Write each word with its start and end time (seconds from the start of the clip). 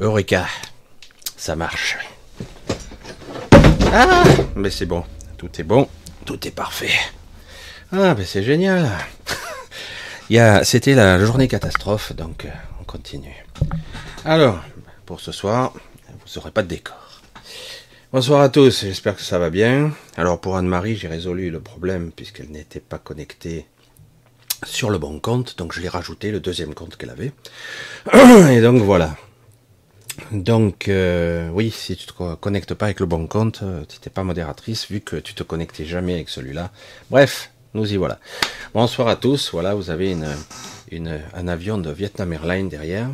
Eureka, 0.00 0.46
ça 1.36 1.56
marche. 1.56 1.98
Ah, 3.92 4.22
mais 4.54 4.70
c'est 4.70 4.86
bon, 4.86 5.02
tout 5.36 5.50
est 5.58 5.64
bon, 5.64 5.88
tout 6.24 6.46
est 6.46 6.52
parfait. 6.52 6.92
Ah, 7.90 8.14
mais 8.16 8.24
c'est 8.24 8.44
génial. 8.44 8.88
C'était 10.62 10.94
la 10.94 11.18
journée 11.18 11.48
catastrophe, 11.48 12.12
donc 12.14 12.44
euh, 12.44 12.50
on 12.80 12.84
continue. 12.84 13.44
Alors, 14.24 14.60
pour 15.04 15.20
ce 15.20 15.32
soir, 15.32 15.72
vous 16.08 16.32
n'aurez 16.36 16.52
pas 16.52 16.62
de 16.62 16.68
décor. 16.68 17.22
Bonsoir 18.12 18.40
à 18.42 18.50
tous, 18.50 18.82
j'espère 18.82 19.16
que 19.16 19.22
ça 19.22 19.40
va 19.40 19.50
bien. 19.50 19.90
Alors 20.16 20.40
pour 20.40 20.56
Anne-Marie, 20.56 20.94
j'ai 20.96 21.08
résolu 21.08 21.50
le 21.50 21.60
problème 21.60 22.12
puisqu'elle 22.12 22.50
n'était 22.50 22.78
pas 22.78 22.98
connectée 22.98 23.66
sur 24.64 24.90
le 24.90 24.98
bon 24.98 25.18
compte, 25.18 25.58
donc 25.58 25.72
je 25.72 25.80
l'ai 25.80 25.88
rajouté, 25.88 26.30
le 26.30 26.38
deuxième 26.38 26.74
compte 26.74 26.96
qu'elle 26.96 27.10
avait. 27.10 27.32
Et 28.52 28.60
donc 28.60 28.82
voilà. 28.82 29.16
Donc 30.32 30.88
euh, 30.88 31.48
oui, 31.52 31.70
si 31.70 31.96
tu 31.96 32.06
te 32.06 32.34
connectes 32.34 32.74
pas 32.74 32.86
avec 32.86 33.00
le 33.00 33.06
bon 33.06 33.26
compte, 33.26 33.60
euh, 33.62 33.84
tu 33.88 33.96
n'étais 33.96 34.10
pas 34.10 34.24
modératrice 34.24 34.90
vu 34.90 35.00
que 35.00 35.16
tu 35.16 35.34
te 35.34 35.42
connectais 35.42 35.84
jamais 35.84 36.14
avec 36.14 36.28
celui-là. 36.28 36.70
Bref, 37.10 37.50
nous 37.74 37.92
y 37.92 37.96
voilà. 37.96 38.18
Bonsoir 38.74 39.08
à 39.08 39.16
tous. 39.16 39.50
Voilà, 39.52 39.74
vous 39.74 39.90
avez 39.90 40.16
un 41.34 41.48
avion 41.48 41.78
de 41.78 41.90
Vietnam 41.90 42.32
Airlines 42.32 42.68
derrière, 42.68 43.08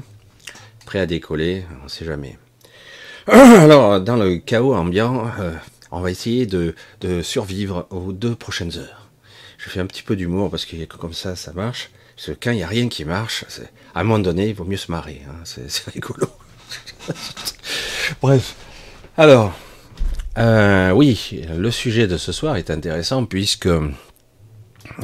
prêt 0.87 1.01
à 1.01 1.06
décoller. 1.06 1.65
On 1.81 1.85
ne 1.85 1.89
sait 1.89 2.05
jamais. 2.05 2.39
Alors, 3.27 4.01
dans 4.01 4.17
le 4.17 4.37
chaos 4.37 4.75
ambiant, 4.75 5.31
euh, 5.41 5.53
on 5.91 6.01
va 6.01 6.11
essayer 6.11 6.47
de, 6.47 6.75
de 7.01 7.23
survivre 7.23 7.87
aux 7.91 8.12
deux 8.12 8.35
prochaines 8.35 8.77
heures 8.77 9.05
je 9.65 9.71
fais 9.71 9.81
un 9.81 9.87
petit 9.87 10.03
peu 10.03 10.15
d'humour 10.15 10.51
parce 10.51 10.67
que 10.67 10.85
comme 10.85 11.15
ça, 11.15 11.37
ça 11.37 11.53
marche. 11.53 11.91
Parce 12.17 12.29
que 12.29 12.33
quand 12.33 12.51
il 12.51 12.59
n'y 12.59 12.62
a 12.62 12.69
rien 12.69 12.89
qui 12.89 13.05
marche, 13.05 13.45
à 13.95 14.01
un 14.01 14.05
moment 14.05 14.19
donné, 14.19 14.49
il 14.49 14.55
vaut 14.55 14.65
mieux 14.65 14.77
se 14.77 14.91
marrer. 14.91 15.23
Hein. 15.27 15.43
C'est 15.45 15.89
rigolo. 15.91 16.29
Bref. 18.22 18.55
Alors, 19.16 19.52
euh, 20.38 20.90
oui, 20.90 21.43
le 21.56 21.70
sujet 21.70 22.06
de 22.06 22.16
ce 22.16 22.32
soir 22.32 22.56
est 22.56 22.70
intéressant 22.70 23.25
puisque 23.25 23.69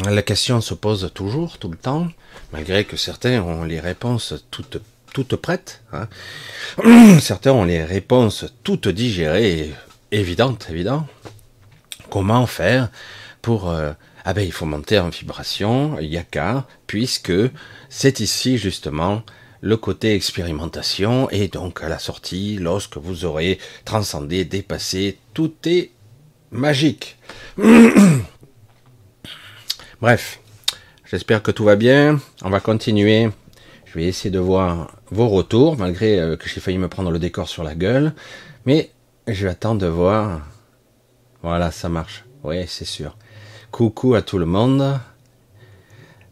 la 0.05 0.23
question 0.23 0.61
se 0.61 0.75
pose 0.75 1.11
toujours, 1.15 1.59
tout 1.59 1.69
le 1.69 1.77
temps, 1.77 2.09
malgré 2.53 2.85
que 2.85 2.97
certains 2.97 3.43
ont 3.43 3.65
les 3.65 3.81
réponses 3.81 4.35
toutes, 4.51 5.37
prêtes. 5.37 5.83
Hein. 5.93 6.09
Certains 7.21 7.53
ont 7.53 7.65
les 7.65 7.83
réponses 7.83 8.47
toutes 8.63 8.89
digérées, 8.89 9.73
évidentes, 10.13 10.69
évident. 10.71 11.07
Comment 12.11 12.47
faire 12.47 12.91
pour 13.43 13.71
euh, 13.71 13.93
ah 14.25 14.35
ben 14.35 14.43
il 14.43 14.53
faut 14.53 14.67
monter 14.67 14.99
en 14.99 15.09
vibration, 15.09 15.99
yaka, 15.99 16.67
puisque 16.87 17.33
c'est 17.89 18.21
ici 18.21 18.59
justement 18.59 19.23
le 19.61 19.77
côté 19.77 20.15
expérimentation 20.15 21.29
et 21.31 21.49
donc 21.49 21.83
à 21.83 21.89
la 21.89 21.99
sortie, 21.99 22.57
lorsque 22.57 22.97
vous 22.97 23.25
aurez 23.25 23.59
transcendé, 23.85 24.45
dépassé, 24.45 25.19
tout 25.35 25.53
est 25.67 25.91
magique. 26.51 27.19
Bref, 30.01 30.41
j'espère 31.05 31.43
que 31.43 31.51
tout 31.51 31.65
va 31.65 31.77
bien. 31.77 32.21
On 32.43 32.51
va 32.51 32.61
continuer. 32.61 33.31
Je 33.85 33.99
vais 33.99 34.07
essayer 34.07 34.31
de 34.31 34.39
voir 34.39 34.97
vos 35.11 35.29
retours, 35.29 35.77
malgré 35.77 36.19
euh, 36.19 36.37
que 36.37 36.49
j'ai 36.49 36.61
failli 36.61 36.79
me 36.79 36.89
prendre 36.89 37.11
le 37.11 37.19
décor 37.19 37.49
sur 37.49 37.65
la 37.65 37.75
gueule. 37.75 38.15
Mais 38.65 38.91
je 39.27 39.45
vais 39.45 39.51
attendre 39.51 39.81
de 39.81 39.87
voir. 39.87 40.41
Voilà, 41.43 41.71
ça 41.71 41.89
marche. 41.89 42.25
Oui, 42.45 42.65
c'est 42.67 42.85
sûr. 42.85 43.17
Coucou 43.71 44.15
à 44.15 44.23
tout 44.23 44.39
le 44.39 44.47
monde. 44.47 44.99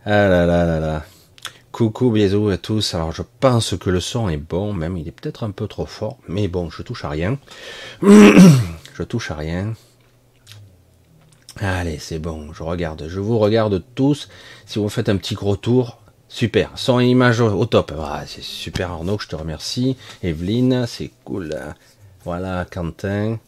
Ah 0.04 0.28
là 0.28 0.46
là 0.46 0.64
là 0.64 0.80
là. 0.80 1.04
Coucou, 1.78 2.10
bisous 2.10 2.48
à 2.48 2.56
tous. 2.56 2.94
Alors 2.94 3.12
je 3.12 3.22
pense 3.38 3.76
que 3.76 3.88
le 3.88 4.00
son 4.00 4.28
est 4.28 4.36
bon, 4.36 4.72
même 4.72 4.96
il 4.96 5.06
est 5.06 5.12
peut-être 5.12 5.44
un 5.44 5.52
peu 5.52 5.68
trop 5.68 5.86
fort, 5.86 6.18
mais 6.26 6.48
bon, 6.48 6.70
je 6.70 6.82
touche 6.82 7.04
à 7.04 7.08
rien. 7.08 7.38
je 8.02 9.02
touche 9.04 9.30
à 9.30 9.36
rien. 9.36 9.74
Allez, 11.60 12.00
c'est 12.00 12.18
bon, 12.18 12.52
je 12.52 12.64
regarde, 12.64 13.06
je 13.06 13.20
vous 13.20 13.38
regarde 13.38 13.84
tous. 13.94 14.28
Si 14.66 14.80
vous 14.80 14.88
faites 14.88 15.08
un 15.08 15.16
petit 15.18 15.36
gros 15.36 15.54
tour, 15.54 16.00
super. 16.28 16.72
Son 16.74 16.98
et 16.98 17.06
image 17.06 17.38
au, 17.38 17.64
top. 17.64 17.92
Ah, 17.96 18.24
c'est 18.26 18.42
super 18.42 18.90
Arnaud, 18.90 19.20
je 19.20 19.28
te 19.28 19.36
remercie. 19.36 19.96
Evelyne, 20.24 20.84
c'est 20.88 21.12
cool. 21.22 21.56
Voilà, 22.24 22.66
Quentin. 22.68 23.38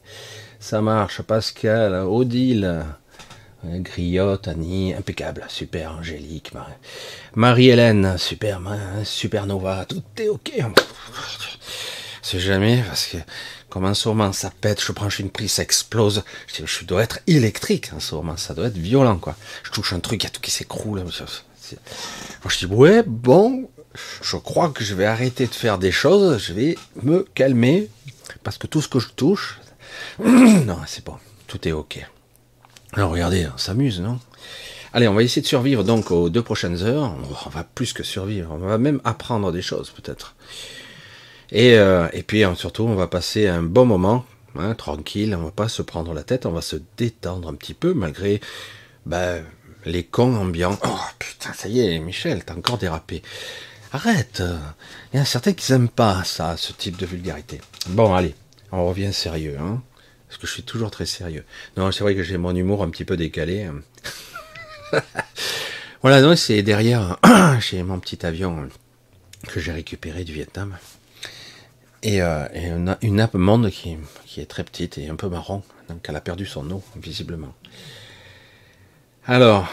Ça 0.61 0.81
marche. 0.81 1.21
Pascal, 1.23 1.95
Odile. 2.07 2.85
Griotte, 3.65 4.49
Annie, 4.49 4.95
impeccable, 4.95 5.45
super, 5.49 5.93
Angélique, 5.93 6.53
Marie-Hélène, 7.35 8.17
super, 8.17 8.61
supernova, 9.05 9.85
tout 9.85 10.03
est 10.19 10.29
ok. 10.29 10.53
C'est 12.23 12.41
jamais, 12.41 12.83
parce 12.87 13.07
que 13.07 13.17
comme 13.69 13.85
un 13.85 13.93
moment 14.07 14.33
ça 14.33 14.51
pète, 14.61 14.83
je 14.83 14.93
branche 14.93 15.21
une 15.21 15.31
prise, 15.31 15.53
ça 15.53 15.63
explose. 15.63 16.25
Je, 16.47 16.67
je 16.67 16.85
dois 16.85 17.03
être 17.03 17.21
électrique 17.27 17.91
en 17.95 18.01
ce 18.01 18.15
moment, 18.15 18.37
ça 18.37 18.55
doit 18.55 18.67
être 18.67 18.79
violent, 18.79 19.19
quoi. 19.19 19.37
Je 19.63 19.71
touche 19.71 19.93
un 19.93 20.01
truc, 20.01 20.23
il 20.23 20.27
y 20.27 20.29
a 20.29 20.31
tout 20.31 20.41
qui 20.41 20.51
s'écroule. 20.51 21.05
je 21.09 22.59
dis, 22.59 22.67
ouais, 22.67 23.03
bon, 23.07 23.69
je 24.23 24.37
crois 24.37 24.71
que 24.71 24.85
je 24.85 24.95
vais 24.95 25.07
arrêter 25.07 25.47
de 25.47 25.55
faire 25.55 25.79
des 25.79 25.93
choses, 25.93 26.43
je 26.43 26.53
vais 26.53 26.77
me 27.03 27.27
calmer, 27.35 27.89
parce 28.43 28.59
que 28.59 28.67
tout 28.67 28.81
ce 28.81 28.89
que 28.89 28.99
je 28.99 29.09
touche, 29.09 29.61
non, 30.19 30.79
c'est 30.87 31.05
bon, 31.05 31.17
tout 31.47 31.67
est 31.69 31.73
ok. 31.73 32.07
Alors 32.93 33.11
regardez, 33.11 33.47
on 33.55 33.59
s'amuse, 33.59 34.01
non? 34.01 34.19
Allez, 34.93 35.07
on 35.07 35.15
va 35.15 35.23
essayer 35.23 35.43
de 35.43 35.47
survivre 35.47 35.85
donc 35.85 36.11
aux 36.11 36.31
deux 36.31 36.43
prochaines 36.43 36.83
heures. 36.83 37.15
On 37.47 37.49
va 37.51 37.63
plus 37.63 37.93
que 37.93 38.03
survivre, 38.03 38.51
on 38.53 38.59
va 38.59 38.79
même 38.79 39.01
apprendre 39.05 39.53
des 39.53 39.63
choses 39.63 39.91
peut-être. 39.91 40.35
Et, 41.53 41.75
euh, 41.79 42.09
et 42.13 42.23
puis 42.23 42.43
hein, 42.43 42.55
surtout, 42.57 42.85
on 42.85 42.97
va 42.97 43.07
passer 43.07 43.47
un 43.47 43.63
bon 43.63 43.85
moment, 43.85 44.25
hein, 44.57 44.75
tranquille, 44.75 45.35
on 45.39 45.45
va 45.45 45.51
pas 45.53 45.69
se 45.69 45.83
prendre 45.83 46.13
la 46.15 46.25
tête, 46.25 46.47
on 46.47 46.53
va 46.53 46.63
se 46.63 46.77
détendre 46.97 47.49
un 47.49 47.55
petit 47.55 47.75
peu 47.75 47.95
malgré 47.95 48.41
ben, 49.07 49.45
les 49.85 50.03
cons 50.03 50.37
ambiants. 50.37 50.79
Oh 50.85 50.99
putain, 51.19 51.53
ça 51.53 51.69
y 51.69 51.81
est, 51.81 51.99
Michel, 52.01 52.45
t'as 52.45 52.55
encore 52.55 52.79
dérapé. 52.79 53.23
Arrête 53.93 54.43
Il 55.13 55.19
y 55.19 55.21
a 55.21 55.25
certains 55.25 55.53
qui 55.53 55.71
n'aiment 55.71 55.89
pas 55.89 56.23
ça, 56.25 56.57
ce 56.57 56.73
type 56.73 56.97
de 56.97 57.07
vulgarité. 57.07 57.61
Bon, 57.89 58.15
allez, 58.15 58.35
on 58.73 58.87
revient 58.89 59.13
sérieux. 59.13 59.57
Hein 59.61 59.83
parce 60.31 60.39
que 60.39 60.47
je 60.47 60.53
suis 60.53 60.63
toujours 60.63 60.93
très 60.93 61.07
sérieux. 61.07 61.45
Non, 61.77 61.91
c'est 61.91 62.05
vrai 62.05 62.15
que 62.15 62.23
j'ai 62.23 62.39
mon 62.39 62.55
humour 62.55 62.85
un 62.85 62.91
petit 62.91 63.05
peu 63.05 63.17
décalé. 63.17 63.69
voilà, 66.03 66.37
c'est 66.37 66.63
derrière, 66.63 67.17
j'ai 67.59 67.83
mon 67.83 67.99
petit 67.99 68.25
avion 68.25 68.69
que 69.49 69.59
j'ai 69.59 69.73
récupéré 69.73 70.23
du 70.23 70.33
Vietnam. 70.33 70.79
Et, 72.05 72.23
euh, 72.23 72.47
une, 73.03 73.17
nappe 73.17 73.35
monde 73.35 73.71
qui, 73.71 73.97
est 74.37 74.47
très 74.47 74.63
petite 74.63 74.99
et 74.99 75.09
un 75.09 75.17
peu 75.17 75.29
marron. 75.29 75.65
Donc 75.89 76.07
elle 76.09 76.15
a 76.15 76.21
perdu 76.21 76.47
son 76.47 76.71
eau, 76.71 76.85
visiblement. 76.95 77.53
Alors, 79.27 79.67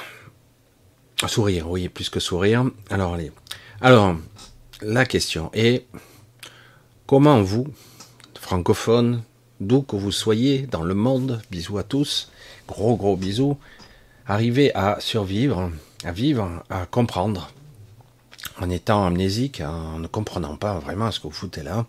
sourire, 1.27 1.69
oui, 1.69 1.87
plus 1.87 2.09
que 2.09 2.19
sourire. 2.19 2.65
Alors, 2.89 3.13
allez. 3.13 3.31
Alors, 3.79 4.17
la 4.81 5.05
question 5.05 5.51
est 5.53 5.85
comment 7.05 7.43
vous, 7.43 7.67
francophones, 8.41 9.21
d'où 9.59 9.81
que 9.81 9.95
vous 9.95 10.11
soyez 10.11 10.67
dans 10.67 10.83
le 10.83 10.93
monde, 10.93 11.41
bisous 11.51 11.77
à 11.77 11.83
tous, 11.83 12.31
gros 12.67 12.95
gros 12.95 13.15
bisous, 13.15 13.57
arrivez 14.25 14.73
à 14.75 14.97
survivre, 14.99 15.71
à 16.03 16.11
vivre, 16.11 16.63
à 16.69 16.85
comprendre, 16.85 17.51
en 18.59 18.69
étant 18.69 19.05
amnésique, 19.05 19.61
en 19.61 19.99
ne 19.99 20.07
comprenant 20.07 20.55
pas 20.55 20.79
vraiment 20.79 21.11
ce 21.11 21.19
que 21.19 21.27
vous 21.27 21.33
foutez 21.33 21.63
là, 21.63 21.85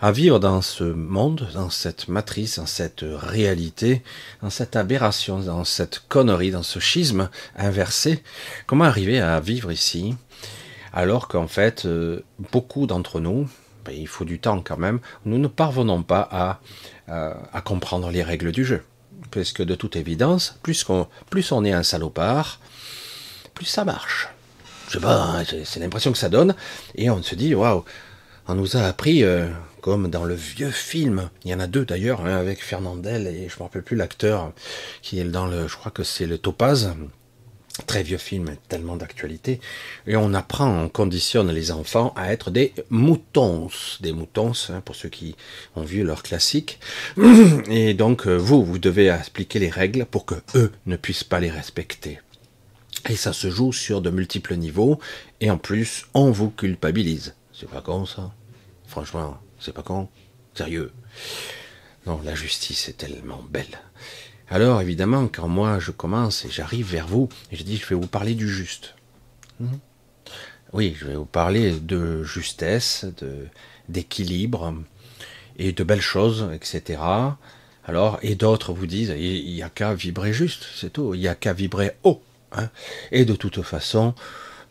à 0.00 0.12
vivre 0.12 0.38
dans 0.38 0.60
ce 0.62 0.84
monde, 0.84 1.48
dans 1.54 1.70
cette 1.70 2.08
matrice, 2.08 2.58
dans 2.58 2.66
cette 2.66 3.04
réalité, 3.04 4.02
dans 4.42 4.50
cette 4.50 4.76
aberration, 4.76 5.40
dans 5.40 5.64
cette 5.64 6.02
connerie, 6.08 6.50
dans 6.50 6.62
ce 6.62 6.80
schisme 6.80 7.30
inversé, 7.56 8.22
comment 8.66 8.84
arriver 8.84 9.20
à 9.20 9.40
vivre 9.40 9.72
ici, 9.72 10.14
alors 10.92 11.28
qu'en 11.28 11.48
fait, 11.48 11.86
euh, 11.86 12.24
beaucoup 12.52 12.86
d'entre 12.86 13.20
nous, 13.20 13.48
il 13.94 14.08
faut 14.08 14.24
du 14.24 14.38
temps 14.38 14.62
quand 14.62 14.76
même, 14.76 15.00
nous 15.24 15.38
ne 15.38 15.48
parvenons 15.48 16.02
pas 16.02 16.28
à 16.30 16.60
euh, 17.08 17.34
à 17.52 17.60
comprendre 17.60 18.10
les 18.10 18.24
règles 18.24 18.50
du 18.50 18.64
jeu. 18.64 18.82
Puisque 19.30 19.62
de 19.62 19.76
toute 19.76 19.94
évidence, 19.94 20.58
plus, 20.64 20.84
on, 20.88 21.64
est 21.64 21.72
un 21.72 21.84
salopard, 21.84 22.58
plus 23.54 23.64
ça 23.64 23.84
marche. 23.84 24.28
Je 24.88 24.94
sais 24.94 25.00
pas, 25.00 25.14
hein, 25.14 25.44
c'est 25.64 25.78
l'impression 25.78 26.10
que 26.10 26.18
ça 26.18 26.28
donne. 26.28 26.56
Et 26.96 27.08
on 27.08 27.22
se 27.22 27.36
dit, 27.36 27.54
waouh, 27.54 27.84
on 28.48 28.56
nous 28.56 28.76
a 28.76 28.80
appris, 28.80 29.22
euh, 29.22 29.46
comme 29.82 30.10
dans 30.10 30.24
le 30.24 30.34
vieux 30.34 30.72
film, 30.72 31.30
il 31.44 31.52
y 31.52 31.54
en 31.54 31.60
a 31.60 31.68
deux 31.68 31.84
d'ailleurs, 31.84 32.26
avec 32.26 32.60
Fernandel 32.60 33.28
et 33.28 33.48
je 33.48 33.54
ne 33.54 33.58
me 33.60 33.62
rappelle 33.62 33.84
plus 33.84 33.96
l'acteur 33.96 34.50
qui 35.00 35.20
est 35.20 35.24
dans 35.24 35.46
le, 35.46 35.68
je 35.68 35.76
crois 35.76 35.92
que 35.92 36.02
c'est 36.02 36.26
le 36.26 36.38
Topaz, 36.38 36.92
Très 37.84 38.02
vieux 38.02 38.16
film, 38.16 38.56
tellement 38.68 38.96
d'actualité. 38.96 39.60
Et 40.06 40.16
on 40.16 40.32
apprend, 40.32 40.84
on 40.84 40.88
conditionne 40.88 41.52
les 41.52 41.70
enfants 41.70 42.14
à 42.16 42.32
être 42.32 42.50
des 42.50 42.72
moutons. 42.88 43.68
Des 44.00 44.12
moutons, 44.12 44.52
hein, 44.70 44.80
pour 44.82 44.96
ceux 44.96 45.10
qui 45.10 45.36
ont 45.76 45.82
vu 45.82 46.02
leur 46.02 46.22
classique. 46.22 46.80
Et 47.68 47.92
donc, 47.92 48.26
euh, 48.26 48.36
vous, 48.36 48.64
vous 48.64 48.78
devez 48.78 49.10
appliquer 49.10 49.58
les 49.58 49.68
règles 49.68 50.06
pour 50.06 50.24
que 50.24 50.36
eux 50.54 50.72
ne 50.86 50.96
puissent 50.96 51.24
pas 51.24 51.38
les 51.38 51.50
respecter. 51.50 52.18
Et 53.08 53.16
ça 53.16 53.34
se 53.34 53.50
joue 53.50 53.72
sur 53.72 54.00
de 54.00 54.10
multiples 54.10 54.56
niveaux. 54.56 54.98
Et 55.40 55.50
en 55.50 55.58
plus, 55.58 56.06
on 56.14 56.30
vous 56.30 56.50
culpabilise. 56.50 57.34
C'est 57.52 57.68
pas 57.68 57.82
con 57.82 58.06
ça? 58.06 58.32
Franchement, 58.86 59.38
c'est 59.60 59.74
pas 59.74 59.82
con. 59.82 60.08
Sérieux. 60.54 60.92
Non, 62.06 62.20
la 62.24 62.34
justice 62.34 62.88
est 62.88 62.96
tellement 62.96 63.44
belle. 63.50 63.78
Alors, 64.48 64.80
évidemment, 64.80 65.26
quand 65.28 65.48
moi 65.48 65.78
je 65.78 65.90
commence 65.90 66.44
et 66.44 66.50
j'arrive 66.50 66.90
vers 66.90 67.06
vous, 67.06 67.28
et 67.50 67.56
je 67.56 67.64
dis, 67.64 67.76
je 67.76 67.86
vais 67.86 67.96
vous 67.96 68.06
parler 68.06 68.34
du 68.34 68.48
juste. 68.48 68.94
Hmm. 69.58 69.76
Oui, 70.72 70.96
je 70.98 71.06
vais 71.06 71.16
vous 71.16 71.24
parler 71.24 71.72
de 71.72 72.22
justesse, 72.22 73.06
de 73.18 73.48
d'équilibre 73.88 74.74
et 75.58 75.72
de 75.72 75.84
belles 75.84 76.00
choses, 76.00 76.48
etc. 76.52 77.00
Alors, 77.84 78.18
et 78.22 78.34
d'autres 78.34 78.72
vous 78.72 78.86
disent, 78.86 79.14
il 79.16 79.54
n'y 79.54 79.62
a 79.62 79.70
qu'à 79.70 79.94
vibrer 79.94 80.32
juste, 80.32 80.66
c'est 80.74 80.92
tout. 80.92 81.14
Il 81.14 81.20
n'y 81.20 81.28
a 81.28 81.34
qu'à 81.34 81.52
vibrer 81.52 81.92
haut. 82.02 82.20
Hein. 82.52 82.68
Et 83.12 83.24
de 83.24 83.34
toute 83.34 83.62
façon, 83.62 84.14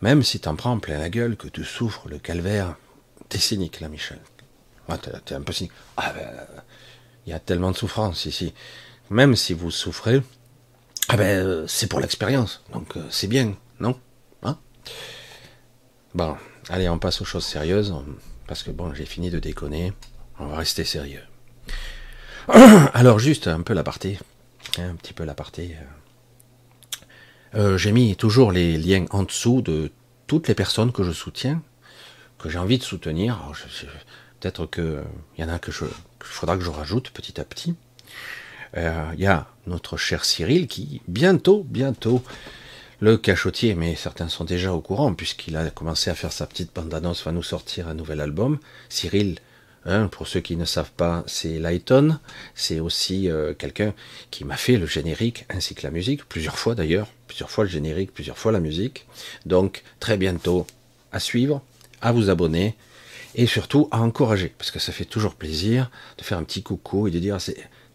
même 0.02 0.22
si 0.22 0.38
t'en 0.38 0.54
prends 0.54 0.78
plein 0.78 0.98
la 0.98 1.08
gueule, 1.08 1.36
que 1.36 1.48
tu 1.48 1.64
souffres 1.64 2.08
le 2.08 2.18
calvaire, 2.18 2.76
t'es 3.28 3.38
cynique 3.38 3.80
là, 3.80 3.88
Michel. 3.88 4.18
Ah, 4.88 4.98
t'es 4.98 5.34
un 5.34 5.40
peu 5.40 5.52
cynique. 5.52 5.72
Ah, 5.96 6.12
ben, 6.12 6.30
il 7.26 7.30
y 7.30 7.32
a 7.32 7.40
tellement 7.40 7.70
de 7.70 7.76
souffrance 7.76 8.26
ici. 8.26 8.52
Même 9.10 9.36
si 9.36 9.52
vous 9.52 9.70
souffrez, 9.70 10.22
ah 11.08 11.16
ben, 11.16 11.66
c'est 11.68 11.86
pour 11.86 12.00
l'expérience. 12.00 12.62
Donc, 12.72 12.96
euh, 12.96 13.04
c'est 13.10 13.28
bien, 13.28 13.54
non 13.78 13.98
hein 14.42 14.58
Bon, 16.14 16.36
allez, 16.68 16.88
on 16.88 16.98
passe 16.98 17.20
aux 17.20 17.24
choses 17.24 17.44
sérieuses. 17.44 17.94
Parce 18.48 18.62
que 18.62 18.70
bon, 18.70 18.92
j'ai 18.94 19.06
fini 19.06 19.30
de 19.30 19.38
déconner. 19.38 19.92
On 20.38 20.46
va 20.46 20.56
rester 20.56 20.84
sérieux. 20.84 21.22
Alors, 22.48 23.18
juste 23.18 23.46
un 23.46 23.62
peu 23.62 23.74
l'aparté. 23.74 24.18
Hein, 24.78 24.90
un 24.90 24.94
petit 24.96 25.12
peu 25.12 25.24
l'aparté. 25.24 25.76
Euh. 25.76 25.84
Euh, 27.54 27.78
j'ai 27.78 27.92
mis 27.92 28.16
toujours 28.16 28.50
les 28.50 28.76
liens 28.76 29.06
en 29.10 29.22
dessous 29.22 29.62
de 29.62 29.92
toutes 30.26 30.48
les 30.48 30.54
personnes 30.54 30.92
que 30.92 31.04
je 31.04 31.12
soutiens, 31.12 31.62
que 32.38 32.48
j'ai 32.48 32.58
envie 32.58 32.78
de 32.78 32.82
soutenir. 32.82 33.40
Peut-être 34.40 34.66
qu'il 34.66 35.04
y 35.38 35.44
en 35.44 35.48
a 35.48 35.58
que 35.58 35.70
je, 35.70 35.84
faudra 36.20 36.56
que 36.56 36.64
je 36.64 36.70
rajoute 36.70 37.10
petit 37.10 37.40
à 37.40 37.44
petit. 37.44 37.76
Euh, 38.76 39.10
il 39.14 39.20
y 39.20 39.26
a 39.26 39.46
notre 39.66 39.96
cher 39.96 40.24
Cyril 40.24 40.66
qui, 40.66 41.00
bientôt, 41.08 41.64
bientôt, 41.68 42.22
le 43.00 43.16
cachotier, 43.16 43.74
mais 43.74 43.94
certains 43.94 44.28
sont 44.28 44.44
déjà 44.44 44.72
au 44.72 44.80
courant, 44.80 45.12
puisqu'il 45.14 45.56
a 45.56 45.68
commencé 45.70 46.10
à 46.10 46.14
faire 46.14 46.32
sa 46.32 46.46
petite 46.46 46.74
bande-annonce, 46.74 47.24
va 47.24 47.32
nous 47.32 47.42
sortir 47.42 47.88
un 47.88 47.94
nouvel 47.94 48.20
album. 48.20 48.58
Cyril, 48.88 49.36
Hein, 49.88 50.08
pour 50.08 50.26
ceux 50.26 50.40
qui 50.40 50.56
ne 50.56 50.64
savent 50.64 50.90
pas, 50.90 51.22
c'est 51.28 51.60
Lighton. 51.60 52.18
C'est 52.56 52.80
aussi 52.80 53.30
euh, 53.30 53.54
quelqu'un 53.54 53.94
qui 54.32 54.44
m'a 54.44 54.56
fait 54.56 54.78
le 54.78 54.86
générique 54.86 55.46
ainsi 55.48 55.76
que 55.76 55.84
la 55.84 55.92
musique, 55.92 56.28
plusieurs 56.28 56.58
fois 56.58 56.74
d'ailleurs, 56.74 57.06
plusieurs 57.28 57.50
fois 57.50 57.64
le 57.64 57.70
générique, 57.70 58.12
plusieurs 58.12 58.36
fois 58.36 58.50
la 58.50 58.58
musique. 58.58 59.06
Donc 59.46 59.84
très 60.00 60.16
bientôt 60.16 60.66
à 61.12 61.20
suivre, 61.20 61.62
à 62.02 62.10
vous 62.10 62.30
abonner 62.30 62.74
et 63.36 63.46
surtout 63.46 63.88
à 63.92 64.00
encourager, 64.00 64.52
parce 64.58 64.72
que 64.72 64.80
ça 64.80 64.92
fait 64.92 65.04
toujours 65.04 65.36
plaisir 65.36 65.90
de 66.18 66.24
faire 66.24 66.38
un 66.38 66.42
petit 66.44 66.64
coucou 66.64 67.06
et 67.06 67.12
de 67.12 67.20
dire 67.20 67.38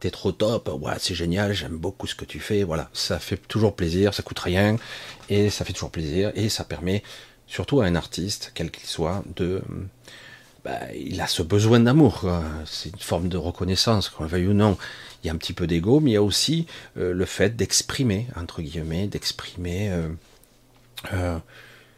t'es 0.02 0.12
trop 0.12 0.32
top, 0.32 0.70
ouais, 0.82 0.94
c'est 1.00 1.16
génial, 1.16 1.54
j'aime 1.54 1.78
beaucoup 1.78 2.08
ce 2.08 2.16
que 2.16 2.26
tu 2.26 2.40
fais. 2.40 2.64
Voilà, 2.64 2.90
ça 2.92 3.20
fait 3.20 3.38
toujours 3.38 3.76
plaisir, 3.76 4.14
ça 4.14 4.24
coûte 4.24 4.40
rien 4.40 4.76
et 5.30 5.50
ça 5.50 5.64
fait 5.64 5.74
toujours 5.74 5.92
plaisir 5.92 6.32
et 6.36 6.50
ça 6.50 6.66
permet 6.66 7.04
surtout 7.48 7.82
à 7.82 7.86
un 7.86 7.96
artiste, 7.96 8.52
quel 8.54 8.72
qu'il 8.72 8.88
soit, 8.88 9.24
de 9.36 9.62
bah, 10.66 10.80
il 10.94 11.22
a 11.22 11.28
ce 11.28 11.42
besoin 11.42 11.80
d'amour. 11.80 12.30
C'est 12.66 12.90
une 12.90 13.00
forme 13.00 13.30
de 13.30 13.38
reconnaissance, 13.38 14.10
qu'on 14.10 14.24
le 14.24 14.30
veuille 14.30 14.48
ou 14.48 14.54
non. 14.54 14.78
Il 15.24 15.28
y 15.28 15.30
a 15.30 15.34
un 15.34 15.38
petit 15.38 15.54
peu 15.54 15.68
d'ego, 15.68 16.00
mais 16.00 16.12
il 16.12 16.14
y 16.14 16.18
a 16.18 16.24
aussi 16.24 16.66
euh, 16.98 17.14
le 17.14 17.26
fait 17.26 17.56
d'exprimer, 17.56 18.28
entre 18.36 18.62
guillemets, 18.62 19.08
d'exprimer 19.08 19.92
euh, 19.92 20.10
euh, 21.14 21.38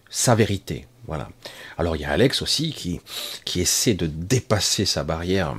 sa 0.09 0.35
vérité. 0.35 0.87
Voilà. 1.07 1.29
Alors 1.77 1.95
il 1.97 2.01
y 2.01 2.05
a 2.05 2.11
Alex 2.11 2.41
aussi 2.41 2.71
qui, 2.71 3.01
qui 3.43 3.59
essaie 3.59 3.93
de 3.93 4.07
dépasser 4.07 4.85
sa 4.85 5.03
barrière. 5.03 5.55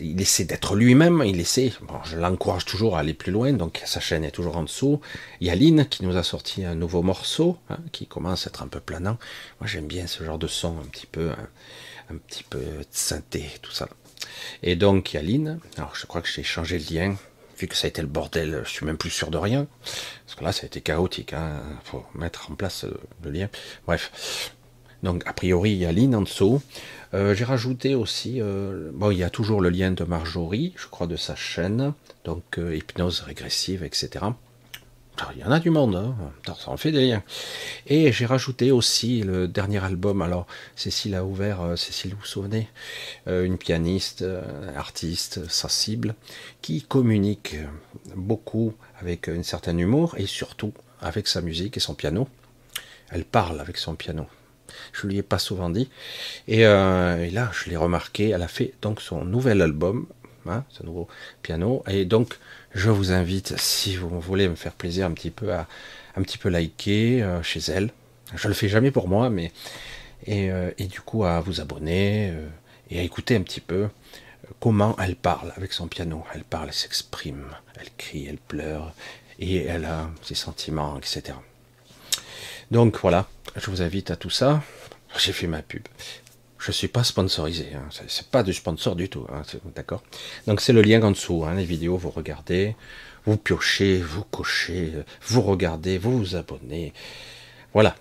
Il 0.00 0.20
essaie 0.20 0.44
d'être 0.44 0.76
lui-même, 0.76 1.22
il 1.26 1.40
essaie, 1.40 1.72
bon, 1.82 1.98
je 2.04 2.16
l'encourage 2.16 2.64
toujours 2.64 2.96
à 2.96 3.00
aller 3.00 3.14
plus 3.14 3.32
loin, 3.32 3.52
donc 3.52 3.82
sa 3.84 4.00
chaîne 4.00 4.24
est 4.24 4.30
toujours 4.30 4.56
en 4.56 4.62
dessous. 4.62 5.00
Il 5.40 5.46
y 5.46 5.50
a 5.50 5.54
Lynn 5.54 5.86
qui 5.86 6.04
nous 6.04 6.16
a 6.16 6.22
sorti 6.22 6.64
un 6.64 6.74
nouveau 6.74 7.02
morceau, 7.02 7.58
hein, 7.68 7.78
qui 7.92 8.06
commence 8.06 8.46
à 8.46 8.50
être 8.50 8.62
un 8.62 8.68
peu 8.68 8.80
planant. 8.80 9.18
Moi 9.60 9.66
j'aime 9.66 9.86
bien 9.86 10.06
ce 10.06 10.24
genre 10.24 10.38
de 10.38 10.46
son 10.46 10.78
un 10.78 10.86
petit 10.90 11.06
peu, 11.06 11.30
hein, 11.30 11.48
un 12.10 12.16
petit 12.16 12.44
peu 12.44 12.62
synthé, 12.90 13.44
tout 13.60 13.72
ça. 13.72 13.88
Et 14.62 14.76
donc, 14.76 15.12
il 15.12 15.16
y 15.16 15.18
a 15.18 15.22
Lynn. 15.22 15.60
Alors, 15.76 15.94
je 15.94 16.06
crois 16.06 16.22
que 16.22 16.28
j'ai 16.28 16.42
changé 16.42 16.78
le 16.78 16.94
lien. 16.94 17.16
Vu 17.58 17.68
que 17.68 17.76
ça 17.76 17.86
a 17.86 17.88
été 17.88 18.02
le 18.02 18.08
bordel, 18.08 18.62
je 18.64 18.70
suis 18.70 18.84
même 18.84 18.96
plus 18.96 19.10
sûr 19.10 19.30
de 19.30 19.38
rien. 19.38 19.66
Parce 20.26 20.34
que 20.36 20.44
là, 20.44 20.52
ça 20.52 20.64
a 20.64 20.66
été 20.66 20.80
chaotique. 20.80 21.32
Hein. 21.32 21.62
faut 21.84 22.04
mettre 22.14 22.50
en 22.50 22.54
place 22.54 22.84
le, 23.22 23.30
lien. 23.30 23.48
Bref. 23.86 24.52
Donc, 25.02 25.22
a 25.26 25.32
priori, 25.32 25.72
il 25.72 25.78
y 25.78 25.86
a 25.86 25.92
Lynn 25.92 26.14
en 26.14 26.22
dessous. 26.22 26.62
Euh, 27.14 27.32
j'ai 27.32 27.44
rajouté 27.44 27.94
aussi, 27.94 28.40
euh, 28.40 28.90
bon, 28.92 29.12
il 29.12 29.18
y 29.18 29.22
a 29.22 29.30
toujours 29.30 29.60
le 29.60 29.70
lien 29.70 29.92
de 29.92 30.02
Marjorie, 30.02 30.74
je 30.76 30.88
crois, 30.88 31.06
de 31.06 31.14
sa 31.14 31.36
chaîne, 31.36 31.92
donc 32.24 32.58
euh, 32.58 32.74
hypnose 32.74 33.20
régressive, 33.20 33.84
etc. 33.84 34.26
Il 35.36 35.40
y 35.40 35.44
en 35.44 35.52
a 35.52 35.60
du 35.60 35.70
monde, 35.70 35.94
hein. 35.94 36.16
ça 36.58 36.72
en 36.72 36.76
fait 36.76 36.90
des 36.90 37.06
liens. 37.06 37.22
Et 37.86 38.10
j'ai 38.10 38.26
rajouté 38.26 38.72
aussi 38.72 39.22
le 39.22 39.46
dernier 39.46 39.78
album. 39.84 40.22
Alors, 40.22 40.48
Cécile 40.74 41.14
a 41.14 41.24
ouvert, 41.24 41.78
Cécile, 41.78 42.14
vous 42.14 42.20
vous 42.20 42.26
souvenez, 42.26 42.68
une 43.28 43.56
pianiste, 43.56 44.24
artiste 44.74 45.48
sensible, 45.48 46.16
qui 46.62 46.82
communique 46.82 47.54
beaucoup 48.16 48.74
avec 48.98 49.28
une 49.28 49.44
certaine 49.44 49.78
humour 49.78 50.16
et 50.18 50.26
surtout 50.26 50.72
avec 51.00 51.28
sa 51.28 51.42
musique 51.42 51.76
et 51.76 51.80
son 51.80 51.94
piano. 51.94 52.26
Elle 53.10 53.24
parle 53.24 53.60
avec 53.60 53.76
son 53.76 53.94
piano. 53.94 54.26
Je 54.92 55.06
lui 55.06 55.18
ai 55.18 55.22
pas 55.22 55.38
souvent 55.38 55.70
dit. 55.70 55.88
Et, 56.48 56.62
là, 56.62 57.50
je 57.52 57.70
l'ai 57.70 57.76
remarqué. 57.76 58.30
Elle 58.30 58.42
a 58.42 58.48
fait 58.48 58.72
donc 58.82 59.00
son 59.00 59.24
nouvel 59.24 59.62
album, 59.62 60.06
hein, 60.46 60.64
son 60.70 60.84
nouveau 60.84 61.08
piano. 61.42 61.82
Et 61.88 62.04
donc, 62.04 62.38
je 62.74 62.90
vous 62.90 63.12
invite, 63.12 63.58
si 63.58 63.96
vous 63.96 64.20
voulez 64.20 64.48
me 64.48 64.56
faire 64.56 64.72
plaisir 64.72 65.06
un 65.06 65.12
petit 65.12 65.30
peu, 65.30 65.52
à 65.52 65.66
un 66.16 66.22
petit 66.22 66.38
peu 66.38 66.48
liker 66.48 67.22
euh, 67.22 67.42
chez 67.42 67.60
elle. 67.70 67.90
Je 68.34 68.48
le 68.48 68.54
fais 68.54 68.68
jamais 68.68 68.90
pour 68.90 69.08
moi, 69.08 69.30
mais 69.30 69.52
et, 70.26 70.50
euh, 70.50 70.70
du 70.78 71.00
coup 71.00 71.24
à 71.24 71.40
vous 71.40 71.60
abonner 71.60 72.30
euh, 72.30 72.48
et 72.90 72.98
à 72.98 73.02
écouter 73.02 73.36
un 73.36 73.42
petit 73.42 73.60
peu 73.60 73.88
comment 74.60 74.96
elle 74.98 75.16
parle 75.16 75.52
avec 75.56 75.72
son 75.72 75.86
piano. 75.88 76.24
Elle 76.34 76.44
parle, 76.44 76.68
elle 76.68 76.74
s'exprime, 76.74 77.46
elle 77.80 77.88
crie, 77.96 78.26
elle 78.28 78.38
pleure 78.38 78.92
et 79.38 79.64
elle 79.64 79.84
a 79.84 80.10
ses 80.22 80.34
sentiments, 80.34 80.96
etc. 80.98 81.36
Donc 82.70 82.98
voilà, 83.00 83.28
je 83.56 83.70
vous 83.70 83.82
invite 83.82 84.10
à 84.10 84.16
tout 84.16 84.30
ça. 84.30 84.62
J'ai 85.18 85.32
fait 85.32 85.46
ma 85.46 85.62
pub. 85.62 85.82
Je 86.58 86.72
suis 86.72 86.88
pas 86.88 87.04
sponsorisé, 87.04 87.68
hein. 87.74 87.86
c'est 88.08 88.28
pas 88.28 88.42
du 88.42 88.54
sponsor 88.54 88.96
du 88.96 89.10
tout, 89.10 89.26
hein. 89.30 89.42
Donc 90.46 90.62
c'est 90.62 90.72
le 90.72 90.80
lien 90.80 91.02
en 91.02 91.10
dessous, 91.10 91.44
hein. 91.44 91.54
les 91.54 91.64
vidéos, 91.64 91.98
vous 91.98 92.08
regardez, 92.10 92.74
vous 93.26 93.36
piochez, 93.36 93.98
vous 93.98 94.24
cochez, 94.24 94.94
vous 95.26 95.42
regardez, 95.42 95.98
vous 95.98 96.16
vous 96.16 96.36
abonnez. 96.36 96.94
Voilà. 97.74 97.94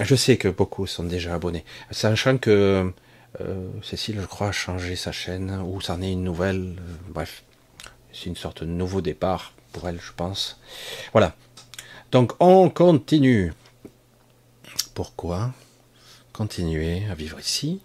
Je 0.00 0.14
sais 0.14 0.38
que 0.38 0.48
beaucoup 0.48 0.86
sont 0.86 1.04
déjà 1.04 1.34
abonnés. 1.34 1.64
Sachant 1.90 2.38
que 2.38 2.90
euh, 3.40 3.68
Cécile, 3.82 4.18
je 4.20 4.26
crois, 4.26 4.48
a 4.48 4.52
changé 4.52 4.96
sa 4.96 5.12
chaîne, 5.12 5.60
ou 5.64 5.80
ça 5.80 5.94
en 5.94 6.02
est 6.02 6.12
une 6.12 6.24
nouvelle, 6.24 6.76
euh, 6.78 6.94
bref. 7.08 7.44
C'est 8.12 8.26
une 8.26 8.36
sorte 8.36 8.62
de 8.62 8.68
nouveau 8.68 9.02
départ 9.02 9.52
pour 9.72 9.88
elle, 9.88 10.00
je 10.00 10.12
pense. 10.16 10.58
Voilà. 11.12 11.34
Donc 12.12 12.32
on 12.40 12.70
continue. 12.70 13.52
Pourquoi 14.94 15.52
continuer 16.32 17.06
à 17.10 17.14
vivre 17.14 17.38
ici 17.40 17.80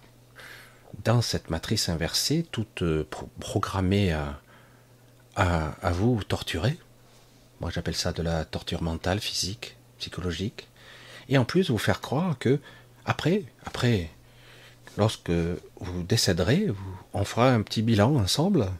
dans 1.03 1.21
cette 1.21 1.49
matrice 1.49 1.89
inversée, 1.89 2.45
toute 2.51 2.81
euh, 2.83 3.07
programmée 3.39 4.11
à, 4.13 4.39
à, 5.35 5.91
vous 5.91 6.23
torturer. 6.23 6.77
Moi, 7.59 7.69
j'appelle 7.69 7.95
ça 7.95 8.13
de 8.13 8.21
la 8.21 8.45
torture 8.45 8.81
mentale, 8.81 9.19
physique, 9.19 9.75
psychologique. 9.99 10.67
Et 11.27 11.37
en 11.37 11.45
plus, 11.45 11.69
vous 11.69 11.77
faire 11.77 12.01
croire 12.01 12.37
que, 12.39 12.59
après, 13.05 13.43
après, 13.65 14.09
lorsque 14.97 15.31
vous 15.79 16.03
décéderez, 16.03 16.67
on 17.13 17.25
fera 17.25 17.51
un 17.51 17.61
petit 17.61 17.81
bilan 17.81 18.15
ensemble, 18.15 18.71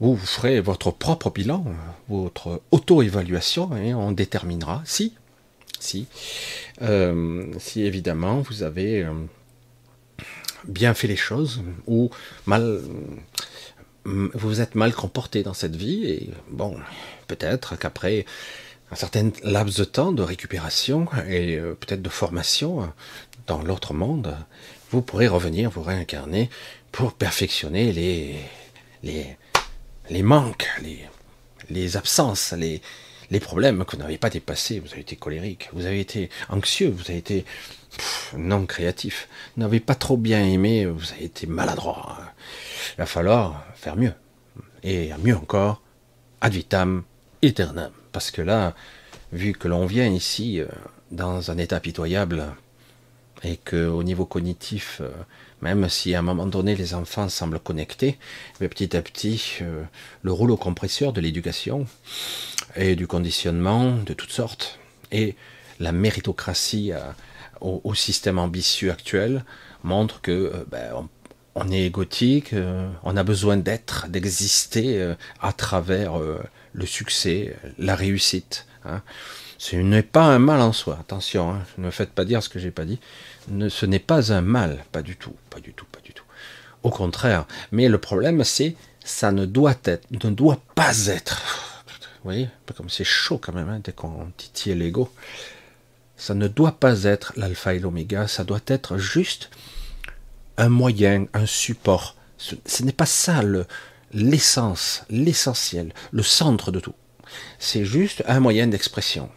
vous 0.00 0.16
ferez 0.16 0.60
votre 0.60 0.90
propre 0.90 1.30
bilan, 1.30 1.64
votre 2.08 2.62
auto-évaluation, 2.70 3.76
et 3.76 3.94
on 3.94 4.12
déterminera 4.12 4.82
si, 4.84 5.14
si, 5.84 6.06
euh, 6.82 7.46
si 7.58 7.82
évidemment 7.82 8.40
vous 8.40 8.62
avez 8.62 9.02
euh, 9.02 9.12
bien 10.64 10.94
fait 10.94 11.06
les 11.06 11.16
choses 11.16 11.62
ou 11.86 12.10
mal 12.46 12.80
vous 14.06 14.28
vous 14.34 14.60
êtes 14.60 14.74
mal 14.74 14.92
comporté 14.92 15.42
dans 15.42 15.54
cette 15.54 15.76
vie 15.76 16.04
et 16.04 16.30
bon 16.50 16.76
peut-être 17.26 17.76
qu'après 17.78 18.26
un 18.90 18.96
certain 18.96 19.30
laps 19.42 19.78
de 19.78 19.84
temps 19.84 20.12
de 20.12 20.22
récupération 20.22 21.06
et 21.28 21.56
euh, 21.56 21.74
peut-être 21.74 22.02
de 22.02 22.08
formation 22.10 22.92
dans 23.46 23.62
l'autre 23.62 23.94
monde 23.94 24.36
vous 24.90 25.02
pourrez 25.02 25.28
revenir 25.28 25.70
vous 25.70 25.82
réincarner 25.82 26.50
pour 26.92 27.12
perfectionner 27.12 27.92
les 27.92 28.36
les, 29.02 29.36
les 30.10 30.22
manques 30.22 30.68
les, 30.82 31.00
les 31.70 31.96
absences 31.96 32.52
les, 32.52 32.80
les 33.34 33.40
problèmes 33.40 33.84
que 33.84 33.96
vous 33.96 34.02
n'avez 34.02 34.16
pas 34.16 34.30
dépassés. 34.30 34.78
Vous 34.78 34.92
avez 34.92 35.00
été 35.00 35.16
colérique, 35.16 35.68
vous 35.72 35.86
avez 35.86 35.98
été 35.98 36.30
anxieux, 36.48 36.88
vous 36.88 37.10
avez 37.10 37.18
été 37.18 37.44
non 38.36 38.64
créatif, 38.64 39.28
vous 39.56 39.62
n'avez 39.62 39.80
pas 39.80 39.96
trop 39.96 40.16
bien 40.16 40.40
aimé, 40.46 40.86
vous 40.86 41.12
avez 41.12 41.24
été 41.24 41.48
maladroit. 41.48 42.16
Il 42.94 42.98
va 42.98 43.06
falloir 43.06 43.66
faire 43.74 43.96
mieux. 43.96 44.14
Et 44.84 45.10
mieux 45.24 45.36
encore, 45.36 45.82
ad 46.40 46.52
vitam 46.52 47.02
aeternam. 47.42 47.90
Parce 48.12 48.30
que 48.30 48.40
là, 48.40 48.74
vu 49.32 49.52
que 49.52 49.66
l'on 49.66 49.84
vient 49.84 50.06
ici 50.06 50.60
euh, 50.60 50.66
dans 51.10 51.50
un 51.50 51.58
état 51.58 51.80
pitoyable, 51.80 52.54
et 53.42 53.56
que 53.56 53.86
au 53.88 54.02
niveau 54.02 54.26
cognitif, 54.26 55.00
euh, 55.00 55.10
même 55.60 55.88
si 55.88 56.14
à 56.14 56.20
un 56.20 56.22
moment 56.22 56.46
donné 56.46 56.76
les 56.76 56.94
enfants 56.94 57.28
semblent 57.28 57.58
connectés, 57.58 58.16
mais 58.60 58.68
petit 58.68 58.96
à 58.96 59.02
petit, 59.02 59.58
euh, 59.60 59.82
le 60.22 60.32
rouleau 60.32 60.56
compresseur 60.56 61.12
de 61.12 61.20
l'éducation 61.20 61.86
et 62.76 62.96
du 62.96 63.06
conditionnement 63.06 63.96
de 63.96 64.12
toutes 64.12 64.32
sortes, 64.32 64.78
et 65.12 65.36
la 65.80 65.92
méritocratie 65.92 66.92
au, 67.60 67.94
système 67.94 68.38
ambitieux 68.38 68.90
actuel 68.90 69.44
montre 69.82 70.20
que 70.20 70.66
ben, 70.70 71.08
on, 71.54 71.70
est 71.70 71.84
égotique, 71.84 72.54
on 73.02 73.16
a 73.16 73.22
besoin 73.22 73.56
d'être, 73.56 74.08
d'exister 74.08 75.14
à 75.40 75.52
travers 75.52 76.14
le 76.74 76.86
succès, 76.86 77.56
la 77.78 77.94
réussite. 77.94 78.66
Hein. 78.84 79.02
Ce 79.58 79.76
n'est 79.76 80.02
pas 80.02 80.26
un 80.26 80.38
mal 80.38 80.60
en 80.60 80.72
soi, 80.72 80.98
attention, 81.00 81.52
hein. 81.52 81.62
ne 81.78 81.86
me 81.86 81.90
faites 81.90 82.10
pas 82.10 82.24
dire 82.24 82.42
ce 82.42 82.48
que 82.48 82.58
j'ai 82.58 82.70
pas 82.70 82.84
dit. 82.84 82.98
ce 83.68 83.86
n'est 83.86 83.98
pas 83.98 84.32
un 84.32 84.40
mal, 84.40 84.84
pas 84.92 85.02
du 85.02 85.16
tout, 85.16 85.34
pas 85.48 85.60
du 85.60 85.72
tout, 85.72 85.86
pas 85.90 86.00
du 86.00 86.12
tout. 86.12 86.24
Au 86.82 86.90
contraire, 86.90 87.46
mais 87.72 87.88
le 87.88 87.98
problème 87.98 88.44
c'est 88.44 88.76
ça 89.04 89.32
ne 89.32 89.46
doit 89.46 89.76
être, 89.84 90.06
ne 90.10 90.30
doit 90.30 90.60
pas 90.74 91.06
être. 91.06 91.73
Vous 92.24 92.30
voyez, 92.30 92.48
comme 92.74 92.88
c'est 92.88 93.04
chaud 93.04 93.36
quand 93.36 93.52
même 93.52 93.68
hein, 93.68 93.80
dès 93.84 93.92
qu'on 93.92 94.32
titille 94.38 94.74
l'ego. 94.74 95.12
Ça 96.16 96.32
ne 96.34 96.48
doit 96.48 96.72
pas 96.72 97.02
être 97.02 97.34
l'alpha 97.36 97.74
et 97.74 97.78
l'oméga, 97.78 98.26
ça 98.28 98.44
doit 98.44 98.62
être 98.66 98.96
juste 98.96 99.50
un 100.56 100.70
moyen, 100.70 101.26
un 101.34 101.44
support. 101.44 102.16
ce 102.38 102.82
n'est 102.82 102.92
pas 102.92 103.04
ça 103.04 103.42
le, 103.42 103.66
l'essence, 104.14 105.02
l'essentiel, 105.10 105.92
le 106.12 106.22
centre 106.22 106.70
de 106.70 106.80
tout. 106.80 106.94
C'est 107.58 107.84
juste 107.84 108.22
un 108.26 108.40
moyen 108.40 108.68
d'expression. 108.68 109.28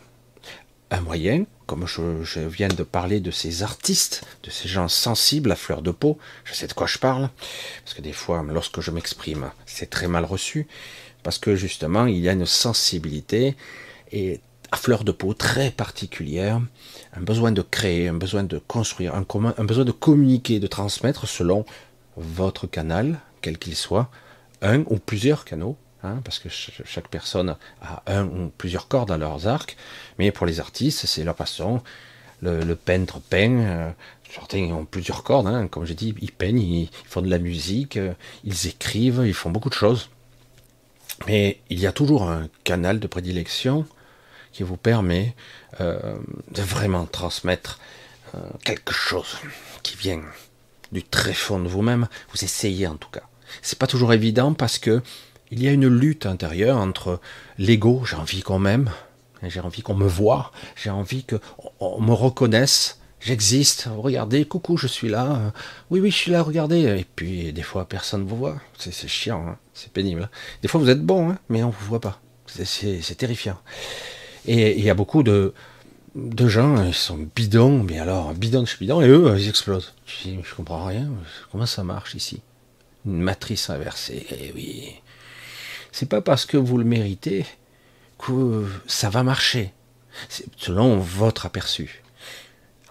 Un 0.89 1.01
moyen, 1.01 1.46
comme 1.65 1.86
je, 1.86 2.39
viens 2.48 2.70
de 2.70 2.84
parler 2.84 3.20
de 3.20 3.32
ces 3.32 3.63
artistes, 3.63 4.24
de 4.44 4.50
ces 4.50 4.70
gens 4.70 4.88
sensibles 4.88 5.51
à 5.51 5.58
fleur 5.58 5.82
de 5.82 5.91
peau, 5.91 6.17
je 6.46 6.53
sais 6.53 6.67
de 6.67 6.74
quoi 6.74 6.88
je 6.88 7.00
parle, 7.00 7.29
parce 7.84 7.94
que 7.94 8.01
des 8.01 8.13
fois, 8.13 8.46
lorsque 8.48 8.79
je 8.79 8.91
m'exprime, 8.91 9.51
c'est 9.65 9.89
très 9.89 10.08
mal 10.08 10.24
reçu, 10.24 10.67
parce 11.24 11.38
que 11.38 11.55
justement, 11.55 12.05
il 12.05 12.19
y 12.19 12.29
a 12.29 12.33
une 12.33 12.45
sensibilité 12.45 13.55
et 14.12 14.39
à 14.71 14.77
fleur 14.77 15.03
de 15.03 15.12
peau 15.12 15.33
très 15.33 15.71
particulière, 15.71 16.62
un 17.13 17.21
besoin 17.21 17.51
de 17.51 17.62
créer, 17.62 18.07
un 18.07 18.13
besoin 18.13 18.43
de 18.43 18.59
construire, 18.59 19.15
un, 19.15 19.63
besoin 19.63 19.86
de 19.86 19.91
communiquer, 19.91 20.59
de 20.59 20.67
transmettre 20.67 21.27
selon 21.27 21.65
votre 22.15 22.67
canal, 22.67 23.19
quel 23.41 23.57
qu'il 23.57 23.75
soit, 23.75 24.09
un 24.62 24.81
ou 24.88 24.97
plusieurs 24.97 25.45
canaux, 25.45 25.77
hein, 26.03 26.19
parce 26.24 26.39
que 26.39 26.50
chaque 26.50 27.07
personne 27.07 27.55
a 27.81 28.03
un 28.07 28.25
ou 28.25 28.51
plusieurs 28.57 28.88
cordes 28.88 29.12
à 29.12 29.17
leurs 29.17 29.47
arcs, 29.47 29.77
mais 30.19 30.31
pour 30.31 30.45
les 30.45 30.59
artistes, 30.59 31.05
c'est 31.05 31.24
leur 31.24 31.36
façon. 31.36 31.81
Le, 32.41 32.75
peintre 32.75 33.19
peint, 33.19 33.57
euh, 33.59 33.91
certains 34.31 34.59
ont 34.71 34.86
plusieurs 34.86 35.24
cordes, 35.24 35.47
hein, 35.47 35.67
comme 35.67 35.86
j'ai 35.86 35.95
dit, 35.95 36.13
ils 36.21 36.31
peignent, 36.31 36.59
ils, 36.59 36.89
font 37.05 37.24
de 37.24 37.29
la 37.29 37.39
musique, 37.39 37.97
euh, 37.97 38.13
ils 38.43 38.67
écrivent, 38.67 39.24
ils 39.25 39.33
font 39.33 39.50
beaucoup 39.50 39.69
de 39.69 39.74
choses. 39.74 40.09
Mais 41.25 41.59
il 41.69 41.79
y 41.79 41.88
a 41.88 41.91
toujours 41.91 42.29
un 42.29 42.47
canal 42.63 43.00
de 43.00 43.07
prédilection 43.07 43.86
qui 44.51 44.63
vous 44.63 44.77
permet 44.77 45.36
euh, 45.81 46.17
de 46.51 46.62
vraiment 46.62 47.05
transmettre 47.05 47.79
quelque 48.63 48.93
chose 48.93 49.38
qui 49.83 49.95
vient 49.95 50.21
du 50.91 51.01
très 51.01 51.33
fond 51.33 51.59
de 51.59 51.67
vous-même. 51.67 52.07
Vous 52.31 52.43
essayez 52.43 52.86
en 52.86 52.95
tout 52.95 53.09
cas. 53.09 53.24
C'est 53.62 53.79
pas 53.79 53.88
toujours 53.88 54.13
évident 54.13 54.53
parce 54.53 54.77
que 54.77 55.01
il 55.51 55.63
y 55.63 55.67
a 55.67 55.71
une 55.71 55.88
lutte 55.88 56.25
intérieure 56.25 56.77
entre 56.77 57.21
l'ego, 57.57 58.03
j'ai 58.05 58.17
envie 58.17 58.41
qu'on 58.41 58.59
m'aime, 58.59 58.91
j'ai 59.43 59.62
envie 59.62 59.81
qu'on 59.81 59.95
me 59.95 60.07
voit, 60.07 60.51
j'ai 60.75 60.89
envie 60.89 61.24
qu'on 61.24 62.01
me 62.01 62.12
reconnaisse, 62.12 63.00
j'existe, 63.19 63.89
regardez, 63.97 64.45
coucou, 64.45 64.77
je 64.77 64.88
suis 64.88 65.09
là, 65.09 65.53
oui, 65.89 66.00
oui, 66.00 66.12
je 66.12 66.15
suis 66.15 66.31
là, 66.31 66.41
regardez. 66.41 66.81
Et 67.00 67.05
puis, 67.15 67.53
des 67.53 67.62
fois, 67.62 67.88
personne 67.88 68.24
ne 68.24 68.29
vous 68.29 68.38
voit, 68.38 68.62
c'est 68.77 68.93
chiant, 69.07 69.45
hein. 69.47 69.57
c'est 69.74 69.91
pénible. 69.91 70.29
Des 70.62 70.67
fois, 70.67 70.79
vous 70.79 70.89
êtes 70.89 71.01
bon, 71.03 71.31
hein, 71.31 71.39
mais 71.50 71.63
on 71.63 71.67
ne 71.67 71.71
vous 71.71 71.86
voit 71.86 72.01
pas, 72.01 72.21
c'est 72.45 73.17
terrifiant. 73.17 73.59
Et 74.45 74.77
il 74.77 74.83
y 74.83 74.89
a 74.89 74.93
beaucoup 74.93 75.24
de, 75.24 75.53
gens, 76.47 76.83
ils 76.83 76.93
sont 76.93 77.27
bidons, 77.36 77.83
mais 77.83 78.00
alors, 78.00 78.33
bidons 78.33 78.62
de 78.62 78.67
chez 78.67 78.77
bidon, 78.79 79.01
et 79.01 79.07
eux, 79.07 79.36
ils 79.38 79.50
explosent. 79.50 79.93
Je, 80.05 80.29
je 80.43 80.55
comprends 80.55 80.86
rien, 80.86 81.09
comment 81.51 81.65
ça 81.65 81.83
marche 81.83 82.15
ici? 82.15 82.41
Une 83.05 83.21
matrice 83.21 83.69
inversée. 83.69 84.25
Eh 84.31 84.51
oui, 84.53 84.95
c'est 85.91 86.09
pas 86.09 86.21
parce 86.21 86.45
que 86.45 86.57
vous 86.57 86.77
le 86.77 86.83
méritez 86.83 87.45
que 88.17 88.65
ça 88.88 89.09
va 89.09 89.24
marcher. 89.24 89.74
Selon 90.57 90.97
votre 90.97 91.45
aperçu. 91.45 92.03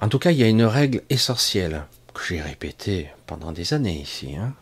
En 0.00 0.08
tout 0.08 0.18
cas, 0.18 0.30
il 0.30 0.38
y 0.38 0.42
a 0.42 0.48
une 0.48 0.64
règle 0.64 1.02
essentielle 1.10 1.86
que 2.12 2.22
j'ai 2.22 2.40
répétée 2.40 3.10
pendant 3.26 3.52
des 3.52 3.72
années 3.74 4.00
ici. 4.00 4.36
Hein. 4.36 4.54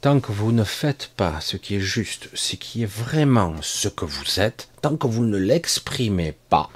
Tant 0.00 0.20
que 0.20 0.32
vous 0.32 0.52
ne 0.52 0.64
faites 0.64 1.10
pas 1.16 1.40
ce 1.40 1.56
qui 1.56 1.76
est 1.76 1.80
juste, 1.80 2.28
ce 2.34 2.56
qui 2.56 2.82
est 2.82 2.90
vraiment 2.90 3.54
ce 3.62 3.88
que 3.88 4.04
vous 4.04 4.40
êtes, 4.40 4.68
tant 4.82 4.96
que 4.96 5.06
vous 5.06 5.24
ne 5.24 5.38
l'exprimez 5.38 6.36
pas, 6.50 6.70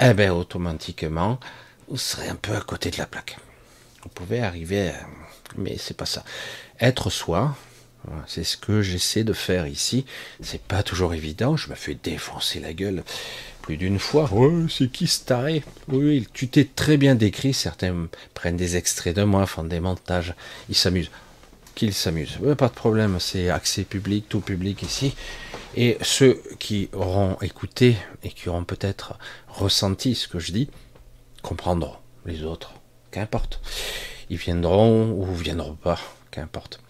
eh 0.00 0.14
bien 0.14 0.32
automatiquement, 0.32 1.38
vous 1.88 1.96
serez 1.96 2.28
un 2.28 2.34
peu 2.34 2.56
à 2.56 2.60
côté 2.60 2.90
de 2.90 2.98
la 2.98 3.06
plaque. 3.06 3.38
Vous 4.02 4.08
pouvez 4.08 4.42
arriver 4.42 4.90
à 4.90 5.06
mais 5.56 5.76
c'est 5.78 5.96
pas 5.96 6.06
ça. 6.06 6.24
Être 6.80 7.10
soi, 7.10 7.56
c'est 8.26 8.44
ce 8.44 8.56
que 8.56 8.82
j'essaie 8.82 9.24
de 9.24 9.32
faire 9.32 9.66
ici. 9.66 10.04
C'est 10.40 10.62
pas 10.62 10.82
toujours 10.82 11.14
évident. 11.14 11.56
Je 11.56 11.70
me 11.70 11.74
fais 11.74 11.94
défoncer 11.94 12.60
la 12.60 12.72
gueule 12.72 13.04
plus 13.62 13.76
d'une 13.76 13.98
fois. 13.98 14.32
Ouais, 14.32 14.66
c'est 14.68 14.90
qui 14.90 15.06
ce 15.06 15.24
taré? 15.24 15.62
Oui, 15.88 16.26
tu 16.32 16.48
t'es 16.48 16.64
très 16.64 16.96
bien 16.96 17.14
décrit. 17.14 17.54
Certains 17.54 18.08
prennent 18.34 18.56
des 18.56 18.76
extraits 18.76 19.16
de 19.16 19.22
moi, 19.22 19.46
font 19.46 19.64
des 19.64 19.80
montages. 19.80 20.34
Ils 20.68 20.74
s'amusent. 20.74 21.10
Qu'ils 21.74 21.94
s'amusent. 21.94 22.38
pas 22.58 22.68
de 22.68 22.74
problème. 22.74 23.18
C'est 23.20 23.50
accès 23.50 23.84
public, 23.84 24.26
tout 24.28 24.40
public 24.40 24.82
ici. 24.82 25.14
Et 25.74 25.96
ceux 26.02 26.42
qui 26.58 26.90
auront 26.92 27.38
écouté 27.40 27.96
et 28.22 28.28
qui 28.30 28.48
auront 28.48 28.64
peut-être 28.64 29.18
ressenti 29.48 30.14
ce 30.14 30.28
que 30.28 30.38
je 30.38 30.52
dis 30.52 30.68
comprendront. 31.42 31.96
Les 32.26 32.44
autres, 32.44 32.74
qu'importe 33.10 33.60
ils 34.32 34.38
viendront 34.38 35.10
ou 35.10 35.26
viendront 35.26 35.74
pas, 35.74 35.98
qu'importe. 36.30 36.80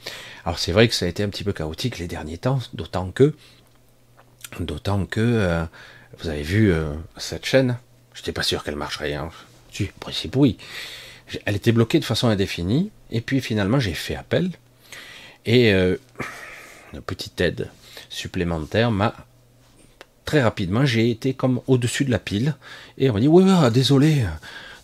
Alors 0.44 0.58
c'est 0.58 0.72
vrai 0.72 0.88
que 0.88 0.94
ça 0.94 1.06
a 1.06 1.08
été 1.08 1.22
un 1.22 1.28
petit 1.28 1.44
peu 1.44 1.52
chaotique 1.52 1.98
les 1.98 2.08
derniers 2.08 2.38
temps, 2.38 2.58
d'autant 2.74 3.10
que, 3.10 3.34
d'autant 4.58 5.06
que, 5.06 5.20
euh, 5.20 5.64
vous 6.18 6.28
avez 6.28 6.42
vu 6.42 6.72
euh, 6.72 6.92
cette 7.16 7.46
chaîne, 7.46 7.78
j'étais 8.14 8.32
pas 8.32 8.42
sûr 8.42 8.64
qu'elle 8.64 8.76
marcherait. 8.76 9.14
Hein. 9.14 9.30
Si, 9.72 9.84
principe 10.00 10.36
oui. 10.36 10.58
Elle 11.46 11.56
était 11.56 11.72
bloquée 11.72 12.00
de 12.00 12.04
façon 12.04 12.28
indéfinie, 12.28 12.90
et 13.10 13.20
puis 13.20 13.40
finalement 13.40 13.78
j'ai 13.78 13.94
fait 13.94 14.16
appel, 14.16 14.50
et 15.46 15.72
euh, 15.72 15.96
une 16.92 17.00
petite 17.00 17.40
aide 17.40 17.70
supplémentaire 18.08 18.90
m'a 18.90 19.14
très 20.24 20.42
rapidement, 20.42 20.84
j'ai 20.84 21.10
été 21.10 21.34
comme 21.34 21.60
au-dessus 21.68 22.04
de 22.04 22.10
la 22.10 22.18
pile, 22.18 22.56
et 22.98 23.08
on 23.08 23.14
m'a 23.14 23.20
dit, 23.20 23.28
oui, 23.28 23.44
oui, 23.46 23.70
désolé, 23.70 24.24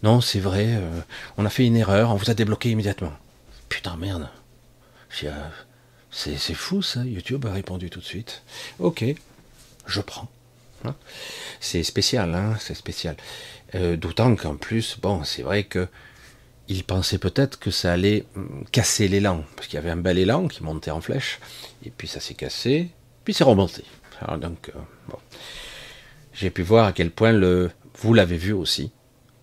non, 0.02 0.20
c'est 0.20 0.40
vrai, 0.40 0.80
on 1.36 1.44
a 1.44 1.50
fait 1.50 1.66
une 1.66 1.76
erreur, 1.76 2.10
on 2.10 2.14
vous 2.14 2.30
a 2.30 2.34
débloqué 2.34 2.70
immédiatement. 2.70 3.12
Putain, 3.68 3.96
merde. 3.96 4.28
Euh, 5.24 5.48
c'est 6.10 6.54
fou 6.54 6.82
ça, 6.82 7.04
YouTube 7.04 7.46
a 7.46 7.52
répondu 7.52 7.90
tout 7.90 8.00
de 8.00 8.04
suite. 8.04 8.42
Ok, 8.78 9.04
je 9.86 10.00
prends. 10.00 10.28
Hein. 10.84 10.94
c'est 11.58 11.82
spécial, 11.82 12.34
hein, 12.36 12.56
c'est 12.60 12.74
spécial. 12.74 13.16
Euh, 13.74 13.96
d'autant 13.96 14.36
qu'en 14.36 14.54
plus, 14.54 14.96
bon, 15.00 15.24
c'est 15.24 15.42
vrai 15.42 15.64
que 15.64 15.88
il 16.68 16.84
pensait 16.84 17.18
peut-être 17.18 17.58
que 17.58 17.72
ça 17.72 17.92
allait 17.92 18.24
hum, 18.36 18.64
casser 18.70 19.08
l'élan, 19.08 19.44
parce 19.56 19.66
qu'il 19.66 19.74
y 19.74 19.78
avait 19.78 19.90
un 19.90 19.96
bel 19.96 20.18
élan 20.18 20.46
qui 20.46 20.62
montait 20.62 20.92
en 20.92 21.00
flèche, 21.00 21.40
et 21.84 21.90
puis 21.90 22.06
ça 22.06 22.20
s'est 22.20 22.34
cassé, 22.34 22.90
puis 23.24 23.34
c'est 23.34 23.44
remonté. 23.44 23.82
Donc, 24.40 24.72
bon. 25.08 25.18
J'ai 26.32 26.50
pu 26.50 26.62
voir 26.62 26.86
à 26.86 26.92
quel 26.92 27.10
point 27.10 27.32
le, 27.32 27.70
vous 28.00 28.14
l'avez 28.14 28.36
vu 28.36 28.52
aussi, 28.52 28.92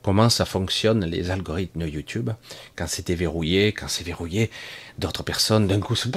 comment 0.06 0.30
ça 0.30 0.46
fonctionne 0.46 1.04
les 1.04 1.32
algorithmes 1.32 1.82
de 1.82 1.88
YouTube. 1.88 2.30
Quand 2.76 2.88
c'était 2.88 3.16
verrouillé, 3.16 3.74
quand 3.74 3.88
c'est 3.88 4.04
verrouillé, 4.04 4.52
d'autres 5.00 5.24
personnes 5.24 5.66
d'un 5.66 5.80
coup 5.80 5.96
se 5.96 6.08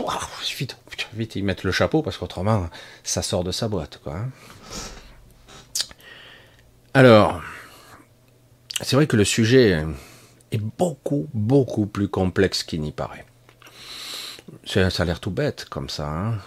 vite, 0.58 0.76
vite 1.14 1.36
ils 1.36 1.42
mettent 1.42 1.64
le 1.64 1.72
chapeau 1.72 2.02
parce 2.02 2.18
qu'autrement 2.18 2.68
ça 3.02 3.22
sort 3.22 3.44
de 3.44 3.50
sa 3.50 3.66
boîte 3.66 3.98
quoi. 4.04 4.18
Hein. 4.18 4.30
Alors, 6.92 7.40
c'est 8.82 8.94
vrai 8.94 9.06
que 9.06 9.16
le 9.16 9.24
sujet 9.24 9.82
est 10.52 10.60
beaucoup 10.60 11.26
beaucoup 11.32 11.86
plus 11.86 12.08
complexe 12.08 12.64
qu'il 12.64 12.82
n'y 12.82 12.92
paraît. 12.92 13.24
Ça 14.66 14.86
a 14.86 15.04
l'air 15.06 15.20
tout 15.20 15.30
bête 15.30 15.64
comme 15.70 15.88
ça. 15.88 16.10
Hein 16.10 16.38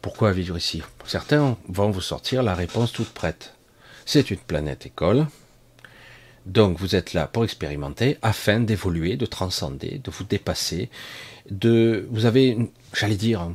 pourquoi 0.00 0.32
vivre 0.32 0.56
ici? 0.56 0.82
Certains 1.04 1.58
vont 1.68 1.90
vous 1.90 2.00
sortir 2.00 2.42
la 2.42 2.54
réponse 2.54 2.92
toute 2.92 3.10
prête. 3.10 3.52
C'est 4.06 4.30
une 4.30 4.38
planète 4.38 4.86
école. 4.86 5.26
Donc 6.46 6.78
vous 6.78 6.94
êtes 6.94 7.12
là 7.12 7.26
pour 7.26 7.44
expérimenter 7.44 8.18
afin 8.22 8.60
d'évoluer, 8.60 9.16
de 9.16 9.26
transcender, 9.26 10.00
de 10.02 10.10
vous 10.10 10.24
dépasser. 10.24 10.88
De, 11.50 12.06
vous 12.10 12.24
avez, 12.24 12.56
j'allais 12.94 13.16
dire, 13.16 13.50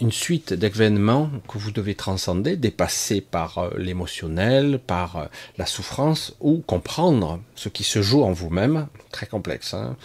une 0.00 0.12
suite 0.12 0.52
d'événements 0.52 1.30
que 1.48 1.58
vous 1.58 1.70
devez 1.70 1.94
transcender, 1.94 2.56
dépasser 2.56 3.20
par 3.20 3.58
euh, 3.58 3.70
l'émotionnel, 3.78 4.78
par 4.78 5.16
euh, 5.16 5.26
la 5.58 5.66
souffrance, 5.66 6.36
ou 6.40 6.58
comprendre 6.58 7.40
ce 7.54 7.68
qui 7.68 7.84
se 7.84 8.02
joue 8.02 8.22
en 8.22 8.32
vous-même, 8.32 8.88
très 9.10 9.26
complexe. 9.26 9.74
Hein. 9.74 9.96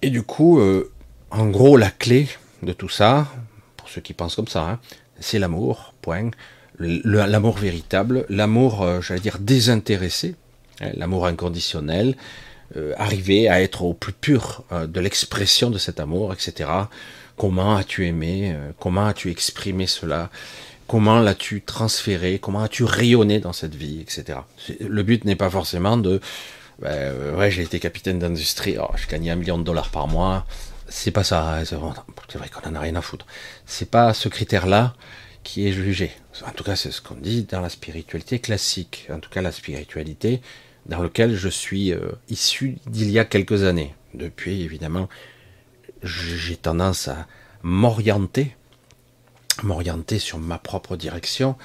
Et 0.00 0.10
du 0.10 0.22
coup, 0.22 0.60
euh, 0.60 0.92
en 1.30 1.46
gros, 1.46 1.76
la 1.76 1.90
clé 1.90 2.28
de 2.62 2.72
tout 2.72 2.88
ça, 2.88 3.26
pour 3.76 3.88
ceux 3.88 4.00
qui 4.00 4.14
pensent 4.14 4.36
comme 4.36 4.48
ça, 4.48 4.68
hein, 4.68 4.80
c'est 5.20 5.38
l'amour, 5.38 5.94
point. 6.02 6.30
L'amour 6.78 7.58
véritable, 7.58 8.26
l'amour, 8.28 8.84
j'allais 9.02 9.20
dire, 9.20 9.38
désintéressé, 9.38 10.34
l'amour 10.94 11.26
inconditionnel, 11.26 12.16
arriver 12.96 13.48
à 13.48 13.60
être 13.60 13.82
au 13.82 13.92
plus 13.92 14.12
pur 14.12 14.64
de 14.70 15.00
l'expression 15.00 15.70
de 15.70 15.78
cet 15.78 16.00
amour, 16.00 16.32
etc 16.32 16.68
Comment 17.36 17.76
as-tu 17.76 18.06
aimé 18.06 18.52
euh, 18.54 18.70
Comment 18.78 19.06
as-tu 19.06 19.30
exprimé 19.30 19.86
cela 19.86 20.30
Comment 20.86 21.20
l'as-tu 21.20 21.62
transféré 21.62 22.38
Comment 22.38 22.62
as-tu 22.62 22.84
rayonné 22.84 23.40
dans 23.40 23.52
cette 23.52 23.74
vie, 23.74 24.00
etc. 24.00 24.40
Le 24.80 25.02
but 25.02 25.24
n'est 25.24 25.36
pas 25.36 25.48
forcément 25.48 25.96
de, 25.96 26.20
ben, 26.80 27.34
ouais, 27.36 27.50
j'ai 27.50 27.62
été 27.62 27.80
capitaine 27.80 28.18
d'industrie, 28.18 28.76
oh, 28.78 28.90
je 28.96 29.06
gagnais 29.08 29.30
un 29.30 29.36
million 29.36 29.58
de 29.58 29.64
dollars 29.64 29.90
par 29.90 30.06
mois. 30.08 30.46
C'est 30.88 31.10
pas 31.10 31.24
ça. 31.24 31.56
Hein, 31.56 31.64
c'est 31.64 31.76
vrai 31.76 32.48
qu'on 32.48 32.68
en 32.68 32.74
a 32.74 32.80
rien 32.80 32.94
à 32.96 33.00
foutre. 33.00 33.26
C'est 33.64 33.90
pas 33.90 34.12
ce 34.12 34.28
critère-là 34.28 34.94
qui 35.42 35.66
est 35.66 35.72
jugé. 35.72 36.12
En 36.46 36.50
tout 36.50 36.64
cas, 36.64 36.76
c'est 36.76 36.90
ce 36.90 37.00
qu'on 37.00 37.14
dit 37.14 37.44
dans 37.44 37.60
la 37.60 37.70
spiritualité 37.70 38.38
classique. 38.38 39.08
En 39.10 39.18
tout 39.18 39.30
cas, 39.30 39.40
la 39.40 39.52
spiritualité 39.52 40.42
dans 40.86 41.02
laquelle 41.02 41.36
je 41.36 41.48
suis 41.48 41.92
euh, 41.92 42.12
issu 42.28 42.78
d'il 42.86 43.10
y 43.10 43.18
a 43.18 43.24
quelques 43.24 43.64
années. 43.64 43.94
Depuis, 44.14 44.62
évidemment, 44.62 45.08
j'ai 46.02 46.56
tendance 46.56 47.08
à 47.08 47.26
m'orienter, 47.62 48.56
m'orienter 49.62 50.18
sur 50.18 50.38
ma 50.38 50.58
propre 50.58 50.96
direction, 50.96 51.56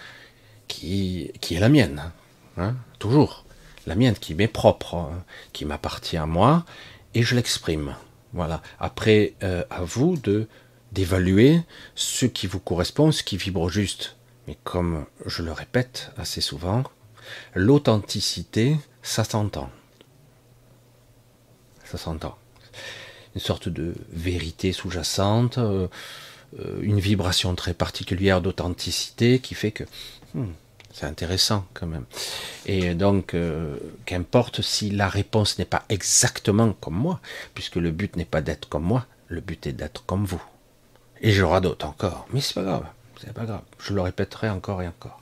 qui, 0.67 1.31
qui 1.41 1.55
est 1.55 1.59
la 1.59 1.69
mienne, 1.69 2.11
hein, 2.57 2.75
toujours, 2.99 3.45
la 3.85 3.95
mienne 3.95 4.15
qui 4.15 4.35
m'est 4.35 4.47
propre, 4.47 4.95
hein, 4.95 5.23
qui 5.53 5.65
m'appartient 5.65 6.17
à 6.17 6.25
moi, 6.25 6.65
et 7.13 7.23
je 7.23 7.35
l'exprime. 7.35 7.95
Voilà. 8.33 8.61
Après, 8.79 9.33
euh, 9.43 9.63
à 9.69 9.81
vous 9.81 10.17
de 10.17 10.47
d'évaluer 10.93 11.61
ce 11.95 12.25
qui 12.25 12.47
vous 12.47 12.59
correspond, 12.59 13.11
ce 13.11 13.23
qui 13.23 13.35
vibre 13.37 13.69
juste. 13.69 14.15
Mais 14.47 14.57
comme 14.63 15.05
je 15.25 15.43
le 15.43 15.51
répète 15.51 16.11
assez 16.17 16.39
souvent, 16.39 16.83
l'authenticité, 17.53 18.77
ça 19.07 19.23
s'entend. 19.23 19.69
Ça 21.85 21.97
s'entend 21.97 22.37
une 23.35 23.41
sorte 23.41 23.69
de 23.69 23.93
vérité 24.11 24.73
sous-jacente, 24.73 25.59
euh, 25.59 25.87
euh, 26.59 26.79
une 26.81 26.99
vibration 26.99 27.53
très 27.53 27.75
particulière 27.75 28.41
d'authenticité 28.41 29.37
qui 29.37 29.53
fait 29.53 29.71
que 29.71 29.83
hmm, 30.33 30.47
c'est 30.91 31.05
intéressant 31.05 31.65
quand 31.75 31.85
même. 31.85 32.05
Et 32.65 32.95
donc, 32.95 33.35
euh, 33.35 33.77
qu'importe 34.05 34.63
si 34.63 34.89
la 34.89 35.07
réponse 35.07 35.59
n'est 35.59 35.65
pas 35.65 35.83
exactement 35.89 36.73
comme 36.73 36.95
moi, 36.95 37.19
puisque 37.53 37.75
le 37.75 37.91
but 37.91 38.15
n'est 38.15 38.25
pas 38.25 38.41
d'être 38.41 38.67
comme 38.67 38.85
moi, 38.85 39.05
le 39.27 39.39
but 39.39 39.67
est 39.67 39.73
d'être 39.73 40.03
comme 40.05 40.25
vous. 40.25 40.41
Et 41.21 41.31
j'aurai 41.31 41.61
d'autres 41.61 41.85
encore, 41.85 42.27
mais 42.33 42.41
c'est 42.41 42.55
pas 42.55 42.63
grave, 42.63 42.85
c'est 43.21 43.33
pas 43.33 43.45
grave, 43.45 43.61
je 43.79 43.93
le 43.93 44.01
répéterai 44.01 44.49
encore 44.49 44.81
et 44.81 44.87
encore. 44.87 45.21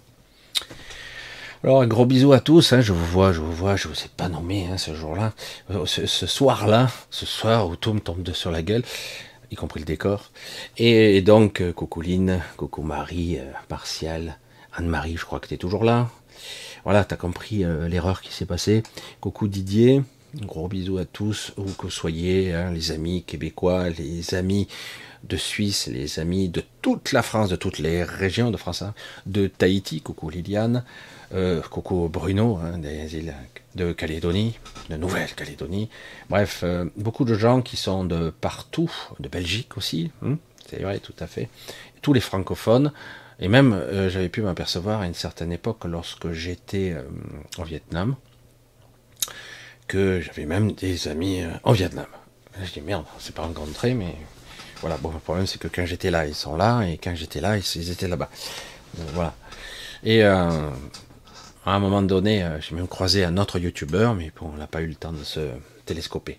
Alors 1.65 1.82
un 1.82 1.88
gros 1.88 2.06
bisou 2.06 2.32
à 2.32 2.41
tous, 2.41 2.73
hein, 2.73 2.82
je 2.82 2.93
vous 2.93 3.06
vois, 3.08 3.32
je 3.32 3.39
vous 3.39 3.51
vois, 3.51 3.75
je 3.75 3.88
vous 3.88 3.95
ai 3.95 4.08
pas 4.15 4.30
nommé 4.30 4.67
hein, 4.71 4.78
ce 4.78 4.93
jour-là, 4.93 5.34
euh, 5.71 5.88
ce, 5.88 6.28
soir-là, 6.28 6.91
ce 7.10 7.25
soir 7.25 7.67
où 7.67 7.75
tout 7.75 7.91
me 7.91 7.99
tombe 7.99 8.21
de 8.21 8.34
sur 8.34 8.51
la 8.51 8.62
gueule, 8.62 8.84
y 9.49 9.56
compris 9.56 9.80
le 9.80 9.88
décor. 9.88 10.30
Et, 10.78 11.23
donc, 11.23 11.62
euh, 11.62 11.73
coucou 11.73 12.01
Lynn, 12.01 12.39
coucou 12.56 12.84
Marie, 12.84 13.39
euh, 13.39 13.51
Martial, 13.71 14.38
Anne-Marie, 14.73 15.17
je 15.17 15.25
crois 15.25 15.39
que 15.39 15.47
tu 15.47 15.56
es 15.56 15.58
toujours 15.58 15.84
là. 15.84 16.12
Voilà, 16.84 17.04
tu 17.04 17.15
as 17.15 17.17
compris 17.17 17.63
l'erreur 17.89 18.21
qui 18.21 18.32
s'est 18.32 18.45
passée. 18.45 18.84
Coucou 19.19 19.47
Didier, 19.47 20.04
gros 20.41 20.67
bisou 20.67 20.98
à 20.98 21.06
tous, 21.06 21.54
où 21.58 21.63
que 21.63 21.84
vous 21.84 21.91
soyez, 21.91 22.54
hein, 22.54 22.71
les 22.71 22.91
amis 22.91 23.24
québécois, 23.24 23.89
les 23.89 24.34
amis 24.36 24.67
de 25.24 25.38
Suisse, 25.38 25.88
les 25.88 26.19
amis 26.19 26.50
de 26.50 26.63
toute 26.82 27.12
la 27.12 27.21
France, 27.21 27.50
de 27.50 27.56
toutes 27.56 27.80
les 27.80 28.04
régions 28.04 28.52
de 28.52 28.58
France, 28.58 28.84
de 29.26 29.48
Tahiti, 29.48 30.02
coucou 30.02 30.30
Liliane, 30.30 30.84
euh, 31.34 31.62
coucou 31.62 32.10
Bruno, 32.10 32.58
hein, 32.58 32.78
des 32.78 33.15
îles 33.15 33.34
de 33.76 33.91
Calédonie, 33.91 34.60
de 34.89 34.98
Nouvelle-Calédonie. 34.98 35.89
Bref, 36.30 36.62
euh, 36.63 36.86
beaucoup 36.95 37.26
de 37.26 37.34
gens 37.34 37.62
qui 37.62 37.78
sont 37.78 38.04
de 38.04 38.30
partout, 38.30 38.91
de 39.19 39.28
Belgique 39.28 39.78
aussi, 39.78 40.12
hein, 40.24 40.38
c'est 40.69 40.82
vrai, 40.82 41.00
tout 41.00 41.15
à 41.19 41.28
fait. 41.28 41.50
Tous 42.02 42.13
les 42.13 42.21
francophones, 42.21 42.91
et 43.39 43.48
même 43.48 43.74
euh, 43.74 44.10
j'avais 44.10 44.30
pu 44.30 44.41
m'apercevoir 44.41 45.02
à 45.02 45.08
une 45.08 45.13
certaine 45.13 45.52
époque, 45.52 45.86
lorsque 45.86 46.32
j'étais 46.32 46.95
au 47.58 47.63
Vietnam, 47.63 48.15
que 49.88 50.21
j'avais 50.21 50.45
même 50.45 50.71
des 50.74 51.08
amis 51.08 51.43
en 51.63 51.71
Vietnam. 51.71 52.08
Je 52.63 52.71
dis 52.71 52.82
merde, 52.82 53.06
c'est 53.19 53.36
pas 53.36 53.43
rencontré, 53.43 53.93
mais 53.93 54.15
voilà. 54.82 54.98
Bon, 54.98 55.12
le 55.12 55.19
problème 55.19 55.45
c'est 55.45 55.60
que 55.60 55.67
quand 55.67 55.86
j'étais 55.86 56.12
là, 56.12 56.26
ils 56.26 56.36
sont 56.36 56.56
là, 56.56 56.84
et 56.84 56.98
quand 56.98 57.15
j'étais 57.15 57.41
là, 57.41 57.58
ils 57.58 57.91
étaient 57.91 58.08
là-bas. 58.08 58.30
voilà. 59.13 59.34
Et 60.04 60.24
à 61.65 61.74
un 61.74 61.80
moment 61.80 62.04
donné, 62.04 62.43
euh, 62.43 62.62
j'ai 62.62 62.76
même 62.76 62.88
croisé 62.88 63.24
un 63.24 63.38
autre 63.38 63.58
youtubeur, 63.58 64.13
mais 64.13 64.32
bon, 64.39 64.52
on 64.54 64.58
n'a 64.58 64.67
pas 64.67 64.82
eu 64.82 64.88
le 64.88 64.93
temps 64.93 65.12
de 65.12 65.24
se 65.24 65.50
télescoper. 65.86 66.38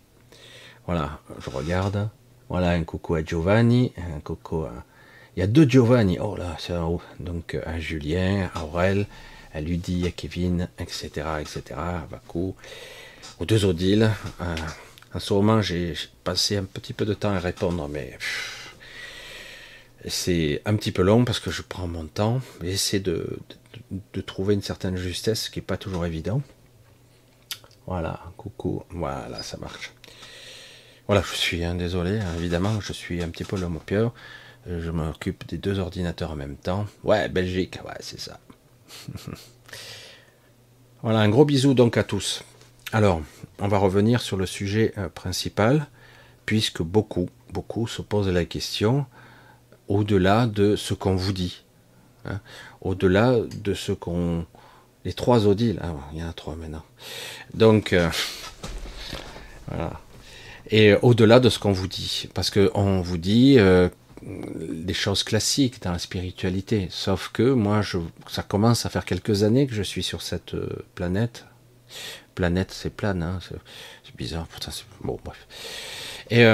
Voilà, 0.87 1.19
je 1.41 1.51
regarde. 1.51 2.09
Voilà, 2.49 2.71
un 2.71 2.85
coucou 2.85 3.17
à 3.17 3.25
Giovanni, 3.25 3.93
un 3.97 4.21
coucou 4.21 4.63
à... 4.63 4.85
Il 5.37 5.41
y 5.41 5.43
a 5.43 5.49
deux 5.49 5.69
Giovanni, 5.69 6.19
oh 6.21 6.37
là, 6.37 6.55
c'est 6.61 6.75
un 6.75 6.97
Donc 7.19 7.59
à 7.67 7.81
Julien, 7.81 8.49
à 8.55 8.63
Aurel, 8.63 9.07
à 9.53 9.61
Ludie, 9.61 10.07
à 10.07 10.13
Kevin, 10.13 10.69
etc., 10.79 11.09
etc., 11.41 11.63
à 11.77 12.07
Bakou, 12.09 12.55
aux 13.39 13.45
deux 13.45 13.65
Odile. 13.65 14.11
Euh, 14.41 14.57
en 15.15 15.19
ce 15.19 15.35
moment, 15.35 15.63
j'ai 15.63 15.95
passé 16.25 16.57
un 16.57 16.65
petit 16.65 16.93
peu 16.93 17.05
de 17.05 17.15
temps 17.15 17.33
à 17.33 17.39
répondre, 17.39 17.89
mais 17.89 18.19
c'est 20.07 20.63
un 20.65 20.77
petit 20.77 20.93
peu 20.93 21.03
long 21.03 21.25
parce 21.25 21.41
que 21.41 21.51
je 21.51 21.63
prends 21.63 21.87
mon 21.87 22.07
temps, 22.07 22.41
j'essaie 22.63 23.01
de, 23.01 23.39
de, 23.91 24.21
trouver 24.21 24.55
une 24.55 24.63
certaine 24.63 24.97
justesse 24.97 25.49
qui 25.49 25.59
n'est 25.59 25.65
pas 25.65 25.77
toujours 25.77 26.07
évident. 26.07 26.43
Voilà, 27.87 28.21
coucou, 28.37 28.83
voilà, 28.91 29.43
ça 29.43 29.57
marche. 29.59 29.93
Voilà, 31.07 31.23
je 31.23 31.37
suis 31.37 31.65
hein, 31.65 31.77
désolé, 31.77 32.19
hein, 32.19 32.35
évidemment, 32.37 32.81
je 32.81 32.93
suis 32.93 33.23
un 33.23 33.29
petit 33.29 33.45
peu 33.45 33.57
l'homme 33.57 33.77
au 33.77 33.81
pire. 33.81 34.13
Je 34.69 34.91
m'occupe 34.91 35.47
des 35.47 35.59
deux 35.59 35.79
ordinateurs 35.79 36.33
en 36.33 36.37
même 36.37 36.57
temps. 36.57 36.87
Ouais, 37.05 37.29
Belgique, 37.29 37.79
ouais, 37.85 37.95
c'est 38.01 38.19
ça. 38.19 38.41
voilà, 41.03 41.21
un 41.21 41.29
gros 41.29 41.45
bisou 41.45 41.73
donc 41.73 41.97
à 41.97 42.03
tous. 42.03 42.43
Alors, 42.93 43.21
on 43.59 43.67
va 43.67 43.79
revenir 43.79 44.21
sur 44.21 44.37
le 44.37 44.47
sujet 44.47 44.93
euh, 44.97 45.09
principal, 45.09 45.89
puisque 46.45 46.83
beaucoup, 46.83 47.29
beaucoup 47.53 47.89
se 47.89 48.01
posent 48.01 48.29
la 48.29 48.45
question 48.45 49.07
au-delà 49.89 50.47
de 50.47 50.77
ce 50.77 50.95
qu'on 50.95 51.17
vous 51.17 51.33
dit, 51.33 51.65
hein, 52.25 52.41
au-delà 52.81 53.39
de 53.63 53.75
ce 53.75 53.93
qu'on... 53.93 54.47
Les 55.05 55.13
trois 55.13 55.47
Odiles, 55.47 55.81
ah, 55.83 55.95
il 56.13 56.21
y 56.21 56.23
en 56.23 56.29
a 56.29 56.33
trois 56.33 56.55
maintenant. 56.55 56.83
Donc, 57.55 57.93
euh, 57.93 58.09
voilà. 59.69 60.01
Et 60.71 60.95
au-delà 60.95 61.39
de 61.41 61.49
ce 61.49 61.59
qu'on 61.59 61.73
vous 61.73 61.87
dit, 61.87 62.29
parce 62.35 62.51
qu'on 62.51 63.01
vous 63.01 63.19
dit 63.19 63.57
euh, 63.59 63.89
des 64.23 64.95
choses 64.95 65.23
classiques 65.23 65.83
dans 65.83 65.93
la 65.93 65.99
spiritualité, 65.99 66.89
sauf 66.91 67.31
que 67.33 67.53
moi, 67.53 67.83
ça 68.29 68.43
commence 68.43 68.87
à 68.87 68.91
faire 68.91 69.05
quelques 69.05 69.43
années 69.43 69.67
que 69.67 69.75
je 69.75 69.83
suis 69.83 70.03
sur 70.03 70.23
cette 70.23 70.57
planète. 70.97 71.47
Planète, 72.37 72.71
c'est 72.71 72.91
plane, 72.91 73.23
hein, 73.23 73.41
c'est 73.41 74.17
bizarre, 74.17 74.47
pourtant 74.47 74.71
Bon, 75.03 75.19
bref. 75.25 75.49
Et 76.31 76.45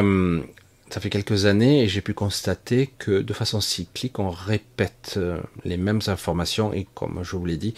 ça 0.93 1.01
fait 1.01 1.11
quelques 1.11 1.47
années 1.47 1.83
et 1.83 1.89
j'ai 1.89 2.03
pu 2.03 2.15
constater 2.15 2.91
que 2.99 3.23
de 3.23 3.33
façon 3.33 3.61
cyclique, 3.61 4.19
on 4.19 4.29
répète 4.31 5.15
euh, 5.17 5.41
les 5.65 5.79
mêmes 5.79 6.01
informations 6.07 6.75
et 6.75 6.87
comme 6.95 7.25
je 7.25 7.35
vous 7.35 7.47
l'ai 7.47 7.57
dit, 7.57 7.73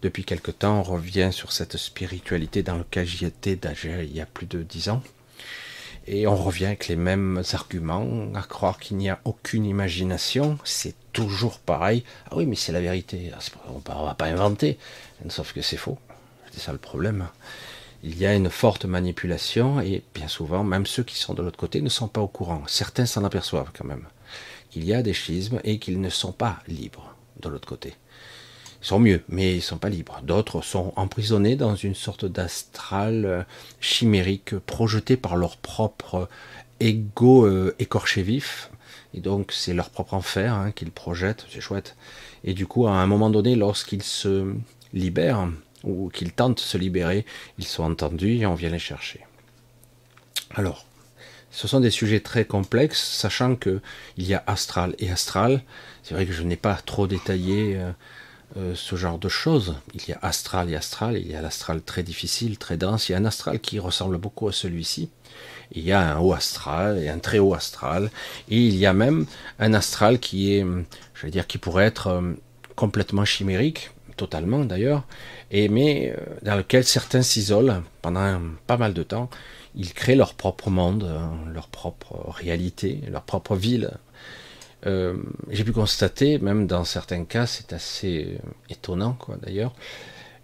depuis 0.00 0.24
quelque 0.24 0.52
temps, 0.52 0.78
on 0.78 0.82
revient 0.82 1.30
sur 1.32 1.52
cette 1.52 1.76
spiritualité 1.76 2.62
dans 2.62 2.76
laquelle 2.78 3.06
j'y 3.06 3.24
étais 3.24 3.58
il 3.84 4.16
y 4.16 4.20
a 4.20 4.26
plus 4.26 4.46
de 4.46 4.62
dix 4.62 4.88
ans. 4.88 5.02
Et 6.06 6.26
on 6.26 6.36
revient 6.36 6.66
avec 6.66 6.88
les 6.88 6.96
mêmes 6.96 7.42
arguments, 7.52 8.32
à 8.34 8.42
croire 8.42 8.78
qu'il 8.78 8.96
n'y 8.96 9.10
a 9.10 9.20
aucune 9.24 9.64
imagination, 9.64 10.58
c'est 10.64 10.94
toujours 11.12 11.58
pareil. 11.58 12.04
Ah 12.30 12.36
oui, 12.36 12.46
mais 12.46 12.56
c'est 12.56 12.72
la 12.72 12.80
vérité, 12.80 13.30
ah, 13.34 13.38
on 13.68 13.78
ne 13.78 14.06
va 14.06 14.14
pas 14.14 14.26
inventer, 14.26 14.78
sauf 15.28 15.52
que 15.52 15.62
c'est 15.62 15.76
faux. 15.76 15.98
C'est 16.52 16.60
ça 16.60 16.72
le 16.72 16.78
problème. 16.78 17.26
il 18.02 18.18
y 18.18 18.26
a 18.26 18.34
une 18.34 18.50
forte 18.50 18.84
manipulation 18.84 19.80
et 19.80 20.02
bien 20.14 20.28
souvent, 20.28 20.64
même 20.64 20.86
ceux 20.86 21.02
qui 21.02 21.16
sont 21.16 21.34
de 21.34 21.42
l'autre 21.42 21.58
côté 21.58 21.80
ne 21.80 21.88
sont 21.88 22.08
pas 22.08 22.20
au 22.20 22.28
courant. 22.28 22.62
Certains 22.66 23.06
s'en 23.06 23.24
aperçoivent 23.24 23.70
quand 23.76 23.84
même 23.86 24.06
qu'il 24.70 24.84
y 24.84 24.94
a 24.94 25.02
des 25.02 25.12
schismes 25.12 25.60
et 25.64 25.78
qu'ils 25.78 26.00
ne 26.00 26.08
sont 26.08 26.32
pas 26.32 26.58
libres 26.66 27.14
de 27.40 27.48
l'autre 27.48 27.68
côté. 27.68 27.94
Ils 28.82 28.86
sont 28.86 28.98
mieux, 28.98 29.22
mais 29.28 29.52
ils 29.52 29.56
ne 29.56 29.60
sont 29.60 29.78
pas 29.78 29.90
libres. 29.90 30.20
D'autres 30.24 30.62
sont 30.62 30.92
emprisonnés 30.96 31.54
dans 31.56 31.76
une 31.76 31.94
sorte 31.94 32.24
d'astral 32.24 33.24
euh, 33.24 33.42
chimérique 33.80 34.58
projeté 34.58 35.16
par 35.16 35.36
leur 35.36 35.56
propre 35.56 36.28
ego 36.80 37.46
euh, 37.46 37.76
écorché 37.78 38.22
vif. 38.22 38.70
Et 39.14 39.20
donc 39.20 39.52
c'est 39.52 39.74
leur 39.74 39.90
propre 39.90 40.14
enfer 40.14 40.54
hein, 40.54 40.72
qu'ils 40.72 40.90
projettent, 40.90 41.46
c'est 41.50 41.60
chouette. 41.60 41.96
Et 42.44 42.54
du 42.54 42.66
coup, 42.66 42.88
à 42.88 42.92
un 42.92 43.06
moment 43.06 43.30
donné, 43.30 43.54
lorsqu'ils 43.54 44.02
se 44.02 44.52
libèrent, 44.92 45.48
ou 45.84 46.08
qu'ils 46.10 46.32
tentent 46.32 46.56
de 46.56 46.60
se 46.60 46.78
libérer, 46.78 47.24
ils 47.58 47.66
sont 47.66 47.84
entendus 47.84 48.38
et 48.38 48.46
on 48.46 48.54
vient 48.54 48.70
les 48.70 48.78
chercher. 48.78 49.20
Alors, 50.54 50.86
ce 51.50 51.68
sont 51.68 51.80
des 51.80 51.90
sujets 51.90 52.20
très 52.20 52.44
complexes, 52.44 53.02
sachant 53.02 53.56
que 53.56 53.80
il 54.16 54.26
y 54.26 54.34
a 54.34 54.42
astral 54.46 54.94
et 54.98 55.10
astral. 55.10 55.62
C'est 56.02 56.14
vrai 56.14 56.26
que 56.26 56.32
je 56.32 56.42
n'ai 56.42 56.56
pas 56.56 56.74
trop 56.74 57.06
détaillé 57.06 57.76
euh, 57.76 57.92
euh, 58.56 58.74
ce 58.74 58.96
genre 58.96 59.18
de 59.18 59.28
choses. 59.28 59.76
Il 59.94 60.08
y 60.08 60.12
a 60.12 60.18
astral 60.22 60.70
et 60.70 60.76
astral. 60.76 61.18
Il 61.18 61.30
y 61.30 61.34
a 61.34 61.42
l'astral 61.42 61.82
très 61.82 62.02
difficile, 62.02 62.58
très 62.58 62.78
dense. 62.78 63.08
Il 63.08 63.12
y 63.12 63.14
a 63.14 63.18
un 63.18 63.24
astral 63.26 63.60
qui 63.60 63.78
ressemble 63.78 64.16
beaucoup 64.16 64.48
à 64.48 64.52
celui-ci. 64.52 65.10
Il 65.72 65.82
y 65.82 65.92
a 65.92 66.14
un 66.14 66.18
haut 66.18 66.32
astral 66.32 66.98
et 66.98 67.08
un 67.08 67.18
très 67.18 67.38
haut 67.38 67.54
astral. 67.54 68.10
Et 68.48 68.58
il 68.58 68.76
y 68.76 68.86
a 68.86 68.94
même 68.94 69.26
un 69.58 69.74
astral 69.74 70.18
qui 70.18 70.54
est, 70.54 70.66
je 71.14 71.26
vais 71.26 71.30
dire, 71.30 71.46
qui 71.46 71.58
pourrait 71.58 71.84
être 71.84 72.08
euh, 72.08 72.32
complètement 72.76 73.24
chimérique, 73.24 73.90
totalement 74.22 74.64
d'ailleurs, 74.64 75.02
et 75.50 75.68
mais 75.68 76.14
euh, 76.16 76.20
dans 76.42 76.54
lequel 76.54 76.84
certains 76.84 77.22
s'isolent 77.22 77.82
pendant 78.02 78.40
pas 78.68 78.76
mal 78.76 78.94
de 78.94 79.02
temps. 79.02 79.28
Ils 79.74 79.94
créent 79.94 80.16
leur 80.16 80.34
propre 80.34 80.70
monde, 80.70 81.04
euh, 81.04 81.52
leur 81.52 81.68
propre 81.68 82.14
réalité, 82.28 83.00
leur 83.10 83.22
propre 83.22 83.56
ville. 83.56 83.90
Euh, 84.86 85.16
j'ai 85.50 85.64
pu 85.64 85.72
constater, 85.72 86.38
même 86.38 86.66
dans 86.66 86.84
certains 86.84 87.24
cas, 87.24 87.46
c'est 87.46 87.72
assez 87.72 88.38
étonnant, 88.68 89.14
quoi, 89.18 89.36
d'ailleurs, 89.42 89.72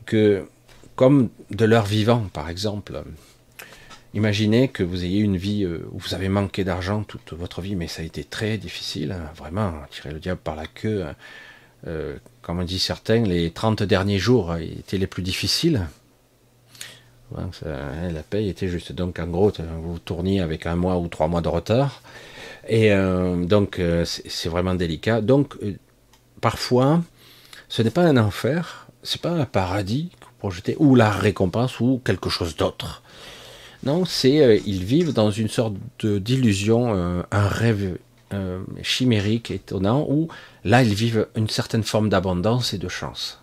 que 0.06 0.48
comme 0.96 1.28
de 1.50 1.64
leur 1.64 1.84
vivant, 1.84 2.22
par 2.32 2.48
exemple, 2.48 3.02
imaginez 4.14 4.68
que 4.68 4.82
vous 4.82 5.04
ayez 5.04 5.20
une 5.20 5.36
vie 5.36 5.66
où 5.66 5.98
vous 5.98 6.14
avez 6.14 6.28
manqué 6.28 6.64
d'argent 6.64 7.04
toute 7.04 7.32
votre 7.34 7.60
vie, 7.60 7.76
mais 7.76 7.86
ça 7.86 8.02
a 8.02 8.04
été 8.04 8.24
très 8.24 8.58
difficile, 8.58 9.12
hein, 9.12 9.30
vraiment, 9.36 9.72
tirer 9.90 10.10
le 10.10 10.18
diable 10.18 10.40
par 10.42 10.56
la 10.56 10.66
queue. 10.66 11.06
Euh, 11.86 12.16
comme 12.48 12.60
on 12.60 12.64
dit 12.64 12.78
certains, 12.78 13.24
les 13.24 13.50
30 13.50 13.82
derniers 13.82 14.18
jours 14.18 14.56
étaient 14.56 14.96
les 14.96 15.06
plus 15.06 15.22
difficiles. 15.22 15.86
Hein, 17.36 17.50
la 18.10 18.22
paye 18.22 18.48
était 18.48 18.68
juste. 18.68 18.92
Donc 18.92 19.18
en 19.18 19.26
gros, 19.26 19.52
vous 19.82 19.98
tourniez 19.98 20.40
avec 20.40 20.64
un 20.64 20.74
mois 20.74 20.96
ou 20.96 21.08
trois 21.08 21.28
mois 21.28 21.42
de 21.42 21.48
retard. 21.48 22.00
Et 22.66 22.90
euh, 22.90 23.44
donc 23.44 23.78
euh, 23.78 24.06
c'est 24.06 24.48
vraiment 24.48 24.74
délicat. 24.74 25.20
Donc 25.20 25.58
parfois, 26.40 27.02
ce 27.68 27.82
n'est 27.82 27.90
pas 27.90 28.04
un 28.04 28.16
enfer, 28.16 28.88
c'est 29.02 29.20
pas 29.20 29.32
un 29.32 29.44
paradis 29.44 30.10
projeté, 30.38 30.74
ou 30.78 30.94
la 30.94 31.10
récompense, 31.10 31.80
ou 31.80 32.00
quelque 32.02 32.30
chose 32.30 32.56
d'autre. 32.56 33.02
Non, 33.82 34.06
c'est 34.06 34.62
ils 34.64 34.84
vivent 34.84 35.12
dans 35.12 35.30
une 35.30 35.48
sorte 35.48 35.74
d'illusion, 36.02 37.24
un 37.30 37.48
rêve 37.48 37.98
euh, 38.34 38.62
chimérique, 38.82 39.50
étonnant, 39.50 40.04
où 40.08 40.28
là 40.64 40.82
ils 40.82 40.92
vivent 40.94 41.28
une 41.34 41.48
certaine 41.48 41.82
forme 41.82 42.10
d'abondance 42.10 42.74
et 42.74 42.78
de 42.78 42.88
chance, 42.88 43.42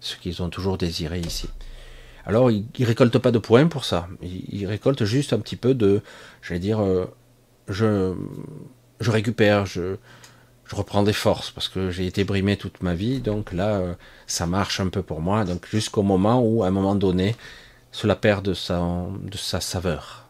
ce 0.00 0.16
qu'ils 0.16 0.42
ont 0.42 0.50
toujours 0.50 0.76
désiré 0.76 1.20
ici. 1.20 1.48
Alors 2.26 2.50
ils, 2.50 2.66
ne 2.78 2.86
récoltent 2.86 3.18
pas 3.18 3.30
de 3.30 3.38
points 3.38 3.66
pour 3.66 3.86
ça, 3.86 4.08
ils, 4.22 4.66
récoltent 4.66 5.04
juste 5.04 5.32
un 5.32 5.38
petit 5.38 5.56
peu 5.56 5.72
de, 5.72 6.02
j'allais 6.42 6.60
dire, 6.60 6.82
euh, 6.82 7.06
je, 7.68 8.14
je 9.00 9.10
récupère, 9.10 9.64
je, 9.64 9.96
reprends 10.70 11.02
des 11.02 11.12
forces 11.14 11.50
parce 11.50 11.68
que 11.68 11.90
j'ai 11.90 12.06
été 12.06 12.24
brimé 12.24 12.58
toute 12.58 12.82
ma 12.82 12.94
vie, 12.94 13.20
donc 13.20 13.52
là 13.52 13.76
euh, 13.76 13.94
ça 14.26 14.46
marche 14.46 14.80
un 14.80 14.88
peu 14.88 15.00
pour 15.00 15.22
moi, 15.22 15.44
donc 15.44 15.66
jusqu'au 15.70 16.02
moment 16.02 16.42
où 16.42 16.62
à 16.62 16.66
un 16.66 16.72
moment 16.72 16.94
donné 16.94 17.36
cela 17.90 18.16
perd 18.16 18.44
de 18.44 18.52
sa 18.52 19.60
saveur 19.60 20.25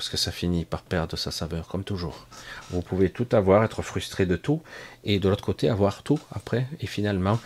parce 0.00 0.08
que 0.08 0.16
ça 0.16 0.32
finit 0.32 0.64
par 0.64 0.80
perdre 0.80 1.14
sa 1.18 1.30
saveur, 1.30 1.68
comme 1.68 1.84
toujours. 1.84 2.26
Vous 2.70 2.80
pouvez 2.80 3.10
tout 3.10 3.26
avoir, 3.32 3.62
être 3.64 3.82
frustré 3.82 4.24
de 4.24 4.34
tout, 4.34 4.62
et 5.04 5.18
de 5.18 5.28
l'autre 5.28 5.44
côté 5.44 5.68
avoir 5.68 6.02
tout 6.02 6.18
après, 6.32 6.66
et 6.80 6.86
finalement, 6.86 7.38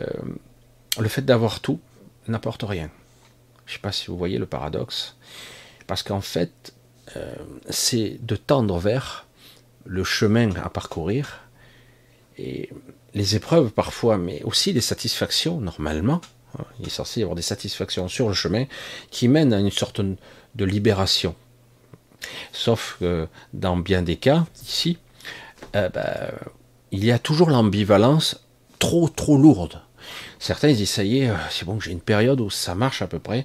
euh, 0.00 0.06
le 1.00 1.08
fait 1.08 1.22
d'avoir 1.22 1.58
tout 1.58 1.80
n'apporte 2.28 2.62
rien. 2.62 2.88
Je 3.66 3.72
ne 3.72 3.74
sais 3.78 3.82
pas 3.82 3.90
si 3.90 4.06
vous 4.06 4.16
voyez 4.16 4.38
le 4.38 4.46
paradoxe, 4.46 5.16
parce 5.88 6.04
qu'en 6.04 6.20
fait, 6.20 6.72
euh, 7.16 7.34
c'est 7.68 8.24
de 8.24 8.36
tendre 8.36 8.78
vers 8.78 9.26
le 9.84 10.04
chemin 10.04 10.54
à 10.54 10.70
parcourir, 10.70 11.40
et 12.38 12.70
les 13.12 13.34
épreuves 13.34 13.72
parfois, 13.72 14.18
mais 14.18 14.40
aussi 14.44 14.72
les 14.72 14.82
satisfactions, 14.82 15.60
normalement, 15.60 16.20
il 16.78 16.86
est 16.86 16.90
censé 16.90 17.18
y 17.18 17.22
avoir 17.24 17.34
des 17.34 17.42
satisfactions 17.42 18.06
sur 18.06 18.28
le 18.28 18.34
chemin 18.34 18.66
qui 19.10 19.26
mènent 19.26 19.52
à 19.52 19.58
une 19.58 19.72
sorte 19.72 20.00
de 20.00 20.64
libération 20.64 21.34
Sauf 22.52 22.96
que 23.00 23.28
dans 23.52 23.76
bien 23.76 24.02
des 24.02 24.16
cas, 24.16 24.44
ici, 24.62 24.98
euh, 25.76 25.88
ben, 25.88 26.32
il 26.90 27.04
y 27.04 27.12
a 27.12 27.18
toujours 27.18 27.50
l'ambivalence 27.50 28.44
trop 28.78 29.08
trop 29.08 29.36
lourde. 29.36 29.82
Certains 30.38 30.72
disent 30.72 30.90
ça 30.90 31.04
y 31.04 31.20
est, 31.20 31.30
euh, 31.30 31.34
c'est 31.50 31.64
bon, 31.64 31.80
j'ai 31.80 31.92
une 31.92 32.00
période 32.00 32.40
où 32.40 32.50
ça 32.50 32.74
marche 32.74 33.02
à 33.02 33.06
peu 33.06 33.18
près. 33.18 33.44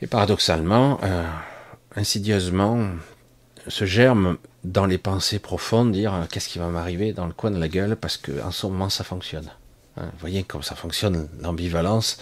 Et 0.00 0.06
paradoxalement, 0.06 1.00
euh, 1.02 1.24
insidieusement, 1.94 2.86
se 3.68 3.84
germe 3.84 4.36
dans 4.64 4.86
les 4.86 4.98
pensées 4.98 5.38
profondes, 5.38 5.92
dire 5.92 6.26
qu'est-ce 6.30 6.48
qui 6.48 6.58
va 6.58 6.68
m'arriver 6.68 7.12
dans 7.12 7.26
le 7.26 7.32
coin 7.32 7.50
de 7.50 7.58
la 7.58 7.68
gueule 7.68 7.96
parce 7.96 8.16
qu'en 8.16 8.50
ce 8.50 8.66
moment 8.66 8.88
ça 8.88 9.04
fonctionne. 9.04 9.50
Hein, 9.96 10.10
vous 10.12 10.18
voyez 10.18 10.42
comme 10.42 10.62
ça 10.62 10.74
fonctionne 10.74 11.28
l'ambivalence 11.40 12.18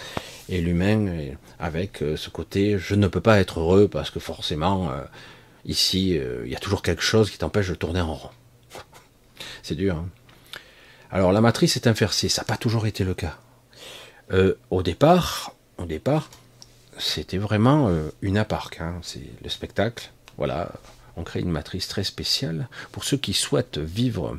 et 0.48 0.60
l'humain 0.60 1.34
avec 1.58 2.02
euh, 2.02 2.16
ce 2.16 2.30
côté 2.30 2.78
je 2.78 2.94
ne 2.94 3.08
peux 3.08 3.20
pas 3.20 3.40
être 3.40 3.58
heureux 3.60 3.88
parce 3.88 4.10
que 4.10 4.20
forcément 4.20 4.90
euh, 4.92 5.02
ici 5.64 6.16
euh, 6.16 6.42
il 6.44 6.52
y 6.52 6.56
a 6.56 6.60
toujours 6.60 6.82
quelque 6.82 7.02
chose 7.02 7.30
qui 7.30 7.38
t'empêche 7.38 7.68
de 7.68 7.74
tourner 7.74 8.00
en 8.00 8.14
rond. 8.14 8.30
C'est 9.62 9.74
dur. 9.74 9.96
Hein. 9.96 10.08
Alors 11.10 11.32
la 11.32 11.40
matrice 11.40 11.76
est 11.76 11.88
inversée, 11.88 12.28
ça 12.28 12.42
n'a 12.42 12.46
pas 12.46 12.56
toujours 12.56 12.87
été 12.87 13.04
le 13.04 13.14
cas. 13.14 13.38
au 14.70 14.82
départ, 14.82 15.52
au 15.78 15.84
départ, 15.84 16.28
c'était 16.98 17.38
vraiment 17.38 17.90
une 18.20 18.37
aparque. 18.38 18.80
Hein. 18.80 18.98
C'est 19.02 19.22
le 19.42 19.48
spectacle. 19.48 20.10
Voilà, 20.38 20.72
on 21.16 21.22
crée 21.22 21.40
une 21.40 21.50
matrice 21.50 21.87
très 21.87 22.02
spéciale 22.02 22.68
pour 22.90 23.04
ceux 23.04 23.16
qui 23.16 23.32
souhaitent 23.32 23.78
vivre 23.78 24.37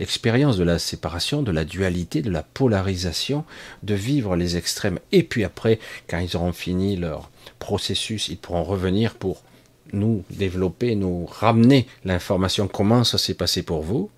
l'expérience 0.00 0.56
de 0.56 0.64
la 0.64 0.78
séparation, 0.78 1.42
de 1.42 1.52
la 1.52 1.64
dualité, 1.64 2.22
de 2.22 2.30
la 2.30 2.42
polarisation, 2.42 3.44
de 3.82 3.94
vivre 3.94 4.36
les 4.36 4.56
extrêmes. 4.56 4.98
Et 5.12 5.22
puis 5.22 5.44
après, 5.44 5.78
quand 6.08 6.18
ils 6.18 6.36
auront 6.36 6.52
fini 6.52 6.96
leur 6.96 7.30
processus, 7.58 8.28
ils 8.28 8.38
pourront 8.38 8.64
revenir 8.64 9.14
pour 9.14 9.42
nous 9.92 10.24
développer, 10.30 10.94
nous 10.94 11.26
ramener 11.26 11.86
l'information, 12.04 12.68
comment 12.68 13.04
ça 13.04 13.18
s'est 13.18 13.34
passé 13.34 13.62
pour 13.62 13.82
vous? 13.82 14.10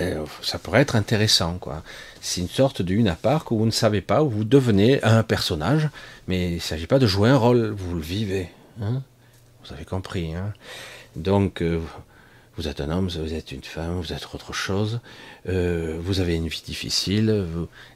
Euh, 0.00 0.24
ça 0.42 0.58
pourrait 0.58 0.80
être 0.80 0.96
intéressant, 0.96 1.58
quoi. 1.58 1.82
C'est 2.20 2.40
une 2.40 2.48
sorte 2.48 2.82
d'une 2.82 3.06
à 3.06 3.14
part 3.14 3.44
où 3.52 3.58
vous 3.58 3.66
ne 3.66 3.70
savez 3.70 4.00
pas, 4.00 4.22
où 4.22 4.30
vous 4.30 4.44
devenez 4.44 5.02
un 5.04 5.22
personnage, 5.22 5.88
mais 6.26 6.48
il 6.48 6.54
ne 6.54 6.60
s'agit 6.60 6.86
pas 6.86 6.98
de 6.98 7.06
jouer 7.06 7.28
un 7.28 7.36
rôle, 7.36 7.70
vous 7.70 7.94
le 7.94 8.00
vivez. 8.00 8.48
Hein? 8.80 9.02
Vous 9.64 9.72
avez 9.72 9.84
compris. 9.84 10.34
Hein? 10.34 10.52
Donc, 11.16 11.62
euh, 11.62 11.80
vous 12.56 12.68
êtes 12.68 12.80
un 12.80 12.90
homme, 12.90 13.08
vous 13.08 13.34
êtes 13.34 13.52
une 13.52 13.62
femme, 13.62 14.00
vous 14.00 14.12
êtes 14.12 14.28
autre 14.34 14.52
chose, 14.52 15.00
euh, 15.48 15.98
vous 16.00 16.20
avez 16.20 16.36
une 16.36 16.48
vie 16.48 16.62
difficile, 16.64 17.46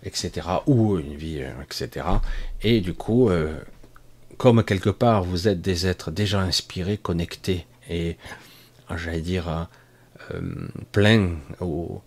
etc. 0.05 0.47
Ou 0.67 0.99
une 0.99 1.15
vie, 1.15 1.43
euh, 1.43 1.53
etc. 1.63 2.07
Et 2.63 2.81
du 2.81 2.95
coup, 2.95 3.31
comme 4.37 4.63
quelque 4.65 4.91
part 4.91 5.25
vous 5.25 5.49
êtes 5.49 5.61
des 5.61 5.87
êtres 5.87 6.11
déjà 6.11 6.41
inspirés, 6.41 6.97
connectés 6.97 7.67
et, 7.89 8.17
j'allais 8.97 9.21
dire, 9.21 9.69
pleins 10.93 11.31
ou 11.61 12.01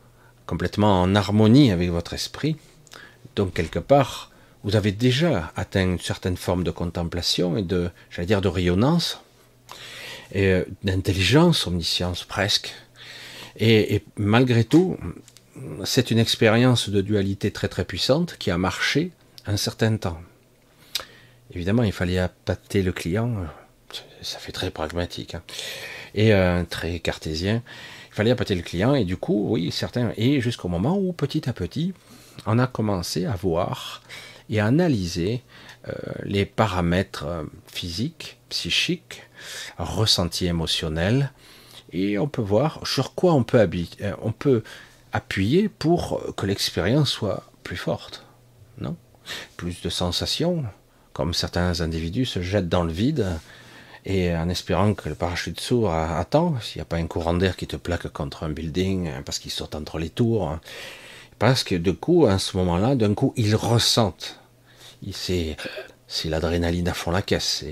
complètement 0.46 1.02
en 1.02 1.16
harmonie 1.16 1.72
avec 1.72 1.90
votre 1.90 2.14
esprit, 2.14 2.58
donc 3.36 3.54
quelque 3.54 3.80
part, 3.80 4.32
vous 4.64 4.76
avez 4.76 4.92
déjà 4.92 5.52
atteint 5.56 5.84
une 5.84 6.00
certaine 6.00 6.38
forme 6.38 6.64
de 6.64 6.72
contemplation 6.72 7.58
et 7.58 7.64
de, 7.64 7.90
j'allais 8.10 8.28
dire, 8.28 8.42
de 8.42 8.48
rayonnance, 8.48 9.22
euh, 10.36 10.65
d'intelligence, 10.84 11.67
omniscience 11.67 12.24
presque. 12.24 12.74
Et, 13.60 14.04
malgré 14.15 14.63
tout, 14.63 14.98
c'est 15.84 16.10
une 16.10 16.20
expérience 16.20 16.89
de 16.89 17.02
dualité 17.02 17.52
très 17.52 17.67
très 17.67 17.86
puissante 17.86 18.38
qui 18.39 18.50
a 18.50 18.58
marché 18.58 19.12
un 19.46 19.58
certain 19.58 19.98
temps. 19.98 20.22
Évidemment, 21.54 21.84
il 21.84 21.91
fallait 21.91 22.17
appâter 22.17 22.82
le 22.82 22.94
client, 22.94 23.46
ça 24.22 24.39
fait 24.39 24.54
très 24.54 24.72
pragmatique, 24.72 25.36
hein. 25.36 25.44
et 26.15 26.34
euh, 26.34 26.63
très 26.63 27.00
cartésien. 27.00 27.62
Il 28.10 28.15
fallait 28.15 28.32
appâter 28.32 28.56
le 28.56 28.62
client, 28.62 28.96
et 28.96 29.04
du 29.04 29.17
coup, 29.17 29.48
oui, 29.50 29.72
certains, 29.72 30.13
et 30.17 30.41
jusqu'au 30.41 30.70
moment 30.70 30.98
où 30.98 31.12
petit 31.12 31.50
à 31.50 31.54
petit, 31.54 31.94
on 32.46 32.58
a 32.58 32.67
commencé 32.67 33.26
à 33.26 33.36
voir 33.36 34.02
et 34.50 34.60
analyser 34.60 35.41
euh, 35.88 35.94
les 36.24 36.46
paramètres 36.46 37.26
euh, 37.26 37.44
physiques, 37.67 38.38
psychiques, 38.50 39.24
ressentis 39.77 40.47
émotionnels, 40.47 41.32
et 41.93 42.17
on 42.17 42.27
peut 42.27 42.41
voir 42.41 42.86
sur 42.86 43.15
quoi 43.15 43.34
on 43.34 43.43
peut, 43.43 43.60
euh, 43.60 44.13
on 44.21 44.32
peut 44.32 44.63
appuyer 45.12 45.69
pour 45.69 46.21
que 46.38 46.45
l'expérience 46.45 47.10
soit 47.10 47.43
plus 47.63 47.77
forte. 47.77 48.25
Non? 48.80 48.95
Plus 49.58 49.82
de 49.82 49.89
sensations, 49.89 50.63
comme 51.13 51.34
certains 51.34 51.82
individus 51.82 52.25
se 52.25 52.41
jettent 52.41 52.69
dans 52.69 52.84
le 52.84 52.93
vide 52.93 53.27
et 54.06 54.36
en 54.36 54.49
espérant 54.49 54.93
que 54.93 55.10
le 55.10 55.15
parachute 55.15 55.60
s'ouvre 55.60 55.91
à, 55.91 56.25
temps, 56.25 56.60
s'il 56.60 56.80
n'y 56.80 56.82
a 56.82 56.86
pas 56.86 56.97
un 56.97 57.08
courant 57.08 57.34
d'air 57.34 57.56
qui 57.56 57.67
te 57.67 57.75
plaque 57.75 58.08
contre 58.08 58.43
un 58.43 58.49
building 58.49 59.10
hein, 59.10 59.21
parce 59.23 59.38
qu'il 59.38 59.51
saute 59.51 59.75
entre 59.75 59.99
les 59.99 60.10
tours, 60.10 60.49
hein. 60.49 60.62
parce 61.38 61.63
que 61.63 61.75
de 61.75 61.91
coup, 61.91 62.25
à 62.25 62.39
ce 62.39 62.58
moment-là, 62.58 62.95
d'un 62.95 63.13
coup, 63.13 63.34
ils 63.36 63.56
ressentent. 63.56 64.39
C'est 65.13 65.56
l'adrénaline 66.25 66.88
à 66.88 66.93
fond 66.93 67.12
la 67.12 67.21
caisse, 67.21 67.63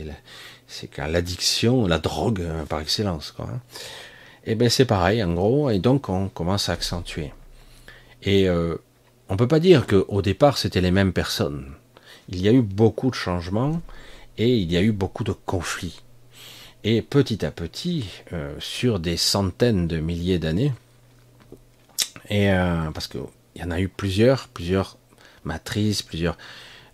c'est, 0.69 0.95
l'addiction, 0.97 1.87
la 1.87 1.99
drogue 1.99 2.41
hein, 2.41 2.65
par 2.69 2.79
excellence. 2.79 3.31
Quoi, 3.31 3.49
Et 4.45 4.55
bien 4.55 4.69
c'est 4.69 4.85
pareil, 4.85 5.21
en 5.23 5.33
gros, 5.33 5.69
et 5.69 5.79
donc 5.79 6.07
on 6.07 6.29
commence 6.29 6.69
à 6.69 6.73
accentuer. 6.73 7.33
Et 8.23 8.47
euh, 8.47 8.75
on 9.27 9.35
peut 9.35 9.47
pas 9.47 9.59
dire 9.59 9.85
qu'au 9.87 10.21
départ 10.21 10.57
c'était 10.57 10.81
les 10.81 10.91
mêmes 10.91 11.13
personnes. 11.13 11.65
Il 12.29 12.41
y 12.41 12.47
a 12.47 12.51
eu 12.51 12.61
beaucoup 12.61 13.09
de 13.09 13.15
changements 13.15 13.81
et 14.37 14.55
il 14.55 14.71
y 14.71 14.77
a 14.77 14.81
eu 14.81 14.91
beaucoup 14.91 15.23
de 15.23 15.33
conflits. 15.33 16.01
Et 16.83 17.01
petit 17.01 17.45
à 17.45 17.51
petit, 17.51 18.05
euh, 18.31 18.55
sur 18.59 18.99
des 18.99 19.17
centaines 19.17 19.87
de 19.87 19.97
milliers 19.99 20.39
d'années, 20.39 20.71
et 22.29 22.51
euh, 22.51 22.91
parce 22.91 23.07
qu'il 23.07 23.21
y 23.55 23.63
en 23.63 23.71
a 23.71 23.79
eu 23.79 23.89
plusieurs, 23.89 24.47
plusieurs 24.47 24.97
matrices, 25.43 26.01
plusieurs, 26.03 26.37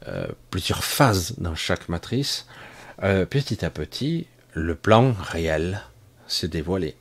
euh, 0.07 0.27
plusieurs 0.49 0.83
phases 0.83 1.35
dans 1.38 1.55
chaque 1.55 1.89
matrice, 1.89 2.47
petit 2.99 3.65
à 3.65 3.69
petit, 3.69 4.27
le 4.53 4.75
plan 4.75 5.13
réel 5.19 5.81
s'est 6.27 6.47
dévoilé. 6.47 6.95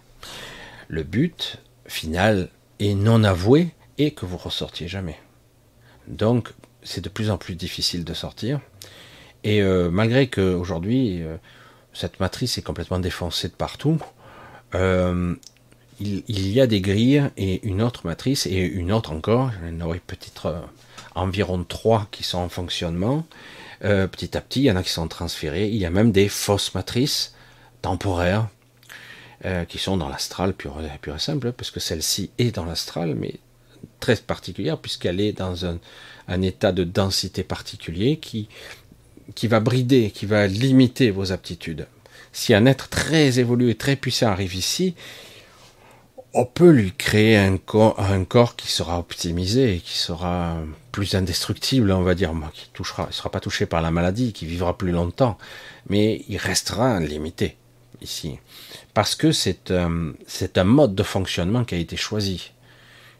Le 0.89 1.03
but 1.03 1.59
final 1.87 2.49
est 2.81 2.95
non 2.95 3.25
avoué 3.25 3.69
et 3.99 4.11
que 4.13 4.27
vous 4.27 4.37
ressortiez 4.37 4.89
jamais. 4.89 5.19
Donc, 6.09 6.51
c'est 6.83 7.01
de 7.01 7.09
plus 7.09 7.31
en 7.31 7.39
plus 7.39 7.55
difficile 7.55 8.05
de 8.05 8.15
sortir. 8.15 8.61
Et 9.45 9.63
malgré 9.63 10.29
qu'aujourd'hui, 10.29 11.23
cette 11.95 12.19
matrice 12.21 12.59
est 12.59 12.63
complètement 12.63 12.99
défoncée 12.99 13.49
de 13.49 13.55
partout. 13.55 13.99
Euh, 14.75 15.35
il, 16.01 16.49
y 16.49 16.61
a 16.61 16.67
des 16.67 16.81
grilles 16.81 17.23
et 17.37 17.65
une 17.65 17.81
autre 17.81 18.05
matrice 18.05 18.47
et 18.47 18.59
une 18.59 18.93
autre 18.93 19.13
encore. 19.13 19.53
Il 19.63 19.73
y 19.73 19.83
en 19.83 19.87
aurait 19.87 20.03
peut-être 20.05 20.47
euh, 20.47 20.61
environ 21.15 21.63
trois 21.63 22.09
qui 22.11 22.25
sont 22.25 22.39
en 22.39 22.49
fonctionnement. 22.49 23.25
Euh, 23.85 24.07
petit 24.07 24.37
à 24.37 24.41
petit, 24.41 24.61
il 24.61 24.65
y 24.65 24.71
en 24.71 24.77
a 24.77 24.83
qui 24.83 24.91
sont 24.91 25.09
transférés. 25.09 25.69
Il 25.69 25.77
y 25.77 25.87
a 25.87 25.91
même 25.91 26.13
des 26.13 26.29
fausses 26.29 26.75
matrices 26.75 27.35
temporaires 27.83 28.49
qui 29.69 29.77
sont 29.77 29.99
dans 29.99 30.09
l'astral 30.09 30.55
pur, 30.55 30.81
pur, 31.03 31.17
et 31.17 31.19
simple, 31.19 31.53
parce 31.53 31.71
que 31.71 31.79
celle-ci 31.79 32.31
est 32.39 32.51
dans 32.51 32.65
l'astral, 32.65 33.15
mais 33.15 33.35
très 34.01 34.17
particulière, 34.17 34.79
puisqu'elle 34.79 35.21
est 35.21 35.35
dans 35.35 35.67
un, 35.67 35.79
un, 36.29 36.41
état 36.41 36.73
de 36.73 36.83
densité 36.83 37.43
particulier 37.43 38.17
qui 38.17 38.49
qui 39.35 39.47
va 39.47 39.61
brider, 39.61 40.11
qui 40.11 40.27
va 40.27 40.47
limiter 40.47 41.11
vos 41.11 41.33
aptitudes. 41.33 41.87
Si 42.33 42.53
un 42.55 42.67
être 42.67 42.89
très 42.89 43.39
évolué, 43.39 43.75
très 43.75 43.97
puissant 43.97 44.29
arrive 44.29 44.55
ici, 44.55 44.95
on 46.35 46.45
peut 46.45 46.71
lui 46.71 46.93
créer 46.93 47.37
un 47.37 47.57
corps, 47.57 48.57
qui 48.57 48.71
sera 48.71 48.99
optimisé, 48.99 49.81
qui 49.85 49.97
sera 49.97 50.57
plus 50.91 51.15
indestructible, 51.15 51.93
on 51.93 52.03
va 52.03 52.17
dire, 52.17 52.33
qui 52.53 52.69
touchera, 52.73 53.07
il 53.09 53.15
sera 53.15 53.31
pas 53.31 53.41
touché 53.41 53.67
par 53.67 53.81
la 53.83 53.93
maladie, 53.93 54.33
qui 54.33 54.45
vivra 54.45 54.77
plus 54.77 54.91
longtemps, 54.91 55.39
mais 55.89 56.25
il 56.29 56.37
restera 56.37 56.99
limité 56.99 57.57
ici, 58.03 58.39
parce 58.95 59.15
que 59.15 59.31
c'est 59.31 59.71
un, 59.71 60.13
c'est 60.27 60.59
un 60.59 60.65
mode 60.65 60.97
de 60.97 61.05
fonctionnement 61.05 61.65
qui 61.65 61.77
a 61.77 61.79
été 61.79 61.97
choisi. 61.97 62.51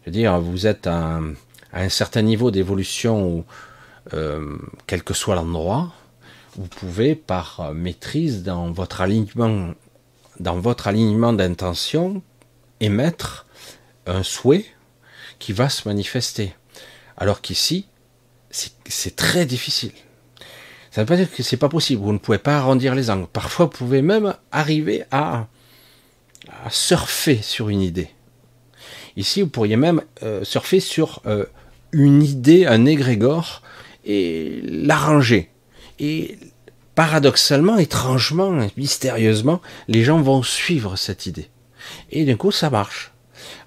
Je 0.01 0.07
veux 0.07 0.11
dire, 0.11 0.39
vous 0.39 0.67
êtes 0.67 0.85
à 0.85 1.21
un 1.73 1.89
certain 1.89 2.21
niveau 2.21 2.51
d'évolution 2.51 3.45
euh, 4.13 4.57
quel 4.87 5.03
que 5.03 5.13
soit 5.13 5.35
l'endroit, 5.35 5.93
vous 6.57 6.67
pouvez 6.67 7.15
par 7.15 7.73
maîtrise 7.73 8.43
dans 8.43 8.71
votre 8.71 9.01
alignement, 9.01 9.73
dans 10.39 10.59
votre 10.59 10.87
alignement 10.87 11.33
d'intention, 11.33 12.21
émettre 12.79 13.45
un 14.05 14.23
souhait 14.23 14.65
qui 15.39 15.53
va 15.53 15.69
se 15.69 15.87
manifester. 15.87 16.53
Alors 17.17 17.41
qu'ici, 17.41 17.87
c'est 18.49 19.15
très 19.15 19.45
difficile. 19.45 19.91
Ça 20.91 21.01
ne 21.01 21.05
veut 21.05 21.09
pas 21.09 21.17
dire 21.17 21.29
que 21.29 21.43
c'est 21.43 21.57
pas 21.57 21.69
possible. 21.69 22.01
Vous 22.01 22.13
ne 22.13 22.17
pouvez 22.17 22.37
pas 22.37 22.57
arrondir 22.57 22.95
les 22.95 23.09
angles. 23.09 23.27
Parfois, 23.31 23.65
vous 23.65 23.71
pouvez 23.71 24.01
même 24.01 24.33
arriver 24.51 25.03
à, 25.11 25.47
surfer 26.69 27.41
sur 27.41 27.69
une 27.69 27.81
idée. 27.81 28.09
Ici, 29.17 29.41
vous 29.41 29.49
pourriez 29.49 29.75
même 29.75 30.01
euh, 30.23 30.43
surfer 30.43 30.79
sur 30.79 31.21
euh, 31.25 31.45
une 31.91 32.23
idée, 32.23 32.65
un 32.65 32.85
égrégore, 32.85 33.61
et 34.05 34.61
l'arranger. 34.63 35.49
Et 35.99 36.37
paradoxalement, 36.93 37.77
étrangement, 37.77 38.67
mystérieusement, 38.77 39.61
les 39.87 40.03
gens 40.03 40.21
vont 40.21 40.43
suivre 40.43 40.95
cette 40.95 41.25
idée. 41.25 41.49
Et 42.15 42.23
d'un 42.23 42.37
coup, 42.37 42.51
ça 42.51 42.69
marche. 42.69 43.11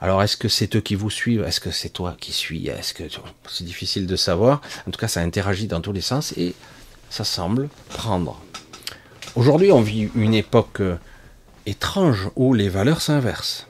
Alors, 0.01 0.23
est-ce 0.23 0.39
que 0.39 0.49
c'est 0.49 0.75
eux 0.75 0.81
qui 0.81 0.95
vous 0.95 1.11
suivent? 1.11 1.45
Est-ce 1.45 1.61
que 1.61 1.71
c'est 1.71 1.91
toi 1.91 2.17
qui 2.19 2.33
suis? 2.33 2.67
Est-ce 2.67 2.95
que 2.95 3.05
c'est 3.47 3.65
difficile 3.65 4.07
de 4.07 4.17
savoir 4.17 4.63
En 4.87 4.91
tout 4.91 4.99
cas, 4.99 5.07
ça 5.07 5.21
interagit 5.21 5.67
dans 5.67 5.83
tous 5.83 5.93
les 5.93 6.01
sens 6.01 6.33
et 6.39 6.55
ça 7.11 7.25
semble 7.25 7.69
prendre. 7.91 8.41
Aujourd'hui, 9.37 9.71
on 9.71 9.83
vit 9.83 10.09
une 10.15 10.33
époque 10.33 10.81
euh, 10.81 10.97
étrange 11.67 12.31
où 12.37 12.55
les 12.55 12.71
valeurs 12.71 13.03
s'inversent. 13.03 13.67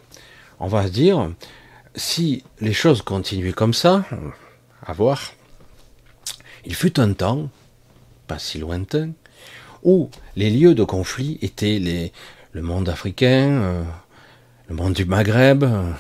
On 0.61 0.69
va 0.69 0.87
se 0.87 0.93
dire, 0.93 1.29
si 1.97 2.45
les 2.61 2.73
choses 2.73 3.03
continuent 3.03 3.55
comme 3.55 3.75
ça, 3.75 4.05
à 4.87 4.93
voir, 4.93 5.33
il 6.65 6.77
fut 6.77 7.01
un 7.01 7.15
temps, 7.15 7.51
pas 8.29 8.39
si 8.39 8.59
lointain, 8.59 9.11
où 9.83 10.09
les 10.37 10.51
lieux 10.51 10.77
de 10.77 10.85
conflit 10.85 11.37
étaient 11.43 11.81
les, 11.81 12.13
le 12.53 12.63
monde 12.63 12.89
africain, 12.89 13.61
euh, 13.61 13.83
le 14.69 14.75
monde 14.75 14.93
du 14.93 15.05
Maghreb. 15.05 15.65
Euh, 15.65 15.93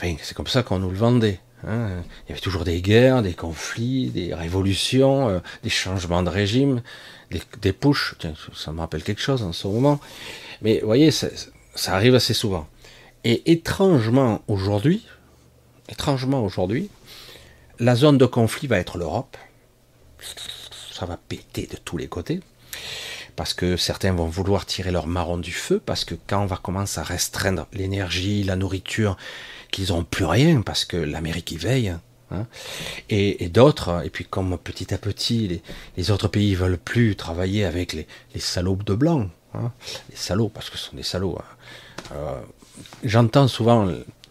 c'est 0.00 0.34
comme 0.34 0.46
ça 0.46 0.62
qu'on 0.62 0.78
nous 0.78 0.90
le 0.90 0.96
vendait. 0.96 1.40
Hein. 1.66 2.02
Il 2.26 2.30
y 2.30 2.32
avait 2.32 2.40
toujours 2.40 2.64
des 2.64 2.80
guerres, 2.82 3.22
des 3.22 3.34
conflits, 3.34 4.10
des 4.10 4.34
révolutions, 4.34 5.28
euh, 5.28 5.38
des 5.62 5.70
changements 5.70 6.22
de 6.22 6.28
régime, 6.28 6.82
des, 7.30 7.40
des 7.60 7.72
pushs. 7.72 8.14
Tiens, 8.18 8.34
ça 8.54 8.72
me 8.72 8.80
rappelle 8.80 9.02
quelque 9.02 9.22
chose 9.22 9.42
en 9.42 9.52
ce 9.52 9.66
moment. 9.66 10.00
Mais 10.62 10.80
vous 10.80 10.86
voyez, 10.86 11.10
ça, 11.10 11.28
ça 11.74 11.94
arrive 11.94 12.14
assez 12.14 12.34
souvent. 12.34 12.68
Et 13.24 13.50
étrangement 13.50 14.42
aujourd'hui, 14.46 15.06
étrangement 15.88 16.44
aujourd'hui, 16.44 16.90
la 17.80 17.94
zone 17.94 18.18
de 18.18 18.26
conflit 18.26 18.68
va 18.68 18.78
être 18.78 18.98
l'Europe, 18.98 19.36
ça 20.92 21.06
va 21.06 21.16
péter 21.16 21.68
de 21.70 21.76
tous 21.76 21.96
les 21.96 22.08
côtés. 22.08 22.40
Parce 23.38 23.54
que 23.54 23.76
certains 23.76 24.12
vont 24.12 24.26
vouloir 24.26 24.66
tirer 24.66 24.90
leur 24.90 25.06
marron 25.06 25.38
du 25.38 25.52
feu, 25.52 25.80
parce 25.86 26.04
que 26.04 26.16
quand 26.26 26.42
on 26.42 26.46
va 26.46 26.56
commencer 26.56 26.98
à 26.98 27.04
restreindre 27.04 27.68
l'énergie, 27.72 28.42
la 28.42 28.56
nourriture, 28.56 29.16
qu'ils 29.70 29.90
n'ont 29.90 30.02
plus 30.02 30.24
rien, 30.24 30.60
parce 30.60 30.84
que 30.84 30.96
l'Amérique 30.96 31.52
y 31.52 31.56
veille, 31.56 31.94
hein, 32.32 32.46
et, 33.08 33.48
d'autres, 33.48 34.04
et 34.04 34.10
puis 34.10 34.24
comme 34.24 34.58
petit 34.58 34.92
à 34.92 34.98
petit, 34.98 35.62
les, 35.96 36.10
autres 36.10 36.26
pays 36.26 36.56
veulent 36.56 36.78
plus 36.78 37.14
travailler 37.14 37.64
avec 37.64 37.92
les, 37.92 38.08
salauds 38.40 38.74
de 38.84 38.94
blanc, 38.94 39.30
hein, 39.54 39.70
les 40.10 40.16
salauds, 40.16 40.48
parce 40.48 40.68
que 40.68 40.76
ce 40.76 40.88
sont 40.88 40.96
des 40.96 41.04
salauds. 41.04 41.38
Hein. 41.38 42.14
Euh, 42.16 42.40
j'entends 43.04 43.46
souvent 43.46 43.88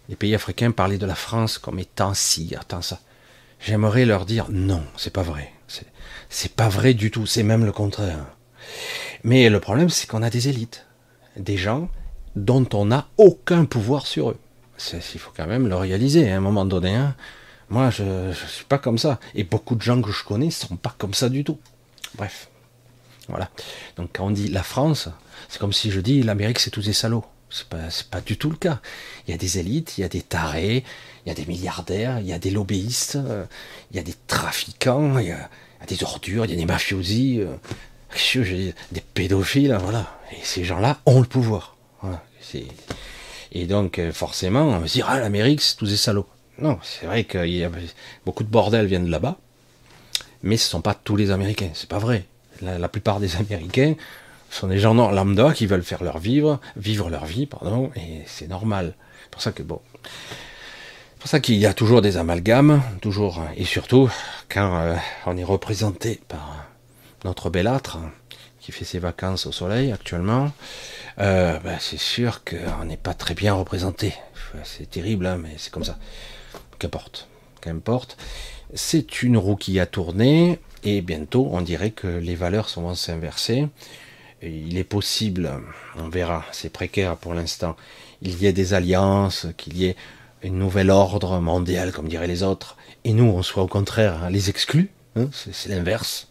les 0.10 0.15
pays 0.17 0.36
africains 0.36 0.72
parler 0.72 0.98
de 0.98 1.06
la 1.06 1.15
France 1.15 1.58
comme 1.58 1.80
étant 1.80 2.13
ci, 2.13 2.54
étant 2.62 2.82
ça. 2.82 3.00
J'aimerais 3.62 4.04
leur 4.04 4.26
dire 4.26 4.48
non, 4.50 4.84
c'est 4.98 5.13
pas 5.13 5.24
vrai. 5.24 5.54
C'est 6.30 6.54
pas 6.54 6.67
vrai 6.67 6.93
du 6.93 7.10
tout, 7.10 7.26
c'est 7.26 7.43
même 7.43 7.63
le 7.63 7.72
contraire. 7.72 8.37
Mais 9.24 9.50
le 9.50 9.60
problème, 9.60 9.90
c'est 9.90 10.08
qu'on 10.08 10.24
a 10.24 10.30
des 10.30 10.48
élites, 10.50 10.86
des 11.38 11.58
gens 11.58 11.90
dont 12.36 12.68
on 12.74 12.86
n'a 12.86 13.08
aucun 13.18 13.66
pouvoir 13.66 14.08
sur 14.08 14.32
eux. 14.32 14.38
Il 14.94 15.20
faut 15.20 15.32
quand 15.36 15.48
même 15.48 15.68
le 15.68 15.76
réaliser 15.76 16.32
à 16.32 16.38
un 16.38 16.40
moment 16.40 16.66
donné. 16.66 16.94
Hein. 16.94 17.16
Moi, 17.70 17.90
je 17.90 18.04
ne 18.04 18.34
suis 18.34 18.66
pas 18.66 18.78
comme 18.78 18.98
ça. 18.98 19.20
Et 19.34 19.44
beaucoup 19.44 19.76
de 19.76 19.82
gens 19.82 20.02
que 20.02 20.12
je 20.12 20.24
connais 20.24 20.46
ne 20.48 20.52
sont 20.52 20.78
pas 20.78 20.94
comme 20.98 21.14
ça 21.14 21.30
du 21.30 21.44
tout. 21.44 21.60
Bref. 22.16 22.50
Voilà. 23.28 23.50
Donc 23.98 24.12
quand 24.14 24.26
on 24.26 24.32
dit 24.32 24.48
la 24.48 24.64
France, 24.64 25.10
c'est 25.50 25.60
comme 25.60 25.74
si 25.74 25.92
je 25.92 26.00
dis 26.00 26.24
l'Amérique, 26.24 26.60
c'est 26.60 26.72
tous 26.72 26.86
des 26.86 26.94
salauds. 26.94 27.26
C'est 27.50 27.68
pas, 27.68 27.78
pas 28.12 28.22
du 28.22 28.38
tout 28.38 28.50
le 28.50 28.56
cas. 28.56 28.80
Il 29.28 29.32
y 29.32 29.34
a 29.34 29.38
des 29.38 29.58
élites, 29.58 29.98
il 29.98 30.02
y 30.02 30.04
a 30.04 30.10
des 30.10 30.22
tarés, 30.22 30.84
il 31.26 31.30
y 31.30 31.32
a 31.32 31.36
des 31.36 31.46
milliardaires, 31.46 32.20
il 32.20 32.28
y 32.28 32.34
a 32.34 32.40
des 32.40 32.52
lobbyistes, 32.52 33.16
euh, 33.18 33.46
il 33.92 33.98
y 33.98 34.00
a 34.00 34.04
des 34.04 34.16
trafiquants, 34.28 35.18
il 35.18 35.28
y 35.28 35.32
a, 35.32 35.50
des 35.88 36.04
ordures, 36.04 36.46
il 36.46 36.52
y 36.52 36.54
a 36.54 36.58
des 36.58 36.66
mafiosi, 36.66 37.40
euh, 37.40 37.56
des 38.92 39.02
pédophiles, 39.14 39.72
hein, 39.72 39.80
voilà. 39.82 40.18
Et 40.32 40.44
ces 40.44 40.64
gens-là 40.64 41.00
ont 41.06 41.22
le 41.22 41.28
pouvoir. 41.28 41.76
et 43.52 43.66
donc, 43.66 44.00
euh, 44.00 44.12
forcément, 44.12 44.64
on 44.64 44.80
va 44.80 44.88
se 44.88 44.94
dire, 44.94 45.08
ah, 45.10 45.20
l'Amérique, 45.20 45.62
c'est 45.62 45.76
tous 45.76 45.90
des 45.90 45.98
salauds. 45.98 46.28
Non, 46.60 46.80
c'est 46.82 47.06
vrai 47.06 47.24
que 47.24 47.46
y 47.46 47.64
a, 47.64 47.70
beaucoup 48.26 48.44
de 48.44 48.50
bordel 48.50 48.88
viennent 48.88 49.06
de 49.06 49.12
là-bas. 49.12 49.38
Mais 50.44 50.58
ce 50.58 50.68
ne 50.68 50.70
sont 50.72 50.82
pas 50.82 50.94
tous 50.94 51.16
les 51.16 51.32
Américains, 51.32 51.70
c'est 51.74 51.90
pas 51.90 52.00
vrai. 52.00 52.26
La, 52.62 52.90
plupart 52.90 53.20
des 53.20 53.36
Américains 53.36 53.96
sont 54.50 54.68
des 54.68 54.80
gens 54.80 54.94
lambda 54.94 55.54
qui 55.54 55.66
veulent 55.66 55.84
faire 55.84 56.04
leur 56.04 56.18
vivre, 56.18 56.60
vivre 56.76 57.10
leur 57.10 57.26
vie, 57.26 57.46
pardon, 57.46 57.92
et 57.96 58.22
c'est 58.26 58.48
normal. 58.48 58.96
C'est 59.24 59.30
pour 59.32 59.42
ça 59.42 59.52
que 59.52 59.62
bon, 59.62 59.82
pour 61.20 61.30
ça 61.30 61.40
qu'il 61.40 61.56
y 61.56 61.66
a 61.66 61.74
toujours 61.74 62.02
des 62.02 62.16
amalgames, 62.16 62.82
toujours, 63.02 63.44
et 63.58 63.66
surtout 63.66 64.10
quand 64.50 64.80
euh, 64.80 64.96
on 65.26 65.36
est 65.36 65.44
représenté 65.44 66.22
par 66.30 66.67
notre 67.24 67.50
bellâtre 67.50 68.00
qui 68.60 68.72
fait 68.72 68.86
ses 68.86 69.00
vacances 69.00 69.46
au 69.46 69.52
soleil 69.52 69.92
actuellement, 69.92 70.52
euh, 71.20 71.58
ben, 71.60 71.78
c'est 71.80 72.00
sûr 72.00 72.44
qu'on 72.44 72.84
n'est 72.86 72.98
pas 72.98 73.13
très 73.13 73.34
bien 73.34 73.54
représenté. 73.54 74.13
C'est 74.63 74.90
terrible, 74.90 75.26
hein, 75.26 75.38
mais 75.42 75.54
c'est 75.58 75.72
comme 75.72 75.84
ça. 75.84 75.98
Qu'importe, 76.80 77.28
qu'importe. 77.62 78.18
C'est 78.74 79.24
une 79.24 79.38
roue 79.38 79.56
qui 79.56 79.80
a 79.80 79.86
tourné, 79.86 80.60
et 80.84 81.02
bientôt, 81.02 81.48
on 81.52 81.62
dirait 81.62 81.92
que 81.92 82.08
les 82.08 82.36
valeurs 82.36 82.70
vont 82.76 82.94
s'inverser. 82.94 83.68
Il 84.42 84.78
est 84.78 84.84
possible, 84.84 85.50
on 85.98 86.10
verra, 86.10 86.46
c'est 86.52 86.70
précaire 86.70 87.15
pour 87.15 87.34
l'instant, 87.34 87.76
il 88.22 88.38
y 88.42 88.46
ait 88.46 88.54
des 88.54 88.74
alliances, 88.74 89.48
qu'il 89.58 89.78
y 89.78 89.86
ait 89.86 89.96
une 90.44 90.60
nouvel 90.60 90.92
ordre 90.92 91.40
mondial, 91.40 91.92
comme 91.92 92.08
diraient 92.08 92.28
les 92.28 92.44
autres, 92.44 92.78
et 93.04 93.13
nous, 93.13 93.26
on 93.26 93.42
soit 93.42 93.63
au 93.63 93.68
contraire 93.68 94.30
les 94.30 94.50
exclus, 94.50 94.92
hein, 95.15 95.30
c'est 95.32 95.70
l'inverse 95.70 96.28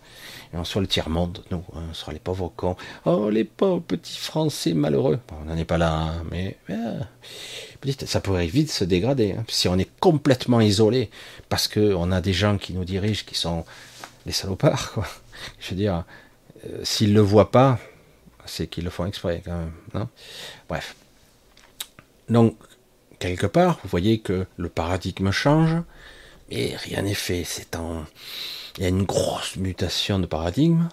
on 0.57 0.65
soit 0.65 0.81
le 0.81 0.87
tiers-monde, 0.87 1.43
nous, 1.51 1.65
hein, 1.75 1.83
on 1.91 1.95
sera 1.95 2.13
les 2.13 2.19
pauvres 2.19 2.53
cons. 2.55 2.77
Oh, 3.05 3.31
les 3.31 3.45
pauvres 3.45 3.83
petits 3.83 4.19
Français 4.19 4.75
malheureux. 4.75 5.19
on 5.33 5.45
n'en 5.45 5.57
est 5.57 5.65
pas 5.65 5.79
là, 5.79 5.93
hein, 5.93 6.25
mais 6.31 6.57
ça 8.05 8.21
pourrait 8.21 8.47
vite 8.47 8.71
se 8.71 8.85
dégrader. 8.85 9.33
Hein, 9.33 9.45
si 9.49 9.69
on 9.69 9.79
est 9.79 9.91
complètement 10.01 10.61
isolé, 10.61 11.11
parce 11.49 11.69
qu'on 11.69 12.13
a 12.13 12.21
des 12.21 12.33
gens 12.33 12.59
qui 12.59 12.73
nous 12.73 12.85
dirigent 12.85 13.25
qui 13.27 13.35
sont 13.35 13.65
des 14.25 14.33
salopards, 14.33 14.93
quoi. 14.93 15.07
Je 15.61 15.71
veux 15.71 15.77
dire, 15.77 16.05
euh, 16.65 16.81
s'ils 16.83 17.11
ne 17.11 17.15
le 17.15 17.21
voient 17.21 17.51
pas, 17.51 17.79
c'est 18.47 18.67
qu'ils 18.67 18.85
le 18.85 18.91
font 18.91 19.07
exprès, 19.07 19.43
quand 19.45 19.59
même. 19.95 20.07
Bref. 20.69 20.97
Donc, 22.29 22.57
quelque 23.19 23.47
part, 23.47 23.79
vous 23.83 23.89
voyez 23.89 24.21
que 24.21 24.47
le 24.57 24.69
paradigme 24.69 25.31
change, 25.31 25.83
mais 26.51 26.75
rien 26.77 27.03
n'est 27.03 27.15
fait. 27.15 27.45
C'est 27.45 27.77
en 27.77 28.05
il 28.79 28.83
y 28.83 28.87
a 28.87 28.91
une 28.91 29.05
grosse 29.05 29.57
mutation 29.57 30.19
de 30.19 30.27
paradigme 30.27 30.89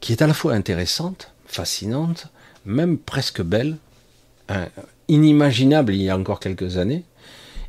qui 0.00 0.12
est 0.12 0.22
à 0.22 0.26
la 0.26 0.34
fois 0.34 0.54
intéressante, 0.54 1.32
fascinante, 1.46 2.26
même 2.64 2.98
presque 2.98 3.42
belle, 3.42 3.76
hein, 4.48 4.68
inimaginable 5.08 5.94
il 5.94 6.02
y 6.02 6.10
a 6.10 6.16
encore 6.16 6.40
quelques 6.40 6.76
années, 6.76 7.04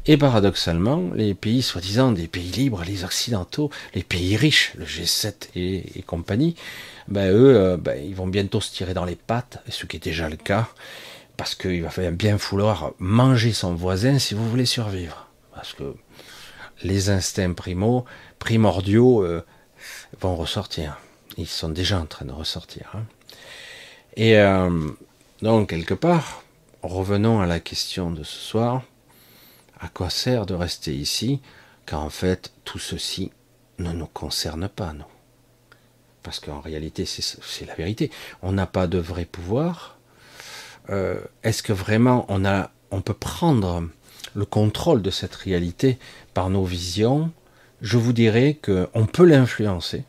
et 0.05 0.17
paradoxalement, 0.17 1.11
les 1.15 1.33
pays 1.33 1.61
soi-disant 1.61 2.11
des 2.11 2.27
pays 2.27 2.51
libres, 2.51 2.83
les 2.85 3.05
occidentaux, 3.05 3.69
les 3.93 4.03
pays 4.03 4.35
riches, 4.35 4.73
le 4.75 4.85
G7 4.85 5.49
et, 5.55 6.01
compagnie, 6.05 6.55
ben 7.07 7.31
eux, 7.31 7.55
euh, 7.55 7.77
ben, 7.77 7.97
ils 8.03 8.15
vont 8.15 8.27
bientôt 8.27 8.59
se 8.59 8.73
tirer 8.73 8.93
dans 8.93 9.05
les 9.05 9.15
pattes, 9.15 9.63
ce 9.69 9.85
qui 9.85 9.97
est 9.97 10.03
déjà 10.03 10.27
le 10.27 10.35
cas, 10.35 10.67
parce 11.37 11.55
qu'il 11.55 11.83
va 11.83 12.11
bien 12.11 12.37
falloir 12.37 12.91
manger 12.99 13.53
son 13.53 13.75
voisin 13.75 14.19
si 14.19 14.33
vous 14.33 14.49
voulez 14.49 14.65
survivre. 14.65 15.27
Parce 15.55 15.73
que 15.73 15.95
les 16.83 17.09
instincts 17.09 17.53
primaux, 17.53 18.03
primordiaux 18.43 19.23
euh, 19.23 19.41
vont 20.19 20.35
ressortir. 20.35 20.97
Ils 21.37 21.47
sont 21.47 21.69
déjà 21.69 21.97
en 21.97 22.05
train 22.05 22.25
de 22.25 22.33
ressortir. 22.33 22.91
Hein. 22.93 23.05
Et 24.17 24.37
euh, 24.37 24.89
donc, 25.41 25.69
quelque 25.69 25.93
part, 25.93 26.43
revenons 26.81 27.39
à 27.39 27.45
la 27.45 27.61
question 27.61 28.11
de 28.11 28.23
ce 28.23 28.37
soir. 28.37 28.81
À 29.79 29.87
quoi 29.87 30.09
sert 30.09 30.45
de 30.45 30.53
rester 30.53 30.93
ici 30.93 31.39
quand 31.85 32.01
en 32.01 32.09
fait 32.09 32.51
tout 32.65 32.79
ceci 32.79 33.31
ne 33.79 33.93
nous 33.93 34.07
concerne 34.07 34.67
pas, 34.67 34.91
nous? 34.91 35.05
Parce 36.21 36.41
qu'en 36.41 36.59
réalité, 36.59 37.05
c'est 37.05 37.65
la 37.65 37.75
vérité. 37.75 38.11
On 38.41 38.51
n'a 38.51 38.67
pas 38.67 38.87
de 38.87 38.97
vrai 38.97 39.23
pouvoir. 39.23 39.97
Euh, 40.89 41.21
est-ce 41.43 41.63
que 41.63 41.71
vraiment 41.71 42.25
on, 42.27 42.43
a, 42.43 42.71
on 42.91 43.01
peut 43.01 43.13
prendre 43.13 43.87
le 44.35 44.45
contrôle 44.45 45.01
de 45.01 45.11
cette 45.11 45.35
réalité 45.35 45.97
par 46.33 46.49
nos 46.49 46.65
visions, 46.65 47.31
je 47.83 47.97
vous 47.97 48.13
dirais 48.13 48.57
qu'on 48.63 49.05
peut 49.05 49.25
l'influencer, 49.25 50.05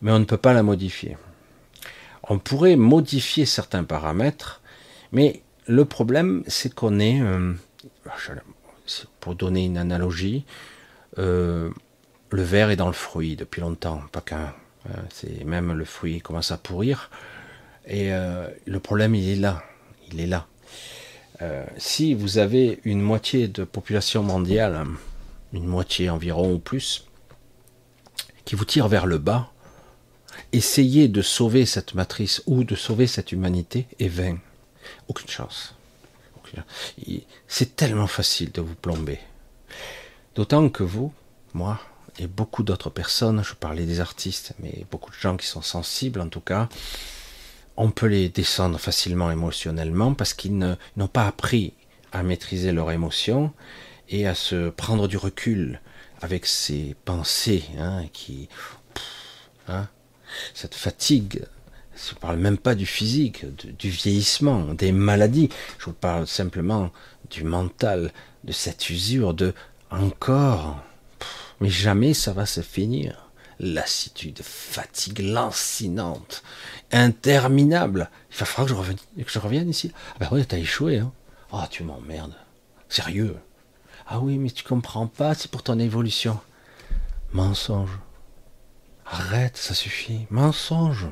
mais 0.00 0.10
on 0.10 0.18
ne 0.18 0.24
peut 0.24 0.38
pas 0.38 0.54
la 0.54 0.62
modifier. 0.62 1.16
On 2.22 2.38
pourrait 2.38 2.76
modifier 2.76 3.44
certains 3.44 3.84
paramètres, 3.84 4.62
mais 5.12 5.42
le 5.66 5.84
problème, 5.84 6.42
c'est 6.46 6.74
qu'on 6.74 6.98
est, 6.98 7.20
euh, 7.20 7.52
pour 9.20 9.34
donner 9.34 9.66
une 9.66 9.76
analogie, 9.76 10.46
euh, 11.18 11.70
le 12.30 12.42
verre 12.42 12.70
est 12.70 12.76
dans 12.76 12.86
le 12.86 12.94
fruit 12.94 13.36
depuis 13.36 13.60
longtemps, 13.60 14.02
pas 14.10 14.22
qu'un. 14.22 14.54
Hein, 14.88 15.02
même 15.44 15.72
le 15.72 15.84
fruit 15.84 16.22
commence 16.22 16.52
à 16.52 16.56
pourrir, 16.56 17.10
et 17.86 18.14
euh, 18.14 18.48
le 18.66 18.80
problème, 18.80 19.14
il 19.14 19.28
est 19.28 19.36
là, 19.36 19.62
il 20.10 20.20
est 20.20 20.26
là. 20.26 20.46
si 21.76 22.14
vous 22.14 22.38
avez 22.38 22.80
une 22.84 23.00
moitié 23.00 23.46
de 23.46 23.64
population 23.64 24.22
mondiale 24.22 24.86
une 25.52 25.66
moitié 25.66 26.10
environ 26.10 26.52
ou 26.52 26.58
plus, 26.58 27.04
qui 28.44 28.54
vous 28.54 28.64
tire 28.64 28.88
vers 28.88 29.06
le 29.06 29.18
bas, 29.18 29.50
essayez 30.52 31.08
de 31.08 31.22
sauver 31.22 31.66
cette 31.66 31.94
matrice 31.94 32.42
ou 32.46 32.64
de 32.64 32.74
sauver 32.74 33.06
cette 33.06 33.32
humanité 33.32 33.86
est 33.98 34.08
vain. 34.08 34.38
Aucune 35.08 35.28
chance. 35.28 35.74
C'est 37.46 37.76
tellement 37.76 38.06
facile 38.06 38.52
de 38.52 38.62
vous 38.62 38.74
plomber. 38.74 39.18
D'autant 40.34 40.68
que 40.70 40.82
vous, 40.82 41.12
moi, 41.52 41.78
et 42.18 42.26
beaucoup 42.26 42.62
d'autres 42.62 42.90
personnes, 42.90 43.42
je 43.44 43.54
parlais 43.54 43.84
des 43.84 44.00
artistes, 44.00 44.54
mais 44.58 44.86
beaucoup 44.90 45.10
de 45.10 45.16
gens 45.16 45.36
qui 45.36 45.46
sont 45.46 45.62
sensibles 45.62 46.20
en 46.20 46.28
tout 46.28 46.40
cas, 46.40 46.68
on 47.76 47.90
peut 47.90 48.06
les 48.06 48.28
descendre 48.28 48.78
facilement 48.78 49.30
émotionnellement 49.30 50.14
parce 50.14 50.34
qu'ils 50.34 50.58
n'ont 50.58 51.08
pas 51.08 51.26
appris 51.26 51.74
à 52.12 52.22
maîtriser 52.22 52.72
leurs 52.72 52.90
émotions 52.90 53.52
et 54.08 54.26
à 54.26 54.34
se 54.34 54.70
prendre 54.70 55.08
du 55.08 55.16
recul 55.16 55.80
avec 56.20 56.46
ses 56.46 56.96
pensées 57.04 57.64
hein, 57.78 58.04
qui 58.12 58.48
hein, 59.68 59.88
cette 60.54 60.74
fatigue 60.74 61.46
je 62.06 62.14
ne 62.14 62.20
parle 62.20 62.36
même 62.36 62.58
pas 62.58 62.74
du 62.74 62.86
physique, 62.86 63.44
du 63.76 63.90
vieillissement, 63.90 64.74
des 64.74 64.92
maladies. 64.92 65.48
Je 65.78 65.86
vous 65.86 65.92
parle 65.92 66.26
simplement 66.26 66.90
du 67.30 67.44
mental, 67.44 68.12
de 68.44 68.52
cette 68.52 68.88
usure, 68.90 69.34
de 69.34 69.52
encore. 69.90 70.82
Mais 71.60 71.68
jamais 71.68 72.14
ça 72.14 72.32
va 72.32 72.46
se 72.46 72.60
finir. 72.60 73.30
Lassitude, 73.60 74.40
fatigue 74.42 75.18
lancinante, 75.18 76.44
interminable. 76.92 78.08
Il 78.30 78.38
va 78.38 78.46
falloir 78.46 78.86
que 78.86 79.30
je 79.32 79.38
revienne, 79.40 79.68
ici. 79.68 79.90
Ah 80.14 80.18
ben 80.20 80.28
oui, 80.30 80.46
t'as 80.46 80.58
échoué. 80.58 80.98
Hein. 80.98 81.12
Oh, 81.50 81.62
tu 81.68 81.82
m'emmerdes. 81.82 82.36
Sérieux. 82.88 83.36
Ah 84.10 84.20
oui, 84.20 84.38
mais 84.38 84.50
tu 84.50 84.64
comprends 84.64 85.06
pas, 85.06 85.34
c'est 85.34 85.50
pour 85.50 85.62
ton 85.62 85.78
évolution. 85.78 86.40
Mensonge. 87.32 87.98
Arrête, 89.04 89.58
ça 89.58 89.74
suffit. 89.74 90.26
Mensonge. 90.30 91.06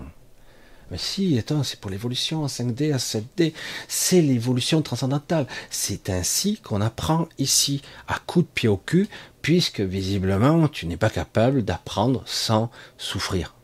Mais 0.90 0.96
si, 0.96 1.38
attends, 1.38 1.62
c'est 1.62 1.78
pour 1.78 1.90
l'évolution 1.90 2.42
à 2.42 2.46
5D, 2.46 2.94
à 2.94 2.96
7D. 2.96 3.52
C'est 3.86 4.22
l'évolution 4.22 4.80
transcendantale. 4.80 5.46
C'est 5.68 6.08
ainsi 6.08 6.58
qu'on 6.58 6.80
apprend 6.80 7.28
ici, 7.38 7.82
à 8.08 8.18
coup 8.20 8.40
de 8.40 8.46
pied 8.46 8.68
au 8.68 8.78
cul, 8.78 9.08
puisque 9.42 9.80
visiblement, 9.80 10.66
tu 10.66 10.86
n'es 10.86 10.96
pas 10.96 11.10
capable 11.10 11.64
d'apprendre 11.64 12.22
sans 12.24 12.70
souffrir. 12.96 13.54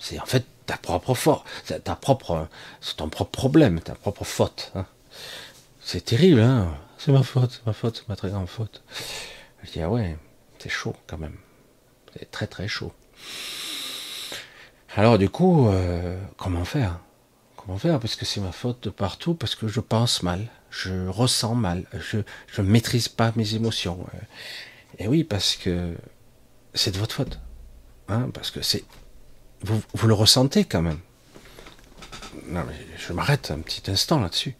C'est 0.00 0.18
en 0.18 0.26
fait 0.26 0.44
ta 0.66 0.76
propre 0.76 1.14
force, 1.14 1.44
ta 1.84 1.94
propre, 1.94 2.48
c'est 2.80 2.96
ton 2.96 3.08
propre 3.08 3.30
problème, 3.30 3.78
ta 3.78 3.94
propre 3.94 4.24
faute. 4.24 4.72
Hein. 4.74 4.86
C'est 5.80 6.04
terrible, 6.04 6.40
hein 6.40 6.74
c'est 7.04 7.10
ma 7.10 7.24
faute, 7.24 7.50
c'est 7.50 7.66
ma 7.66 7.72
faute, 7.72 7.96
c'est 7.96 8.08
ma 8.08 8.14
très 8.14 8.30
grande 8.30 8.48
faute. 8.48 8.84
Je 9.64 9.72
dis, 9.72 9.80
ah 9.82 9.90
ouais, 9.90 10.16
c'est 10.60 10.68
chaud 10.68 10.94
quand 11.08 11.18
même. 11.18 11.36
C'est 12.12 12.30
très 12.30 12.46
très 12.46 12.68
chaud. 12.68 12.92
Alors 14.94 15.18
du 15.18 15.28
coup, 15.28 15.66
euh, 15.66 16.16
comment 16.36 16.64
faire? 16.64 17.00
Comment 17.56 17.76
faire? 17.76 17.98
Parce 17.98 18.14
que 18.14 18.24
c'est 18.24 18.40
ma 18.40 18.52
faute 18.52 18.84
de 18.84 18.90
partout, 18.90 19.34
parce 19.34 19.56
que 19.56 19.66
je 19.66 19.80
pense 19.80 20.22
mal, 20.22 20.46
je 20.70 21.08
ressens 21.08 21.56
mal, 21.56 21.86
je 21.92 22.18
ne 22.62 22.68
maîtrise 22.68 23.08
pas 23.08 23.32
mes 23.34 23.56
émotions. 23.56 24.06
Et 24.98 25.08
oui, 25.08 25.24
parce 25.24 25.56
que 25.56 25.96
c'est 26.72 26.92
de 26.92 26.98
votre 26.98 27.16
faute. 27.16 27.40
Hein, 28.06 28.30
parce 28.32 28.52
que 28.52 28.62
c'est... 28.62 28.84
Vous, 29.62 29.82
vous 29.94 30.06
le 30.06 30.14
ressentez 30.14 30.64
quand 30.64 30.82
même. 30.82 31.00
Non, 32.46 32.62
mais 32.64 32.76
je 32.96 33.12
m'arrête 33.12 33.50
un 33.50 33.58
petit 33.58 33.90
instant 33.90 34.20
là-dessus. 34.20 34.54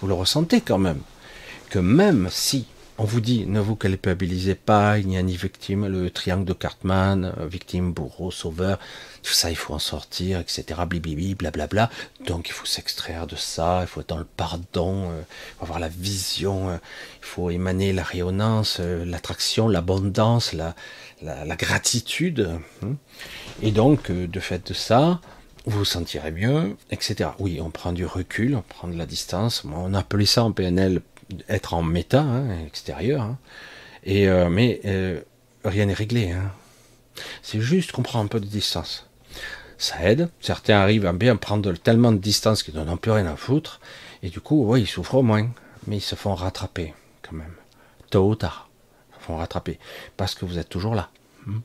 Vous 0.00 0.08
le 0.08 0.14
ressentez 0.14 0.60
quand 0.60 0.78
même 0.78 1.00
que 1.74 1.80
même 1.80 2.28
si 2.30 2.66
on 2.98 3.04
vous 3.04 3.20
dit, 3.20 3.46
ne 3.46 3.58
vous 3.58 3.74
culpabilisez 3.74 4.54
pas, 4.54 5.00
il 5.00 5.08
n'y 5.08 5.18
a 5.18 5.22
ni 5.24 5.36
victime, 5.36 5.88
le 5.88 6.08
triangle 6.08 6.44
de 6.44 6.52
Cartman, 6.52 7.34
euh, 7.36 7.48
victime, 7.48 7.92
bourreau, 7.92 8.30
sauveur, 8.30 8.78
tout 9.24 9.32
ça, 9.32 9.50
il 9.50 9.56
faut 9.56 9.74
en 9.74 9.80
sortir, 9.80 10.38
etc. 10.38 10.82
Blibibi, 10.88 11.34
blablabla. 11.34 11.90
Donc 12.28 12.48
il 12.48 12.52
faut 12.52 12.64
s'extraire 12.64 13.26
de 13.26 13.34
ça, 13.34 13.80
il 13.80 13.88
faut 13.88 14.02
être 14.02 14.10
dans 14.10 14.18
le 14.18 14.24
pardon, 14.36 15.10
euh, 15.10 15.22
avoir 15.60 15.80
la 15.80 15.88
vision, 15.88 16.68
euh, 16.68 16.76
il 17.18 17.26
faut 17.26 17.50
émaner 17.50 17.92
la 17.92 18.04
rayonnance, 18.04 18.78
l'attraction, 18.78 19.66
l'abondance, 19.66 20.52
la, 20.52 20.76
la, 21.22 21.56
gratitude. 21.56 22.56
Hein. 22.84 22.94
Et 23.62 23.72
donc, 23.72 24.12
de 24.12 24.40
fait 24.40 24.68
de 24.68 24.74
ça, 24.74 25.20
vous 25.66 25.78
vous 25.78 25.84
sentirez 25.84 26.30
mieux, 26.30 26.76
etc. 26.92 27.30
Oui, 27.40 27.58
on 27.60 27.70
prend 27.70 27.92
du 27.92 28.06
recul, 28.06 28.54
on 28.54 28.62
prend 28.62 28.86
de 28.86 28.96
la 28.96 29.06
distance. 29.06 29.64
On 29.64 29.94
appelait 29.94 30.26
ça 30.26 30.44
en 30.44 30.52
PNL 30.52 31.00
être 31.48 31.74
en 31.74 31.82
méta, 31.82 32.20
hein, 32.20 32.64
extérieur. 32.66 33.22
Hein. 33.22 33.38
Et, 34.04 34.28
euh, 34.28 34.48
mais 34.48 34.80
euh, 34.84 35.20
rien 35.64 35.86
n'est 35.86 35.94
réglé. 35.94 36.30
Hein. 36.30 36.52
C'est 37.42 37.60
juste 37.60 37.92
qu'on 37.92 38.02
prend 38.02 38.20
un 38.20 38.26
peu 38.26 38.40
de 38.40 38.46
distance. 38.46 39.06
Ça 39.78 40.02
aide. 40.02 40.28
Certains 40.40 40.76
arrivent 40.76 41.06
à 41.06 41.12
bien 41.12 41.36
prendre 41.36 41.72
tellement 41.74 42.12
de 42.12 42.18
distance 42.18 42.62
qu'ils 42.62 42.74
n'en 42.74 42.88
ont 42.88 42.96
plus 42.96 43.10
rien 43.10 43.26
à 43.26 43.36
foutre. 43.36 43.80
Et 44.22 44.30
du 44.30 44.40
coup, 44.40 44.64
oui, 44.66 44.82
ils 44.82 44.86
souffrent 44.86 45.22
moins. 45.22 45.48
Mais 45.86 45.98
ils 45.98 46.02
se 46.02 46.14
font 46.14 46.34
rattraper 46.34 46.94
quand 47.22 47.36
même. 47.36 47.54
Tôt 48.10 48.28
ou 48.28 48.34
tard. 48.34 48.68
Ils 49.10 49.20
se 49.20 49.26
font 49.26 49.36
rattraper. 49.36 49.78
Parce 50.16 50.34
que 50.34 50.44
vous 50.44 50.58
êtes 50.58 50.68
toujours 50.68 50.94
là. 50.94 51.10
Hmm. 51.46 51.60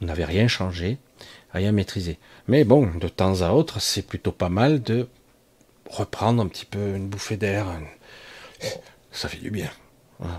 Vous 0.00 0.06
n'avez 0.06 0.24
rien 0.24 0.48
changé, 0.48 0.98
rien 1.52 1.72
maîtrisé. 1.72 2.18
Mais 2.48 2.64
bon, 2.64 2.90
de 2.98 3.08
temps 3.08 3.40
à 3.40 3.50
autre, 3.50 3.80
c'est 3.80 4.02
plutôt 4.02 4.32
pas 4.32 4.48
mal 4.48 4.82
de 4.82 5.08
reprendre 5.90 6.42
un 6.42 6.46
petit 6.46 6.64
peu 6.64 6.94
une 6.94 7.08
bouffée 7.08 7.36
d'air, 7.36 7.66
ça 9.10 9.28
fait 9.28 9.38
du 9.38 9.50
bien. 9.50 9.70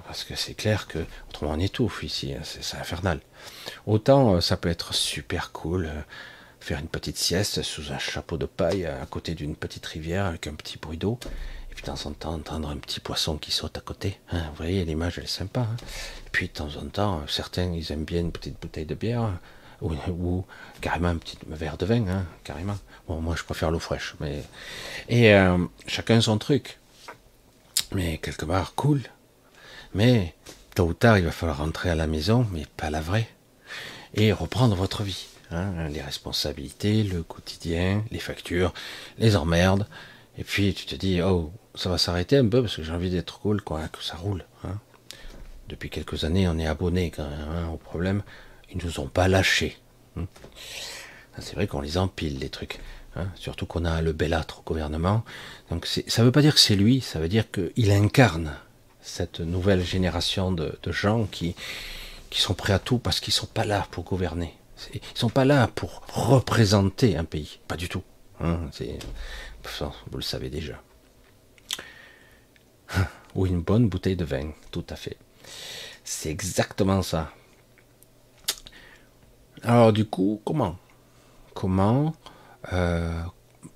Parce 0.05 0.23
que 0.23 0.35
c'est 0.35 0.53
clair 0.53 0.87
que 0.87 0.99
autrement 1.29 1.51
on 1.51 1.59
étouffe 1.59 2.03
ici, 2.03 2.33
hein, 2.33 2.41
c'est 2.43 2.77
infernal. 2.77 3.19
Autant 3.85 4.35
euh, 4.35 4.41
ça 4.41 4.55
peut 4.55 4.69
être 4.69 4.93
super 4.93 5.51
cool, 5.51 5.85
euh, 5.85 6.01
faire 6.61 6.79
une 6.79 6.87
petite 6.87 7.17
sieste 7.17 7.61
sous 7.63 7.91
un 7.91 7.99
chapeau 7.99 8.37
de 8.37 8.45
paille 8.45 8.85
à 8.85 9.05
côté 9.05 9.35
d'une 9.35 9.55
petite 9.55 9.85
rivière 9.85 10.25
avec 10.25 10.47
un 10.47 10.53
petit 10.53 10.77
bruit 10.77 10.97
d'eau, 10.97 11.19
et 11.69 11.75
puis 11.75 11.81
de 11.81 11.87
temps 11.87 12.05
en 12.05 12.11
temps 12.11 12.33
entendre 12.33 12.69
un 12.69 12.77
petit 12.77 13.01
poisson 13.01 13.37
qui 13.37 13.51
saute 13.51 13.77
à 13.77 13.81
côté. 13.81 14.19
Hein. 14.31 14.43
vous 14.51 14.55
voyez, 14.55 14.85
l'image 14.85 15.17
elle 15.17 15.25
est 15.25 15.27
sympa. 15.27 15.61
Hein. 15.61 15.75
Et 16.27 16.29
puis 16.31 16.47
de 16.47 16.53
temps 16.53 16.77
en 16.81 16.85
temps, 16.85 17.21
certains 17.27 17.73
ils 17.73 17.91
aiment 17.91 18.05
bien 18.05 18.21
une 18.21 18.31
petite 18.31 18.61
bouteille 18.61 18.85
de 18.85 18.95
bière 18.95 19.31
ou, 19.81 20.45
carrément 20.79 21.09
un 21.09 21.17
petit 21.17 21.37
verre 21.45 21.75
de 21.75 21.85
vin, 21.85 22.05
carrément. 22.45 22.77
Bon, 23.09 23.19
moi 23.19 23.35
je 23.37 23.43
préfère 23.43 23.69
l'eau 23.69 23.79
fraîche, 23.79 24.15
mais 24.21 24.43
et 25.09 25.33
euh, 25.33 25.57
chacun 25.87 26.21
son 26.21 26.37
truc 26.37 26.79
mais 27.93 28.17
quelque 28.17 28.45
part 28.45 28.75
cool. 28.75 29.01
Mais 29.93 30.33
tôt 30.75 30.85
ou 30.85 30.93
tard, 30.93 31.17
il 31.17 31.25
va 31.25 31.31
falloir 31.31 31.59
rentrer 31.59 31.89
à 31.89 31.95
la 31.95 32.07
maison, 32.07 32.47
mais 32.51 32.65
pas 32.77 32.89
la 32.89 33.01
vraie, 33.01 33.27
et 34.13 34.31
reprendre 34.31 34.75
votre 34.75 35.03
vie. 35.03 35.27
Hein, 35.51 35.87
les 35.89 36.01
responsabilités, 36.01 37.03
le 37.03 37.21
quotidien, 37.21 38.03
les 38.09 38.19
factures, 38.19 38.73
les 39.19 39.35
emmerdes. 39.35 39.87
Et 40.37 40.43
puis 40.43 40.73
tu 40.73 40.87
te 40.87 40.95
dis, 40.95 41.21
oh, 41.21 41.51
ça 41.75 41.89
va 41.89 41.99
s'arrêter 41.99 42.37
un 42.37 42.47
peu 42.47 42.61
parce 42.61 42.75
que 42.75 42.83
j'ai 42.83 42.91
envie 42.91 43.11
d'être 43.11 43.39
cool, 43.39 43.61
quoi, 43.61 43.87
que 43.87 44.03
ça 44.03 44.15
roule. 44.15 44.45
Hein. 44.63 44.79
Depuis 45.69 45.91
quelques 45.91 46.23
années, 46.23 46.47
on 46.47 46.57
est 46.57 46.65
abonné 46.65 47.11
quand 47.11 47.29
même 47.29 47.47
hein, 47.49 47.69
au 47.71 47.77
problème. 47.77 48.23
Ils 48.71 48.83
nous 48.83 48.99
ont 48.99 49.07
pas 49.07 49.27
lâchés. 49.27 49.77
Hein. 50.17 50.25
C'est 51.39 51.53
vrai 51.55 51.67
qu'on 51.67 51.81
les 51.81 51.97
empile, 51.97 52.39
les 52.39 52.49
trucs. 52.49 52.79
Hein, 53.15 53.27
surtout 53.35 53.67
qu'on 53.67 53.85
a 53.85 54.01
le 54.01 54.11
belâtre 54.11 54.59
au 54.59 54.63
gouvernement. 54.63 55.23
Donc 55.69 55.85
ça 55.85 56.21
ne 56.21 56.25
veut 56.25 56.31
pas 56.31 56.41
dire 56.41 56.55
que 56.55 56.59
c'est 56.59 56.75
lui, 56.75 57.01
ça 57.01 57.19
veut 57.19 57.27
dire 57.27 57.45
qu'il 57.51 57.91
incarne 57.91 58.55
cette 59.01 59.39
nouvelle 59.39 59.83
génération 59.83 60.51
de, 60.51 60.77
gens 60.87 61.25
qui, 61.25 61.55
qui 62.29 62.41
sont 62.41 62.55
prêts 62.55 62.73
à 62.73 62.79
tout 62.79 62.97
parce 62.97 63.19
qu'ils 63.19 63.33
ne 63.33 63.37
sont 63.37 63.47
pas 63.47 63.65
là 63.65 63.87
pour 63.91 64.03
gouverner. 64.03 64.55
Ils 64.93 65.01
ne 65.13 65.19
sont 65.19 65.29
pas 65.29 65.45
là 65.45 65.67
pour 65.67 66.01
représenter 66.11 67.15
un 67.15 67.23
pays, 67.23 67.59
pas 67.67 67.77
du 67.77 67.87
tout. 67.87 68.03
Hein, 68.41 68.59
vous 70.09 70.17
le 70.17 70.23
savez 70.23 70.49
déjà. 70.49 70.81
Ou 73.35 73.45
une 73.45 73.61
bonne 73.61 73.87
bouteille 73.89 74.15
de 74.15 74.25
vin, 74.25 74.51
tout 74.71 74.85
à 74.89 74.95
fait. 74.95 75.17
C'est 76.03 76.29
exactement 76.29 77.01
ça. 77.01 77.31
Alors 79.61 79.93
du 79.93 80.05
coup, 80.05 80.41
comment? 80.43 80.77
Comment 81.53 82.15
euh, 82.71 83.21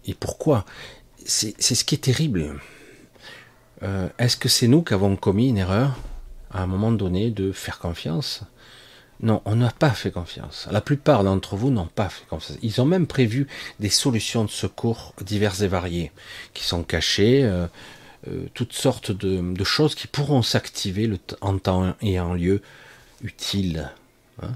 et 0.05 0.13
pourquoi? 0.13 0.65
C'est 1.25 1.59
ce 1.59 1.83
qui 1.83 1.95
est 1.95 1.99
terrible. 1.99 2.55
Euh, 3.83 4.07
est-ce 4.17 4.37
que 4.37 4.47
c'est 4.47 4.67
nous 4.67 4.81
qui 4.81 4.93
avons 4.93 5.15
commis 5.15 5.49
une 5.49 5.57
erreur 5.57 5.97
à 6.51 6.63
un 6.63 6.67
moment 6.67 6.91
donné 6.91 7.31
de 7.31 7.51
faire 7.51 7.79
confiance? 7.79 8.43
Non, 9.19 9.41
on 9.45 9.55
n'a 9.55 9.71
pas 9.71 9.89
fait 9.89 10.11
confiance. 10.11 10.67
La 10.71 10.79
plupart 10.79 11.23
d'entre 11.23 11.55
vous 11.55 11.71
n'ont 11.71 11.87
pas 11.87 12.07
fait 12.07 12.25
confiance. 12.27 12.57
Ils 12.61 12.79
ont 12.79 12.85
même 12.85 13.07
prévu 13.07 13.47
des 13.79 13.89
solutions 13.89 14.45
de 14.45 14.49
secours 14.49 15.13
diverses 15.21 15.61
et 15.61 15.67
variées, 15.67 16.11
qui 16.53 16.63
sont 16.63 16.83
cachées, 16.83 17.43
euh, 17.43 18.45
toutes 18.53 18.73
sortes 18.73 19.11
de, 19.11 19.63
choses 19.63 19.95
qui 19.95 20.07
pourront 20.07 20.41
s'activer 20.41 21.11
en 21.41 21.57
temps 21.57 21.95
et 22.01 22.19
en 22.19 22.33
lieu 22.33 22.61
utile. 23.21 23.91
Hein. 24.41 24.51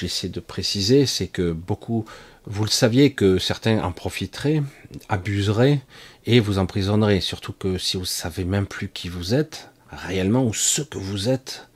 J'essaie 0.00 0.28
de 0.28 0.40
préciser, 0.40 1.06
c'est 1.06 1.28
que 1.28 1.52
beaucoup 1.52 2.06
vous 2.48 2.64
le 2.64 2.70
saviez 2.70 3.12
que 3.12 3.38
certains 3.38 3.82
en 3.82 3.92
profiteraient, 3.92 4.62
abuseraient 5.08 5.80
et 6.24 6.40
vous 6.40 6.58
emprisonneraient. 6.58 7.20
Surtout 7.20 7.52
que 7.52 7.76
si 7.78 7.96
vous 7.96 8.06
savez 8.06 8.44
même 8.44 8.66
plus 8.66 8.88
qui 8.88 9.08
vous 9.08 9.34
êtes, 9.34 9.70
réellement, 9.90 10.44
ou 10.44 10.54
ce 10.54 10.82
que 10.82 10.98
vous 10.98 11.28
êtes, 11.28 11.68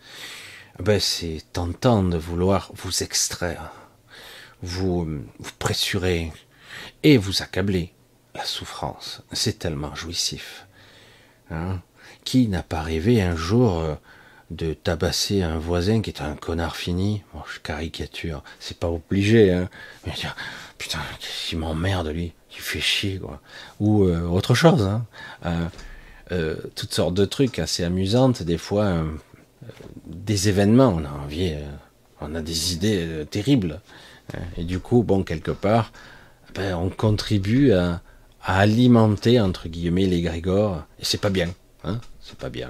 ben 0.79 0.99
c'est 0.99 1.43
tentant 1.53 2.03
de 2.03 2.17
vouloir 2.17 2.71
vous 2.75 3.03
extraire, 3.03 3.73
vous, 4.63 5.05
vous 5.39 5.53
pressurer 5.59 6.33
et 7.03 7.19
vous 7.19 7.43
accabler. 7.43 7.93
La 8.35 8.45
souffrance, 8.45 9.23
c'est 9.33 9.59
tellement 9.59 9.95
jouissif. 9.95 10.67
Hein 11.51 11.83
qui 12.25 12.49
n'a 12.49 12.63
pas 12.63 12.83
rêvé 12.83 13.21
un 13.23 13.37
jour 13.37 13.81
euh, 13.81 13.95
de 14.51 14.75
tabasser 14.75 15.43
un 15.43 15.59
voisin 15.59 16.01
qui 16.03 16.11
est 16.11 16.23
un 16.23 16.37
connard 16.37 16.77
fini? 16.77 17.23
Bon, 17.33 17.41
je 17.53 17.59
caricature, 17.61 18.43
c'est 18.61 18.79
pas 18.79 18.89
obligé, 18.89 19.51
hein. 19.53 19.69
Putain, 20.83 20.99
il 21.53 21.59
m'emmerde 21.59 22.09
lui, 22.09 22.33
il 22.51 22.61
fait 22.61 22.81
chier, 22.81 23.19
quoi. 23.19 23.41
Ou 23.79 24.05
euh, 24.05 24.27
autre 24.27 24.53
chose, 24.53 24.83
hein. 24.83 25.07
Euh, 25.47 25.69
euh, 26.33 26.57
toutes 26.75 26.93
sortes 26.93 27.15
de 27.15 27.25
trucs 27.25 27.61
assez 27.61 27.85
amusantes, 27.85 28.43
des 28.43 28.59
fois, 28.59 29.05
des 30.07 30.49
événements, 30.49 30.89
on 30.89 31.05
a 31.05 31.11
envie, 31.11 31.55
on 32.21 32.35
a 32.35 32.43
des 32.43 32.73
idées 32.73 33.27
terribles. 33.31 33.81
Et 34.57 34.65
du 34.65 34.81
coup, 34.81 35.05
bon, 35.05 35.23
quelque 35.23 35.53
part, 35.53 35.93
ben, 36.55 36.75
on 36.75 36.91
contribue 36.91 37.73
à, 37.73 38.01
à, 38.43 38.59
alimenter, 38.59 39.41
entre 39.41 39.69
guillemets, 39.69 40.07
les 40.07 40.21
grégores, 40.21 40.83
et 40.99 41.05
c'est 41.05 41.21
pas 41.21 41.31
bien, 41.31 41.51
hein, 41.85 42.01
c'est 42.21 42.39
pas 42.39 42.51
bien. 42.51 42.69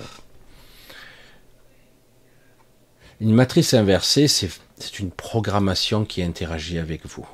Une 3.21 3.33
matrice 3.33 3.73
inversée, 3.73 4.29
c'est 4.29 4.99
une 4.99 5.13
programmation 5.13 6.05
qui 6.05 6.23
interagit 6.23 6.79
avec 6.79 7.07
vous. 7.07 7.27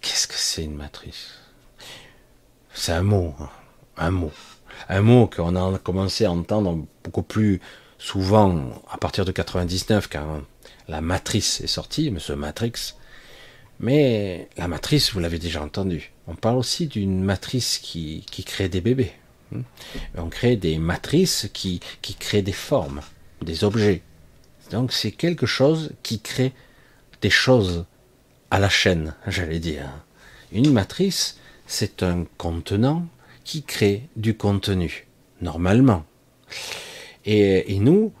Qu'est-ce 0.00 0.26
que 0.28 0.34
c'est 0.34 0.64
une 0.64 0.76
matrice? 0.76 1.34
C'est 2.72 2.92
un 2.92 3.02
mot, 3.02 3.34
hein. 3.40 3.50
un 3.96 4.10
mot. 4.10 4.32
Un 4.88 5.02
mot 5.02 5.26
qu'on 5.26 5.56
a 5.56 5.78
commencé 5.78 6.24
à 6.24 6.30
entendre 6.30 6.86
beaucoup 7.02 7.22
plus 7.22 7.60
souvent 7.98 8.70
à 8.90 8.96
partir 8.96 9.24
de 9.24 9.32
99 9.32 10.08
quand 10.08 10.42
la 10.86 11.00
matrice 11.00 11.60
est 11.60 11.66
sortie, 11.66 12.10
Monsieur 12.10 12.36
Matrix. 12.36 12.94
Mais 13.80 14.48
la 14.56 14.68
matrice, 14.68 15.12
vous 15.12 15.20
l'avez 15.20 15.38
déjà 15.38 15.62
entendu. 15.62 16.12
On 16.26 16.34
parle 16.34 16.56
aussi 16.56 16.86
d'une 16.86 17.22
matrice 17.22 17.78
qui, 17.78 18.24
crée 18.44 18.68
des 18.68 18.80
bébés. 18.80 19.12
Hein. 19.54 19.62
On 20.16 20.28
crée 20.28 20.56
des 20.56 20.78
matrices 20.78 21.48
qui, 21.52 21.80
qui 22.02 22.14
créent 22.14 22.42
des 22.42 22.52
formes, 22.52 23.00
des 23.42 23.64
objets. 23.64 24.02
Donc 24.70 24.92
c'est 24.92 25.12
quelque 25.12 25.46
chose 25.46 25.92
qui 26.02 26.20
crée 26.20 26.52
des 27.22 27.30
choses 27.30 27.84
à 28.50 28.58
la 28.58 28.68
chaîne, 28.68 29.14
j'allais 29.26 29.58
dire. 29.58 29.88
Une 30.52 30.72
matrice, 30.72 31.38
c'est 31.66 32.02
un 32.02 32.24
contenant 32.36 33.06
qui 33.44 33.62
crée 33.62 34.08
du 34.16 34.36
contenu, 34.36 35.06
normalement. 35.40 36.04
Et, 37.24 37.78
nous, 37.78 38.12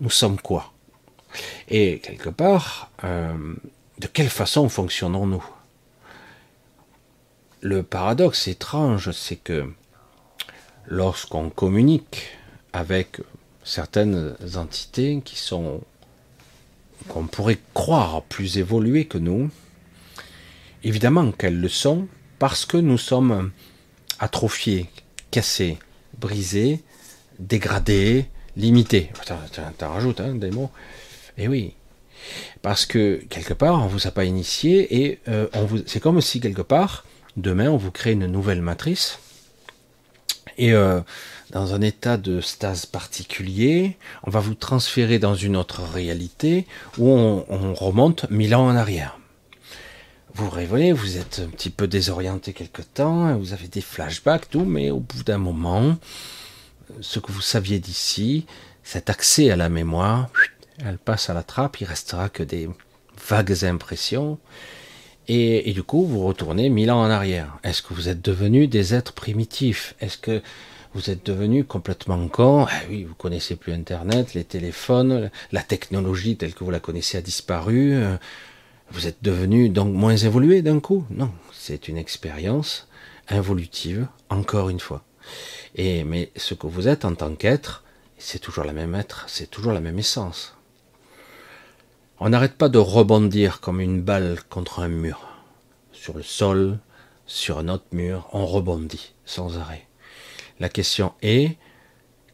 nous 0.00 0.10
sommes 0.10 0.40
quoi? 0.40 0.72
Et 1.68 1.98
quelque 1.98 2.30
part, 2.30 2.90
euh, 3.04 3.54
de 3.98 4.06
quelle 4.06 4.30
façon 4.30 4.68
fonctionnons-nous? 4.68 5.44
Le 7.60 7.82
paradoxe 7.82 8.48
étrange, 8.48 9.10
c'est 9.10 9.36
que 9.36 9.70
lorsqu'on 10.86 11.50
communique 11.50 12.28
avec 12.72 13.20
certaines 13.64 14.36
entités 14.54 15.20
qui 15.24 15.36
sont 15.36 15.80
qu'on 17.08 17.26
pourrait 17.26 17.58
croire 17.74 18.22
plus 18.22 18.58
évoluées 18.58 19.06
que 19.06 19.18
nous, 19.18 19.50
évidemment 20.84 21.32
qu'elles 21.32 21.60
le 21.60 21.68
sont 21.68 22.08
parce 22.38 22.66
que 22.66 22.76
nous 22.76 22.98
sommes 22.98 23.50
atrophiés, 24.18 24.88
cassés, 25.30 25.78
brisés, 26.18 26.82
dégradé, 27.38 28.26
limité. 28.56 29.10
T'en 29.78 29.92
rajoutes 29.92 30.20
hein, 30.20 30.34
des 30.34 30.50
mots. 30.50 30.70
Et 31.38 31.44
eh 31.44 31.48
oui, 31.48 31.74
parce 32.62 32.86
que 32.86 33.22
quelque 33.28 33.52
part, 33.52 33.82
on 33.82 33.86
vous 33.86 34.06
a 34.06 34.10
pas 34.10 34.24
initié 34.24 35.02
et 35.02 35.20
euh, 35.28 35.48
on 35.52 35.64
vous, 35.64 35.78
c'est 35.86 36.00
comme 36.00 36.20
si 36.20 36.40
quelque 36.40 36.62
part, 36.62 37.04
demain, 37.36 37.70
on 37.70 37.76
vous 37.76 37.90
crée 37.90 38.12
une 38.12 38.26
nouvelle 38.26 38.62
matrice 38.62 39.18
et 40.58 40.72
euh, 40.72 41.00
dans 41.50 41.74
un 41.74 41.82
état 41.82 42.16
de 42.16 42.40
stase 42.40 42.86
particulier, 42.86 43.96
on 44.24 44.30
va 44.30 44.40
vous 44.40 44.54
transférer 44.54 45.18
dans 45.18 45.34
une 45.34 45.56
autre 45.56 45.82
réalité 45.82 46.66
où 46.98 47.10
on 47.10 47.74
remonte 47.74 48.28
mille 48.30 48.54
ans 48.54 48.66
en 48.66 48.74
arrière. 48.76 49.18
Vous 50.36 50.50
réveillez, 50.50 50.92
vous 50.92 51.16
êtes 51.16 51.40
un 51.42 51.48
petit 51.48 51.70
peu 51.70 51.88
désorienté 51.88 52.52
quelque 52.52 52.82
temps, 52.82 53.34
vous 53.38 53.54
avez 53.54 53.68
des 53.68 53.80
flashbacks, 53.80 54.50
tout, 54.50 54.66
mais 54.66 54.90
au 54.90 55.00
bout 55.00 55.22
d'un 55.24 55.38
moment, 55.38 55.96
ce 57.00 57.20
que 57.20 57.32
vous 57.32 57.40
saviez 57.40 57.78
d'ici, 57.78 58.44
cet 58.84 59.08
accès 59.08 59.50
à 59.50 59.56
la 59.56 59.70
mémoire, 59.70 60.28
elle 60.84 60.98
passe 60.98 61.30
à 61.30 61.34
la 61.34 61.42
trappe, 61.42 61.80
il 61.80 61.86
restera 61.86 62.28
que 62.28 62.42
des 62.42 62.68
vagues 63.26 63.64
impressions. 63.64 64.38
Et, 65.26 65.72
du 65.72 65.82
coup, 65.82 66.04
vous 66.04 66.26
retournez 66.26 66.68
mille 66.68 66.90
ans 66.90 67.00
en 67.00 67.08
arrière. 67.08 67.56
Est-ce 67.64 67.80
que 67.80 67.94
vous 67.94 68.10
êtes 68.10 68.20
devenus 68.20 68.68
des 68.68 68.94
êtres 68.94 69.14
primitifs? 69.14 69.94
Est-ce 70.00 70.18
que 70.18 70.42
vous 70.92 71.08
êtes 71.08 71.24
devenus 71.24 71.64
complètement 71.66 72.28
cons 72.28 72.66
ah 72.66 72.80
Oui, 72.90 73.04
vous 73.04 73.14
connaissez 73.14 73.56
plus 73.56 73.72
Internet, 73.72 74.34
les 74.34 74.44
téléphones, 74.44 75.30
la 75.50 75.62
technologie 75.62 76.36
telle 76.36 76.52
que 76.52 76.62
vous 76.62 76.70
la 76.70 76.78
connaissez 76.78 77.16
a 77.16 77.22
disparu. 77.22 77.94
Vous 78.90 79.06
êtes 79.06 79.22
devenus 79.22 79.70
donc 79.72 79.92
moins 79.92 80.16
évolués 80.16 80.62
d'un 80.62 80.80
coup 80.80 81.04
Non, 81.10 81.32
c'est 81.52 81.88
une 81.88 81.98
expérience 81.98 82.88
involutive, 83.28 84.06
encore 84.30 84.68
une 84.68 84.80
fois. 84.80 85.02
Et 85.74 86.04
mais 86.04 86.30
ce 86.36 86.54
que 86.54 86.66
vous 86.66 86.88
êtes 86.88 87.04
en 87.04 87.14
tant 87.14 87.34
qu'être, 87.34 87.82
c'est 88.18 88.38
toujours 88.38 88.64
la 88.64 88.72
même 88.72 88.94
être, 88.94 89.24
c'est 89.28 89.50
toujours 89.50 89.72
la 89.72 89.80
même 89.80 89.98
essence. 89.98 90.54
On 92.18 92.30
n'arrête 92.30 92.54
pas 92.54 92.70
de 92.70 92.78
rebondir 92.78 93.60
comme 93.60 93.80
une 93.80 94.00
balle 94.00 94.38
contre 94.48 94.80
un 94.80 94.88
mur. 94.88 95.28
Sur 95.92 96.14
le 96.14 96.22
sol, 96.22 96.78
sur 97.26 97.58
un 97.58 97.68
autre 97.68 97.84
mur, 97.92 98.28
on 98.32 98.46
rebondit 98.46 99.12
sans 99.26 99.58
arrêt. 99.58 99.86
La 100.60 100.70
question 100.70 101.12
est, 101.20 101.58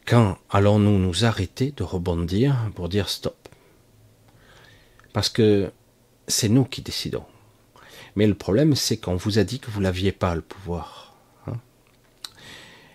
quand 0.07 0.39
allons-nous 0.51 0.99
nous 0.99 1.25
arrêter 1.25 1.73
de 1.73 1.83
rebondir 1.83 2.55
pour 2.77 2.89
dire 2.89 3.09
stop? 3.09 3.49
Parce 5.13 5.29
que 5.29 5.73
c'est 6.33 6.49
nous 6.49 6.65
qui 6.65 6.83
décidons. 6.83 7.25
Mais 8.17 8.27
le 8.27 8.35
problème, 8.35 8.75
c'est 8.75 8.97
qu'on 8.97 9.17
vous 9.17 9.39
a 9.39 9.45
dit 9.45 9.59
que 9.59 9.71
vous 9.71 9.81
n'aviez 9.81 10.13
pas 10.13 10.35
le 10.35 10.43
pouvoir. 10.43 11.15
Hein. 11.47 11.55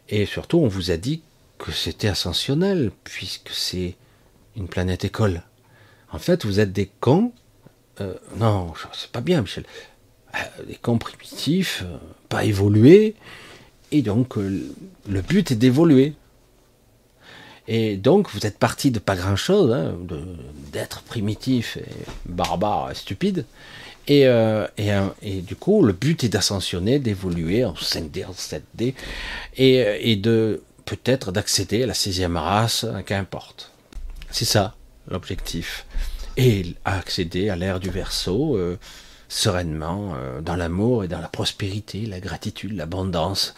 Et 0.09 0.25
surtout, 0.25 0.59
on 0.59 0.67
vous 0.67 0.91
a 0.91 0.97
dit 0.97 1.23
que 1.57 1.71
c'était 1.71 2.07
ascensionnel, 2.07 2.91
puisque 3.03 3.49
c'est 3.49 3.95
une 4.55 4.67
planète 4.67 5.05
école. 5.05 5.43
En 6.11 6.19
fait, 6.19 6.45
vous 6.45 6.59
êtes 6.59 6.71
des 6.71 6.89
cons. 6.99 7.31
Euh, 7.99 8.13
non, 8.37 8.73
c'est 8.93 9.11
pas 9.11 9.21
bien, 9.21 9.41
Michel. 9.41 9.65
Euh, 10.35 10.63
des 10.67 10.75
cons 10.75 10.99
primitifs, 10.99 11.83
euh, 11.83 11.97
pas 12.29 12.43
évolués. 12.45 13.15
Et 13.91 14.01
donc, 14.01 14.35
le 14.35 15.21
but 15.21 15.51
est 15.51 15.55
d'évoluer. 15.55 16.13
Et 17.67 17.97
donc, 17.97 18.29
vous 18.31 18.45
êtes 18.45 18.57
parti 18.57 18.91
de 18.91 18.99
pas 18.99 19.15
grand-chose, 19.15 19.73
hein, 19.73 19.95
d'être 20.71 21.01
primitif 21.03 21.77
et 21.77 21.85
barbare 22.25 22.91
et 22.91 22.95
stupide. 22.95 23.45
Et, 24.07 24.21
et, 24.21 25.41
du 25.41 25.57
coup, 25.57 25.83
le 25.83 25.91
but 25.91 26.23
est 26.23 26.29
d'ascensionner, 26.29 26.97
d'évoluer 26.97 27.65
en 27.65 27.73
5D, 27.73 28.25
en 28.25 28.31
7D, 28.31 28.93
et, 29.57 30.11
et 30.11 30.15
de 30.15 30.63
peut-être 30.85 31.33
d'accéder 31.33 31.83
à 31.83 31.87
la 31.87 31.93
sixième 31.93 32.37
race, 32.37 32.85
qu'importe. 33.05 33.71
C'est 34.31 34.45
ça 34.45 34.75
l'objectif. 35.09 35.85
Et 36.37 36.75
accéder 36.85 37.49
à 37.49 37.55
l'ère 37.55 37.79
du 37.79 37.89
verso 37.89 38.55
euh, 38.55 38.77
sereinement, 39.27 40.13
euh, 40.15 40.41
dans 40.41 40.55
l'amour 40.55 41.03
et 41.03 41.07
dans 41.07 41.19
la 41.19 41.27
prospérité, 41.27 42.05
la 42.05 42.19
gratitude, 42.19 42.75
l'abondance. 42.75 43.55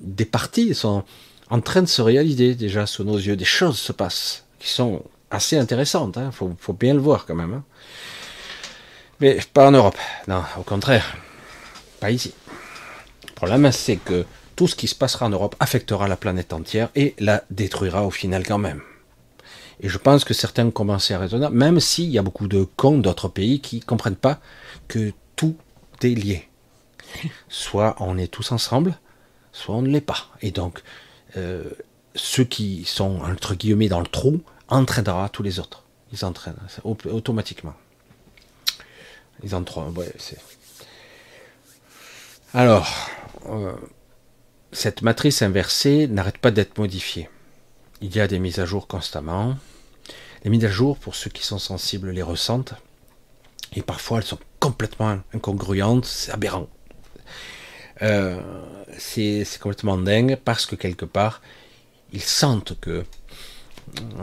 Des 0.00 0.24
parties 0.24 0.74
sont 0.74 1.04
en 1.52 1.60
train 1.60 1.82
de 1.82 1.86
se 1.86 2.00
réaliser 2.00 2.54
déjà 2.54 2.86
sous 2.86 3.04
nos 3.04 3.18
yeux. 3.18 3.36
Des 3.36 3.44
choses 3.44 3.78
se 3.78 3.92
passent 3.92 4.46
qui 4.58 4.70
sont 4.70 5.02
assez 5.30 5.58
intéressantes. 5.58 6.16
Il 6.16 6.22
hein. 6.22 6.30
faut, 6.32 6.72
bien 6.72 6.94
le 6.94 7.00
voir 7.00 7.26
quand 7.26 7.34
même. 7.34 7.52
Hein. 7.52 7.64
Mais 9.20 9.38
pas 9.52 9.68
en 9.68 9.70
Europe. 9.70 9.98
Non, 10.28 10.42
au 10.58 10.62
contraire. 10.62 11.14
Pas 12.00 12.10
ici. 12.10 12.32
Le 13.28 13.34
problème, 13.34 13.70
c'est 13.70 13.96
que 13.96 14.24
tout 14.56 14.66
ce 14.66 14.74
qui 14.74 14.88
se 14.88 14.94
passera 14.94 15.26
en 15.26 15.28
Europe 15.28 15.54
affectera 15.60 16.08
la 16.08 16.16
planète 16.16 16.54
entière 16.54 16.88
et 16.94 17.14
la 17.18 17.44
détruira 17.50 18.06
au 18.06 18.10
final 18.10 18.46
quand 18.46 18.58
même. 18.58 18.80
Et 19.80 19.90
je 19.90 19.98
pense 19.98 20.24
que 20.24 20.32
certains 20.32 20.70
commencent 20.70 21.10
à 21.10 21.18
raisonner, 21.18 21.50
même 21.50 21.80
s'il 21.80 22.08
y 22.08 22.18
a 22.18 22.22
beaucoup 22.22 22.48
de 22.48 22.64
cons 22.76 22.96
d'autres 22.96 23.28
pays 23.28 23.60
qui 23.60 23.76
ne 23.76 23.84
comprennent 23.84 24.16
pas 24.16 24.40
que 24.88 25.12
tout 25.36 25.56
est 26.02 26.14
lié. 26.14 26.48
Soit 27.50 27.94
on 28.00 28.16
est 28.16 28.28
tous 28.28 28.52
ensemble, 28.52 28.96
soit 29.52 29.74
on 29.74 29.82
ne 29.82 29.88
l'est 29.88 30.00
pas. 30.00 30.28
Et 30.40 30.50
donc, 30.50 30.82
euh, 31.36 31.64
ceux 32.14 32.44
qui 32.44 32.84
sont, 32.84 33.20
entre 33.22 33.54
guillemets, 33.54 33.88
dans 33.88 34.00
le 34.00 34.06
trou, 34.06 34.42
entraînera 34.68 35.28
tous 35.28 35.42
les 35.42 35.58
autres. 35.58 35.84
Ils 36.12 36.24
entraînent, 36.24 36.56
automatiquement. 36.84 37.74
Ils. 39.42 39.54
Alors, 42.54 43.08
euh, 43.48 43.72
cette 44.72 45.02
matrice 45.02 45.42
inversée 45.42 46.06
n'arrête 46.06 46.38
pas 46.38 46.50
d'être 46.50 46.78
modifiée. 46.78 47.30
Il 48.02 48.14
y 48.14 48.20
a 48.20 48.28
des 48.28 48.38
mises 48.38 48.58
à 48.58 48.66
jour 48.66 48.86
constamment. 48.86 49.56
Les 50.44 50.50
mises 50.50 50.64
à 50.64 50.68
jour, 50.68 50.98
pour 50.98 51.14
ceux 51.14 51.30
qui 51.30 51.44
sont 51.44 51.58
sensibles, 51.58 52.10
les 52.10 52.22
ressentent. 52.22 52.74
Et 53.74 53.82
parfois, 53.82 54.18
elles 54.18 54.24
sont 54.24 54.38
complètement 54.60 55.18
incongruentes, 55.32 56.04
c'est 56.04 56.32
aberrant. 56.32 56.68
Euh, 58.02 58.40
c'est 58.98 59.46
complètement 59.60 59.96
dingue 59.96 60.36
parce 60.44 60.66
que 60.66 60.74
quelque 60.74 61.04
part, 61.04 61.40
ils 62.12 62.22
sentent 62.22 62.78
que 62.80 63.04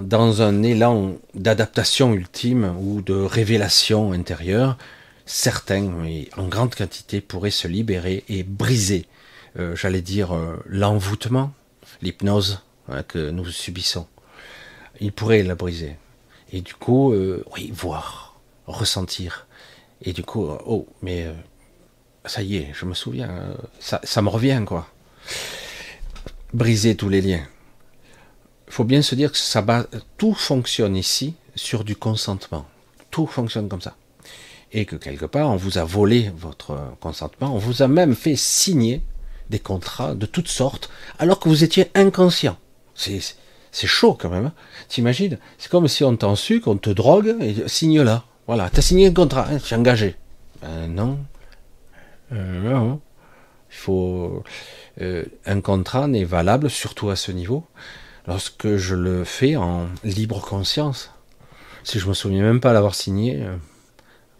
dans 0.01 0.41
un 0.41 0.63
élan 0.63 1.15
d'adaptation 1.33 2.13
ultime 2.13 2.75
ou 2.79 3.01
de 3.01 3.13
révélation 3.13 4.11
intérieure, 4.11 4.77
certains, 5.25 5.91
en 6.37 6.47
grande 6.47 6.75
quantité, 6.75 7.21
pourraient 7.21 7.51
se 7.51 7.67
libérer 7.67 8.23
et 8.29 8.43
briser, 8.43 9.05
euh, 9.57 9.75
j'allais 9.75 10.01
dire, 10.01 10.33
euh, 10.33 10.57
l'envoûtement, 10.65 11.51
l'hypnose 12.01 12.61
hein, 12.89 13.03
que 13.03 13.29
nous 13.29 13.45
subissons. 13.45 14.07
Ils 14.99 15.11
pourraient 15.11 15.43
la 15.43 15.55
briser. 15.55 15.95
Et 16.51 16.61
du 16.61 16.73
coup, 16.73 17.13
oui, 17.53 17.71
voir, 17.73 18.39
ressentir. 18.65 19.47
Et 20.01 20.13
du 20.13 20.23
coup, 20.23 20.49
oh, 20.65 20.87
mais 21.03 21.27
ça 22.29 22.43
y 22.43 22.57
est, 22.57 22.71
je 22.73 22.85
me 22.85 22.93
souviens, 22.93 23.29
ça, 23.79 23.99
ça 24.03 24.21
me 24.21 24.29
revient, 24.29 24.61
quoi. 24.65 24.87
Briser 26.53 26.95
tous 26.95 27.09
les 27.09 27.21
liens. 27.21 27.45
Il 28.67 28.73
faut 28.73 28.83
bien 28.83 29.01
se 29.01 29.15
dire 29.15 29.31
que 29.31 29.37
ça 29.37 29.65
tout 30.17 30.33
fonctionne 30.33 30.95
ici 30.95 31.33
sur 31.55 31.83
du 31.83 31.95
consentement. 31.95 32.67
Tout 33.09 33.25
fonctionne 33.25 33.67
comme 33.67 33.81
ça. 33.81 33.95
Et 34.71 34.85
que 34.85 34.95
quelque 34.95 35.25
part, 35.25 35.49
on 35.49 35.55
vous 35.55 35.79
a 35.79 35.83
volé 35.83 36.31
votre 36.37 36.77
consentement, 36.99 37.55
on 37.55 37.57
vous 37.57 37.81
a 37.81 37.87
même 37.87 38.15
fait 38.15 38.35
signer 38.35 39.01
des 39.49 39.57
contrats 39.57 40.13
de 40.13 40.27
toutes 40.27 40.47
sortes, 40.47 40.91
alors 41.17 41.39
que 41.39 41.49
vous 41.49 41.63
étiez 41.63 41.89
inconscient. 41.95 42.57
C'est 42.93 43.87
chaud 43.87 44.13
quand 44.13 44.29
même. 44.29 44.45
Hein. 44.47 44.53
T'imagines? 44.87 45.39
C'est 45.57 45.71
comme 45.71 45.87
si 45.87 46.03
on 46.03 46.15
t'en 46.15 46.35
su, 46.35 46.61
qu'on 46.61 46.77
te 46.77 46.91
drogue 46.91 47.35
et 47.41 47.67
signe 47.67 48.01
là. 48.01 48.25
Voilà, 48.45 48.69
t'as 48.69 48.83
signé 48.83 49.07
un 49.07 49.13
contrat, 49.13 49.47
hein, 49.49 49.57
engagé. 49.75 50.15
Ben 50.61 50.87
non. 50.87 51.17
Euh. 52.31 52.95
Il 53.71 53.75
faut. 53.75 54.43
Euh, 55.01 55.25
un 55.45 55.61
contrat 55.61 56.07
n'est 56.07 56.23
valable, 56.23 56.69
surtout 56.69 57.09
à 57.09 57.15
ce 57.15 57.31
niveau, 57.31 57.65
lorsque 58.27 58.77
je 58.77 58.95
le 58.95 59.23
fais 59.23 59.55
en 59.55 59.87
libre 60.03 60.41
conscience. 60.41 61.11
Si 61.83 61.99
je 61.99 62.07
me 62.07 62.13
souviens 62.13 62.41
même 62.41 62.59
pas 62.59 62.73
l'avoir 62.73 62.95
signé, 62.95 63.41
euh, 63.41 63.55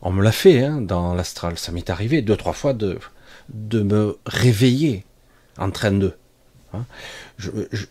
on 0.01 0.11
me 0.11 0.23
l'a 0.23 0.31
fait 0.31 0.63
hein, 0.63 0.81
dans 0.81 1.13
l'astral. 1.13 1.57
Ça 1.57 1.71
m'est 1.71 1.89
arrivé 1.89 2.21
deux, 2.21 2.35
trois 2.35 2.53
fois 2.53 2.73
de, 2.73 2.99
de 3.49 3.81
me 3.81 4.17
réveiller 4.25 5.05
en 5.57 5.71
train 5.71 5.91
de. 5.91 6.15
Hein. 6.73 6.85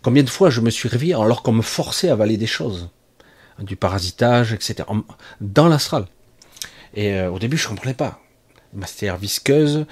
combien 0.03 0.23
de 0.23 0.31
fois 0.31 0.51
je 0.51 0.61
me 0.61 0.71
suis 0.71 0.89
réveillé 0.89 1.15
alors 1.15 1.43
qu'on 1.43 1.51
me 1.51 1.63
forçait 1.63 2.11
à 2.11 2.13
avaler 2.13 2.37
des 2.37 2.47
choses, 2.47 2.91
du 3.59 3.75
parasitage, 3.75 4.53
etc. 4.53 4.89
Dans 5.41 5.67
l'astral. 5.67 6.07
Et 6.95 7.21
au 7.23 7.39
début, 7.41 7.57
je 7.57 7.67
comprenais 7.67 7.95
pas. 7.95 8.21
Matière 8.75 9.17
visqueuse, 9.17 9.87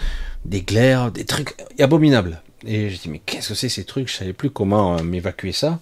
des 0.45 0.63
glaires, 0.63 1.11
des 1.11 1.25
trucs 1.25 1.57
abominables. 1.79 2.43
Et 2.65 2.91
je 2.91 3.01
dis 3.01 3.09
mais 3.09 3.21
qu'est-ce 3.21 3.51
que 3.51 3.55
c'est 3.55 3.69
ces 3.69 3.85
trucs? 3.85 4.09
Je 4.09 4.17
savais 4.17 4.33
plus 4.33 4.51
comment 4.51 4.97
euh, 4.97 5.03
m'évacuer 5.03 5.53
ça. 5.53 5.81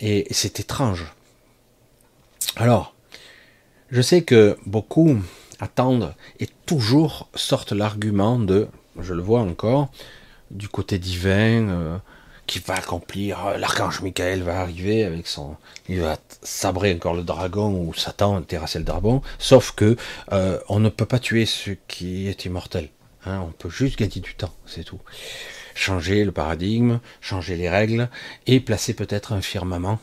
Et 0.00 0.26
c'est 0.30 0.60
étrange. 0.60 1.06
Alors, 2.56 2.94
je 3.90 4.02
sais 4.02 4.22
que 4.22 4.56
beaucoup 4.66 5.18
attendent 5.60 6.14
et 6.40 6.48
toujours 6.66 7.28
sortent 7.34 7.72
l'argument 7.72 8.38
de, 8.38 8.68
je 9.00 9.14
le 9.14 9.22
vois 9.22 9.40
encore, 9.40 9.90
du 10.50 10.68
côté 10.68 10.98
divin, 10.98 11.68
euh, 11.68 11.98
qui 12.46 12.60
va 12.60 12.74
accomplir. 12.74 13.46
Euh, 13.46 13.58
l'archange 13.58 14.00
Michael 14.02 14.42
va 14.42 14.60
arriver 14.60 15.04
avec 15.04 15.26
son, 15.26 15.56
il 15.88 16.00
va 16.00 16.16
sabrer 16.42 16.94
encore 16.94 17.14
le 17.14 17.22
dragon 17.22 17.70
ou 17.80 17.94
Satan 17.94 18.40
terrasser 18.42 18.78
le 18.78 18.84
dragon. 18.84 19.22
Sauf 19.38 19.72
que 19.72 19.96
euh, 20.32 20.58
on 20.68 20.80
ne 20.80 20.88
peut 20.88 21.06
pas 21.06 21.18
tuer 21.18 21.46
ce 21.46 21.70
qui 21.88 22.28
est 22.28 22.44
immortel. 22.44 22.88
Hein, 23.24 23.44
on 23.46 23.52
peut 23.52 23.70
juste 23.70 23.98
gagner 23.98 24.20
du 24.20 24.34
temps, 24.34 24.54
c'est 24.66 24.84
tout. 24.84 25.00
Changer 25.74 26.24
le 26.24 26.32
paradigme, 26.32 27.00
changer 27.20 27.56
les 27.56 27.68
règles 27.68 28.08
et 28.46 28.60
placer 28.60 28.94
peut-être 28.94 29.32
un 29.32 29.40
firmament 29.40 29.98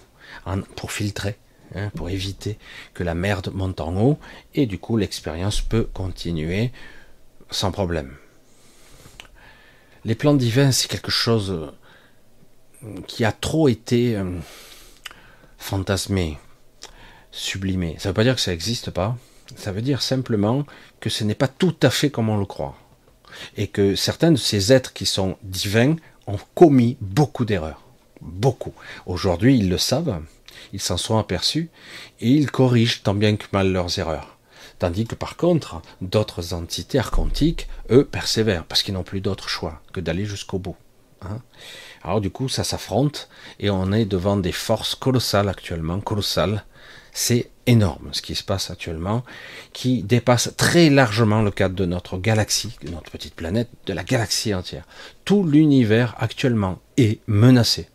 pour 0.76 0.92
filtrer, 0.92 1.38
hein, 1.74 1.90
pour 1.96 2.10
éviter 2.10 2.58
que 2.94 3.04
la 3.04 3.16
merde 3.16 3.52
monte 3.54 3.80
en 3.80 3.96
haut 3.96 4.20
et 4.54 4.66
du 4.66 4.78
coup 4.78 4.98
l'expérience 4.98 5.62
peut 5.62 5.88
continuer 5.94 6.72
sans 7.50 7.72
problème. 7.72 8.14
Les 10.06 10.16
plans 10.16 10.34
divins, 10.34 10.74
c'est 10.74 10.90
quelque 10.90 11.12
chose 11.12 11.72
qui 13.08 13.26
a 13.26 13.32
trop 13.32 13.68
été 13.68 14.16
euh, 14.16 14.40
fantasmé, 15.58 16.38
sublimé. 17.32 17.96
Ça 18.00 18.10
ne 18.10 18.12
veut 18.12 18.16
pas 18.16 18.24
dire 18.24 18.36
que 18.36 18.42
ça 18.42 18.52
n'existe 18.52 18.92
pas. 18.92 19.18
Ça 19.56 19.72
veut 19.72 19.82
dire 19.82 20.02
simplement 20.02 20.66
que 21.00 21.10
ce 21.10 21.24
n'est 21.24 21.36
pas 21.36 21.48
tout 21.48 21.76
à 21.82 21.90
fait 21.90 22.10
comme 22.10 22.30
on 22.30 22.38
le 22.38 22.46
croit. 22.46 22.76
Et 23.58 23.68
que 23.68 23.96
certains 23.96 24.32
de 24.32 24.38
ces 24.38 24.72
êtres 24.72 24.94
qui 24.94 25.06
sont 25.06 25.38
divins 25.44 25.96
ont 26.28 26.40
commis 26.56 26.98
beaucoup 27.02 27.46
d'erreurs. 27.46 27.82
Beaucoup. 28.22 28.74
Aujourd'hui, 29.06 29.58
ils 29.58 29.70
le 29.70 29.78
savent, 29.78 30.22
ils 30.72 30.82
s'en 30.82 30.98
sont 30.98 31.18
aperçus, 31.18 31.70
et 32.22 32.30
ils 32.30 32.50
corrigent 32.52 33.02
tant 33.04 33.14
bien 33.14 33.36
que 33.36 33.46
mal 33.52 33.72
leurs 33.72 34.00
erreurs. 34.00 34.38
Tandis 34.80 35.06
que 35.06 35.16
par 35.16 35.36
contre, 35.36 35.82
d'autres 36.02 36.54
entités 36.54 37.00
archontiques, 37.00 37.68
eux, 37.90 38.06
persévèrent, 38.06 38.66
parce 38.66 38.84
qu'ils 38.84 38.94
n'ont 38.94 39.04
plus 39.04 39.22
d'autre 39.22 39.50
choix 39.50 39.82
que 39.92 40.00
d'aller 40.00 40.26
jusqu'au 40.26 40.60
bout. 40.60 40.76
Hein. 41.22 41.42
Alors 42.04 42.20
du 42.20 42.30
coup, 42.30 42.50
ça 42.50 42.64
s'affronte, 42.64 43.30
et 43.60 43.70
on 43.70 43.92
est 43.92 44.06
devant 44.06 44.36
des 44.36 44.52
forces 44.52 44.96
colossales 44.96 45.50
actuellement, 45.50 46.00
colossales. 46.02 46.66
C'est 47.14 47.50
énorme 47.66 48.10
ce 48.12 48.22
qui 48.22 48.36
se 48.36 48.44
passe 48.44 48.72
actuellement, 48.72 49.24
qui 49.72 50.04
dépasse 50.04 50.52
très 50.58 50.90
largement 50.90 51.42
le 51.42 51.52
cadre 51.52 51.76
de 51.76 51.86
notre 51.86 52.18
galaxie, 52.18 52.76
notre 52.92 53.12
petite 53.12 53.36
planète, 53.36 53.70
de 53.86 53.94
la 53.94 54.04
galaxie 54.04 54.54
entière. 54.54 54.86
Tout 55.24 55.46
l'univers 55.46 56.16
actuellement 56.18 56.80
est 56.98 57.20
menacé. 57.28 57.88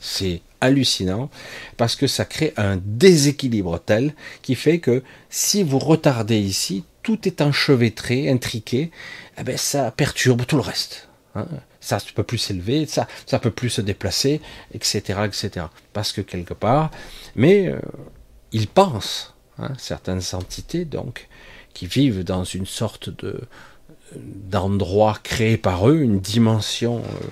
C'est 0.00 0.40
hallucinant 0.60 1.28
parce 1.76 1.96
que 1.96 2.06
ça 2.06 2.24
crée 2.24 2.54
un 2.56 2.78
déséquilibre 2.82 3.80
tel 3.84 4.14
qui 4.42 4.54
fait 4.54 4.78
que 4.78 5.02
si 5.28 5.62
vous 5.62 5.78
retardez 5.78 6.38
ici, 6.38 6.84
tout 7.02 7.26
est 7.26 7.42
enchevêtré, 7.42 8.30
intriqué, 8.30 8.92
eh 9.38 9.42
ben 9.42 9.58
ça 9.58 9.90
perturbe 9.90 10.46
tout 10.46 10.56
le 10.56 10.62
reste. 10.62 11.08
Hein. 11.34 11.46
Ça 11.82 11.96
ne 11.96 12.12
peut 12.14 12.22
plus 12.22 12.38
s'élever, 12.38 12.86
ça 12.86 13.08
ça 13.26 13.38
peut 13.38 13.50
plus 13.50 13.68
se 13.68 13.80
déplacer, 13.80 14.40
etc., 14.72 15.00
etc. 15.24 15.66
Parce 15.92 16.12
que 16.12 16.20
quelque 16.20 16.54
part, 16.54 16.90
mais 17.34 17.66
euh, 17.66 17.80
ils 18.52 18.68
pensent, 18.68 19.34
hein, 19.58 19.72
certaines 19.78 20.22
entités 20.32 20.84
donc, 20.84 21.28
qui 21.74 21.86
vivent 21.86 22.22
dans 22.22 22.44
une 22.44 22.66
sorte 22.66 23.10
de 23.10 23.40
d'endroit 24.14 25.18
créé 25.22 25.56
par 25.56 25.88
eux, 25.88 26.00
une 26.00 26.20
dimension 26.20 26.98
euh, 26.98 27.26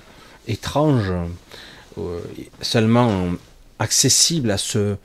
étrange 0.47 1.11
euh, 1.97 2.19
seulement 2.61 3.29
accessible 3.79 4.51
à 4.51 4.57
ce 4.57 4.97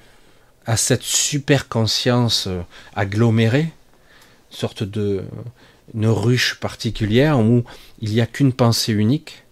à 0.64 0.76
cette 0.76 1.04
super 1.04 1.68
conscience 1.68 2.48
agglomérée, 2.96 3.72
sorte 4.50 4.82
de 4.82 5.22
une 5.94 6.08
ruche 6.08 6.58
particulière 6.60 7.38
où 7.38 7.64
il 8.00 8.12
n'y 8.12 8.20
a 8.20 8.26
qu'une 8.26 8.52
pensée 8.52 8.92
unique. 8.92 9.44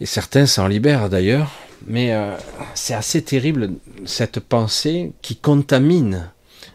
Et 0.00 0.06
certains 0.06 0.46
s'en 0.46 0.66
libèrent 0.66 1.08
d'ailleurs, 1.08 1.50
mais 1.86 2.12
euh, 2.12 2.36
c'est 2.74 2.94
assez 2.94 3.22
terrible 3.22 3.72
cette 4.04 4.40
pensée 4.40 5.12
qui 5.22 5.36
contamine 5.36 6.30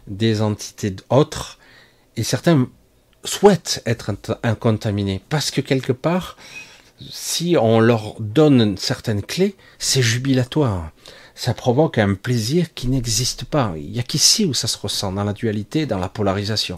des 0.07 0.41
entités 0.41 0.95
autres, 1.09 1.59
et 2.17 2.23
certains 2.23 2.67
souhaitent 3.23 3.81
être 3.85 4.11
incontaminés, 4.43 5.21
parce 5.29 5.51
que 5.51 5.61
quelque 5.61 5.91
part, 5.91 6.37
si 7.09 7.55
on 7.59 7.79
leur 7.79 8.15
donne 8.19 8.77
certaines 8.77 9.21
clés, 9.21 9.55
c'est 9.79 10.01
jubilatoire. 10.01 10.91
Ça 11.35 11.53
provoque 11.53 11.97
un 11.97 12.13
plaisir 12.13 12.73
qui 12.73 12.87
n'existe 12.87 13.45
pas. 13.45 13.73
Il 13.75 13.91
n'y 13.91 13.99
a 13.99 14.03
qu'ici 14.03 14.45
où 14.45 14.53
ça 14.53 14.67
se 14.67 14.77
ressent, 14.77 15.11
dans 15.11 15.23
la 15.23 15.33
dualité, 15.33 15.85
dans 15.85 15.97
la 15.97 16.09
polarisation. 16.09 16.75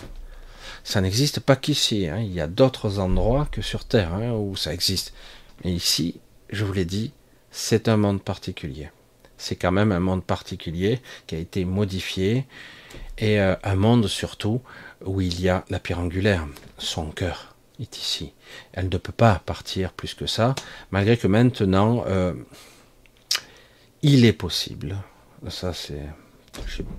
Ça 0.84 1.02
n'existe 1.02 1.40
pas 1.40 1.56
qu'ici. 1.56 2.08
Hein. 2.08 2.20
Il 2.20 2.34
y 2.34 2.42
a 2.42 2.48
d'autres 2.48 3.00
endroits 3.00 3.48
que 3.52 3.62
sur 3.62 3.86
Terre 3.86 4.14
hein, 4.14 4.32
où 4.34 4.56
ça 4.56 4.74
existe. 4.74 5.14
Mais 5.64 5.72
ici, 5.72 6.20
je 6.50 6.66
vous 6.66 6.74
l'ai 6.74 6.86
dit, 6.86 7.12
c'est 7.52 7.88
un 7.88 7.98
monde 7.98 8.22
particulier. 8.22 8.90
C'est 9.38 9.56
quand 9.56 9.72
même 9.72 9.92
un 9.92 10.00
monde 10.00 10.24
particulier 10.24 11.02
qui 11.28 11.36
a 11.36 11.40
été 11.40 11.66
modifié 11.66 12.46
et 13.18 13.40
euh, 13.40 13.56
un 13.64 13.76
monde 13.76 14.08
surtout 14.08 14.62
où 15.06 15.22
il 15.22 15.42
y 15.42 15.50
a 15.50 15.66
la 15.70 15.80
pierre 15.80 16.00
angulaire, 16.00 16.48
son 16.78 17.12
cœur 17.12 17.56
est 17.80 17.98
ici. 17.98 18.34
Elle 18.72 18.90
ne 18.90 18.98
peut 18.98 19.14
pas 19.14 19.42
partir 19.46 19.94
plus 19.94 20.14
que 20.14 20.26
ça, 20.26 20.56
malgré 20.92 21.18
que 21.18 21.28
maintenant, 21.28 22.04
euh, 22.08 22.34
il 24.02 24.26
est 24.26 24.34
possible. 24.34 24.98
Ça, 25.50 25.74
c'est. 25.74 26.06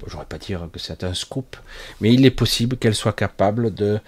J'aurais 0.07 0.27
pas 0.27 0.39
dire 0.39 0.69
que 0.73 0.79
c'est 0.79 1.05
un 1.05 1.15
scoop, 1.15 1.57
mais 2.01 2.13
il 2.13 2.25
est 2.27 2.31
possible 2.31 2.77
qu'elle 2.77 2.95
soit 2.95 3.13
capable 3.13 3.73
de, 3.73 4.01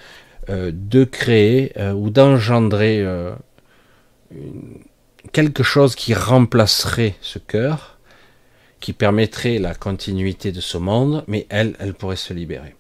euh, 0.49 0.71
de 0.75 1.05
créer 1.05 1.73
euh, 1.79 1.93
ou 1.93 2.11
d'engendrer 2.11 3.05
quelque 5.33 5.63
chose 5.63 5.95
qui 5.95 6.15
remplacerait 6.15 7.15
ce 7.21 7.39
cœur, 7.39 7.99
qui 8.81 8.93
permettrait 8.93 9.59
la 9.59 9.75
continuité 9.75 10.53
de 10.53 10.61
ce 10.61 10.79
monde, 10.79 11.25
mais 11.27 11.47
elle, 11.49 11.75
elle 11.79 11.95
pourrait 11.95 12.17
se 12.17 12.35
libérer. 12.35 12.75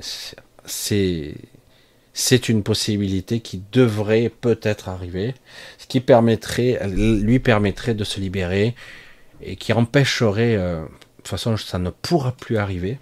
C'est 0.00 1.34
c'est 2.14 2.48
une 2.48 2.62
possibilité 2.62 3.40
qui 3.40 3.62
devrait 3.72 4.28
peut-être 4.28 4.88
arriver, 4.88 5.34
ce 5.78 5.86
qui 5.86 6.00
permettrait, 6.00 6.78
lui 6.88 7.38
permettrait 7.38 7.94
de 7.94 8.04
se 8.04 8.20
libérer 8.20 8.74
et 9.40 9.56
qui 9.56 9.72
empêcherait, 9.72 10.56
euh, 10.56 10.84
toute 11.22 11.28
façon 11.28 11.56
ça 11.56 11.78
ne 11.78 11.90
pourra 11.90 12.32
plus 12.32 12.58
arriver, 12.58 12.98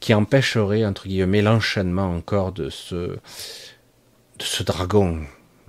qui 0.00 0.14
empêcherait 0.14 0.84
entre 0.84 1.08
guillemets 1.08 1.42
l'enchaînement 1.42 2.14
encore 2.14 2.52
de 2.52 2.70
ce, 2.70 3.18
de 4.38 4.64
dragon, 4.64 5.24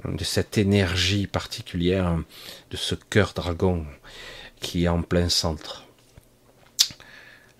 de 0.05 0.23
cette 0.23 0.57
énergie 0.57 1.27
particulière, 1.27 2.17
de 2.71 2.77
ce 2.77 2.95
cœur 2.95 3.33
dragon 3.33 3.85
qui 4.59 4.85
est 4.85 4.87
en 4.87 5.01
plein 5.01 5.29
centre. 5.29 5.85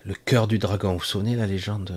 Le 0.04 0.14
cœur 0.14 0.46
du 0.46 0.58
dragon, 0.58 0.92
vous 0.92 0.98
vous 0.98 1.04
souvenez 1.04 1.36
la 1.36 1.46
légende? 1.46 1.92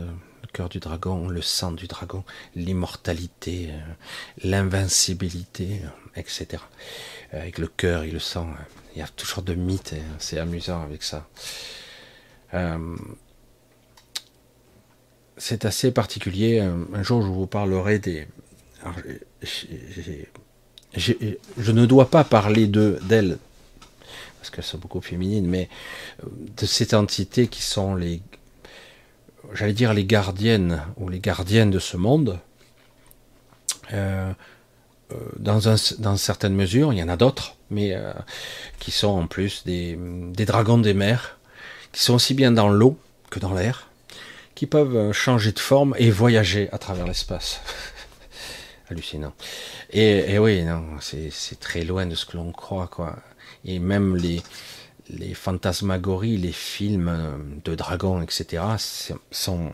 Cœur 0.53 0.67
du 0.67 0.79
dragon, 0.79 1.29
le 1.29 1.41
sang 1.41 1.71
du 1.71 1.87
dragon, 1.87 2.25
l'immortalité, 2.55 3.69
euh, 3.71 3.79
l'invincibilité, 4.43 5.79
euh, 5.85 6.19
etc. 6.19 6.61
Avec 7.31 7.57
le 7.57 7.67
cœur 7.67 8.03
et 8.03 8.11
le 8.11 8.19
sang, 8.19 8.49
il 8.95 8.99
y 8.99 9.01
a 9.01 9.07
toujours 9.07 9.43
de 9.43 9.53
mythes, 9.53 9.95
c'est 10.19 10.37
amusant 10.37 10.81
avec 10.81 11.03
ça. 11.03 11.27
c'est 15.37 15.65
assez 15.65 15.91
particulier. 15.91 16.59
Un 16.59 17.03
jour, 17.03 17.21
je 17.21 17.27
vous 17.27 17.47
parlerai 17.47 17.99
des. 17.99 18.27
je 20.95 21.71
ne 21.71 21.85
dois 21.85 22.09
pas 22.09 22.23
parler 22.23 22.67
d'elles, 22.67 23.37
parce 24.39 24.49
qu'elles 24.49 24.63
sont 24.63 24.77
beaucoup 24.77 25.01
féminines, 25.01 25.47
mais 25.47 25.69
de 26.23 26.65
cette 26.65 26.93
entité 26.93 27.47
qui 27.47 27.61
sont 27.61 27.95
les 27.95 28.21
j'allais 29.53 29.73
dire 29.73 29.93
les 29.93 30.05
gardiennes 30.05 30.81
ou 30.97 31.09
les 31.09 31.19
gardiennes 31.19 31.71
de 31.71 31.79
ce 31.79 31.97
monde, 31.97 32.39
euh, 33.93 34.31
euh, 34.31 34.33
dans, 35.37 35.69
un, 35.69 35.75
dans 35.99 36.17
certaines 36.17 36.55
mesures, 36.55 36.93
il 36.93 36.99
y 36.99 37.03
en 37.03 37.09
a 37.09 37.17
d'autres, 37.17 37.55
mais 37.69 37.93
euh, 37.93 38.13
qui 38.79 38.91
sont 38.91 39.09
en 39.09 39.27
plus 39.27 39.63
des, 39.65 39.97
dragons 40.45 40.77
des 40.77 40.93
mers, 40.93 41.37
qui 41.91 42.03
sont 42.03 42.13
aussi 42.13 42.33
bien 42.33 42.51
dans 42.51 42.69
l'eau 42.69 42.97
que 43.29 43.39
dans 43.39 43.53
l'air, 43.53 43.89
qui 44.55 44.67
peuvent 44.67 45.11
changer 45.11 45.51
de 45.51 45.59
forme 45.59 45.95
et 45.97 46.11
voyager 46.11 46.69
à 46.71 46.77
travers 46.77 47.07
l'espace. 47.07 47.61
Hallucinant. 48.89 49.33
Et, 49.91 50.37
oui, 50.39 50.63
non, 50.63 50.83
c'est 50.99 51.59
très 51.59 51.83
loin 51.83 52.05
de 52.05 52.15
ce 52.15 52.25
que 52.25 52.37
l'on 52.37 52.51
croit, 52.51 52.87
quoi. 52.87 53.17
Et 53.63 53.79
même 53.79 54.17
les, 54.17 54.41
fantasmagories, 55.33 56.37
les 56.37 56.51
films 56.51 57.09
euh, 57.09 57.37
de 57.63 57.75
dragons, 57.75 58.21
etc., 58.21 58.63
sont 59.29 59.71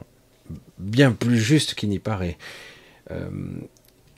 bien 0.78 1.12
plus 1.12 1.40
justes 1.40 1.74
qu'il 1.74 1.90
n'y 1.90 2.00
paraît. 2.00 2.38
Euh, 3.12 3.30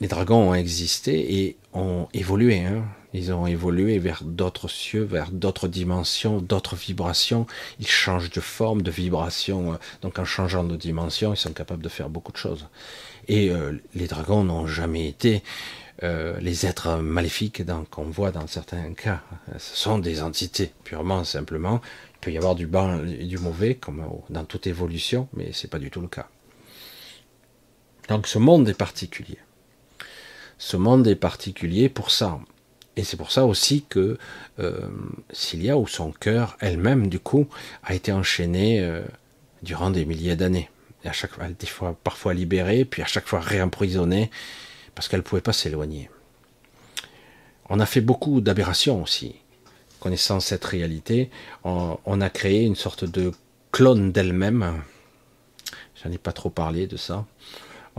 les 0.00 0.08
dragons 0.08 0.50
ont 0.50 0.54
existé 0.54 1.42
et 1.44 1.56
ont 1.74 2.08
évolué. 2.14 2.60
Hein. 2.60 2.84
Ils 3.12 3.32
ont 3.32 3.46
évolué 3.46 3.98
vers 3.98 4.22
d'autres 4.24 4.68
cieux, 4.68 5.02
vers 5.02 5.30
d'autres 5.30 5.68
dimensions, 5.68 6.40
d'autres 6.40 6.76
vibrations. 6.76 7.46
Ils 7.80 7.88
changent 7.88 8.30
de 8.30 8.40
forme, 8.40 8.82
de 8.82 8.90
vibration. 8.90 9.78
Donc 10.00 10.18
en 10.18 10.24
changeant 10.24 10.64
de 10.64 10.76
dimension, 10.76 11.34
ils 11.34 11.36
sont 11.36 11.52
capables 11.52 11.82
de 11.82 11.88
faire 11.88 12.08
beaucoup 12.08 12.32
de 12.32 12.36
choses. 12.36 12.68
Et 13.28 13.50
euh, 13.50 13.72
les 13.94 14.06
dragons 14.06 14.44
n'ont 14.44 14.66
jamais 14.66 15.06
été 15.06 15.42
euh, 16.02 16.38
les 16.40 16.64
êtres 16.66 16.96
maléfiques 16.96 17.62
qu'on 17.90 18.04
voit 18.04 18.30
dans 18.30 18.46
certains 18.46 18.94
cas. 18.94 19.20
Ce 19.58 19.76
sont 19.76 19.98
des 19.98 20.22
entités, 20.22 20.72
purement, 20.84 21.24
simplement. 21.24 21.80
Il 22.14 22.18
peut 22.20 22.32
y 22.32 22.38
avoir 22.38 22.54
du 22.54 22.66
bon 22.66 23.04
et 23.06 23.26
du 23.26 23.38
mauvais, 23.38 23.74
comme 23.74 24.02
dans 24.30 24.44
toute 24.44 24.66
évolution, 24.66 25.28
mais 25.34 25.50
c'est 25.52 25.68
pas 25.68 25.78
du 25.78 25.90
tout 25.90 26.00
le 26.00 26.08
cas. 26.08 26.28
Donc 28.08 28.26
ce 28.26 28.38
monde 28.38 28.68
est 28.68 28.74
particulier. 28.74 29.38
Ce 30.60 30.76
monde 30.76 31.06
est 31.06 31.16
particulier 31.16 31.88
pour 31.88 32.10
ça. 32.10 32.38
Et 32.94 33.02
c'est 33.02 33.16
pour 33.16 33.32
ça 33.32 33.46
aussi 33.46 33.86
que 33.88 34.18
euh, 34.58 34.88
Cilia, 35.32 35.78
ou 35.78 35.86
son 35.88 36.12
cœur 36.12 36.58
elle-même, 36.60 37.08
du 37.08 37.18
coup, 37.18 37.48
a 37.82 37.94
été 37.94 38.12
enchaînée 38.12 38.78
euh, 38.80 39.00
durant 39.62 39.88
des 39.88 40.04
milliers 40.04 40.36
d'années. 40.36 40.68
Et 41.02 41.08
à 41.08 41.12
chaque 41.12 41.30
fois, 41.32 41.96
parfois 42.04 42.34
libérée, 42.34 42.84
puis 42.84 43.00
à 43.00 43.06
chaque 43.06 43.26
fois 43.26 43.40
réemprisonnée, 43.40 44.30
parce 44.94 45.08
qu'elle 45.08 45.20
ne 45.20 45.24
pouvait 45.24 45.40
pas 45.40 45.54
s'éloigner. 45.54 46.10
On 47.70 47.80
a 47.80 47.86
fait 47.86 48.02
beaucoup 48.02 48.42
d'aberrations 48.42 49.02
aussi. 49.02 49.36
Connaissant 49.98 50.40
cette 50.40 50.66
réalité, 50.66 51.30
on, 51.64 52.20
a 52.20 52.28
créé 52.28 52.64
une 52.64 52.76
sorte 52.76 53.06
de 53.06 53.32
clone 53.72 54.12
d'elle-même. 54.12 54.82
J'en 56.04 56.12
ai 56.12 56.18
pas 56.18 56.32
trop 56.32 56.50
parlé 56.50 56.86
de 56.86 56.98
ça. 56.98 57.24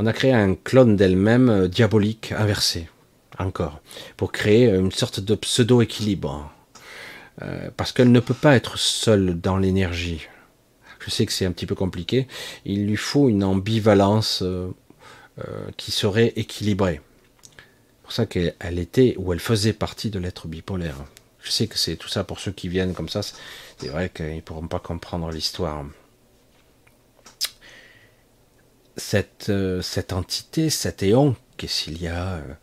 On 0.03 0.07
a 0.07 0.13
créé 0.13 0.33
un 0.33 0.55
clone 0.55 0.95
d'elle-même 0.95 1.49
euh, 1.49 1.67
diabolique, 1.67 2.31
inversé, 2.31 2.89
encore, 3.37 3.81
pour 4.17 4.31
créer 4.31 4.65
une 4.65 4.91
sorte 4.91 5.19
de 5.19 5.35
pseudo-équilibre. 5.35 6.51
Euh, 7.43 7.69
parce 7.77 7.91
qu'elle 7.91 8.11
ne 8.11 8.19
peut 8.19 8.33
pas 8.33 8.55
être 8.55 8.79
seule 8.79 9.39
dans 9.39 9.57
l'énergie. 9.57 10.27
Je 11.05 11.11
sais 11.11 11.27
que 11.27 11.31
c'est 11.31 11.45
un 11.45 11.51
petit 11.51 11.67
peu 11.67 11.75
compliqué. 11.75 12.27
Il 12.65 12.87
lui 12.87 12.97
faut 12.97 13.29
une 13.29 13.43
ambivalence 13.43 14.41
euh, 14.41 14.71
euh, 15.37 15.69
qui 15.77 15.91
serait 15.91 16.33
équilibrée. 16.35 16.99
C'est 17.45 18.01
pour 18.01 18.11
ça 18.11 18.25
qu'elle 18.25 18.79
était 18.79 19.13
ou 19.19 19.33
elle 19.33 19.39
faisait 19.39 19.73
partie 19.73 20.09
de 20.09 20.17
l'être 20.17 20.47
bipolaire. 20.47 20.97
Je 21.43 21.51
sais 21.51 21.67
que 21.67 21.77
c'est 21.77 21.95
tout 21.95 22.09
ça 22.09 22.23
pour 22.23 22.39
ceux 22.39 22.51
qui 22.51 22.69
viennent 22.69 22.95
comme 22.95 23.09
ça. 23.09 23.21
C'est 23.21 23.89
vrai 23.89 24.09
qu'ils 24.09 24.37
ne 24.37 24.41
pourront 24.41 24.67
pas 24.67 24.79
comprendre 24.79 25.29
l'histoire. 25.29 25.85
Cette, 28.97 29.49
euh, 29.49 29.81
cette 29.81 30.13
entité, 30.13 30.69
cet 30.69 31.03
éon, 31.03 31.35
Kessilia, 31.57 32.35
euh, 32.35 32.53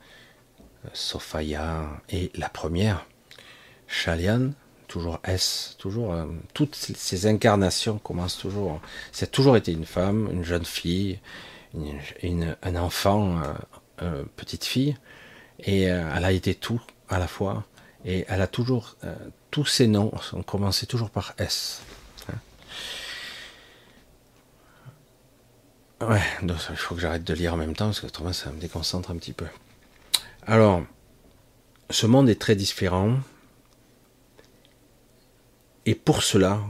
Sophia 0.92 1.88
et 2.10 2.30
la 2.34 2.48
première, 2.48 3.06
Shalian, 3.86 4.50
toujours 4.88 5.20
S, 5.24 5.76
toujours 5.78 6.12
euh, 6.12 6.26
toutes 6.54 6.74
ces 6.74 7.26
incarnations 7.26 7.98
commencent 7.98 8.38
toujours. 8.38 8.80
C'est 9.12 9.30
toujours 9.30 9.56
été 9.56 9.72
une 9.72 9.84
femme, 9.84 10.28
une 10.32 10.44
jeune 10.44 10.64
fille, 10.64 11.20
un 12.62 12.76
enfant, 12.76 13.40
euh, 14.02 14.24
petite 14.36 14.64
fille, 14.64 14.96
et 15.60 15.90
euh, 15.90 16.10
elle 16.16 16.24
a 16.24 16.32
été 16.32 16.54
tout 16.54 16.80
à 17.08 17.18
la 17.18 17.28
fois, 17.28 17.64
et 18.04 18.24
elle 18.28 18.42
a 18.42 18.46
toujours 18.46 18.96
tous 19.50 19.66
ses 19.66 19.86
noms 19.86 20.12
ont 20.32 20.42
commencé 20.42 20.86
toujours 20.86 21.10
par 21.10 21.34
S. 21.38 21.82
Ouais, 26.00 26.22
il 26.42 26.76
faut 26.76 26.94
que 26.94 27.00
j'arrête 27.00 27.24
de 27.24 27.34
lire 27.34 27.54
en 27.54 27.56
même 27.56 27.74
temps 27.74 27.86
parce 27.86 28.00
que 28.00 28.32
ça 28.32 28.52
me 28.52 28.60
déconcentre 28.60 29.10
un 29.10 29.16
petit 29.16 29.32
peu. 29.32 29.46
Alors, 30.46 30.82
ce 31.90 32.06
monde 32.06 32.28
est 32.28 32.40
très 32.40 32.54
différent. 32.54 33.18
Et 35.86 35.94
pour 35.94 36.22
cela, 36.22 36.60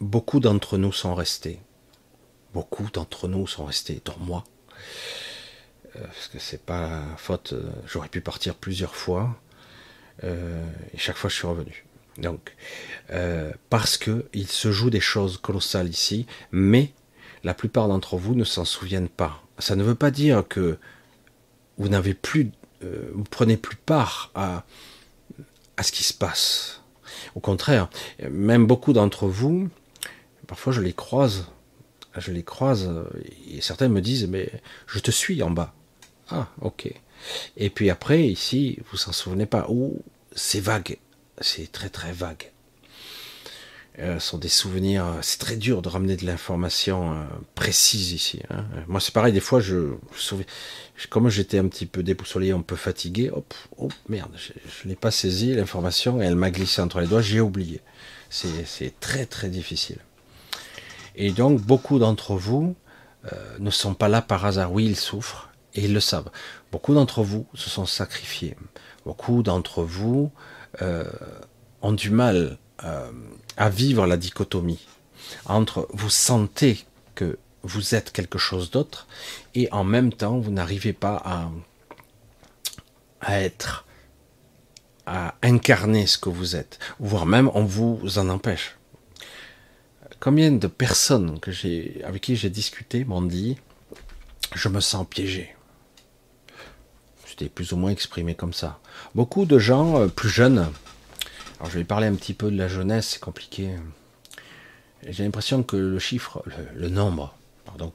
beaucoup 0.00 0.40
d'entre 0.40 0.78
nous 0.78 0.92
sont 0.92 1.14
restés. 1.14 1.60
Beaucoup 2.54 2.88
d'entre 2.92 3.28
nous 3.28 3.46
sont 3.46 3.66
restés, 3.66 4.00
dont 4.04 4.16
moi. 4.20 4.44
Euh, 5.96 6.06
parce 6.06 6.28
que 6.28 6.38
c'est 6.38 6.64
pas 6.64 7.02
faute, 7.16 7.52
euh, 7.52 7.70
j'aurais 7.86 8.08
pu 8.08 8.20
partir 8.20 8.54
plusieurs 8.54 8.96
fois. 8.96 9.36
Euh, 10.24 10.64
et 10.94 10.98
chaque 10.98 11.16
fois 11.16 11.28
je 11.28 11.34
suis 11.34 11.46
revenu. 11.46 11.84
Donc, 12.18 12.56
parce 13.68 13.98
que 13.98 14.26
il 14.32 14.48
se 14.48 14.72
joue 14.72 14.88
des 14.88 15.00
choses 15.00 15.36
colossales 15.36 15.88
ici, 15.88 16.26
mais 16.50 16.92
la 17.44 17.54
plupart 17.54 17.88
d'entre 17.88 18.16
vous 18.16 18.34
ne 18.34 18.44
s'en 18.44 18.64
souviennent 18.64 19.08
pas. 19.08 19.42
Ça 19.58 19.76
ne 19.76 19.82
veut 19.82 19.94
pas 19.94 20.10
dire 20.10 20.44
que 20.48 20.78
vous 21.78 21.88
n'avez 21.88 22.14
plus, 22.14 22.50
vous 22.82 23.24
prenez 23.30 23.56
plus 23.56 23.76
part 23.76 24.30
à, 24.34 24.64
à 25.76 25.82
ce 25.82 25.92
qui 25.92 26.04
se 26.04 26.14
passe. 26.14 26.82
Au 27.34 27.40
contraire, 27.40 27.88
même 28.30 28.66
beaucoup 28.66 28.92
d'entre 28.92 29.26
vous, 29.26 29.68
parfois 30.46 30.72
je 30.72 30.80
les 30.80 30.92
croise, 30.92 31.46
je 32.16 32.32
les 32.32 32.42
croise, 32.42 32.90
et 33.50 33.60
certains 33.60 33.88
me 33.88 34.00
disent, 34.00 34.26
mais 34.26 34.50
je 34.86 34.98
te 34.98 35.10
suis 35.10 35.42
en 35.42 35.50
bas. 35.50 35.74
Ah, 36.30 36.48
ok. 36.60 36.92
Et 37.56 37.70
puis 37.70 37.90
après, 37.90 38.26
ici, 38.26 38.78
vous 38.90 38.96
s'en 38.96 39.12
souvenez 39.12 39.46
pas. 39.46 39.66
Ou 39.68 40.02
c'est 40.34 40.60
vague. 40.60 40.98
C'est 41.40 41.70
très 41.70 41.88
très 41.88 42.12
vague. 42.12 42.50
Euh, 43.98 44.18
sont 44.18 44.36
des 44.36 44.48
souvenirs. 44.48 45.06
C'est 45.22 45.38
très 45.38 45.56
dur 45.56 45.80
de 45.80 45.88
ramener 45.88 46.16
de 46.16 46.26
l'information 46.26 47.12
euh, 47.14 47.24
précise 47.54 48.12
ici. 48.12 48.42
Hein. 48.50 48.66
Moi, 48.88 49.00
c'est 49.00 49.14
pareil. 49.14 49.32
Des 49.32 49.40
fois, 49.40 49.58
je, 49.58 49.94
je 50.14 51.06
comme 51.08 51.30
j'étais 51.30 51.58
un 51.58 51.66
petit 51.66 51.86
peu 51.86 52.02
déboussolé, 52.02 52.50
un 52.50 52.60
peu 52.60 52.76
fatigué. 52.76 53.30
Hop, 53.30 53.54
oh 53.78 53.88
merde, 54.10 54.32
je, 54.36 54.52
ne 54.84 54.90
l'ai 54.90 54.96
pas 54.96 55.10
saisi 55.10 55.54
l'information 55.54 56.20
et 56.20 56.26
elle 56.26 56.36
m'a 56.36 56.50
glissé 56.50 56.82
entre 56.82 57.00
les 57.00 57.06
doigts. 57.06 57.22
J'ai 57.22 57.40
oublié. 57.40 57.80
C'est 58.28 59.00
très 59.00 59.24
très 59.24 59.48
difficile. 59.48 59.98
Et 61.14 61.30
donc, 61.30 61.62
beaucoup 61.62 61.98
d'entre 61.98 62.34
vous 62.34 62.76
euh, 63.32 63.56
ne 63.60 63.70
sont 63.70 63.94
pas 63.94 64.08
là 64.08 64.20
par 64.20 64.44
hasard. 64.44 64.74
Oui, 64.74 64.84
ils 64.84 64.96
souffrent 64.96 65.48
et 65.72 65.84
ils 65.84 65.94
le 65.94 66.00
savent. 66.00 66.30
Beaucoup 66.70 66.92
d'entre 66.92 67.22
vous 67.22 67.46
se 67.54 67.70
sont 67.70 67.86
sacrifiés. 67.86 68.56
Beaucoup 69.06 69.42
d'entre 69.42 69.82
vous 69.82 70.30
ont 71.80 71.92
du 71.92 72.10
mal 72.10 72.58
à 73.56 73.68
vivre 73.68 74.06
la 74.06 74.16
dichotomie 74.16 74.86
entre 75.46 75.88
vous 75.92 76.10
sentez 76.10 76.84
que 77.14 77.38
vous 77.62 77.94
êtes 77.94 78.12
quelque 78.12 78.38
chose 78.38 78.70
d'autre 78.70 79.06
et 79.54 79.68
en 79.72 79.84
même 79.84 80.12
temps 80.12 80.38
vous 80.38 80.50
n'arrivez 80.50 80.92
pas 80.92 81.20
à, 81.24 81.50
à 83.20 83.40
être, 83.40 83.84
à 85.06 85.34
incarner 85.42 86.06
ce 86.06 86.18
que 86.18 86.28
vous 86.28 86.56
êtes, 86.56 86.78
voire 87.00 87.26
même 87.26 87.50
on 87.54 87.64
vous 87.64 88.18
en 88.18 88.28
empêche. 88.28 88.76
Combien 90.20 90.50
de 90.52 90.66
personnes 90.66 91.38
que 91.40 91.50
j'ai, 91.50 92.02
avec 92.04 92.22
qui 92.22 92.36
j'ai 92.36 92.50
discuté 92.50 93.04
m'ont 93.04 93.22
dit 93.22 93.56
je 94.54 94.68
me 94.68 94.80
sens 94.80 95.06
piégé. 95.08 95.54
J'étais 97.28 97.48
plus 97.48 97.72
ou 97.72 97.76
moins 97.76 97.90
exprimé 97.90 98.34
comme 98.34 98.52
ça. 98.54 98.78
Beaucoup 99.14 99.44
de 99.44 99.58
gens 99.58 100.00
euh, 100.00 100.06
plus 100.06 100.28
jeunes 100.28 100.70
alors 101.58 101.70
je 101.70 101.78
vais 101.78 101.84
parler 101.84 102.06
un 102.06 102.14
petit 102.14 102.34
peu 102.34 102.50
de 102.50 102.56
la 102.56 102.68
jeunesse, 102.68 103.08
c'est 103.08 103.20
compliqué. 103.20 103.70
J'ai 105.08 105.24
l'impression 105.24 105.62
que 105.62 105.76
le 105.76 105.98
chiffre, 105.98 106.42
le, 106.74 106.88
nombre, 106.88 107.34
pardon, 107.64 107.92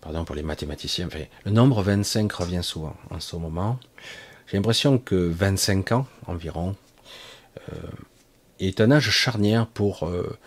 pardon 0.00 0.24
pour 0.24 0.34
les 0.34 0.42
mathématiciens, 0.42 1.08
le 1.44 1.50
nombre 1.50 1.82
25 1.82 2.32
revient 2.32 2.62
souvent 2.62 2.96
en 3.10 3.20
ce 3.20 3.36
moment. 3.36 3.78
J'ai 4.46 4.56
l'impression 4.56 4.98
que 4.98 5.14
25 5.14 5.92
ans 5.92 6.06
environ 6.26 6.76
euh, 7.72 7.76
est 8.60 8.80
un 8.80 8.90
âge 8.90 9.10
charnière 9.10 9.66
pour 9.66 10.06
euh, 10.06 10.38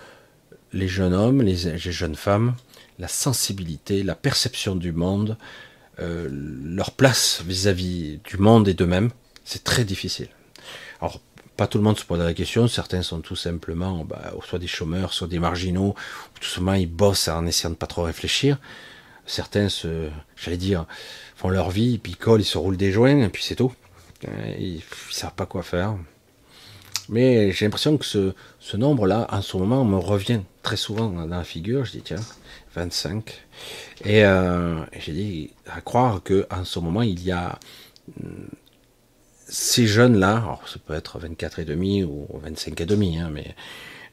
les 0.73 0.87
jeunes 0.87 1.13
hommes, 1.13 1.41
les, 1.41 1.77
jeunes 1.77 2.15
femmes, 2.15 2.55
la 2.97 3.07
sensibilité, 3.07 4.01
la 4.01 4.15
perception 4.15 4.75
du 4.75 4.91
monde, 4.91 5.37
euh, 5.99 6.27
leur 6.31 6.91
place 6.91 7.43
vis-à-vis 7.45 8.17
-vis 8.17 8.29
du 8.29 8.37
monde 8.37 8.67
et 8.67 8.73
d'eux-mêmes. 8.73 9.11
C'est 9.45 9.63
très 9.63 9.83
difficile. 9.83 10.29
Alors 10.99 11.19
pas 11.57 11.67
tout 11.67 11.79
le 11.79 11.83
monde 11.83 11.97
se 11.97 12.05
pose 12.05 12.19
la 12.19 12.35
question, 12.35 12.67
certains 12.67 13.01
sont 13.01 13.19
tout 13.19 13.35
simplement 13.35 14.05
bah, 14.05 14.31
soit 14.47 14.59
des 14.59 14.67
chômeurs, 14.67 15.11
soit 15.11 15.27
des 15.27 15.39
marginaux, 15.39 15.95
ou 16.35 16.39
tout 16.39 16.47
simplement 16.47 16.73
ils 16.75 16.89
bossent 16.89 17.27
en 17.27 17.45
essayant 17.47 17.71
de 17.71 17.75
pas 17.75 17.87
trop 17.87 18.03
réfléchir. 18.03 18.59
Certains 19.25 19.67
se, 19.67 20.07
j'allais 20.37 20.57
dire, 20.57 20.85
font 21.35 21.49
leur 21.49 21.71
vie, 21.71 21.93
ils 21.93 21.99
picolent, 21.99 22.39
ils 22.39 22.45
se 22.45 22.57
roulent 22.57 22.77
des 22.77 22.91
joints, 22.91 23.23
et 23.23 23.29
puis 23.29 23.43
c'est 23.43 23.55
tout. 23.55 23.73
Ils, 24.59 24.75
ne 24.77 25.13
savent 25.13 25.33
pas 25.33 25.45
quoi 25.45 25.63
faire. 25.63 25.95
Mais 27.09 27.51
j'ai 27.51 27.65
l'impression 27.65 27.97
que 27.97 28.05
ce, 28.05 28.77
nombre-là, 28.77 29.27
en 29.29 29.41
ce 29.41 29.57
moment, 29.57 29.83
me 29.83 29.97
revient 29.97 30.41
très 30.61 30.77
souvent 30.77 31.09
dans 31.09 31.25
la 31.25 31.43
figure. 31.43 31.85
Je 31.85 31.91
dis, 31.91 32.01
tiens, 32.01 32.23
25. 32.75 33.43
Et 34.05 34.23
euh, 34.25 34.79
j'ai 34.99 35.13
dit, 35.13 35.51
à 35.67 35.81
croire 35.81 36.21
qu'en 36.23 36.63
ce 36.63 36.79
moment, 36.79 37.01
il 37.01 37.23
y 37.23 37.31
a 37.31 37.57
ces 39.49 39.87
jeunes-là, 39.87 40.37
alors 40.37 40.67
ça 40.67 40.77
peut 40.85 40.93
être 40.93 41.19
24 41.19 41.59
et 41.59 41.65
demi 41.65 42.03
ou 42.03 42.27
25 42.33 42.79
et 42.81 42.85
demi, 42.85 43.17
hein, 43.17 43.29
mais, 43.31 43.55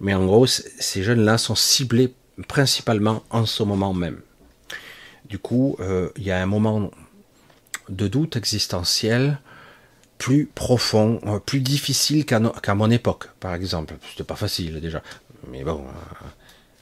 mais 0.01 0.15
en 0.15 0.25
gros, 0.25 0.47
ces 0.47 1.03
jeunes-là 1.03 1.39
sont 1.39 1.55
ciblés 1.55 2.15
principalement 2.49 3.23
en 3.31 3.47
ce 3.47 3.63
moment 3.63 3.95
même. 3.95 4.21
Du 5.25 5.39
coup, 5.39 5.77
euh, 5.81 6.11
il 6.17 6.25
y 6.25 6.31
a 6.31 6.43
un 6.43 6.47
moment 6.47 6.91
de 7.89 8.09
doute 8.09 8.37
existentiel 8.37 9.39
plus 10.19 10.47
profond, 10.47 11.21
euh, 11.27 11.39
plus 11.39 11.61
difficile 11.61 12.25
qu'à, 12.25 12.41
mon 12.75 12.91
époque, 12.91 13.29
par 13.41 13.55
exemple. 13.55 13.95
C'était 14.11 14.25
pas 14.25 14.37
facile 14.37 14.81
déjà, 14.81 15.03
mais 15.49 15.65
bon, 15.65 15.85
euh, 15.87 16.27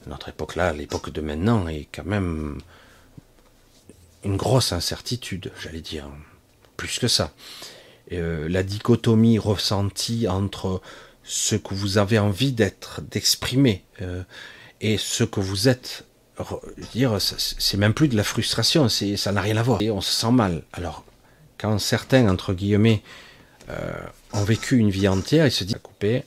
notre 0.06 0.28
époque-là, 0.28 0.72
l'époque 0.72 1.10
de 1.10 1.20
maintenant, 1.20 1.66
est 1.68 1.88
quand 1.92 2.04
même 2.04 2.58
une 4.24 4.36
grosse 4.36 4.72
incertitude, 4.72 5.52
j'allais 5.60 5.80
dire. 5.80 6.08
plus 6.76 6.98
que 6.98 7.08
ça. 7.08 7.32
Euh, 8.10 8.48
la 8.48 8.62
dichotomie 8.62 9.38
ressentie 9.38 10.26
entre 10.28 10.82
ce 11.22 11.54
que 11.54 11.74
vous 11.74 11.98
avez 11.98 12.18
envie 12.18 12.52
d'être, 12.52 13.00
d'exprimer, 13.02 13.84
euh, 14.00 14.22
et 14.80 14.98
ce 14.98 15.22
que 15.24 15.40
vous 15.40 15.68
êtes, 15.68 16.04
dire, 16.92 17.18
c'est 17.20 17.76
même 17.76 17.94
plus 17.94 18.08
de 18.08 18.16
la 18.16 18.24
frustration, 18.24 18.88
ça 18.88 19.32
n'a 19.32 19.40
rien 19.40 19.56
à 19.56 19.62
voir. 19.62 19.80
Et 19.80 19.90
on 19.90 20.00
se 20.00 20.12
sent 20.12 20.32
mal. 20.32 20.64
Alors, 20.72 21.04
quand 21.58 21.78
certains, 21.78 22.28
entre 22.28 22.52
guillemets, 22.52 23.02
euh, 23.70 23.92
ont 24.32 24.42
vécu 24.42 24.78
une 24.78 24.90
vie 24.90 25.06
entière, 25.06 25.46
ils 25.46 25.52
se 25.52 25.62
disent, 25.62 25.76
couper. 25.80 26.24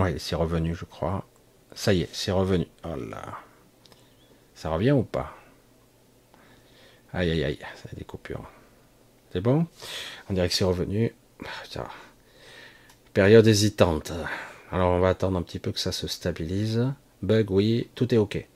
Oui, 0.00 0.16
c'est 0.18 0.34
revenu, 0.34 0.74
je 0.74 0.84
crois. 0.84 1.24
Ça 1.74 1.92
y 1.94 2.02
est, 2.02 2.08
c'est 2.12 2.32
revenu. 2.32 2.66
Oh. 2.84 2.96
Ça 4.54 4.70
revient 4.70 4.92
ou 4.92 5.04
pas? 5.04 5.36
Aïe, 7.12 7.30
aïe, 7.30 7.44
aïe, 7.44 7.58
ça 7.76 7.88
des 7.96 8.04
coupures. 8.04 8.44
C'est 9.32 9.40
bon? 9.40 9.66
On 10.28 10.34
dirait 10.34 10.48
que 10.48 10.54
c'est 10.54 10.64
revenu. 10.64 11.12
Période 13.12 13.46
hésitante. 13.46 14.12
Alors 14.70 14.90
on 14.90 15.00
va 15.00 15.10
attendre 15.10 15.38
un 15.38 15.42
petit 15.42 15.58
peu 15.58 15.72
que 15.72 15.78
ça 15.78 15.92
se 15.92 16.06
stabilise. 16.08 16.92
Bug, 17.22 17.50
oui, 17.50 17.88
tout 17.94 18.12
est 18.14 18.18
ok. 18.18 18.46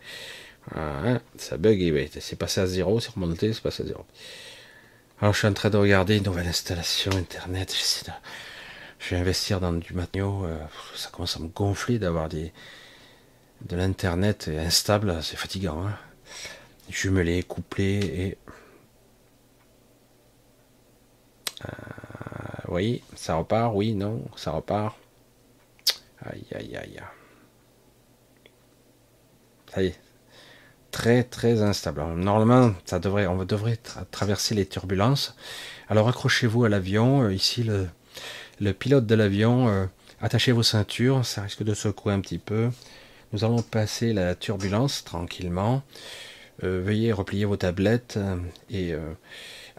ça 1.37 1.57
bug, 1.57 1.79
oui, 1.79 2.11
c'est 2.21 2.37
passé 2.37 2.61
à 2.61 2.66
zéro, 2.66 3.01
c'est 3.01 3.12
remonté, 3.12 3.53
c'est 3.53 3.62
passé 3.62 3.85
à 3.85 3.87
zéro. 3.87 4.05
Alors 5.21 5.33
je 5.35 5.39
suis 5.39 5.49
en 5.49 5.53
train 5.53 5.71
de 5.71 5.77
regarder 5.77 6.16
une 6.16 6.25
nouvelle 6.25 6.49
installation 6.49 7.12
internet. 7.12 7.75
Je 8.99 9.14
vais 9.14 9.21
investir 9.21 9.61
dans 9.61 9.73
du 9.73 9.95
matériau. 9.95 10.45
Euh, 10.45 10.59
ça 10.95 11.11
commence 11.11 11.37
à 11.37 11.41
me 11.41 11.49
gonfler 11.49 11.99
d'avoir 11.99 12.29
des 12.29 12.53
de 13.62 13.77
l'internet 13.77 14.51
instable, 14.59 15.18
c'est 15.23 15.37
fatigant. 15.37 15.87
Hein 15.87 15.95
jumelé, 16.91 17.43
couplé 17.43 17.99
et 17.99 18.39
euh, 21.64 22.68
oui, 22.68 23.02
ça 23.14 23.34
repart, 23.36 23.72
oui, 23.74 23.94
non, 23.94 24.22
ça 24.36 24.52
repart. 24.52 24.96
Aïe, 26.24 26.44
aïe, 26.54 26.76
aïe. 26.76 27.00
Ça 29.72 29.82
y 29.82 29.86
est. 29.86 30.00
Très, 30.90 31.22
très 31.22 31.62
instable. 31.62 32.02
Normalement, 32.16 32.74
on 32.92 33.44
devrait 33.44 33.78
traverser 34.11 34.54
les 34.54 34.66
turbulences. 34.66 35.36
Alors 35.88 36.08
accrochez-vous 36.08 36.64
à 36.64 36.68
l'avion. 36.68 37.22
Euh, 37.22 37.32
ici, 37.32 37.62
le, 37.62 37.88
le, 38.61 38.72
pilote 38.72 39.06
de 39.06 39.14
l'avion, 39.14 39.68
euh, 39.68 39.86
attachez 40.20 40.50
vos 40.52 40.64
ceintures. 40.64 41.24
Ça 41.24 41.42
risque 41.42 41.62
de 41.62 41.74
secouer 41.74 42.12
un 42.12 42.20
petit 42.20 42.38
peu. 42.38 42.70
Nous 43.32 43.44
allons 43.44 43.62
passer 43.62 44.12
la 44.12 44.34
turbulence 44.34 45.04
tranquillement. 45.04 45.82
veuillez 46.62 47.12
replier 47.12 47.44
vos 47.44 47.56
tablettes 47.56 48.18
et 48.68 48.92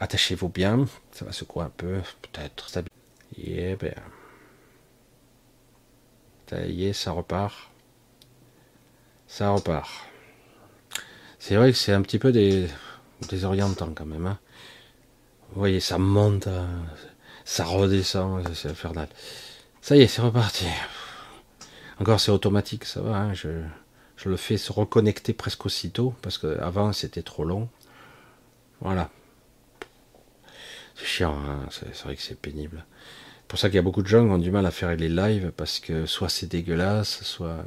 Attachez-vous 0.02 0.50
bien, 0.50 0.88
ça 1.12 1.26
va 1.26 1.32
secouer 1.32 1.64
un 1.64 1.70
peu, 1.70 2.02
peut-être 2.24 2.68
ça. 2.70 2.82
Ben. 2.82 3.94
Ça 6.50 6.66
y 6.66 6.86
est, 6.88 6.94
ça 6.94 7.12
repart. 7.12 7.70
Ça 9.28 9.52
repart. 9.52 9.88
C'est 11.38 11.56
vrai 11.56 11.72
que 11.72 11.78
c'est 11.78 11.94
un 11.94 12.02
petit 12.02 12.18
peu 12.18 12.32
des, 12.32 12.68
désorientant 13.30 13.94
quand 13.94 14.08
même. 14.08 14.26
Hein. 14.26 14.40
Vous 15.52 15.60
voyez, 15.60 15.80
ça 15.80 16.00
monte, 16.00 16.48
hein. 16.48 16.68
ça 17.46 17.64
redescend, 17.66 18.44
c'est 18.56 18.70
infernal. 18.70 19.08
Ça 19.82 19.96
y 19.96 20.02
est, 20.02 20.08
c'est 20.08 20.24
reparti. 20.24 20.66
Encore, 22.00 22.20
c'est 22.20 22.32
automatique, 22.32 22.86
ça 22.86 23.02
va. 23.02 23.18
Hein. 23.18 23.34
Je, 23.36 23.50
je 24.18 24.30
le 24.30 24.38
fais 24.38 24.58
se 24.58 24.74
reconnecter 24.74 25.34
presque 25.34 25.68
aussitôt, 25.68 26.16
parce 26.24 26.40
qu'avant, 26.40 26.92
c'était 26.92 27.22
trop 27.22 27.44
long. 27.44 27.70
Voilà. 28.80 29.12
C'est 31.02 31.08
chiant, 31.08 31.36
hein, 31.36 31.66
c'est 31.72 32.04
vrai 32.04 32.16
que 32.16 32.22
c'est 32.22 32.40
pénible. 32.40 32.86
C'est 33.40 33.48
pour 33.48 33.58
ça 33.58 33.70
qu'il 33.70 33.76
y 33.76 33.80
a 33.80 33.82
beaucoup 33.82 34.04
de 34.04 34.08
gens 34.08 34.24
qui 34.24 34.32
ont 34.32 34.38
du 34.38 34.52
mal 34.52 34.68
à 34.68 34.72
faire 34.72 34.96
les 34.96 35.10
lives 35.10 35.52
parce 35.58 35.80
que 35.80 36.06
soit 36.06 36.30
c'est 36.30 36.46
dégueulasse, 36.46 37.24
soit 37.24 37.66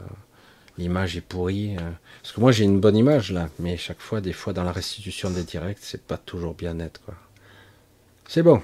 l'image 0.78 1.16
est 1.16 1.20
pourrie. 1.20 1.76
Hein. 1.76 1.98
Parce 2.22 2.32
que 2.32 2.40
moi 2.40 2.52
j'ai 2.52 2.62
une 2.62 2.78
bonne 2.78 2.96
image 2.96 3.32
là, 3.32 3.48
mais 3.58 3.76
chaque 3.76 4.00
fois, 4.00 4.20
des 4.20 4.32
fois 4.32 4.52
dans 4.52 4.62
la 4.62 4.70
restitution 4.70 5.30
des 5.30 5.42
directs, 5.42 5.78
c'est 5.80 6.06
pas 6.06 6.16
toujours 6.16 6.54
bien 6.54 6.74
net 6.74 7.00
quoi. 7.04 7.14
C'est 8.28 8.44
bon. 8.44 8.62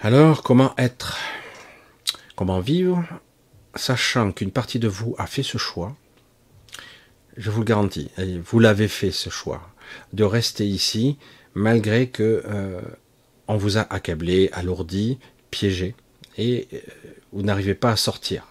Alors, 0.00 0.44
comment 0.44 0.72
être 0.78 1.18
Comment 2.36 2.60
vivre 2.60 3.04
Sachant 3.74 4.30
qu'une 4.30 4.52
partie 4.52 4.78
de 4.78 4.86
vous 4.86 5.16
a 5.18 5.26
fait 5.26 5.42
ce 5.42 5.58
choix, 5.58 5.96
je 7.36 7.50
vous 7.50 7.58
le 7.58 7.64
garantis, 7.64 8.08
vous 8.44 8.60
l'avez 8.60 8.86
fait 8.86 9.10
ce 9.10 9.30
choix 9.30 9.68
de 10.12 10.24
rester 10.24 10.66
ici, 10.66 11.18
malgré 11.54 12.08
que 12.08 12.42
euh, 12.46 12.80
on 13.46 13.56
vous 13.56 13.78
a 13.78 13.92
accablé, 13.92 14.50
alourdi, 14.52 15.18
piégé, 15.50 15.94
et 16.36 16.68
euh, 16.72 16.78
vous 17.32 17.42
n'arrivez 17.42 17.74
pas 17.74 17.90
à 17.90 17.96
sortir. 17.96 18.46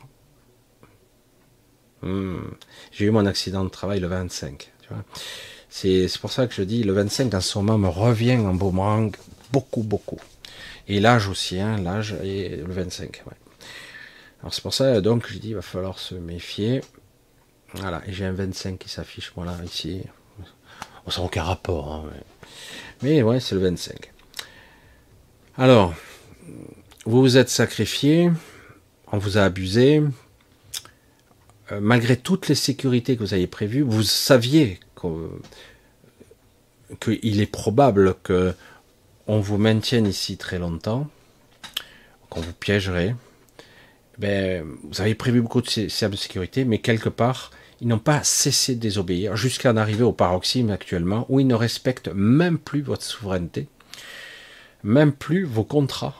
Hmm. 2.02 2.38
J'ai 2.92 3.06
eu 3.06 3.12
mon 3.12 3.26
accident 3.26 3.64
de 3.64 3.70
travail 3.70 4.00
le 4.00 4.08
25. 4.08 4.72
C'est 5.70 6.10
pour 6.22 6.32
ça 6.32 6.48
que 6.48 6.54
je 6.54 6.62
dis 6.62 6.84
le 6.84 6.94
25 6.94 7.34
en 7.34 7.42
ce 7.42 7.58
moment 7.58 7.78
me 7.78 7.88
revient 7.88 8.38
en 8.38 8.54
boomerang 8.54 9.16
beaucoup, 9.52 9.84
beaucoup. 9.84 10.20
Et 10.88 11.00
l'âge 11.00 11.28
aussi, 11.28 11.60
hein, 11.60 11.78
l'âge 11.78 12.16
et 12.24 12.56
le 12.56 12.72
25. 12.72 13.24
Alors 14.42 14.54
c'est 14.54 14.62
pour 14.62 14.74
ça 14.74 15.02
donc 15.02 15.28
je 15.28 15.38
dis 15.40 15.50
il 15.50 15.56
va 15.56 15.62
falloir 15.62 16.00
se 16.00 16.16
méfier. 16.16 16.82
Voilà, 17.74 18.02
et 18.08 18.14
j'ai 18.14 18.26
un 18.26 18.32
25 18.32 18.80
qui 18.80 18.90
s'affiche 18.90 19.32
voilà 19.36 19.58
ici. 19.66 20.04
Ça 21.10 21.22
n'a 21.22 21.26
aucun 21.26 21.44
rapport. 21.44 21.94
Hein, 21.94 22.06
mais... 23.02 23.22
ouais, 23.24 23.40
c'est 23.40 23.56
le 23.56 23.62
25. 23.62 24.12
Alors, 25.58 25.94
vous 27.06 27.22
vous 27.22 27.38
êtes 27.38 27.50
sacrifié, 27.50 28.30
on 29.12 29.18
vous 29.18 29.38
a 29.38 29.44
abusé. 29.44 30.04
Euh, 31.72 31.80
malgré 31.82 32.16
toutes 32.16 32.48
les 32.48 32.56
sécurités 32.56 33.16
que 33.16 33.24
vous 33.24 33.34
aviez 33.34 33.48
prévues, 33.48 33.82
vous 33.82 34.04
saviez 34.04 34.80
qu'il 37.02 37.42
est 37.42 37.52
probable 37.52 38.16
que 38.24 38.54
on 39.28 39.40
vous 39.40 39.58
maintienne 39.58 40.08
ici 40.08 40.38
très 40.38 40.58
longtemps, 40.58 41.10
qu'on 42.30 42.40
vous 42.40 42.54
piégerait. 42.54 43.16
Ben, 44.18 44.66
vous 44.84 45.02
avez 45.02 45.16
prévu 45.16 45.42
beaucoup 45.42 45.62
de 45.62 45.68
sécurité, 45.68 46.64
mais 46.66 46.80
quelque 46.80 47.10
part, 47.10 47.52
ils 47.82 47.88
n'ont 47.88 48.00
pas 48.00 48.24
cessé 48.24 48.76
de 48.76 48.80
désobéir 48.80 49.36
jusqu'à 49.36 49.72
en 49.72 49.78
arriver 49.78 50.04
au 50.04 50.14
paroxysme 50.14 50.72
actuellement 50.72 51.26
où 51.30 51.40
ils 51.40 51.48
ne 51.48 51.56
respectent 51.56 52.10
même 52.14 52.58
plus 52.58 52.82
votre 52.82 53.04
souveraineté, 53.04 53.68
même 54.84 55.12
plus 55.12 55.44
vos 55.44 55.64
contrats. 55.64 56.16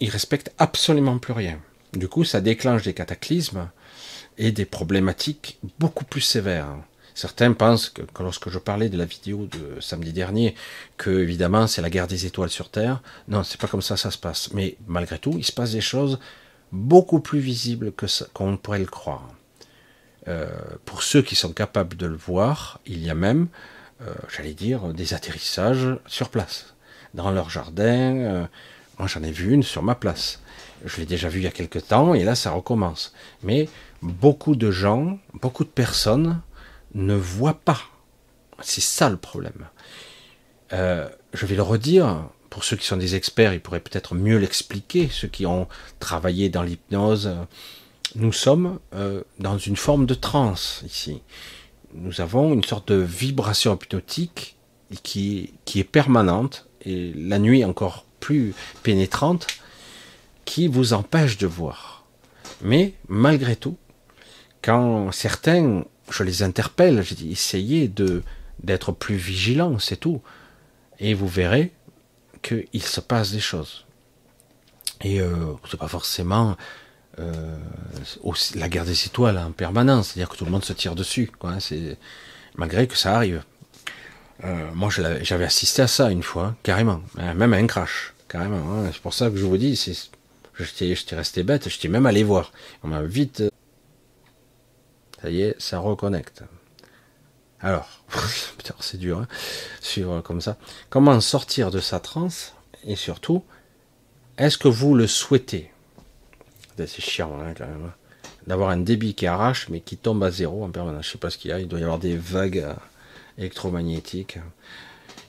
Ils 0.00 0.10
respectent 0.10 0.52
absolument 0.58 1.18
plus 1.18 1.32
rien. 1.32 1.58
Du 1.92 2.08
coup, 2.08 2.24
ça 2.24 2.40
déclenche 2.40 2.82
des 2.82 2.94
cataclysmes 2.94 3.70
et 4.38 4.52
des 4.52 4.64
problématiques 4.64 5.58
beaucoup 5.78 6.04
plus 6.04 6.20
sévères. 6.20 6.76
Certains 7.14 7.52
pensent 7.52 7.90
que, 7.90 8.02
lorsque 8.18 8.48
je 8.48 8.58
parlais 8.58 8.88
de 8.88 8.98
la 8.98 9.04
vidéo 9.04 9.46
de 9.46 9.80
samedi 9.80 10.12
dernier, 10.12 10.56
que 10.96 11.10
évidemment 11.10 11.68
c'est 11.68 11.82
la 11.82 11.90
guerre 11.90 12.08
des 12.08 12.26
étoiles 12.26 12.50
sur 12.50 12.70
Terre. 12.70 13.02
Non, 13.28 13.44
c'est 13.44 13.60
pas 13.60 13.68
comme 13.68 13.82
ça 13.82 13.96
ça 13.96 14.10
se 14.10 14.18
passe. 14.18 14.50
Mais 14.52 14.76
malgré 14.88 15.18
tout, 15.18 15.34
il 15.38 15.44
se 15.44 15.52
passe 15.52 15.72
des 15.72 15.80
choses 15.80 16.18
beaucoup 16.72 17.20
plus 17.20 17.38
visibles 17.38 17.92
que 17.92 18.06
qu'on 18.32 18.56
pourrait 18.56 18.80
le 18.80 18.86
croire. 18.86 19.28
Euh, 20.26 20.48
pour 20.84 21.02
ceux 21.02 21.22
qui 21.22 21.34
sont 21.34 21.52
capables 21.52 21.96
de 21.96 22.06
le 22.06 22.16
voir, 22.16 22.80
il 22.86 23.04
y 23.04 23.10
a 23.10 23.14
même, 23.14 23.48
euh, 24.02 24.14
j'allais 24.34 24.54
dire, 24.54 24.88
des 24.94 25.14
atterrissages 25.14 25.98
sur 26.06 26.30
place, 26.30 26.74
dans 27.12 27.30
leur 27.30 27.50
jardin. 27.50 28.16
Euh, 28.16 28.46
moi, 28.98 29.08
j'en 29.08 29.22
ai 29.22 29.30
vu 29.30 29.52
une 29.52 29.62
sur 29.62 29.82
ma 29.82 29.94
place. 29.94 30.40
Je 30.84 30.98
l'ai 30.98 31.06
déjà 31.06 31.28
vu 31.28 31.40
il 31.40 31.44
y 31.44 31.48
a 31.48 31.52
quelque 31.52 31.78
temps, 31.78 32.14
et 32.14 32.24
là, 32.24 32.34
ça 32.34 32.52
recommence. 32.52 33.12
Mais 33.42 33.68
beaucoup 34.02 34.56
de 34.56 34.70
gens, 34.70 35.18
beaucoup 35.34 35.64
de 35.64 35.70
personnes 35.70 36.40
ne 36.94 37.14
voient 37.14 37.60
pas. 37.64 37.80
C'est 38.60 38.82
ça 38.82 39.10
le 39.10 39.16
problème. 39.16 39.68
je 40.70 41.46
vais 41.46 41.56
le 41.56 41.62
redire, 41.62 42.28
pour 42.50 42.64
ceux 42.64 42.76
qui 42.76 42.86
sont 42.86 42.96
des 42.96 43.14
experts, 43.14 43.52
ils 43.52 43.60
pourraient 43.60 43.80
peut-être 43.80 44.14
mieux 44.14 44.38
l'expliquer, 44.38 45.08
ceux 45.10 45.28
qui 45.28 45.44
ont 45.46 45.68
travaillé 45.98 46.48
dans 46.48 46.62
l'hypnose, 46.62 47.34
nous 48.16 48.32
sommes 48.32 48.78
euh, 48.94 49.22
dans 49.38 49.58
une 49.58 49.76
forme 49.76 50.06
de 50.06 50.14
transe 50.14 50.82
ici. 50.86 51.22
Nous 51.94 52.20
avons 52.20 52.52
une 52.52 52.64
sorte 52.64 52.88
de 52.88 52.96
vibration 52.96 53.74
hypnotique 53.74 54.56
qui, 55.02 55.52
est 55.74 55.84
permanente 55.84 56.68
et 56.82 57.12
la 57.14 57.38
nuit 57.38 57.64
encore 57.64 58.04
plus 58.20 58.54
pénétrante 58.82 59.46
qui 60.44 60.68
vous 60.68 60.92
empêche 60.92 61.38
de 61.38 61.46
voir. 61.46 62.04
Mais 62.62 62.94
malgré 63.08 63.56
tout, 63.56 63.76
quand 64.62 65.10
certains, 65.12 65.84
je 66.10 66.22
les 66.22 66.42
interpelle, 66.42 67.02
je 67.02 67.14
dis 67.14 67.32
essayez 67.32 67.88
de 67.88 68.22
d'être 68.62 68.92
plus 68.92 69.16
vigilant, 69.16 69.78
c'est 69.78 69.96
tout. 69.96 70.22
Et 71.00 71.12
vous 71.12 71.28
verrez 71.28 71.72
qu'il 72.42 72.82
se 72.82 73.00
passe 73.00 73.32
des 73.32 73.40
choses. 73.40 73.84
Et 75.02 75.20
euh, 75.20 75.52
c'est 75.68 75.76
pas 75.76 75.88
forcément 75.88 76.56
euh, 77.18 77.56
la 78.54 78.68
guerre 78.68 78.84
des 78.84 79.06
étoiles 79.06 79.38
en 79.38 79.52
permanence, 79.52 80.08
c'est-à-dire 80.08 80.28
que 80.28 80.36
tout 80.36 80.44
le 80.44 80.50
monde 80.50 80.64
se 80.64 80.72
tire 80.72 80.94
dessus, 80.94 81.30
quoi, 81.38 81.50
hein, 81.50 81.60
c'est 81.60 81.96
malgré 82.56 82.86
que 82.86 82.96
ça 82.96 83.14
arrive. 83.16 83.42
Euh, 84.42 84.70
moi, 84.74 84.90
j'avais 84.90 85.44
assisté 85.44 85.82
à 85.82 85.86
ça 85.86 86.10
une 86.10 86.22
fois, 86.22 86.46
hein, 86.46 86.56
carrément, 86.62 87.02
euh, 87.18 87.34
même 87.34 87.52
à 87.52 87.56
un 87.56 87.66
crash, 87.66 88.14
carrément. 88.28 88.72
Hein. 88.72 88.90
C'est 88.92 89.00
pour 89.00 89.14
ça 89.14 89.30
que 89.30 89.36
je 89.36 89.44
vous 89.44 89.56
dis, 89.56 89.80
j'étais 90.58 91.16
resté 91.16 91.42
bête, 91.42 91.68
j'étais 91.68 91.88
même 91.88 92.06
allé 92.06 92.24
voir. 92.24 92.52
On 92.82 92.88
m'a 92.88 93.02
vite. 93.02 93.42
Ça 95.22 95.30
y 95.30 95.42
est, 95.42 95.60
ça 95.60 95.78
reconnecte. 95.78 96.42
Alors, 97.60 97.88
c'est 98.80 98.98
dur, 98.98 99.20
hein, 99.20 99.28
suivre 99.80 100.20
comme 100.20 100.40
ça. 100.40 100.56
Comment 100.90 101.20
sortir 101.20 101.70
de 101.70 101.80
sa 101.80 102.00
transe? 102.00 102.54
Et 102.86 102.96
surtout, 102.96 103.42
est-ce 104.36 104.58
que 104.58 104.68
vous 104.68 104.94
le 104.94 105.06
souhaitez? 105.06 105.70
C'est 106.76 107.00
chiant, 107.00 107.38
hein, 107.40 107.54
quand 107.56 107.66
même. 107.66 107.86
Hein. 107.86 107.94
D'avoir 108.46 108.70
un 108.70 108.76
débit 108.76 109.14
qui 109.14 109.26
arrache, 109.26 109.68
mais 109.68 109.80
qui 109.80 109.96
tombe 109.96 110.22
à 110.22 110.30
zéro 110.30 110.64
en 110.64 110.70
permanence. 110.70 111.06
Je 111.06 111.12
sais 111.12 111.18
pas 111.18 111.30
ce 111.30 111.38
qu'il 111.38 111.50
y 111.50 111.54
a. 111.54 111.60
Il 111.60 111.68
doit 111.68 111.80
y 111.80 111.82
avoir 111.82 111.98
des 111.98 112.16
vagues 112.16 112.58
euh, 112.58 112.74
électromagnétiques. 113.38 114.38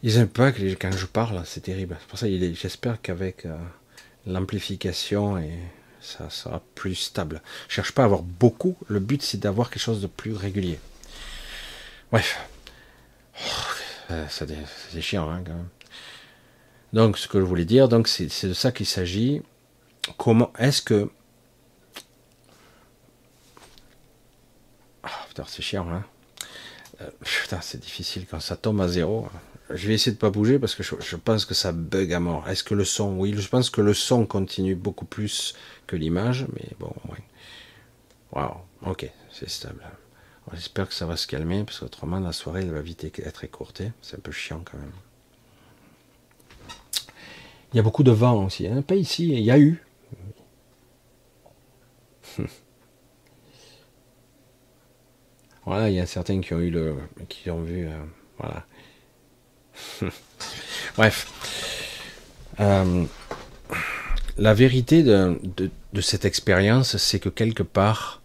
Ils 0.03 0.13
que 0.27 0.73
quand 0.75 0.91
je 0.91 1.05
parle, 1.05 1.41
c'est 1.45 1.61
terrible. 1.61 1.97
C'est 1.99 2.07
pour 2.07 2.19
ça 2.19 2.27
j'espère 2.53 3.01
qu'avec 3.01 3.45
euh, 3.45 3.57
l'amplification 4.27 5.37
et 5.37 5.51
ça 6.01 6.29
sera 6.29 6.61
plus 6.75 6.95
stable. 6.95 7.41
Je 7.67 7.75
cherche 7.75 7.91
pas 7.91 8.03
à 8.03 8.05
avoir 8.05 8.21
beaucoup. 8.21 8.75
Le 8.87 8.99
but 8.99 9.23
c'est 9.23 9.39
d'avoir 9.39 9.69
quelque 9.69 9.81
chose 9.81 10.01
de 10.01 10.07
plus 10.07 10.33
régulier. 10.33 10.79
Bref. 12.11 12.39
Oh, 13.41 14.13
c'est 14.29 15.01
chiant 15.01 15.29
hein, 15.29 15.41
quand 15.45 15.53
même. 15.53 15.69
Donc, 16.93 17.17
ce 17.17 17.27
que 17.27 17.39
je 17.39 17.45
voulais 17.45 17.65
dire, 17.65 17.89
donc 17.89 18.07
c'est 18.07 18.47
de 18.47 18.53
ça 18.53 18.71
qu'il 18.71 18.85
s'agit. 18.85 19.41
Comment 20.17 20.53
est-ce 20.57 20.81
que 20.81 21.09
ah, 25.03 25.24
c'est 25.47 25.61
chiant, 25.61 25.88
hein. 25.89 26.03
Euh, 27.01 27.09
putain, 27.21 27.59
c'est 27.61 27.79
difficile 27.79 28.25
quand 28.29 28.39
ça 28.39 28.55
tombe 28.55 28.79
à 28.81 28.88
zéro. 28.88 29.27
Je 29.69 29.88
vais 29.88 29.95
essayer 29.95 30.11
de 30.11 30.17
pas 30.17 30.29
bouger 30.29 30.59
parce 30.59 30.75
que 30.75 30.83
je, 30.83 31.15
pense 31.15 31.45
que 31.45 31.53
ça 31.53 31.71
bug 31.71 32.13
à 32.13 32.19
mort. 32.19 32.47
Est-ce 32.47 32.63
que 32.63 32.75
le 32.75 32.86
son, 32.86 33.17
oui, 33.17 33.33
je 33.36 33.49
pense 33.49 33.69
que 33.69 33.81
le 33.81 33.93
son 33.93 34.25
continue 34.25 34.75
beaucoup 34.75 35.05
plus 35.05 35.55
que 35.88 35.95
l'image, 35.95 36.45
mais 36.53 36.67
bon, 36.79 36.93
oui. 37.09 37.17
Waouh, 38.31 38.55
ok, 38.86 39.09
c'est 39.31 39.49
stable. 39.49 39.83
J'espère 40.53 40.88
que 40.88 40.93
ça 40.93 41.07
va 41.07 41.17
se 41.17 41.25
calmer 41.25 41.63
parce 41.63 41.79
qu'autrement 41.79 42.19
la 42.19 42.31
soirée 42.31 42.61
elle 42.61 42.71
va 42.71 42.81
vite 42.81 43.03
être 43.03 43.43
écourtée. 43.43 43.91
C'est 44.01 44.17
un 44.17 44.19
peu 44.19 44.31
chiant 44.31 44.61
quand 44.63 44.77
même. 44.77 44.91
Il 47.73 47.77
y 47.77 47.79
a 47.79 47.83
beaucoup 47.83 48.03
de 48.03 48.11
vent 48.11 48.45
aussi. 48.45 48.67
Hein. 48.67 48.83
Pas 48.83 48.95
ici, 48.95 49.29
il 49.29 49.39
y 49.39 49.51
a 49.51 49.59
eu. 49.59 49.83
voilà, 55.66 55.89
il 55.89 55.95
y 55.95 55.99
a 55.99 56.05
certains 56.05 56.41
qui 56.41 56.53
ont 56.53 56.59
eu 56.59 56.70
le, 56.70 56.95
qui 57.28 57.49
ont 57.49 57.61
vu, 57.61 57.88
euh, 57.88 57.91
voilà. 58.38 58.66
Bref, 60.97 61.28
euh, 62.59 63.05
la 64.38 64.53
vérité 64.53 65.01
de, 65.01 65.39
cette 66.01 66.26
expérience, 66.26 66.97
c'est 66.97 67.20
que 67.20 67.30
quelque 67.30 67.63
part, 67.63 68.22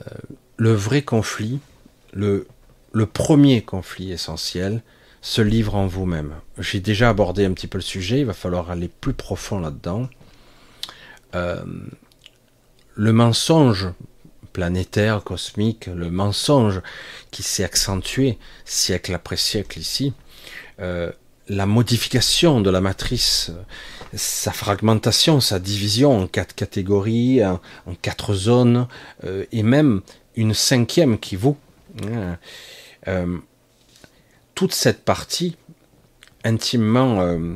euh, 0.00 0.10
le 0.56 0.72
vrai 0.72 1.02
conflit, 1.02 1.58
le, 2.12 2.46
premier 3.12 3.62
conflit 3.62 4.12
essentiel, 4.12 4.82
se 5.22 5.42
livre 5.42 5.74
en 5.74 5.88
vous-même. 5.88 6.34
J'ai 6.58 6.78
déjà 6.78 7.08
abordé 7.08 7.44
un 7.44 7.52
petit 7.52 7.66
peu 7.66 7.78
le 7.78 7.82
sujet, 7.82 8.20
il 8.20 8.26
va 8.26 8.32
falloir 8.32 8.70
aller 8.70 8.88
plus 8.88 9.14
profond 9.14 9.58
là-dedans. 9.58 10.08
Le 12.94 13.12
mensonge 13.12 13.88
planétaire, 14.56 15.22
cosmique, 15.22 15.86
le 15.86 16.10
mensonge 16.10 16.80
qui 17.30 17.42
s'est 17.42 17.64
accentué 17.64 18.38
siècle 18.64 19.14
après 19.14 19.36
siècle 19.36 19.78
ici, 19.78 20.14
euh, 20.80 21.12
la 21.48 21.66
modification 21.66 22.62
de 22.62 22.70
la 22.70 22.80
matrice, 22.80 23.52
sa 24.14 24.52
fragmentation, 24.52 25.40
sa 25.40 25.58
division 25.58 26.18
en 26.22 26.26
quatre 26.26 26.54
catégories, 26.54 27.44
en, 27.44 27.60
quatre 28.00 28.32
zones, 28.34 28.88
euh, 29.24 29.44
et 29.52 29.62
même 29.62 30.00
une 30.36 30.54
cinquième 30.54 31.18
qui 31.18 31.36
vous 31.36 31.56
toute 34.56 34.72
cette 34.72 35.04
partie 35.04 35.56
intimement 36.42 37.20
euh, 37.20 37.54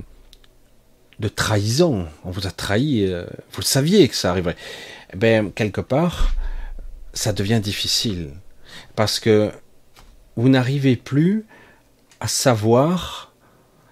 de 1.19 1.29
trahison, 1.29 2.07
on 2.25 2.31
vous 2.31 2.47
a 2.47 2.51
trahi, 2.51 3.05
euh, 3.07 3.25
vous 3.53 3.63
saviez 3.63 4.07
que 4.09 4.15
ça 4.15 4.31
arriverait, 4.31 4.57
eh 5.13 5.17
bien, 5.17 5.51
quelque 5.51 5.81
part, 5.81 6.33
ça 7.13 7.33
devient 7.33 7.61
difficile. 7.61 8.33
Parce 8.97 9.21
que 9.21 9.51
vous 10.37 10.49
n'arrivez 10.49 10.97
plus 10.97 11.45
à 12.21 12.29
savoir 12.29 13.33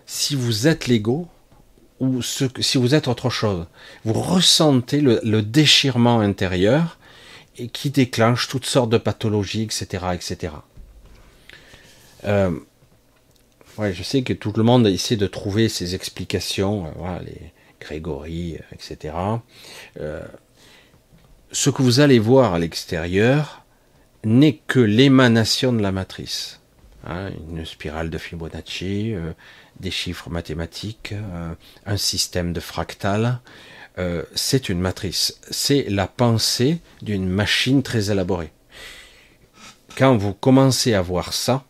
si 0.07 0.35
vous 0.35 0.67
êtes 0.67 0.87
l'ego 0.87 1.29
ou 2.01 2.23
si 2.23 2.79
vous 2.79 2.95
êtes 2.95 3.09
autre 3.09 3.31
chose. 3.31 3.67
Vous 4.05 4.13
ressentez 4.13 5.01
le, 5.01 5.43
déchirement 5.43 6.21
intérieur 6.21 6.99
et 7.57 7.69
qui 7.69 7.91
déclenche 7.91 8.49
toutes 8.49 8.67
sortes 8.67 8.91
de 8.91 8.99
pathologies, 8.99 9.63
etc., 9.63 10.07
etc. 10.15 10.53
Euh, 12.25 12.53
je 13.79 14.03
sais 14.03 14.23
que 14.23 14.33
tout 14.33 14.53
le 14.57 14.63
monde 14.63 14.87
essaie 14.87 15.17
de 15.17 15.27
trouver 15.27 15.69
ses 15.69 15.95
explications, 15.95 16.87
euh, 16.87 17.19
les 17.21 17.53
Grégory, 17.81 18.57
euh, 18.57 18.75
etc. 18.75 19.15
ce 21.53 21.71
que 21.71 21.83
vous 21.83 22.01
allez 22.01 22.19
voir 22.19 22.55
à 22.55 22.59
l'extérieur 22.59 23.65
n'est 24.25 24.61
que 24.67 24.81
l'émanation 24.81 25.73
de 25.73 25.81
la 25.81 25.93
matrice. 25.93 26.61
Hein, 27.07 27.31
une 27.51 27.65
spirale 27.65 28.11
de 28.11 28.19
Fibonacci, 28.19 29.15
des 29.81 29.91
chiffres 29.91 30.29
mathématiques, 30.31 31.15
un 31.87 31.97
système 31.97 32.53
de 32.53 32.61
fractal. 32.61 33.41
c'est 34.35 34.69
une 34.69 34.81
matrice. 34.81 35.41
C'est 35.51 35.87
la 35.89 36.07
pensée 36.07 36.81
d'une 37.01 37.29
machine 37.29 37.83
très 37.83 38.11
élaborée. 38.11 38.53
Quand 39.97 40.17
vous 40.17 40.35
commencez 40.35 40.95
à 40.95 41.03
voir 41.03 41.33
ça, 41.33 41.65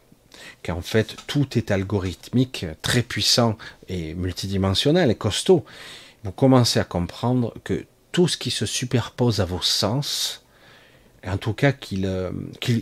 qu'en 0.62 0.82
fait 0.82 1.16
tout 1.26 1.56
est 1.56 1.70
algorithmique, 1.70 2.66
très 2.82 3.02
puissant 3.02 3.56
et 3.88 4.14
multidimensionnel 4.14 5.10
et 5.10 5.14
costaud, 5.14 5.64
vous 6.24 6.32
commencez 6.32 6.80
à 6.80 6.84
comprendre 6.84 7.54
que 7.64 7.86
tout 8.18 8.26
ce 8.26 8.36
qui 8.36 8.50
se 8.50 8.66
superpose 8.66 9.38
à 9.38 9.44
vos 9.44 9.62
sens, 9.62 10.42
en 11.24 11.36
tout 11.36 11.52
cas 11.52 11.70
qui, 11.70 12.04
euh, 12.04 12.32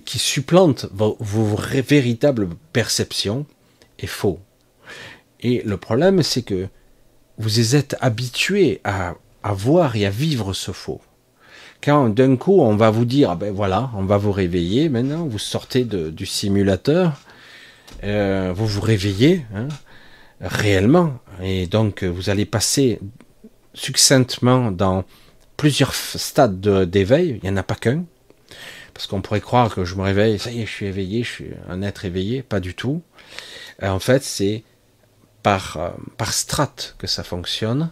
supplante 0.07 0.87
vos, 0.95 1.18
véritables 1.87 2.49
perceptions, 2.72 3.45
est 3.99 4.07
faux. 4.07 4.41
Et 5.43 5.61
le 5.66 5.76
problème, 5.76 6.22
c'est 6.22 6.41
que 6.41 6.68
vous 7.37 7.76
êtes 7.76 7.97
habitué 8.01 8.80
à, 8.82 9.16
voir 9.53 9.95
et 9.95 10.07
à 10.07 10.11
vivre 10.11 10.55
ce 10.55 10.72
faux. 10.72 11.03
Quand 11.82 12.09
d'un 12.09 12.37
coup 12.37 12.62
on 12.62 12.74
va 12.74 12.89
vous 12.89 13.05
dire, 13.05 13.32
ah 13.32 13.37
ben 13.37 13.53
voilà, 13.53 13.91
on 13.95 14.05
va 14.05 14.16
vous 14.16 14.32
réveiller, 14.32 14.89
maintenant 14.89 15.26
vous 15.26 15.39
sortez 15.39 15.84
du 15.84 16.24
simulateur, 16.24 17.12
euh, 18.05 18.55
vous 18.57 18.66
vous 18.66 18.80
réveillez 18.80 19.45
hein, 19.55 19.68
réellement, 20.41 21.18
et 21.43 21.66
donc 21.66 22.05
vous 22.05 22.30
allez 22.30 22.47
passer 22.47 23.01
succinctement 23.74 24.70
dans 24.70 25.05
plusieurs 25.57 25.95
stades 25.95 26.61
d'éveil, 26.61 27.41
il 27.43 27.49
n'y 27.49 27.55
en 27.55 27.57
a 27.57 27.63
pas 27.63 27.75
qu'un, 27.75 28.05
parce 28.95 29.07
qu'on 29.07 29.21
pourrait 29.21 29.41
croire 29.41 29.75
que 29.75 29.85
je 29.85 29.95
me 29.95 30.03
réveille, 30.03 30.39
ça 30.39 30.51
y 30.51 30.63
est, 30.63 30.67
je 30.67 30.71
suis 30.71 30.87
éveillé, 30.87 31.23
je 31.23 31.31
suis 31.31 31.51
un 31.69 31.83
être 31.83 32.05
éveillé, 32.05 32.43
pas 32.43 32.61
du 32.61 32.75
tout. 32.75 33.03
Euh, 33.83 33.89
en 33.89 33.99
fait, 33.99 34.23
c'est 34.23 34.65
par, 35.43 35.77
euh, 35.77 35.91
par 36.17 36.33
strate 36.33 36.95
que 36.99 37.07
ça 37.07 37.23
fonctionne. 37.23 37.91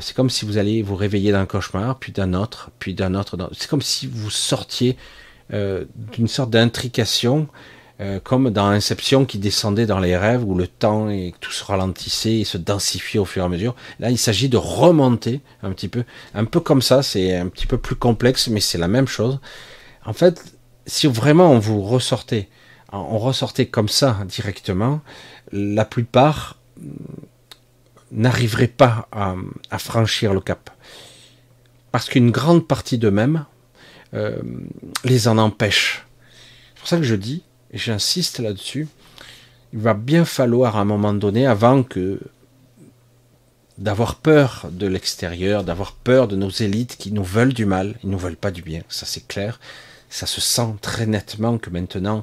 C'est 0.00 0.16
comme 0.16 0.28
si 0.28 0.44
vous 0.44 0.58
allez 0.58 0.82
vous 0.82 0.96
réveiller 0.96 1.30
d'un 1.30 1.46
cauchemar, 1.46 2.00
puis 2.00 2.10
d'un 2.10 2.34
autre, 2.34 2.70
puis 2.80 2.94
d'un 2.94 3.14
autre. 3.14 3.36
C'est 3.52 3.70
comme 3.70 3.80
si 3.80 4.08
vous 4.08 4.28
sortiez 4.28 4.96
d'une 5.50 6.26
sorte 6.26 6.50
d'intrication 6.50 7.46
euh, 8.00 8.18
comme 8.18 8.50
dans 8.50 8.66
Inception 8.66 9.24
qui 9.24 9.38
descendait 9.38 9.86
dans 9.86 10.00
les 10.00 10.16
rêves 10.16 10.42
où 10.44 10.56
le 10.56 10.66
temps 10.66 11.08
et 11.10 11.32
tout 11.40 11.52
se 11.52 11.62
ralentissait 11.62 12.40
et 12.40 12.44
se 12.44 12.58
densifiait 12.58 13.20
au 13.20 13.24
fur 13.24 13.42
et 13.42 13.46
à 13.46 13.48
mesure. 13.48 13.76
Là, 14.00 14.10
il 14.10 14.18
s'agit 14.18 14.48
de 14.48 14.56
remonter 14.56 15.40
un 15.62 15.70
petit 15.70 15.88
peu, 15.88 16.04
un 16.34 16.44
peu 16.44 16.58
comme 16.58 16.82
ça. 16.82 17.04
C'est 17.04 17.36
un 17.36 17.46
petit 17.46 17.66
peu 17.66 17.78
plus 17.78 17.94
complexe, 17.94 18.48
mais 18.48 18.60
c'est 18.60 18.78
la 18.78 18.88
même 18.88 19.06
chose. 19.06 19.38
En 20.04 20.12
fait, 20.12 20.56
si 20.86 21.06
vraiment 21.06 21.50
on 21.52 21.60
vous 21.60 21.82
ressortait, 21.82 22.48
on 22.92 23.18
ressortait 23.18 23.66
comme 23.66 23.88
ça 23.88 24.18
directement, 24.26 25.00
la 25.52 25.84
plupart 25.84 26.58
n'arriveraient 28.10 28.66
pas 28.68 29.08
à, 29.12 29.78
franchir 29.78 30.34
le 30.34 30.40
cap, 30.40 30.70
parce 31.92 32.08
qu'une 32.08 32.30
grande 32.30 32.66
partie 32.66 32.98
d'eux-mêmes 32.98 33.44
euh, 34.14 34.40
les 35.04 35.28
en 35.28 35.38
empêche. 35.38 36.06
C'est 36.74 36.80
pour 36.80 36.88
ça 36.88 36.96
que 36.98 37.02
je 37.02 37.14
dis, 37.14 37.42
j'insiste 37.78 38.38
là-dessus, 38.38 38.88
il 39.72 39.80
va 39.80 39.94
bien 39.94 40.24
falloir 40.24 40.76
à 40.76 40.80
un 40.80 40.84
moment 40.84 41.12
donné, 41.12 41.46
avant 41.46 41.82
que 41.82 42.20
d'avoir 43.76 44.14
peur 44.14 44.66
de 44.70 44.86
l'extérieur, 44.86 45.64
d'avoir 45.64 45.92
peur 45.92 46.28
de 46.28 46.36
nos 46.36 46.50
élites 46.50 46.96
qui 46.96 47.10
nous 47.10 47.24
veulent 47.24 47.52
du 47.52 47.66
mal, 47.66 47.96
ils 48.04 48.10
nous 48.10 48.18
veulent 48.18 48.36
pas 48.36 48.52
du 48.52 48.62
bien, 48.62 48.82
ça 48.88 49.04
c'est 49.04 49.26
clair, 49.26 49.58
ça 50.08 50.26
se 50.26 50.40
sent 50.40 50.76
très 50.80 51.06
nettement 51.06 51.58
que 51.58 51.70
maintenant 51.70 52.22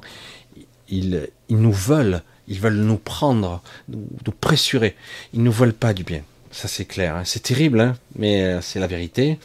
ils, 0.88 1.28
nous 1.48 1.72
veulent 1.72 2.22
Ils 2.48 2.60
veulent 2.60 2.74
nous 2.74 2.98
prendre, 2.98 3.62
nous, 3.88 4.32
pressurer. 4.40 4.96
Ils 5.32 5.42
ne 5.42 5.50
veulent 5.50 5.74
pas 5.74 5.94
du 5.94 6.04
bien. 6.04 6.22
Ça 6.50 6.68
c'est 6.68 6.84
clair. 6.84 7.16
Hein. 7.16 7.24
C'est 7.24 7.42
terrible, 7.42 7.80
hein, 7.80 7.94
mais 8.16 8.42
euh, 8.42 8.60
c'est 8.60 8.78
la 8.78 8.86
vérité. 8.86 9.38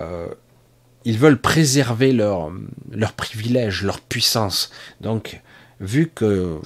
Euh, 0.00 0.28
ils 1.04 1.18
veulent 1.18 1.40
préserver 1.40 2.12
leur, 2.12 2.52
leur 2.90 3.12
privilège, 3.12 3.82
leur 3.82 4.00
puissance. 4.00 4.70
Donc, 5.00 5.40
vu 5.80 6.10
que 6.14 6.58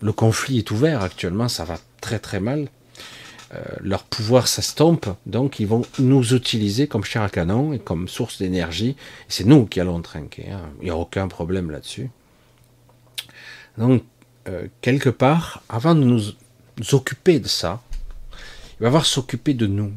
le 0.00 0.12
conflit 0.12 0.58
est 0.58 0.70
ouvert 0.70 1.02
actuellement, 1.02 1.48
ça 1.48 1.64
va 1.64 1.78
très 2.00 2.18
très 2.18 2.40
mal. 2.40 2.68
Euh, 3.54 3.60
leur 3.82 4.04
pouvoir 4.04 4.48
s'estompe, 4.48 5.06
donc 5.26 5.60
ils 5.60 5.66
vont 5.66 5.82
nous 5.98 6.32
utiliser 6.32 6.86
comme 6.86 7.04
chair 7.04 7.20
à 7.20 7.28
canon 7.28 7.74
et 7.74 7.78
comme 7.78 8.08
source 8.08 8.38
d'énergie. 8.38 8.96
C'est 9.28 9.44
nous 9.44 9.66
qui 9.66 9.78
allons 9.78 10.00
trinquer, 10.00 10.50
hein. 10.50 10.62
il 10.80 10.84
n'y 10.84 10.90
a 10.90 10.96
aucun 10.96 11.28
problème 11.28 11.70
là-dessus. 11.70 12.08
Donc, 13.76 14.04
euh, 14.48 14.68
quelque 14.80 15.10
part, 15.10 15.62
avant 15.68 15.94
de 15.94 16.00
nous, 16.00 16.22
occuper 16.92 17.40
de 17.40 17.48
ça, 17.48 17.82
il 18.32 18.84
va 18.84 18.86
falloir 18.86 19.04
s'occuper 19.04 19.52
de 19.52 19.66
nous, 19.66 19.92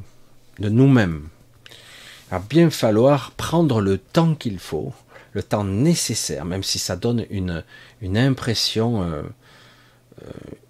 de 0.60 0.68
nous-mêmes. 0.68 1.30
Va 2.32 2.40
bien 2.40 2.70
falloir 2.70 3.32
prendre 3.32 3.82
le 3.82 3.98
temps 3.98 4.36
qu'il 4.36 4.60
faut, 4.60 4.94
le 5.34 5.44
temps 5.44 5.64
nécessaire, 5.64 6.46
même 6.46 6.64
si 6.64 6.80
ça 6.80 6.96
donne 6.96 7.26
une, 7.30 7.64
une 8.02 8.18
impression, 8.18 9.04
euh, 9.04 9.24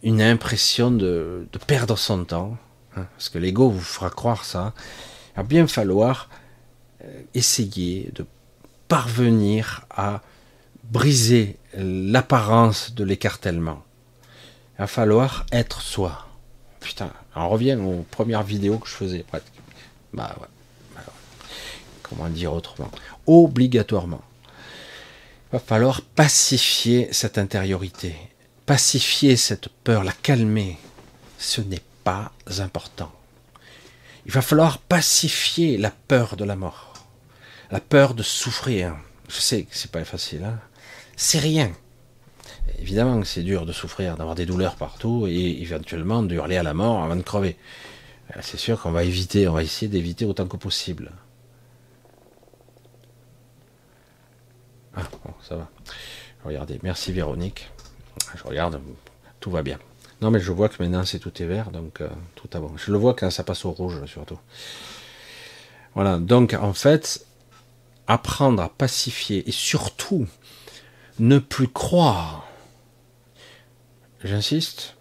une 0.04 0.22
impression 0.22 0.92
de, 0.92 1.48
perdre 1.68 1.98
son 1.98 2.26
temps, 2.26 2.58
Hein, 2.98 3.08
parce 3.18 3.30
que 3.30 3.38
l'ego 3.38 3.70
vous 3.70 3.82
fera 3.82 4.10
croire 4.10 4.46
ça, 4.46 4.74
il 5.34 5.38
va 5.38 5.44
bien 5.44 5.68
falloir 5.68 6.30
euh, 7.04 7.22
essayer 7.34 8.10
de 8.16 8.26
parvenir 8.88 9.86
à 9.90 10.22
briser 10.84 11.58
l'apparence 11.74 12.94
de 12.94 13.04
l'écartèlement. 13.04 13.84
Il 14.76 14.82
va 14.82 14.88
falloir 14.88 15.46
être 15.52 15.82
soi. 15.82 16.28
Putain, 16.80 17.12
on 17.36 17.50
revient 17.50 17.76
aux 17.76 18.06
premières 18.12 18.44
vidéos 18.44 18.78
que 18.78 18.88
je 18.88 18.94
faisais. 18.94 19.26
Bah 20.14 20.36
ouais. 20.40 20.48
Comment 22.08 22.30
dire 22.30 22.54
autrement 22.54 22.92
Obligatoirement. 23.26 24.22
Il 25.50 25.54
va 25.54 25.60
falloir 25.60 26.02
pacifier 26.02 27.08
cette 27.12 27.38
intériorité, 27.38 28.16
pacifier 28.66 29.36
cette 29.38 29.70
peur, 29.70 30.04
la 30.04 30.12
calmer. 30.12 30.78
Ce 31.38 31.62
n'est 31.62 31.82
pas 32.04 32.32
important. 32.60 33.12
Il 34.26 34.32
va 34.32 34.42
falloir 34.42 34.80
pacifier 34.80 35.78
la 35.78 35.92
peur 35.92 36.36
de 36.36 36.44
la 36.44 36.56
mort, 36.56 36.94
la 37.72 37.80
peur 37.80 38.14
de 38.14 38.24
souffrir. 38.24 38.96
Je 39.30 39.40
sais 39.40 39.64
que 39.64 39.76
c'est 39.76 39.92
pas 39.92 40.04
facile, 40.04 40.44
hein 40.44 40.60
c'est 41.16 41.40
rien. 41.40 41.72
Évidemment 42.80 43.22
que 43.22 43.28
c'est 43.28 43.44
dur 43.44 43.66
de 43.66 43.72
souffrir, 43.72 44.18
d'avoir 44.18 44.36
des 44.36 44.46
douleurs 44.46 44.76
partout 44.76 45.28
et 45.28 45.62
éventuellement 45.62 46.24
de 46.24 46.36
hurler 46.36 46.58
à 46.58 46.64
la 46.64 46.74
mort 46.74 47.04
avant 47.04 47.16
de 47.16 47.22
crever. 47.22 47.56
Euh, 48.36 48.40
c'est 48.42 48.58
sûr 48.58 48.82
qu'on 48.82 48.92
va 48.92 49.04
éviter, 49.04 49.48
on 49.48 49.54
va 49.54 49.64
essayer 49.64 49.88
d'éviter 49.88 50.26
autant 50.26 50.48
que 50.48 50.58
possible. 50.58 51.12
Ah, 54.96 55.04
bon, 55.24 55.34
ça 55.42 55.56
va. 55.56 55.70
Regardez, 56.44 56.80
merci 56.84 57.12
Véronique. 57.12 57.70
Je 58.36 58.44
regarde, 58.44 58.80
tout 59.40 59.52
va 59.52 59.62
bien. 59.62 59.80
Non, 60.22 60.32
mais 60.32 60.40
je 60.40 60.52
vois 60.52 60.70
que 60.70 60.82
maintenant 60.82 61.06
c'est 61.06 61.20
tout 61.20 61.42
est 61.42 61.46
vert, 61.46 61.72
donc 61.72 62.02
euh, 62.02 62.08
tout 62.36 62.50
à 62.54 62.60
bon. 62.60 62.72
Je 62.78 62.92
le 62.92 62.98
vois 62.98 63.14
quand 63.14 63.30
ça 63.30 63.44
passe 63.44 63.66
au 63.66 63.72
rouge, 63.72 64.06
surtout. 64.06 64.40
Voilà, 65.94 66.18
donc 66.18 66.54
en 66.54 66.74
fait, 66.74 67.26
apprendre 68.08 68.62
à 68.62 68.70
pacifier 68.70 69.48
et 69.48 69.52
surtout 69.52 70.28
ne 71.20 71.40
plus 71.40 71.68
croire, 71.68 72.48
j'insiste, 74.24 74.96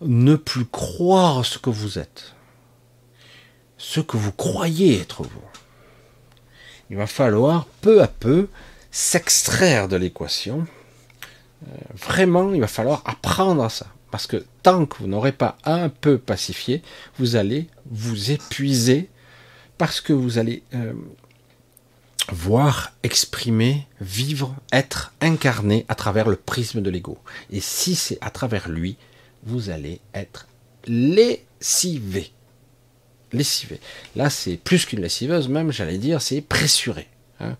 ne 0.00 0.36
plus 0.36 0.64
croire 0.64 1.44
ce 1.44 1.58
que 1.58 1.70
vous 1.70 1.98
êtes, 1.98 2.34
ce 3.78 4.00
que 4.00 4.16
vous 4.16 4.32
croyez 4.32 5.00
être 5.00 5.22
vous. 5.22 5.42
Il 6.90 6.96
va 6.96 7.06
falloir 7.06 7.66
peu 7.80 8.02
à 8.02 8.08
peu 8.08 8.48
s'extraire 8.90 9.88
de 9.88 9.96
l'équation. 9.96 10.66
Euh, 11.66 11.76
vraiment, 11.94 12.52
il 12.52 12.60
va 12.60 12.66
falloir 12.66 13.02
apprendre 13.04 13.62
à 13.62 13.68
ça. 13.68 13.86
Parce 14.10 14.26
que 14.26 14.44
tant 14.62 14.86
que 14.86 14.98
vous 14.98 15.06
n'aurez 15.06 15.32
pas 15.32 15.56
un 15.64 15.88
peu 15.88 16.18
pacifié, 16.18 16.82
vous 17.18 17.36
allez 17.36 17.68
vous 17.90 18.32
épuiser 18.32 19.08
parce 19.78 20.00
que 20.00 20.12
vous 20.12 20.38
allez 20.38 20.62
euh, 20.74 20.92
voir, 22.32 22.92
exprimer, 23.02 23.86
vivre, 24.00 24.54
être 24.72 25.12
incarné 25.20 25.86
à 25.88 25.94
travers 25.94 26.28
le 26.28 26.36
prisme 26.36 26.82
de 26.82 26.90
l'ego. 26.90 27.18
Et 27.50 27.60
si 27.60 27.94
c'est 27.94 28.18
à 28.20 28.30
travers 28.30 28.68
lui, 28.68 28.96
vous 29.44 29.70
allez 29.70 30.00
être 30.12 30.46
lessivé. 30.86 32.32
Lessivé. 33.32 33.80
Là, 34.16 34.28
c'est 34.28 34.56
plus 34.56 34.84
qu'une 34.86 35.00
lessiveuse, 35.00 35.48
même, 35.48 35.70
j'allais 35.70 35.98
dire, 35.98 36.20
c'est 36.20 36.40
pressuré. 36.40 37.08
Hein. 37.38 37.56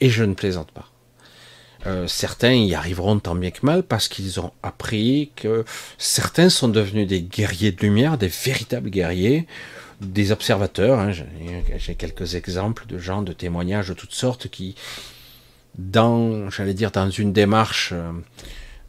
Et 0.00 0.10
je 0.10 0.24
ne 0.24 0.34
plaisante 0.34 0.70
pas. 0.72 0.90
Euh, 1.86 2.06
certains 2.08 2.52
y 2.52 2.74
arriveront 2.74 3.18
tant 3.20 3.34
bien 3.34 3.50
que 3.50 3.64
mal 3.64 3.82
parce 3.82 4.08
qu'ils 4.08 4.40
ont 4.40 4.52
appris 4.62 5.30
que 5.36 5.64
certains 5.98 6.48
sont 6.48 6.68
devenus 6.68 7.06
des 7.06 7.22
guerriers 7.22 7.70
de 7.70 7.80
lumière, 7.80 8.18
des 8.18 8.28
véritables 8.28 8.90
guerriers, 8.90 9.46
des 10.00 10.32
observateurs. 10.32 10.98
Hein. 10.98 11.12
J'ai 11.76 11.94
quelques 11.94 12.34
exemples 12.34 12.86
de 12.86 12.98
gens, 12.98 13.22
de 13.22 13.32
témoignages 13.32 13.88
de 13.88 13.94
toutes 13.94 14.14
sortes 14.14 14.48
qui, 14.48 14.74
dans, 15.78 16.50
j'allais 16.50 16.74
dire, 16.74 16.90
dans 16.90 17.08
une 17.08 17.32
démarche 17.32 17.90
euh, 17.92 18.10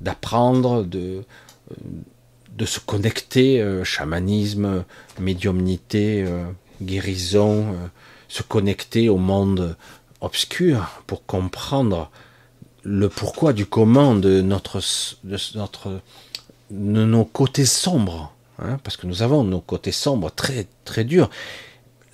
d'apprendre, 0.02 0.84
de, 0.84 1.24
euh, 1.72 1.76
de 2.58 2.66
se 2.66 2.80
connecter, 2.80 3.64
chamanisme, 3.84 4.84
médiumnité, 5.20 6.26
guérison, 6.82 7.76
se 8.28 8.42
connecter 8.42 9.10
au 9.10 9.18
monde 9.18 9.76
obscur 10.22 11.02
pour 11.08 11.26
comprendre 11.26 12.10
le 12.84 13.10
pourquoi 13.10 13.54
du 13.54 13.66
comment 13.66 14.16
de 14.16 14.42
notre, 14.42 14.82
de 15.24 15.38
notre, 15.56 16.00
nos 16.72 17.26
côtés 17.26 17.66
sombres, 17.66 18.34
hein, 18.60 18.80
parce 18.84 18.98
que 18.98 19.08
nous 19.08 19.22
avons 19.22 19.44
nos 19.44 19.62
côtés 19.62 19.92
sombres 19.92 20.32
très 20.32 20.68
très 20.86 21.04
durs. 21.04 21.30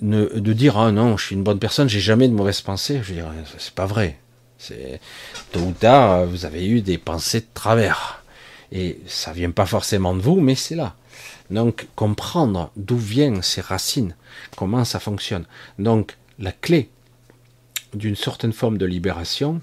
De 0.00 0.52
dire 0.52 0.76
ah 0.76 0.90
non, 0.90 1.16
je 1.16 1.26
suis 1.26 1.36
une 1.36 1.44
bonne 1.44 1.60
personne, 1.60 1.88
j'ai 1.88 2.00
jamais 2.00 2.28
de 2.28 2.34
mauvaises 2.34 2.60
pensées, 2.60 3.00
je 3.02 3.08
veux 3.08 3.14
dire, 3.14 3.30
c'est 3.58 3.74
pas 3.74 3.86
vrai. 3.86 4.18
C'est 4.58 5.00
tôt 5.52 5.60
ou 5.60 5.72
tard, 5.72 6.26
vous 6.26 6.44
avez 6.44 6.66
eu 6.66 6.82
des 6.82 6.98
pensées 6.98 7.40
de 7.40 7.46
travers, 7.54 8.22
et 8.72 9.00
ça 9.06 9.32
vient 9.32 9.50
pas 9.50 9.66
forcément 9.66 10.14
de 10.14 10.20
vous, 10.20 10.40
mais 10.40 10.56
c'est 10.56 10.74
là. 10.74 10.94
Donc 11.50 11.86
comprendre 11.94 12.70
d'où 12.76 12.96
viennent 12.96 13.42
ces 13.42 13.60
racines, 13.60 14.16
comment 14.56 14.84
ça 14.84 15.00
fonctionne. 15.00 15.44
Donc 15.78 16.16
la 16.38 16.52
clé 16.52 16.90
d'une 17.94 18.16
certaine 18.16 18.52
forme 18.52 18.78
de 18.78 18.86
libération, 18.86 19.60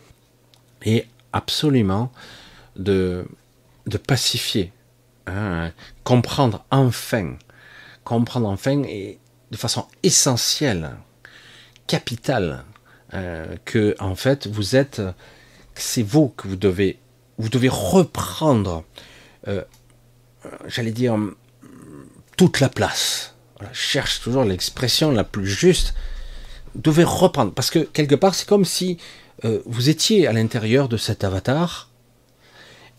et 0.84 1.06
absolument 1.34 2.12
de, 2.76 3.26
pacifier, 4.08 4.72
hein, 5.28 5.72
comprendre 6.04 6.66
enfin, 6.72 7.36
comprendre 8.04 8.48
enfin 8.48 8.84
et 8.84 9.20
de 9.52 9.58
façon 9.58 9.86
essentielle, 10.04 10.92
capitale, 11.88 12.64
euh, 13.14 13.56
que 13.66 13.96
en 14.00 14.16
fait 14.16 14.48
vous 14.48 14.76
êtes, 14.76 15.02
c'est 15.76 16.04
vous 16.04 16.30
que 16.30 16.48
vous 16.48 16.56
devez, 16.56 17.00
vous 17.38 17.50
devez 17.50 17.70
reprendre, 17.70 18.86
euh, 19.48 19.64
j'allais 20.68 20.92
dire 20.92 21.18
toute 22.38 22.60
la 22.60 22.70
place. 22.70 23.36
Je 23.60 23.68
cherche 23.74 24.22
toujours 24.22 24.44
l'expression 24.44 25.12
la 25.12 25.24
plus 25.24 25.48
juste. 25.48 25.94
Devez 26.76 27.04
reprendre 27.04 27.54
parce 27.54 27.70
que 27.70 27.80
quelque 27.80 28.16
part 28.16 28.34
c'est 28.34 28.48
comme 28.48 28.66
si 28.66 28.98
euh, 29.44 29.62
vous 29.66 29.90
étiez 29.90 30.28
à 30.28 30.34
l'intérieur 30.34 30.88
de 30.88 30.98
cet 30.98 31.24
avatar 31.24 31.90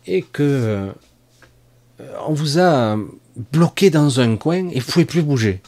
et 0.07 0.23
que 0.23 0.43
euh, 0.43 0.93
on 2.27 2.33
vous 2.33 2.59
a 2.59 2.99
bloqué 3.53 3.91
dans 3.91 4.21
un 4.21 4.37
coin 4.37 4.69
et 4.69 4.81
vous 4.81 4.93
pouvez 4.93 5.05
plus 5.05 5.23
bouger. 5.23 5.63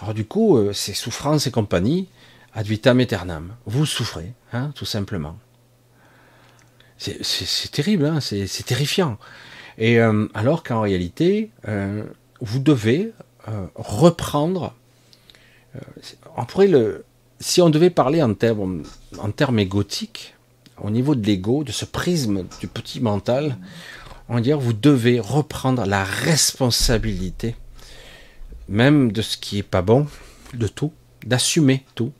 Alors 0.00 0.14
du 0.14 0.24
coup, 0.24 0.56
euh, 0.56 0.72
c'est 0.72 0.94
souffrance 0.94 1.46
et 1.46 1.50
compagnie, 1.50 2.08
ad 2.54 2.66
vitam 2.66 3.00
aeternam. 3.00 3.56
Vous 3.66 3.86
souffrez, 3.86 4.32
hein, 4.52 4.70
tout 4.74 4.84
simplement. 4.84 5.36
C'est 6.96 7.70
terrible, 7.72 8.06
hein, 8.06 8.20
c'est 8.20 8.64
terrifiant. 8.64 9.18
Et 9.76 9.98
alors 9.98 10.62
qu'en 10.62 10.80
réalité, 10.80 11.50
vous 12.40 12.58
devez 12.60 13.12
reprendre. 13.74 14.72
on 16.36 16.44
pourrait 16.46 16.68
le, 16.68 17.04
si 17.44 17.60
on 17.60 17.68
devait 17.68 17.90
parler 17.90 18.22
en 18.22 18.32
termes, 18.32 19.58
égotiques, 19.58 20.34
au 20.80 20.88
niveau 20.88 21.14
de 21.14 21.26
l'ego, 21.26 21.62
de 21.62 21.72
ce 21.72 21.84
prisme 21.84 22.46
du 22.58 22.68
petit 22.68 23.00
mental, 23.00 23.58
on 24.30 24.40
dire 24.40 24.58
vous 24.58 24.72
devez 24.72 25.20
reprendre 25.20 25.84
la 25.84 26.04
responsabilité, 26.04 27.54
même 28.70 29.12
de 29.12 29.20
ce 29.20 29.36
qui 29.36 29.58
est 29.58 29.62
pas 29.62 29.82
bon, 29.82 30.06
de 30.54 30.66
tout, 30.66 30.90
d'assumer 31.26 31.84
tout, 31.94 32.12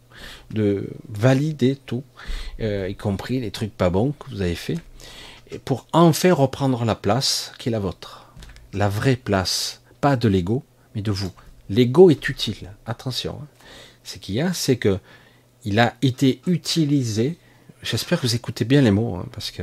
de 0.51 0.90
valider 1.09 1.76
tout, 1.86 2.05
euh, 2.60 2.86
y 2.90 2.94
compris 2.94 3.40
les 3.40 3.51
trucs 3.51 3.74
pas 3.74 3.88
bons 3.88 4.12
que 4.12 4.28
vous 4.28 4.42
avez 4.42 4.55
fait, 4.55 4.76
et 5.51 5.59
pour 5.59 5.86
enfin 5.94 6.34
reprendre 6.34 6.84
la 6.84 6.94
place 6.94 7.51
qui 7.59 7.70
est 7.70 7.72
la 7.72 7.80
vôtre. 7.80 8.30
La 8.74 8.90
vraie 8.90 9.16
place, 9.16 9.80
pas 10.02 10.16
de 10.16 10.28
l'ego, 10.28 10.64
mais 10.94 11.01
de 11.01 11.12
vous. 11.12 11.32
L'ego 11.70 12.10
est 12.10 12.28
utile, 12.28 12.72
attention. 12.84 13.38
Hein. 13.42 13.46
Ce 14.05 14.18
qu'il 14.18 14.36
y 14.36 14.40
a, 14.40 14.52
c'est 14.52 14.76
que 14.76 14.98
il 15.64 15.81
a 15.81 15.94
été 16.02 16.40
utilisé. 16.47 17.39
J'espère 17.82 18.20
que 18.20 18.26
vous 18.26 18.35
écoutez 18.35 18.64
bien 18.64 18.82
les 18.82 18.90
mots, 18.90 19.16
hein, 19.16 19.26
parce 19.32 19.51
que 19.51 19.62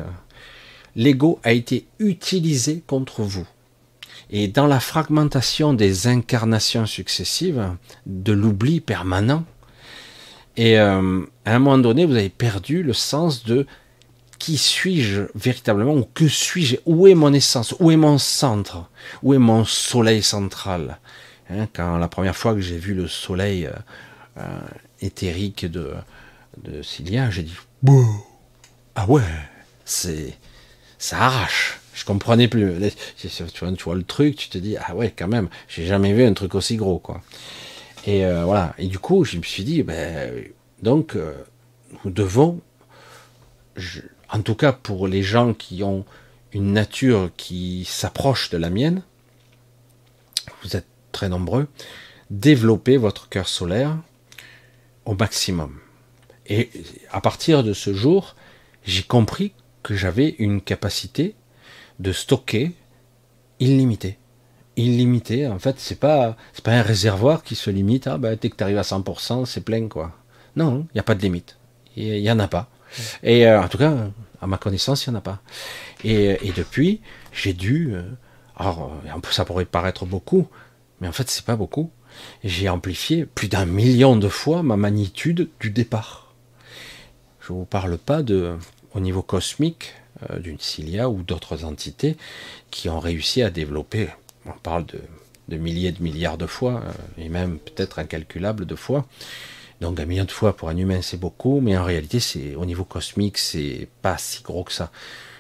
l'ego 0.95 1.39
a 1.43 1.53
été 1.53 1.85
utilisé 1.99 2.83
contre 2.85 3.21
vous. 3.21 3.47
Et 4.31 4.47
dans 4.47 4.67
la 4.67 4.79
fragmentation 4.79 5.73
des 5.73 6.07
incarnations 6.07 6.85
successives, 6.85 7.75
de 8.05 8.31
l'oubli 8.33 8.79
permanent, 8.79 9.45
et 10.57 10.79
euh, 10.79 11.21
à 11.45 11.55
un 11.55 11.59
moment 11.59 11.77
donné, 11.77 12.05
vous 12.05 12.15
avez 12.15 12.29
perdu 12.29 12.83
le 12.83 12.93
sens 12.93 13.43
de 13.43 13.65
qui 14.37 14.57
suis-je 14.57 15.23
véritablement 15.35 15.93
ou 15.93 16.05
que 16.13 16.27
suis-je 16.27 16.77
Où 16.85 17.07
est 17.07 17.13
mon 17.13 17.31
essence 17.31 17.75
Où 17.79 17.91
est 17.91 17.97
mon 17.97 18.17
centre 18.17 18.89
Où 19.21 19.33
est 19.33 19.39
mon 19.39 19.65
soleil 19.65 20.23
central 20.23 20.99
hein, 21.49 21.67
Quand 21.73 21.97
la 21.97 22.07
première 22.07 22.35
fois 22.35 22.53
que 22.55 22.59
j'ai 22.59 22.77
vu 22.77 22.93
le 22.93 23.07
soleil 23.07 23.67
euh, 23.67 23.71
éthérique 25.01 25.65
de, 25.65 25.93
de 26.63 26.81
Cilia, 26.81 27.29
j'ai 27.29 27.43
dit 27.43 27.55
Ah 28.95 29.05
ouais, 29.07 29.21
c'est 29.85 30.33
ça 30.97 31.19
arrache. 31.21 31.79
Je 31.93 32.05
comprenais 32.05 32.47
plus. 32.47 32.73
Tu 33.17 33.27
vois, 33.83 33.95
le 33.95 34.03
truc, 34.03 34.35
tu 34.35 34.49
te 34.49 34.57
dis 34.57 34.77
ah 34.77 34.95
ouais 34.95 35.13
quand 35.15 35.27
même, 35.27 35.49
j'ai 35.67 35.85
jamais 35.85 36.13
vu 36.13 36.23
un 36.23 36.33
truc 36.33 36.55
aussi 36.55 36.77
gros 36.77 36.99
quoi. 36.99 37.21
Et 38.05 38.25
euh, 38.25 38.45
voilà. 38.45 38.73
Et 38.77 38.87
du 38.87 38.97
coup, 38.97 39.25
je 39.25 39.37
me 39.37 39.43
suis 39.43 39.63
dit 39.63 39.83
ben 39.83 40.31
donc 40.81 41.17
nous 42.05 42.11
devons 42.11 42.61
en 44.29 44.41
tout 44.41 44.55
cas 44.55 44.71
pour 44.71 45.07
les 45.07 45.23
gens 45.23 45.53
qui 45.53 45.83
ont 45.83 46.05
une 46.53 46.73
nature 46.73 47.31
qui 47.37 47.85
s'approche 47.85 48.49
de 48.49 48.57
la 48.57 48.69
mienne, 48.69 49.03
vous 50.63 50.75
êtes 50.75 50.87
très 51.11 51.29
nombreux, 51.29 51.67
développez 52.29 52.97
votre 52.97 53.29
cœur 53.29 53.47
solaire 53.47 53.97
au 55.05 55.15
maximum. 55.15 55.79
Et 56.47 56.69
à 57.11 57.21
partir 57.21 57.63
de 57.63 57.73
ce 57.73 57.93
jour, 57.93 58.35
j'ai 58.83 59.03
compris 59.03 59.53
que 59.83 59.95
j'avais 59.95 60.35
une 60.39 60.61
capacité 60.61 61.35
de 61.99 62.11
stocker 62.11 62.71
illimitée. 63.59 64.17
Illimité, 64.77 65.47
en 65.47 65.59
fait, 65.59 65.79
c'est 65.79 65.99
pas 65.99 66.37
c'est 66.53 66.63
pas 66.63 66.71
un 66.71 66.81
réservoir 66.81 67.43
qui 67.43 67.55
se 67.55 67.69
limite 67.69 68.07
ah 68.07 68.17
ben 68.17 68.37
dès 68.39 68.49
que 68.49 68.55
tu 68.55 68.63
arrives 68.63 68.77
à 68.77 68.83
100%, 68.83 69.45
c'est 69.45 69.61
plein 69.61 69.87
quoi. 69.87 70.13
Non, 70.55 70.87
il 70.89 70.95
n'y 70.95 70.99
a 70.99 71.03
pas 71.03 71.15
de 71.15 71.21
limite. 71.21 71.57
Il 71.95 72.19
y 72.19 72.31
en 72.31 72.39
a 72.39 72.47
pas. 72.47 72.69
Et 73.23 73.47
euh, 73.47 73.61
en 73.61 73.67
tout 73.67 73.77
cas, 73.77 73.93
à 74.41 74.47
ma 74.47 74.57
connaissance, 74.57 75.05
il 75.05 75.09
n'y 75.09 75.15
en 75.15 75.19
a 75.19 75.21
pas. 75.21 75.39
Et, 76.03 76.51
depuis, 76.55 77.01
j'ai 77.31 77.53
dû. 77.53 77.93
Euh, 77.93 78.03
alors, 78.55 78.93
ça 79.31 79.45
pourrait 79.45 79.65
paraître 79.65 80.05
beaucoup, 80.05 80.47
mais 80.99 81.07
en 81.07 81.11
fait, 81.11 81.29
c'est 81.29 81.45
pas 81.45 81.55
beaucoup. 81.55 81.91
J'ai 82.43 82.69
amplifié 82.69 83.25
plus 83.25 83.47
d'un 83.47 83.65
million 83.65 84.15
de 84.15 84.27
fois 84.27 84.63
ma 84.63 84.77
magnitude 84.77 85.49
du 85.59 85.69
départ. 85.69 86.33
Je 87.39 87.53
ne 87.53 87.59
vous 87.59 87.65
parle 87.65 87.97
pas 87.97 88.23
de, 88.23 88.55
au 88.93 88.99
niveau 88.99 89.21
cosmique 89.21 89.93
euh, 90.29 90.39
d'une 90.39 90.59
Cilia 90.59 91.09
ou 91.09 91.23
d'autres 91.23 91.65
entités 91.65 92.17
qui 92.69 92.89
ont 92.89 92.99
réussi 92.99 93.41
à 93.41 93.49
développer. 93.49 94.09
On 94.45 94.51
parle 94.51 94.85
de, 94.85 95.57
milliers 95.57 95.91
de 95.91 96.01
milliards 96.01 96.37
de 96.37 96.45
fois, 96.45 96.81
et 97.17 97.27
même 97.27 97.59
peut-être 97.59 97.99
incalculable 97.99 98.65
de 98.65 98.75
fois. 98.75 99.05
Donc 99.81 99.99
un 99.99 100.05
million 100.05 100.25
de 100.25 100.31
fois 100.31 100.55
pour 100.55 100.69
un 100.69 100.77
humain, 100.77 101.01
c'est 101.01 101.19
beaucoup, 101.19 101.59
mais 101.59 101.75
en 101.77 101.83
réalité, 101.83 102.19
c'est 102.19 102.55
au 102.55 102.65
niveau 102.65 102.85
cosmique, 102.85 103.37
c'est 103.37 103.87
pas 104.01 104.17
si 104.17 104.43
gros 104.43 104.63
que 104.63 104.71
ça. 104.71 104.91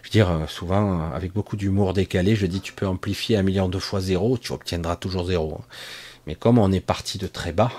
Je 0.01 0.07
veux 0.07 0.11
dire, 0.11 0.29
euh, 0.31 0.47
souvent, 0.47 1.11
avec 1.11 1.31
beaucoup 1.31 1.55
d'humour 1.55 1.93
décalé, 1.93 2.35
je 2.35 2.47
dis 2.47 2.59
tu 2.59 2.73
peux 2.73 2.87
amplifier 2.87 3.37
un 3.37 3.43
million 3.43 3.69
de 3.69 3.77
fois 3.77 4.01
zéro, 4.01 4.37
tu 4.37 4.51
obtiendras 4.51 4.95
toujours 4.95 5.25
zéro. 5.25 5.61
Mais 6.27 6.35
comme 6.35 6.57
on 6.57 6.71
est 6.71 6.81
parti 6.81 7.17
de 7.17 7.27
très 7.27 7.51
bas, 7.51 7.71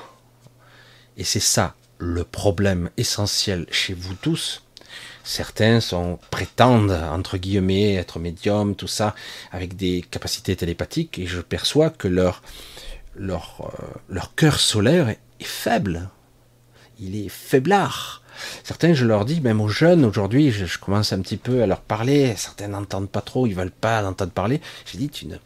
et 1.16 1.24
c'est 1.24 1.40
ça 1.40 1.74
le 1.98 2.24
problème 2.24 2.90
essentiel 2.96 3.66
chez 3.70 3.94
vous 3.94 4.14
tous, 4.14 4.64
certains 5.22 5.80
sont 5.80 6.18
prétendent 6.30 6.90
entre 6.90 7.38
guillemets 7.38 7.94
être 7.94 8.18
médiums, 8.18 8.74
tout 8.74 8.88
ça, 8.88 9.14
avec 9.52 9.76
des 9.76 10.04
capacités 10.10 10.56
télépathiques, 10.56 11.18
et 11.18 11.26
je 11.26 11.40
perçois 11.40 11.90
que 11.90 12.08
leur 12.08 12.42
leur 13.14 13.70
euh, 14.10 14.20
cœur 14.36 14.58
solaire 14.58 15.08
est 15.10 15.18
faible 15.40 16.08
il 17.02 17.16
est 17.16 17.28
faiblard. 17.28 18.22
Certains, 18.64 18.94
je 18.94 19.04
leur 19.04 19.24
dis, 19.24 19.40
même 19.40 19.60
aux 19.60 19.68
jeunes, 19.68 20.04
aujourd'hui, 20.04 20.50
je, 20.50 20.78
commence 20.78 21.12
un 21.12 21.20
petit 21.20 21.36
peu 21.36 21.62
à 21.62 21.66
leur 21.66 21.80
parler, 21.80 22.34
certains 22.36 22.68
n'entendent 22.68 23.10
pas 23.10 23.20
trop, 23.20 23.46
ils 23.46 23.54
veulent 23.54 23.70
pas 23.70 24.04
entendre 24.04 24.32
parler. 24.32 24.60
J'ai 24.86 24.98
dit, 24.98 25.08
tu 25.08 25.26
ne... 25.26 25.36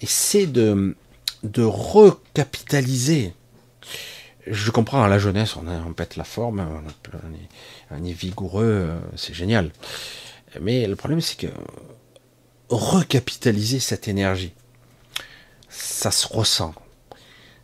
essaie 0.00 0.46
de, 0.46 0.94
de 1.44 1.62
recapitaliser. 1.62 3.34
Je 4.46 4.70
comprends, 4.70 5.02
à 5.02 5.08
la 5.08 5.18
jeunesse, 5.18 5.56
on, 5.56 5.66
on 5.68 5.92
pète 5.92 6.16
la 6.16 6.24
forme, 6.24 6.66
on, 7.92 8.04
est, 8.04 8.12
vigoureux, 8.12 8.64
euh, 8.64 8.98
c'est 9.16 9.34
génial. 9.34 9.70
Mais 10.60 10.86
le 10.86 10.96
problème, 10.96 11.20
c'est 11.20 11.38
que 11.38 11.46
recapitaliser 12.68 13.80
cette 13.80 14.08
énergie, 14.08 14.52
ça 15.68 16.10
se 16.10 16.26
ressent. 16.26 16.74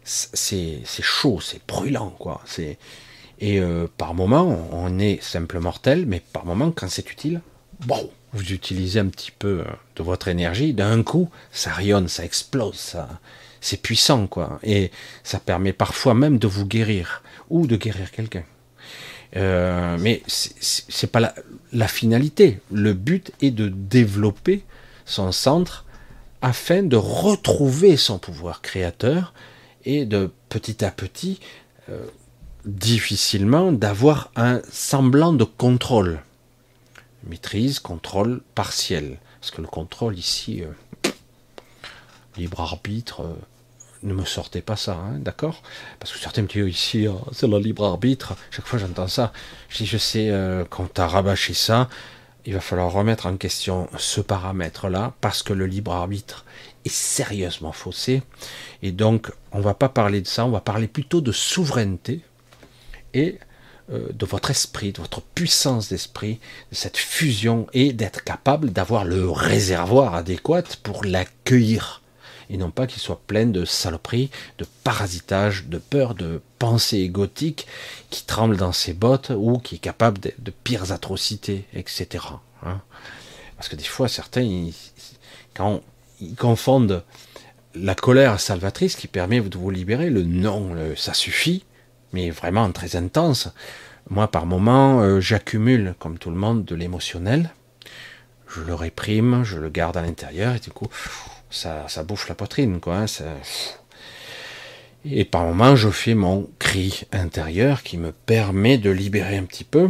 C'est 0.05 0.82
chaud, 1.02 1.40
c'est 1.40 1.65
brûlant, 1.66 2.11
quoi. 2.19 2.43
Et 3.40 3.61
euh, 3.61 3.86
par 3.97 4.15
moment, 4.15 4.69
on 4.73 4.98
est 4.98 5.23
simple 5.23 5.61
mortel, 5.61 6.05
mais 6.07 6.20
par 6.20 6.44
moment, 6.44 6.73
quand 6.73 6.90
c'est 6.90 7.11
utile, 7.11 7.40
bon, 7.86 8.11
vous 8.32 8.52
utilisez 8.52 9.01
un 9.01 9.07
petit 9.07 9.31
peu 9.31 9.61
euh, 9.61 9.65
de 9.97 10.02
votre 10.02 10.28
énergie, 10.28 10.73
d'un 10.74 11.02
coup, 11.02 11.31
ça 11.52 11.73
rayonne, 11.73 12.09
ça 12.09 12.24
explose, 12.24 12.77
ça, 12.77 13.09
c'est 13.61 13.82
puissant, 13.82 14.27
quoi. 14.27 14.59
Et 14.62 14.91
ça 15.23 15.39
permet 15.39 15.73
parfois 15.73 16.15
même 16.15 16.39
de 16.39 16.47
vous 16.47 16.66
guérir 16.66 17.23
ou 17.51 17.66
de 17.66 17.77
guérir 17.77 18.11
quelqu'un. 18.11 18.45
Euh, 19.37 19.97
mais 20.01 20.23
c'est 20.27 21.11
pas 21.11 21.32
la, 21.73 21.89
finalité. 21.89 22.61
Le 22.73 22.95
but 22.95 23.32
est 23.41 23.51
de 23.51 23.69
développer 23.69 24.65
son 25.05 25.31
centre 25.32 25.85
afin 26.43 26.82
de 26.82 26.97
retrouver 26.97 27.97
son 27.97 28.19
pouvoir 28.19 28.62
créateur 28.62 29.35
et 29.85 30.05
de 30.05 30.31
petit 30.49 30.85
à 30.85 30.91
petit 30.91 31.39
euh, 31.91 32.07
difficilement 32.65 33.73
d'avoir 33.73 34.31
un 34.37 34.61
semblant 34.70 35.32
de 35.32 35.45
contrôle. 35.45 36.20
Maîtrise, 37.24 37.78
contrôle 37.78 38.41
partiel. 38.55 39.19
Parce 39.41 39.51
que 39.51 39.61
le 39.61 39.69
contrôle 39.69 40.19
ici, 40.19 40.62
euh, 40.62 40.66
libre 42.36 42.61
arbitre, 42.61 43.23
euh, 43.23 43.35
ne 44.02 44.15
me 44.15 44.24
sortez 44.24 44.62
pas 44.62 44.77
ça, 44.77 44.94
hein, 44.94 45.19
d'accord? 45.19 45.62
Parce 45.98 46.12
que 46.12 46.19
certains 46.19 46.43
me 46.43 46.47
disent 46.47 46.66
ici, 46.66 47.07
euh, 47.07 47.12
c'est 47.32 47.47
le 47.47 47.59
libre 47.59 47.85
arbitre. 47.85 48.35
Chaque 48.51 48.66
fois 48.66 48.78
j'entends 48.78 49.09
ça. 49.09 49.32
Je 49.69 49.78
dis, 49.78 49.86
je 49.86 49.98
sais, 49.98 50.32
quand 50.70 50.94
tu 50.94 51.01
as 51.01 51.07
rabâché 51.07 51.55
ça, 51.55 51.89
il 52.47 52.55
va 52.55 52.61
falloir 52.61 52.90
remettre 52.90 53.27
en 53.27 53.36
question 53.36 53.89
ce 53.98 54.20
paramètre-là, 54.23 55.12
parce 55.20 55.43
que 55.43 55.52
le 55.52 55.66
libre 55.66 55.93
arbitre 55.93 56.47
est 56.86 56.93
sérieusement 56.93 57.73
faussé. 57.73 58.23
Et 58.82 58.93
donc, 58.93 59.31
on 59.52 59.61
va 59.61 59.74
pas 59.74 59.90
parler 59.90 60.23
de 60.23 60.27
ça, 60.27 60.47
on 60.47 60.51
va 60.51 60.61
parler 60.61 60.89
plutôt 60.89 61.20
de 61.20 61.32
souveraineté, 61.32 62.23
et 63.15 63.39
euh, 63.90 64.09
de 64.12 64.27
votre 64.27 64.51
esprit, 64.51 64.93
de 64.93 65.01
votre 65.01 65.20
puissance 65.20 65.89
d'esprit, 65.89 66.39
de 66.70 66.77
cette 66.77 66.97
fusion 66.97 67.66
et 67.73 67.93
d'être 67.93 68.23
capable 68.23 68.70
d'avoir 68.70 69.05
le 69.05 69.28
réservoir 69.28 70.15
adéquat 70.15 70.62
pour 70.82 71.05
l'accueillir 71.05 71.99
et 72.51 72.56
non 72.56 72.70
pas 72.70 72.86
qu'il 72.86 73.01
soit 73.01 73.20
plein 73.27 73.47
de 73.47 73.64
saloperies, 73.64 74.31
de 74.59 74.66
parasitage, 74.85 75.66
de 75.66 75.78
peur, 75.78 76.14
de 76.14 76.43
pensées 76.59 76.98
égotiques 76.98 77.66
qui 78.10 78.24
tremblent 78.24 78.56
dans 78.56 78.72
ses 78.72 78.93
bottes 78.93 79.32
ou 79.35 79.59
qui 79.59 79.77
est 79.77 79.78
capable 79.78 80.18
de, 80.18 80.51
pires 80.64 80.93
atrocités, 80.93 81.64
etc. 81.72 82.24
Hein. 82.64 82.81
Parce 83.56 83.68
que 83.68 83.77
des 83.77 83.85
fois, 83.85 84.09
certains, 84.09 84.70
quand 85.55 85.81
ils 86.20 86.35
confondent 86.35 87.05
la 87.74 87.94
colère 87.94 88.40
salvatrice 88.40 88.97
qui 88.97 89.06
permet 89.06 89.40
de 89.40 89.56
vous 89.56 89.70
libérer, 89.70 90.10
le 90.10 90.24
non, 90.24 90.74
ça 90.97 91.14
suffit, 91.14 91.64
mais 92.12 92.31
vraiment 92.31 92.70
très 92.72 92.97
intense. 92.97 93.48
Moi, 94.09 94.28
par 94.28 94.44
moments, 94.44 95.01
euh, 95.02 95.20
j'accumule, 95.20 95.94
comme 96.01 96.18
tout 96.18 96.31
le 96.31 96.36
monde, 96.36 96.64
de 96.64 96.74
l'émotionnel. 96.74 97.51
Je 98.48 98.62
le 98.62 98.74
réprime, 98.74 99.44
je 99.44 99.59
le 99.59 99.68
garde 99.68 99.97
à 99.97 100.02
l'intérieur, 100.02 100.56
et 100.56 100.59
du 100.59 100.70
coup, 100.70 100.89
ça, 101.51 101.86
ça 101.89 102.02
bouffe 102.02 102.28
la 102.28 102.35
poitrine, 102.35 102.81
quoi. 102.81 102.98
Hein, 102.98 103.06
et 105.05 105.24
par 105.24 105.44
moments, 105.44 105.77
je 105.77 105.89
fais 105.89 106.14
mon 106.14 106.48
cri 106.59 107.05
intérieur 107.12 107.82
qui 107.82 107.97
me 107.97 108.12
permet 108.12 108.77
de 108.77 108.90
libérer 108.90 109.36
un 109.39 109.44
petit 109.44 109.64
peu 109.64 109.89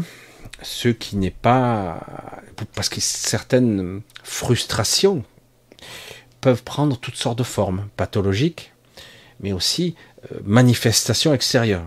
ce 0.63 0.89
qui 0.89 1.17
n'est 1.17 1.31
pas... 1.31 2.07
Parce 2.75 2.89
que 2.89 3.01
certaines 3.01 4.03
frustrations 4.23 5.25
peuvent 6.41 6.63
prendre 6.63 6.97
toutes 6.97 7.17
sortes 7.17 7.39
de 7.39 7.45
formes 7.45 7.89
pathologiques, 7.97 8.73
mais 9.41 9.53
aussi 9.53 9.97
euh, 10.33 10.39
manifestations 10.45 11.35
extérieures 11.35 11.87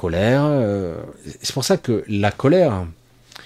colère. 0.00 0.44
Euh, 0.44 1.02
c'est 1.42 1.52
pour 1.52 1.64
ça 1.64 1.76
que 1.76 2.04
la 2.08 2.30
colère 2.30 2.86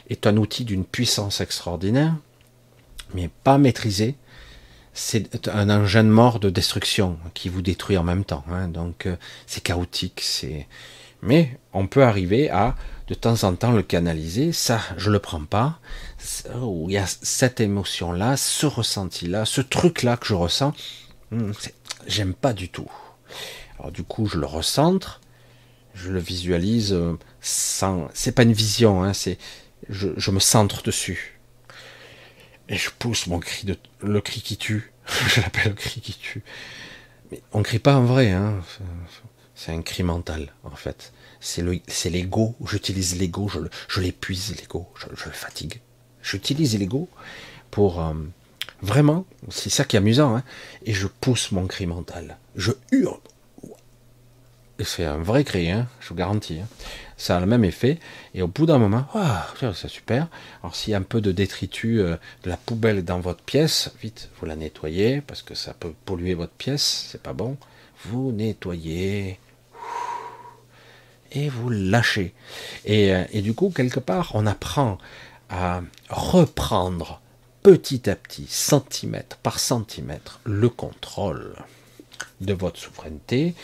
est 0.09 0.27
un 0.27 0.37
outil 0.37 0.65
d'une 0.65 0.85
puissance 0.85 1.41
extraordinaire, 1.41 2.15
mais 3.13 3.29
pas 3.43 3.59
maîtrisé, 3.59 4.15
c'est 4.95 5.49
un 5.49 5.69
engin 5.71 6.05
de 6.05 6.09
mort 6.09 6.39
de 6.39 6.49
destruction 6.49 7.19
qui 7.35 7.49
vous 7.49 7.63
détruit 7.63 7.99
en 7.99 8.05
même 8.05 8.25
temps. 8.25 8.45
Hein. 8.49 8.69
donc 8.69 9.07
euh, 9.07 9.17
c'est 9.47 9.63
chaotique, 9.63 10.21
c'est. 10.23 10.69
Mais 11.21 11.59
on 11.73 11.87
peut 11.87 12.05
arriver 12.05 12.49
à 12.51 12.77
de 13.09 13.15
temps 13.15 13.43
en 13.45 13.55
temps 13.55 13.73
le 13.73 13.83
canaliser. 13.83 14.53
Ça, 14.53 14.81
je 14.97 15.11
le 15.11 15.19
prends 15.19 15.45
pas. 15.45 15.81
Où 16.63 16.89
il 16.89 16.95
y 16.95 16.99
a 16.99 17.07
cette 17.07 17.61
émotion-là, 17.61 18.37
ce 18.37 18.67
ressenti-là, 18.67 19.45
ce 19.45 19.61
truc-là 19.61 20.17
que 20.17 20.27
je 20.27 20.35
ressens, 20.35 20.73
hmm, 21.31 21.53
j'aime 22.07 22.35
pas 22.35 22.53
du 22.53 22.69
tout. 22.69 22.91
Alors 23.79 23.91
du 23.91 24.05
coup, 24.05 24.27
je 24.27 24.39
le 24.39 24.47
recentre, 24.47 25.21
je 25.95 26.11
le 26.11 26.21
visualise 26.21 26.93
euh, 26.93 27.19
sans. 27.41 28.09
C'est 28.15 28.33
pas 28.33 28.45
une 28.45 28.53
vision, 28.53 29.03
hein, 29.03 29.13
c'est 29.13 29.39
je, 29.89 30.09
je 30.17 30.31
me 30.31 30.41
centre 30.41 30.83
dessus 30.83 31.34
et 32.69 32.77
je 32.77 32.91
pousse 32.91 33.27
mon 33.27 33.39
cri 33.39 33.67
de 33.67 33.77
le 34.01 34.21
cri 34.21 34.41
qui 34.41 34.57
tue. 34.57 34.93
je 35.29 35.41
l'appelle 35.41 35.69
le 35.69 35.75
cri 35.75 36.01
qui 36.01 36.15
tue. 36.15 36.43
Mais 37.31 37.41
on 37.53 37.63
crie 37.63 37.79
pas 37.79 37.97
en 37.97 38.05
vrai, 38.05 38.31
hein. 38.31 38.63
C'est 39.55 39.73
un 39.73 39.83
cri 39.83 40.03
mental, 40.03 40.53
en 40.65 40.75
fait. 40.75 41.13
C'est 41.41 41.63
le, 41.63 41.79
c'est 41.87 42.11
l'ego. 42.11 42.55
J'utilise 42.67 43.19
l'ego, 43.19 43.49
je, 43.89 44.01
l'épuise 44.01 44.57
l'ego, 44.57 44.89
je, 44.97 45.07
je, 45.15 45.27
le 45.27 45.35
fatigue. 45.35 45.81
J'utilise 46.23 46.79
l'ego 46.79 47.09
pour 47.71 48.01
euh, 48.01 48.15
vraiment, 48.83 49.27
c'est 49.51 49.71
ça 49.71 49.85
qui 49.85 49.97
est 49.97 49.99
amusant, 49.99 50.37
hein, 50.37 50.43
et 50.85 50.93
je 50.93 51.07
pousse 51.07 51.53
mon 51.53 51.67
cri 51.67 51.87
mental. 51.87 52.39
Je 52.57 52.73
hurle. 52.91 53.21
Et 54.81 54.85
c'est 54.85 55.05
un 55.05 55.19
vrai 55.19 55.45
cri, 55.45 55.71
hein, 55.71 55.87
je 56.01 56.09
vous 56.09 56.15
garantis. 56.17 56.59
Hein 56.61 56.69
ça 57.17 57.37
a 57.37 57.41
le 57.41 57.47
même 57.47 57.65
effet. 57.65 57.99
Et 58.35 58.43
au 58.43 58.49
bout 58.49 58.67
d'un 58.67 58.79
moment, 58.79 59.07
ah, 59.15 59.47
c'est 59.75 59.89
super. 59.89 60.29
Alors 60.63 60.75
s'il 60.75 60.93
y 60.93 60.95
a 60.95 60.99
un 60.99 61.03
peu 61.03 61.21
de 61.21 61.33
détritus, 61.33 62.01
euh, 62.01 62.17
de 62.43 62.51
la 62.51 62.57
poubelle 62.57 63.05
dans 63.05 63.21
votre 63.21 63.43
pièce, 63.43 63.93
vite, 64.03 64.31
vous 64.39 64.47
la 64.47 64.57
nettoyez 64.57 65.21
parce 65.21 65.43
que 65.43 65.55
ça 65.55 65.75
peut 65.75 65.93
polluer 66.05 66.35
votre 66.35 66.53
pièce, 66.53 67.09
c'est 67.11 67.23
pas 67.23 67.33
bon. 67.33 67.57
Vous 68.05 68.33
nettoyez 68.33 69.39
et 71.33 71.49
vous 71.49 71.69
lâchez. 71.69 72.33
Et, 72.85 73.15
euh, 73.15 73.25
et 73.33 73.43
du 73.43 73.55
coup, 73.55 73.71
quelque 73.71 74.01
part, 74.01 74.33
on 74.35 74.47
apprend 74.47 74.99
à 75.51 75.83
reprendre 76.09 77.21
petit 77.63 78.11
à 78.11 78.15
petit, 78.17 78.47
centimètre 78.49 79.37
par 79.39 79.59
centimètre, 79.59 80.41
le 80.45 80.69
contrôle 80.69 81.57
de 82.41 82.53
votre 82.53 82.79
souveraineté, 82.79 83.55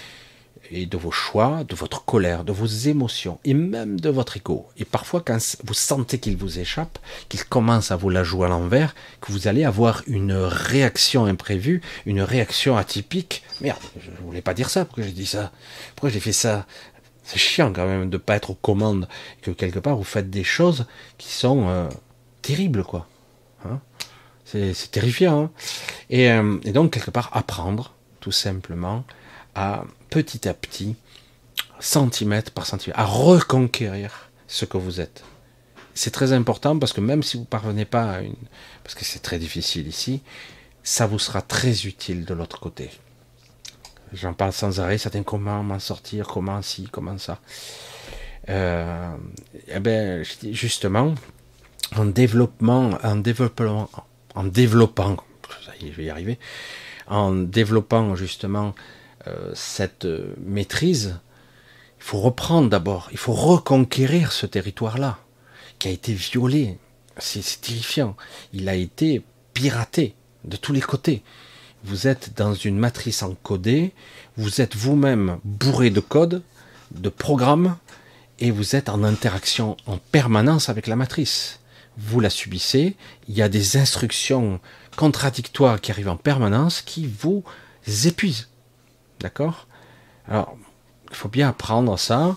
et 0.71 0.87
de 0.87 0.97
vos 0.97 1.11
choix, 1.11 1.65
de 1.65 1.75
votre 1.75 2.05
colère, 2.05 2.45
de 2.45 2.53
vos 2.53 2.67
émotions 2.67 3.39
et 3.45 3.55
même 3.55 3.99
de 3.99 4.09
votre 4.09 4.37
ego. 4.37 4.69
Et 4.77 4.85
parfois, 4.85 5.21
quand 5.21 5.39
vous 5.65 5.75
sentez 5.75 6.19
qu'il 6.19 6.37
vous 6.37 6.59
échappe, 6.59 6.99
qu'il 7.29 7.45
commence 7.45 7.91
à 7.91 7.97
vous 7.97 8.09
la 8.09 8.23
jouer 8.23 8.47
à 8.47 8.49
l'envers, 8.49 8.95
que 9.21 9.33
vous 9.33 9.49
allez 9.49 9.65
avoir 9.65 10.03
une 10.07 10.33
réaction 10.33 11.25
imprévue, 11.27 11.83
une 12.07 12.23
réaction 12.23 12.77
atypique. 12.77 13.43
Merde, 13.61 13.81
je 13.99 14.11
voulais 14.23 14.43
pas 14.43 14.55
dire 14.55 14.71
ça, 14.71 14.85
pourquoi 14.85 15.05
j'ai 15.05 15.13
dit 15.13 15.27
ça? 15.27 15.53
Pourquoi 15.95 16.11
j'ai 16.11 16.21
fait 16.21 16.33
ça? 16.33 16.67
C'est 17.25 17.39
chiant 17.39 17.73
quand 17.73 17.87
même 17.87 18.11
de 18.11 18.17
pas 18.17 18.37
être 18.37 18.51
aux 18.51 18.55
commandes, 18.55 19.09
que 19.43 19.51
quelque 19.51 19.79
part 19.79 19.97
vous 19.97 20.05
faites 20.05 20.31
des 20.31 20.45
choses 20.45 20.87
qui 21.19 21.31
sont 21.31 21.69
euh, 21.69 21.89
terribles, 22.43 22.83
quoi. 22.83 23.07
Hein? 23.65 23.81
C'est 24.45 24.91
terrifiant. 24.91 25.45
Hein 25.45 25.51
et, 26.09 26.31
euh, 26.31 26.59
et 26.65 26.73
donc, 26.73 26.93
quelque 26.93 27.13
part, 27.13 27.31
apprendre, 27.33 27.95
tout 28.19 28.33
simplement, 28.33 29.05
à 29.55 29.85
petit 30.11 30.49
à 30.49 30.55
petit, 30.55 30.97
centimètre 31.79 32.53
par 32.53 32.67
centimètre, 32.67 32.99
à 32.99 33.05
reconquérir 33.05 34.31
ce 34.47 34.65
que 34.65 34.77
vous 34.77 35.01
êtes. 35.01 35.25
C'est 35.95 36.11
très 36.11 36.33
important 36.33 36.79
parce 36.79 36.93
que 36.93 37.01
même 37.01 37.23
si 37.23 37.37
vous 37.37 37.43
ne 37.43 37.49
parvenez 37.49 37.85
pas 37.85 38.11
à 38.11 38.21
une... 38.21 38.35
Parce 38.85 38.95
que 38.95 39.05
c'est 39.05 39.19
très 39.21 39.39
difficile 39.39 39.87
ici, 39.87 40.23
ça 40.83 41.07
vous 41.07 41.19
sera 41.19 41.43
très 41.43 41.87
utile 41.87 42.25
de 42.25 42.35
l'autre 42.35 42.61
côté. 42.61 42.91
J'en 44.13 44.33
parle 44.33 44.53
sans 44.53 44.81
arrêt, 44.81 44.99
certains 44.99 45.23
comment 45.23 45.63
m'en 45.63 45.79
sortir, 45.79 46.27
comment 46.27 46.63
ci, 46.63 46.89
comment 46.91 47.19
ça. 47.19 47.39
Euh, 48.49 49.15
eh 49.69 49.79
ben, 49.79 50.25
justement, 50.51 51.15
en 51.97 52.07
développement, 52.07 52.99
en 53.03 53.17
développement, 53.17 53.89
en 54.35 54.45
développant, 54.45 55.17
je 55.81 55.87
vais 55.87 56.05
y 56.05 56.11
arriver, 56.11 56.39
en 57.07 57.33
développant 57.33 58.17
justement 58.17 58.75
cette 59.55 60.05
euh, 60.05 60.35
maîtrise, 60.45 61.19
il 61.99 62.05
faut 62.05 62.21
reprendre 62.21 62.71
d'abord, 62.71 63.09
il 63.13 63.19
faut 63.19 63.33
reconquérir 63.33 64.33
ce 64.33 64.47
territoire-là, 64.47 65.19
qui 65.79 65.89
a 65.89 65.91
été 65.91 66.13
violé. 66.13 66.79
C'est 67.19 67.61
terrifiant. 67.61 68.17
Il 68.53 68.69
a 68.69 68.75
été 68.75 69.23
piraté 69.53 70.15
de 70.45 70.57
tous 70.57 70.73
les 70.73 70.81
côtés. 70.81 71.23
Vous 71.85 72.07
êtes 72.07 72.37
dans 72.37 72.55
une 72.55 72.79
matrice 72.79 73.23
encodée, 73.23 73.93
vous 74.37 74.61
êtes 74.61 74.77
vous-même 74.77 75.39
bourré 75.45 75.91
de 75.91 76.01
codes, 76.01 76.43
de 76.93 77.09
programmes, 77.09 77.77
et 78.39 78.51
vous 78.51 78.77
êtes 78.77 78.89
en 78.89 79.05
interaction 79.05 79.77
en 79.87 79.99
permanence 79.99 80.69
avec 80.69 80.87
la 80.87 80.97
matrice. 80.97 81.61
Vous 81.99 82.21
la 82.21 82.31
subissez, 82.31 82.97
il 83.29 83.37
y 83.37 83.43
a 83.43 83.49
des 83.49 83.77
instructions 83.77 84.61
contradictoires 84.97 85.81
qui 85.81 85.91
arrivent 85.91 86.09
en 86.09 86.17
permanence 86.17 86.81
qui 86.81 87.07
vous 87.07 87.45
épuisent. 88.05 88.50
D'accord? 89.21 89.67
Alors, 90.29 90.57
il 91.11 91.17
faut 91.17 91.29
bien 91.29 91.49
apprendre 91.49 91.99
ça. 91.99 92.37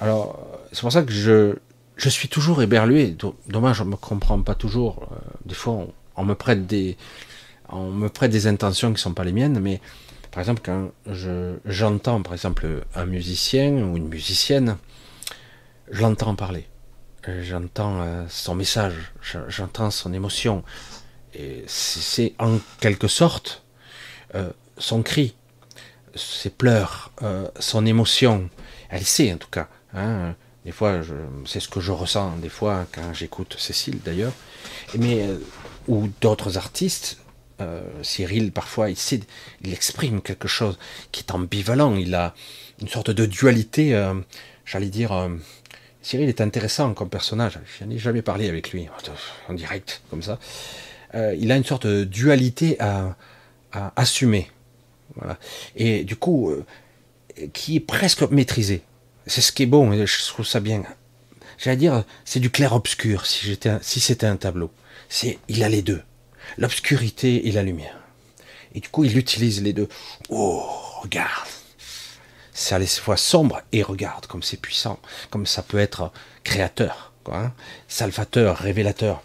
Alors, 0.00 0.38
c'est 0.72 0.80
pour 0.80 0.92
ça 0.92 1.02
que 1.02 1.12
je, 1.12 1.56
je 1.96 2.08
suis 2.08 2.28
toujours 2.28 2.62
éberlué. 2.62 3.16
Dommage, 3.48 3.78
je 3.78 3.84
ne 3.84 3.90
me 3.90 3.96
comprends 3.96 4.40
pas 4.42 4.54
toujours. 4.54 5.08
Euh, 5.12 5.16
des 5.44 5.54
fois, 5.54 5.86
on, 6.16 6.24
me 6.24 6.34
prête 6.34 6.66
des, 6.66 6.96
on 7.68 7.90
me 7.90 8.08
prête 8.08 8.30
des 8.30 8.46
intentions 8.46 8.88
qui 8.88 8.94
ne 8.94 8.98
sont 8.98 9.14
pas 9.14 9.24
les 9.24 9.32
miennes, 9.32 9.60
mais 9.60 9.80
par 10.30 10.40
exemple, 10.40 10.62
quand 10.64 10.90
je, 11.06 11.54
j'entends, 11.64 12.22
par 12.22 12.32
exemple, 12.32 12.66
un 12.94 13.06
musicien 13.06 13.70
ou 13.70 13.96
une 13.96 14.08
musicienne, 14.08 14.76
je 15.90 16.02
l'entends 16.02 16.34
parler. 16.34 16.66
J'entends 17.42 18.00
euh, 18.00 18.24
son 18.28 18.54
message, 18.54 19.12
j'entends 19.48 19.90
son 19.90 20.12
émotion. 20.12 20.62
Et 21.34 21.64
c'est 21.66 22.34
en 22.38 22.58
quelque 22.80 23.08
sorte 23.08 23.62
euh, 24.34 24.50
son 24.76 25.02
cri, 25.02 25.34
ses 26.16 26.50
pleurs, 26.50 27.12
euh, 27.22 27.48
son 27.58 27.86
émotion. 27.86 28.48
Elle 28.90 29.04
sait 29.04 29.32
en 29.32 29.36
tout 29.36 29.50
cas. 29.50 29.68
Hein. 29.94 30.34
Des 30.64 30.72
fois, 30.72 31.00
c'est 31.46 31.60
ce 31.60 31.68
que 31.68 31.80
je 31.80 31.92
ressens 31.92 32.36
des 32.38 32.48
fois 32.48 32.86
quand 32.92 33.12
j'écoute 33.12 33.56
Cécile 33.58 34.00
d'ailleurs. 34.04 34.32
Mais 34.98 35.22
euh, 35.22 35.38
ou 35.88 36.08
d'autres 36.20 36.56
artistes. 36.56 37.18
Euh, 37.60 37.82
Cyril 38.02 38.50
parfois 38.50 38.90
il 38.90 38.96
sait, 38.96 39.20
il 39.62 39.72
exprime 39.72 40.20
quelque 40.20 40.48
chose 40.48 40.76
qui 41.12 41.20
est 41.20 41.30
ambivalent. 41.32 41.94
Il 41.94 42.14
a 42.14 42.34
une 42.80 42.88
sorte 42.88 43.10
de 43.10 43.26
dualité. 43.26 44.12
J'allais 44.64 44.88
dire. 44.88 45.30
Cyril 46.02 46.28
est 46.28 46.42
intéressant 46.42 46.92
comme 46.92 47.08
personnage. 47.08 47.58
Je 47.78 47.84
n'ai 47.84 47.96
jamais 47.96 48.20
parlé 48.20 48.48
avec 48.48 48.72
lui 48.72 48.88
en 49.48 49.54
direct 49.54 50.02
comme 50.10 50.22
ça. 50.22 50.38
il 51.14 51.50
a 51.52 51.56
une 51.56 51.64
sorte 51.64 51.86
de 51.86 52.04
dualité 52.04 52.78
à, 52.80 53.16
à 53.72 53.92
assumer. 53.96 54.50
Et 55.76 56.04
du 56.04 56.16
coup, 56.16 56.50
euh, 56.50 56.64
qui 57.52 57.76
est 57.76 57.80
presque 57.80 58.22
maîtrisé. 58.22 58.82
C'est 59.26 59.40
ce 59.40 59.52
qui 59.52 59.62
est 59.62 59.66
bon, 59.66 59.92
je 60.06 60.26
trouve 60.26 60.46
ça 60.46 60.60
bien. 60.60 60.82
J'allais 61.58 61.76
dire, 61.76 62.04
c'est 62.24 62.40
du 62.40 62.50
clair-obscur 62.50 63.26
si 63.26 63.46
j'étais, 63.46 63.72
si 63.80 64.00
c'était 64.00 64.26
un 64.26 64.36
tableau. 64.36 64.70
C'est, 65.08 65.38
il 65.48 65.62
a 65.62 65.68
les 65.68 65.82
deux, 65.82 66.02
l'obscurité 66.58 67.48
et 67.48 67.52
la 67.52 67.62
lumière. 67.62 67.98
Et 68.74 68.80
du 68.80 68.88
coup, 68.88 69.04
il 69.04 69.16
utilise 69.16 69.62
les 69.62 69.72
deux. 69.72 69.88
Oh, 70.28 70.64
regarde. 71.02 71.48
À 72.70 72.78
la 72.78 72.86
fois 72.86 73.16
sombre 73.16 73.62
et 73.72 73.82
regarde 73.82 74.26
comme 74.26 74.42
c'est 74.42 74.56
puissant, 74.56 75.00
comme 75.30 75.44
ça 75.44 75.62
peut 75.62 75.78
être 75.78 76.12
créateur, 76.44 77.12
quoi, 77.24 77.38
hein. 77.38 77.52
salvateur, 77.88 78.58
révélateur. 78.58 79.22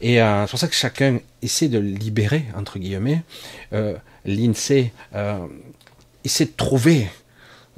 Et 0.00 0.20
euh, 0.20 0.46
c'est 0.46 0.50
pour 0.50 0.58
ça 0.58 0.68
que 0.68 0.74
chacun 0.74 1.20
essaie 1.42 1.68
de 1.68 1.78
libérer, 1.78 2.44
entre 2.54 2.78
guillemets, 2.78 3.22
euh, 3.72 3.96
l'INSEE 4.24 4.92
euh, 5.14 5.46
essaie 6.24 6.46
de 6.46 6.52
trouver 6.56 7.08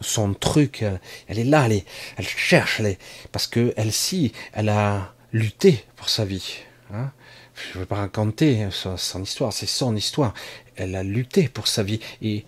son 0.00 0.34
truc. 0.34 0.84
Elle 1.28 1.38
est 1.38 1.44
là, 1.44 1.68
elle, 1.68 2.26
cherche, 2.26 2.82
parce 3.30 3.46
que 3.46 3.72
elle 3.76 3.92
si, 3.92 4.32
elle 4.52 4.68
a 4.68 5.14
lutté 5.32 5.84
pour 5.96 6.08
sa 6.08 6.24
vie. 6.24 6.56
Hein. 6.92 7.10
Je 7.54 7.78
ne 7.78 7.80
veux 7.80 7.86
pas 7.86 7.96
raconter 7.96 8.68
son, 8.70 9.22
histoire, 9.22 9.52
c'est 9.52 9.66
son 9.66 9.94
histoire. 9.94 10.34
Elle 10.76 10.94
a 10.94 11.02
lutté 11.02 11.48
pour 11.48 11.68
sa 11.68 11.82
vie 11.82 12.00
et 12.22 12.44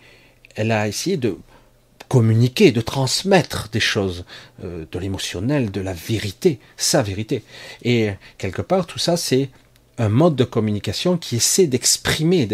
elle 0.56 0.72
a 0.72 0.88
essayé 0.88 1.16
de 1.16 1.36
communiquer, 2.08 2.72
de 2.72 2.80
transmettre 2.80 3.68
des 3.70 3.80
choses, 3.80 4.24
euh, 4.62 4.86
de 4.90 4.98
l'émotionnel, 4.98 5.70
de 5.70 5.80
la 5.80 5.92
vérité, 5.92 6.60
sa 6.76 7.02
vérité. 7.02 7.42
Et 7.82 8.10
quelque 8.38 8.62
part, 8.62 8.86
tout 8.86 8.98
ça, 8.98 9.16
c'est 9.16 9.50
un 9.98 10.08
mode 10.08 10.36
de 10.36 10.44
communication 10.44 11.16
qui 11.16 11.36
essaie 11.36 11.66
d'exprimer, 11.66 12.48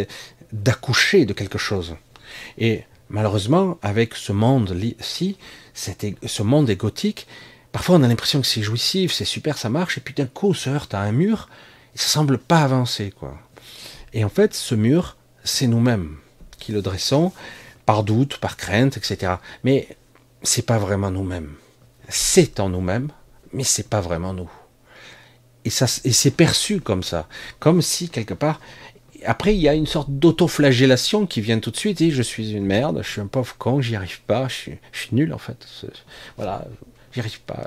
d'accoucher 0.53 1.25
de 1.25 1.33
quelque 1.33 1.59
chose. 1.59 1.97
Et 2.59 2.85
malheureusement, 3.09 3.79
avec 3.83 4.15
ce 4.15 4.33
monde-ci, 4.33 5.37
ce 5.75 6.43
monde 6.43 6.71
égotique, 6.71 7.27
parfois 7.73 7.97
on 7.97 8.03
a 8.03 8.09
l'impression 8.09 8.41
que 8.41 8.47
c'est 8.47 8.63
jouissif, 8.63 9.13
c'est 9.13 9.25
super, 9.25 9.59
ça 9.59 9.69
marche, 9.69 9.99
et 9.99 10.01
puis 10.01 10.15
d'un 10.15 10.27
coup 10.27 10.51
on 10.51 10.55
se 10.55 10.71
heurte 10.71 10.95
à 10.95 11.01
un 11.01 11.13
mur, 11.13 11.49
et 11.95 11.99
ça 11.99 12.09
semble 12.09 12.39
pas 12.39 12.61
avancer, 12.61 13.13
quoi. 13.19 13.39
Et 14.13 14.25
en 14.25 14.29
fait, 14.29 14.55
ce 14.55 14.75
mur, 14.75 15.17
c'est 15.45 15.67
nous-mêmes 15.67 16.17
qui 16.59 16.73
le 16.73 16.83
dressons, 16.83 17.33
par 17.87 18.05
doute, 18.05 18.39
par 18.39 18.57
crainte, 18.57 18.97
etc. 18.97 19.35
Mais 19.65 19.89
c'est 20.43 20.67
pas 20.67 20.79
vraiment 20.79 21.11
nous-mêmes. 21.11 21.55
C'est 22.09 22.61
en 22.61 22.69
nous-mêmes, 22.69 23.11
mais 23.53 23.65
c'est 23.65 23.89
pas 23.89 24.01
vraiment 24.01 24.33
nous. 24.33 24.51
Et, 25.65 25.71
ça, 25.71 25.87
et 26.05 26.13
c'est 26.13 26.31
perçu 26.31 26.81
comme 26.81 27.03
ça, 27.03 27.29
comme 27.59 27.83
si 27.83 28.09
quelque 28.09 28.35
part. 28.35 28.61
Après, 29.25 29.55
il 29.55 29.61
y 29.61 29.69
a 29.69 29.75
une 29.75 29.87
sorte 29.87 30.11
d'autoflagellation 30.11 31.27
qui 31.27 31.41
vient 31.41 31.59
tout 31.59 31.71
de 31.71 31.77
suite. 31.77 32.01
Et 32.01 32.11
je 32.11 32.23
suis 32.23 32.53
une 32.53 32.65
merde, 32.65 33.01
je 33.03 33.11
suis 33.11 33.21
un 33.21 33.27
pauvre 33.27 33.57
con, 33.59 33.81
j'y 33.81 33.97
arrive 33.97 34.21
pas, 34.23 34.49
je 34.49 34.55
suis, 34.55 34.79
je 34.93 35.07
nul 35.13 35.33
en 35.33 35.39
fait. 35.39 35.67
Voilà, 36.37 36.67
j'y 37.13 37.21
arrive 37.21 37.41
pas. 37.41 37.67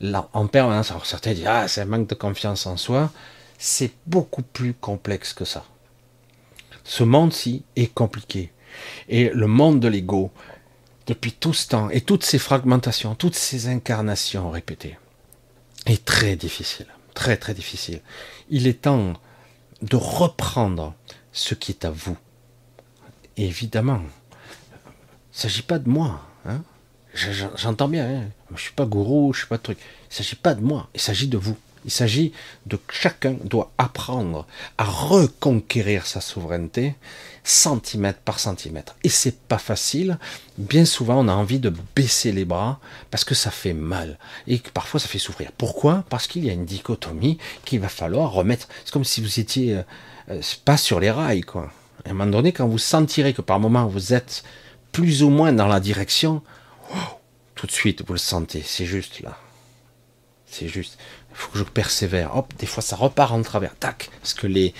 Là, 0.00 0.28
en 0.32 0.46
permanence, 0.46 0.90
alors 0.90 1.06
certains 1.06 1.32
disent 1.32 1.46
ah 1.46 1.68
c'est 1.68 1.80
un 1.80 1.86
manque 1.86 2.08
de 2.08 2.14
confiance 2.14 2.66
en 2.66 2.76
soi. 2.76 3.10
C'est 3.58 3.92
beaucoup 4.06 4.42
plus 4.42 4.74
complexe 4.74 5.32
que 5.32 5.44
ça. 5.44 5.64
Ce 6.84 7.02
monde-ci 7.02 7.64
est 7.74 7.92
compliqué. 7.92 8.52
Et 9.08 9.30
le 9.30 9.46
monde 9.46 9.80
de 9.80 9.88
l'ego, 9.88 10.30
depuis 11.06 11.32
tout 11.32 11.54
ce 11.54 11.68
temps, 11.68 11.88
et 11.90 12.00
toutes 12.00 12.24
ces 12.24 12.38
fragmentations, 12.38 13.14
toutes 13.14 13.34
ces 13.34 13.68
incarnations 13.68 14.50
répétées, 14.50 14.98
est 15.86 16.04
très 16.04 16.36
difficile. 16.36 16.86
Très 17.14 17.36
très 17.38 17.54
difficile. 17.54 18.00
Il 18.50 18.66
est 18.66 18.82
temps 18.82 19.14
de 19.82 19.96
reprendre 19.96 20.94
ce 21.32 21.54
qui 21.54 21.72
est 21.72 21.84
à 21.84 21.90
vous. 21.90 22.16
évidemment, 23.36 24.00
il 24.00 25.36
ne 25.36 25.40
s'agit 25.40 25.62
pas 25.62 25.78
de 25.78 25.88
moi. 25.88 26.22
Hein. 26.46 26.62
J'entends 27.14 27.88
bien, 27.88 28.08
hein. 28.08 28.24
je 28.48 28.54
ne 28.54 28.58
suis 28.58 28.72
pas 28.72 28.86
gourou, 28.86 29.32
je 29.32 29.38
ne 29.38 29.40
suis 29.40 29.48
pas 29.48 29.58
truc. 29.58 29.78
Il 29.78 30.08
ne 30.10 30.14
s'agit 30.14 30.36
pas 30.36 30.54
de 30.54 30.62
moi, 30.62 30.88
il 30.94 31.00
s'agit 31.00 31.28
de 31.28 31.38
vous. 31.38 31.56
Il 31.84 31.90
s'agit 31.90 32.32
de 32.66 32.78
chacun 32.90 33.36
doit 33.44 33.70
apprendre 33.78 34.46
à 34.76 34.84
reconquérir 34.84 36.06
sa 36.06 36.20
souveraineté 36.20 36.96
centimètre 37.46 38.18
par 38.18 38.40
centimètre. 38.40 38.96
Et 39.04 39.08
c'est 39.08 39.38
pas 39.38 39.58
facile. 39.58 40.18
Bien 40.58 40.84
souvent, 40.84 41.20
on 41.20 41.28
a 41.28 41.32
envie 41.32 41.60
de 41.60 41.72
baisser 41.94 42.32
les 42.32 42.44
bras 42.44 42.80
parce 43.10 43.24
que 43.24 43.36
ça 43.36 43.52
fait 43.52 43.72
mal 43.72 44.18
et 44.48 44.58
que 44.58 44.70
parfois 44.70 44.98
ça 44.98 45.06
fait 45.06 45.20
souffrir. 45.20 45.52
Pourquoi? 45.56 46.04
Parce 46.08 46.26
qu'il 46.26 46.44
y 46.44 46.50
a 46.50 46.52
une 46.52 46.64
dichotomie 46.64 47.38
qu'il 47.64 47.80
va 47.80 47.88
falloir 47.88 48.32
remettre. 48.32 48.68
C'est 48.84 48.92
comme 48.92 49.04
si 49.04 49.20
vous 49.20 49.38
étiez 49.38 49.76
euh, 49.76 49.82
euh, 50.30 50.42
pas 50.64 50.76
sur 50.76 50.98
les 50.98 51.10
rails, 51.10 51.42
quoi. 51.42 51.70
À 52.04 52.10
un 52.10 52.14
moment 52.14 52.30
donné, 52.30 52.52
quand 52.52 52.66
vous 52.66 52.78
sentirez 52.78 53.32
que 53.32 53.42
par 53.42 53.60
moment 53.60 53.86
vous 53.86 54.12
êtes 54.12 54.42
plus 54.90 55.22
ou 55.22 55.30
moins 55.30 55.52
dans 55.52 55.68
la 55.68 55.78
direction, 55.78 56.42
tout 57.54 57.66
de 57.66 57.72
suite 57.72 58.02
vous 58.04 58.12
le 58.12 58.18
sentez. 58.18 58.62
C'est 58.64 58.86
juste 58.86 59.20
là. 59.20 59.38
C'est 60.46 60.68
juste. 60.68 60.98
Il 61.30 61.36
faut 61.36 61.52
que 61.52 61.58
je 61.58 61.64
persévère. 61.64 62.36
Hop, 62.36 62.52
des 62.58 62.66
fois 62.66 62.82
ça 62.82 62.96
repart 62.96 63.32
en 63.32 63.42
travers. 63.42 63.76
Tac. 63.76 64.10
Parce 64.20 64.34
que 64.34 64.48
les, 64.48 64.74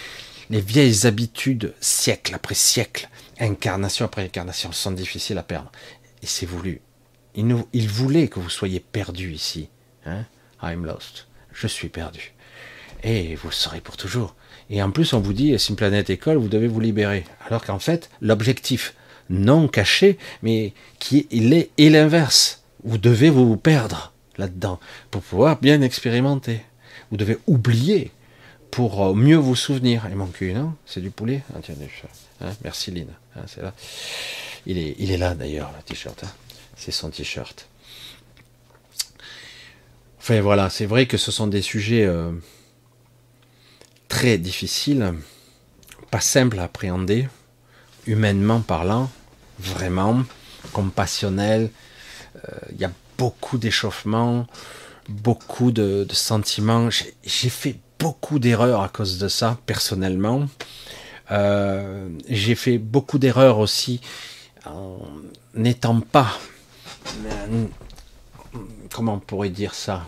les 0.51 0.61
vieilles 0.61 1.07
habitudes, 1.07 1.75
siècle 1.81 2.35
après 2.35 2.55
siècle, 2.55 3.09
incarnation 3.39 4.05
après 4.05 4.25
incarnation, 4.25 4.73
sont 4.73 4.93
difficiles 4.93 5.39
à 5.39 5.43
perdre. 5.43 5.73
Et 6.23 6.27
c'est 6.27 6.47
voulu. 6.47 6.81
Il, 7.35 7.89
voulait 7.89 8.29
que 8.29 8.41
vous 8.41 8.49
soyez 8.49 8.81
perdu 8.81 9.33
ici. 9.33 9.69
Hein 10.07 10.25
I'm 10.63 10.87
lost. 10.87 11.27
Je 11.53 11.67
suis 11.67 11.89
perdu. 11.89 12.33
Et 13.03 13.35
vous 13.35 13.49
le 13.49 13.55
serez 13.55 13.81
pour 13.81 13.97
toujours. 13.97 14.35
Et 14.71 14.83
en 14.83 14.91
plus, 14.91 15.13
on 15.13 15.21
vous 15.21 15.35
dit, 15.35 15.55
c'est 15.59 15.69
une 15.69 15.77
planète 15.77 16.11
école, 16.11 16.39
vous 16.39 16.49
devez 16.49 16.67
vous 16.67 16.81
libérer. 16.81 17.25
Alors 17.47 17.65
qu'en 17.65 17.79
fait, 17.79 18.11
l'objectif 18.21 18.95
non 19.29 19.69
caché, 19.69 20.19
mais 20.43 20.73
qui 20.99 21.27
il 21.31 21.53
est 21.53 21.71
l'inverse. 21.91 22.63
Vous 22.85 22.99
devez 22.99 23.31
vous 23.31 23.57
perdre 23.57 24.13
là-dedans 24.39 24.79
pour 25.11 25.23
pouvoir 25.23 25.61
bien 25.61 25.83
expérimenter. 25.83 26.61
Vous 27.11 27.17
devez 27.17 27.39
oublier 27.47 28.13
pour 28.71 29.05
euh, 29.05 29.15
mieux 29.15 29.37
vous 29.37 29.57
souvenir. 29.57 30.07
Il 30.09 30.17
manque 30.17 30.41
une, 30.41 30.57
hein 30.57 30.77
c'est 30.87 31.01
du 31.01 31.11
poulet 31.11 31.43
ah, 31.55 31.59
tiens, 31.63 31.75
hein, 32.41 32.53
Merci 32.65 32.91
Lynn, 32.91 33.09
hein, 33.37 33.43
c'est 33.47 33.63
là. 33.63 33.73
Il 34.67 34.79
est, 34.79 34.97
il 34.99 35.11
est 35.11 35.17
là 35.17 35.35
d'ailleurs, 35.35 35.73
le 35.77 35.83
t-shirt. 35.83 36.25
Hein. 36.25 36.31
c'est 36.77 36.93
son 36.93 37.11
t-shirt. 37.11 37.69
Enfin 40.19 40.41
voilà, 40.41 40.71
c'est 40.71 40.87
vrai 40.87 41.07
que 41.07 41.17
ce 41.17 41.31
sont 41.31 41.47
des 41.47 41.63
sujets 41.63 42.05
euh, 42.05 42.33
très 44.09 44.39
difficiles, 44.39 45.15
pas 46.11 46.21
simples 46.21 46.59
à 46.59 46.65
appréhender, 46.65 47.29
humainement 48.07 48.61
parlant, 48.61 49.09
vraiment, 49.61 50.25
compassionnel. 50.73 51.71
Euh, 52.37 52.59
il 52.73 52.81
y 52.81 52.85
a 52.85 52.91
beaucoup 53.19 53.57
d'échauffement, 53.57 54.49
beaucoup 55.09 55.71
de, 55.71 56.05
de 56.09 56.15
sentiments. 56.15 56.89
J'ai 56.91 57.49
fait 57.49 57.77
beaucoup 57.99 58.39
d'erreurs 58.39 58.83
à 58.83 58.89
cause 58.89 59.19
de 59.19 59.29
ça, 59.29 59.59
personnellement. 59.67 60.47
Euh, 61.31 62.09
j'ai 62.29 62.55
fait 62.55 62.79
beaucoup 62.79 63.19
d'erreurs 63.19 63.59
aussi 63.59 64.01
en 64.65 64.99
n'étant 65.55 66.01
pas, 66.01 66.39
comment 68.93 69.15
on 69.15 69.19
pourrait 69.21 69.51
dire 69.51 69.75
ça, 69.75 70.07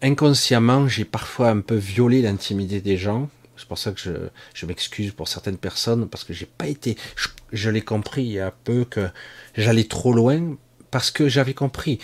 inconsciemment, 0.00 0.88
j'ai 0.88 1.04
parfois 1.04 1.50
un 1.50 1.60
peu 1.60 1.76
violé 1.76 2.22
l'intimité 2.22 2.80
des 2.80 2.96
gens. 2.96 3.28
C'est 3.56 3.68
pour 3.68 3.78
ça 3.78 3.92
que 3.92 4.00
je, 4.00 4.10
je 4.54 4.66
m'excuse 4.66 5.12
pour 5.12 5.28
certaines 5.28 5.58
personnes 5.58 6.08
parce 6.08 6.24
que 6.24 6.32
j'ai 6.32 6.46
pas 6.46 6.66
été, 6.66 6.96
je, 7.16 7.28
je 7.52 7.70
l'ai 7.70 7.82
compris 7.82 8.24
il 8.24 8.32
y 8.32 8.40
a 8.40 8.50
peu 8.50 8.84
que 8.84 9.08
j'allais 9.56 9.84
trop 9.84 10.12
loin 10.12 10.56
parce 10.90 11.10
que 11.10 11.28
j'avais 11.28 11.54
compris 11.54 11.98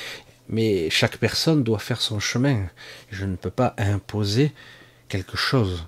mais 0.49 0.91
chaque 0.91 1.19
personne 1.19 1.63
doit 1.63 1.79
faire 1.79 2.01
son 2.01 2.21
chemin. 2.21 2.69
Je 3.11 3.25
ne 3.25 3.37
peux 3.37 3.51
pas 3.51 3.75
imposer 3.79 4.53
quelque 5.09 5.37
chose 5.37 5.85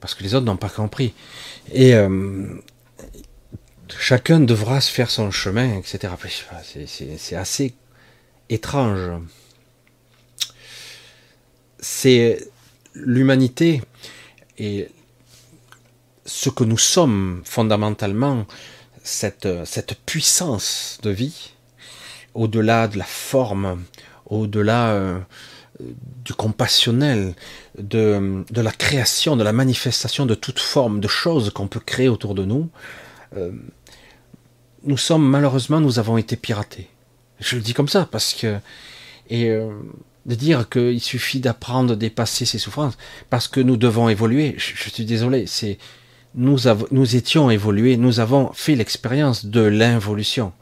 parce 0.00 0.14
que 0.14 0.22
les 0.22 0.34
autres 0.34 0.46
n'ont 0.46 0.56
pas 0.56 0.68
compris. 0.68 1.14
Et 1.72 1.94
euh, 1.94 2.46
chacun 3.98 4.40
devra 4.40 4.80
se 4.80 4.90
faire 4.90 5.10
son 5.10 5.30
chemin, 5.30 5.78
etc. 5.78 6.12
C'est 6.86 7.36
assez 7.36 7.74
étrange. 8.48 9.20
C'est 11.78 12.48
l'humanité 12.94 13.82
et 14.58 14.88
ce 16.24 16.50
que 16.50 16.64
nous 16.64 16.78
sommes 16.78 17.42
fondamentalement, 17.44 18.46
cette, 19.02 19.48
cette 19.64 19.94
puissance 20.04 20.98
de 21.02 21.10
vie, 21.10 21.52
au-delà 22.36 22.86
de 22.86 22.98
la 22.98 23.04
forme, 23.04 23.82
au-delà 24.26 24.90
euh, 24.90 25.18
du 26.24 26.34
compassionnel, 26.34 27.34
de, 27.78 28.44
la 28.54 28.72
création, 28.72 29.36
de 29.36 29.42
la 29.42 29.52
manifestation 29.52 30.26
de 30.26 30.34
toute 30.34 30.58
forme 30.58 31.00
de 31.00 31.08
choses 31.08 31.50
qu'on 31.50 31.66
peut 31.66 31.80
créer 31.80 32.08
autour 32.08 32.34
de 32.34 32.44
nous, 32.44 32.68
euh, 33.36 33.50
nous 34.84 34.98
sommes 34.98 35.26
malheureusement, 35.26 35.80
nous 35.80 35.98
avons 35.98 36.18
été 36.18 36.36
piratés. 36.36 36.88
Je 37.40 37.56
le 37.56 37.62
dis 37.62 37.74
comme 37.74 37.88
ça 37.88 38.06
parce 38.10 38.34
que 38.34 38.58
et 39.28 39.50
euh, 39.50 39.70
de 40.26 40.34
dire 40.34 40.68
qu'il 40.68 41.00
suffit 41.00 41.40
d'apprendre, 41.40 41.94
à 41.94 41.96
dépasser 41.96 42.44
ses 42.44 42.58
souffrances, 42.58 42.96
parce 43.30 43.48
que 43.48 43.60
nous 43.60 43.76
devons 43.76 44.08
évoluer. 44.08 44.54
Je, 44.58 44.90
suis 44.90 45.04
désolé, 45.04 45.46
c'est 45.46 45.78
nous, 46.34 46.58
nous 46.90 47.16
étions 47.16 47.50
évolués, 47.50 47.96
nous 47.96 48.20
avons 48.20 48.52
fait 48.52 48.76
l'expérience 48.76 49.46
de 49.46 49.60
l'involution. 49.60 50.52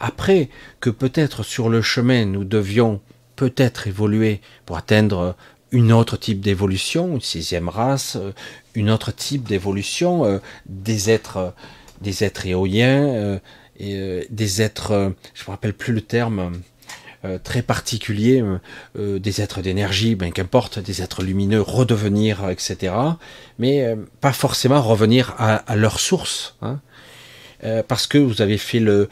Après 0.00 0.48
que 0.80 0.90
peut-être 0.90 1.42
sur 1.42 1.68
le 1.68 1.82
chemin 1.82 2.24
nous 2.24 2.44
devions 2.44 3.00
peut-être 3.36 3.86
évoluer 3.88 4.40
pour 4.66 4.76
atteindre 4.76 5.36
une 5.74 5.92
autre 5.92 6.16
type 6.16 6.40
d'évolution, 6.40 7.14
une 7.14 7.20
sixième 7.20 7.68
race, 7.68 8.16
euh, 8.16 8.32
une 8.74 8.90
autre 8.90 9.12
type 9.12 9.42
d'évolution, 9.42 10.24
euh, 10.24 10.38
des 10.66 11.10
êtres, 11.10 11.52
des 12.00 12.22
êtres 12.22 12.46
éoliens, 12.46 13.02
euh, 13.08 13.38
et, 13.78 14.26
des 14.30 14.62
êtres, 14.62 15.12
je 15.34 15.42
me 15.42 15.50
rappelle 15.50 15.74
plus 15.74 15.92
le 15.92 16.00
terme, 16.00 16.52
très 17.42 17.62
particulier, 17.62 18.44
des 18.94 19.40
êtres 19.40 19.62
d'énergie, 19.62 20.14
ben 20.14 20.30
qu'importe, 20.30 20.78
des 20.78 21.00
êtres 21.00 21.24
lumineux, 21.24 21.62
redevenir, 21.62 22.50
etc. 22.50 22.94
Mais 23.58 23.96
pas 24.20 24.34
forcément 24.34 24.80
revenir 24.82 25.34
à, 25.38 25.74
leur 25.74 25.98
source, 26.00 26.54
hein. 26.60 26.80
parce 27.88 28.06
que 28.06 28.18
vous 28.18 28.42
avez 28.42 28.58
fait 28.58 28.78
le, 28.78 29.08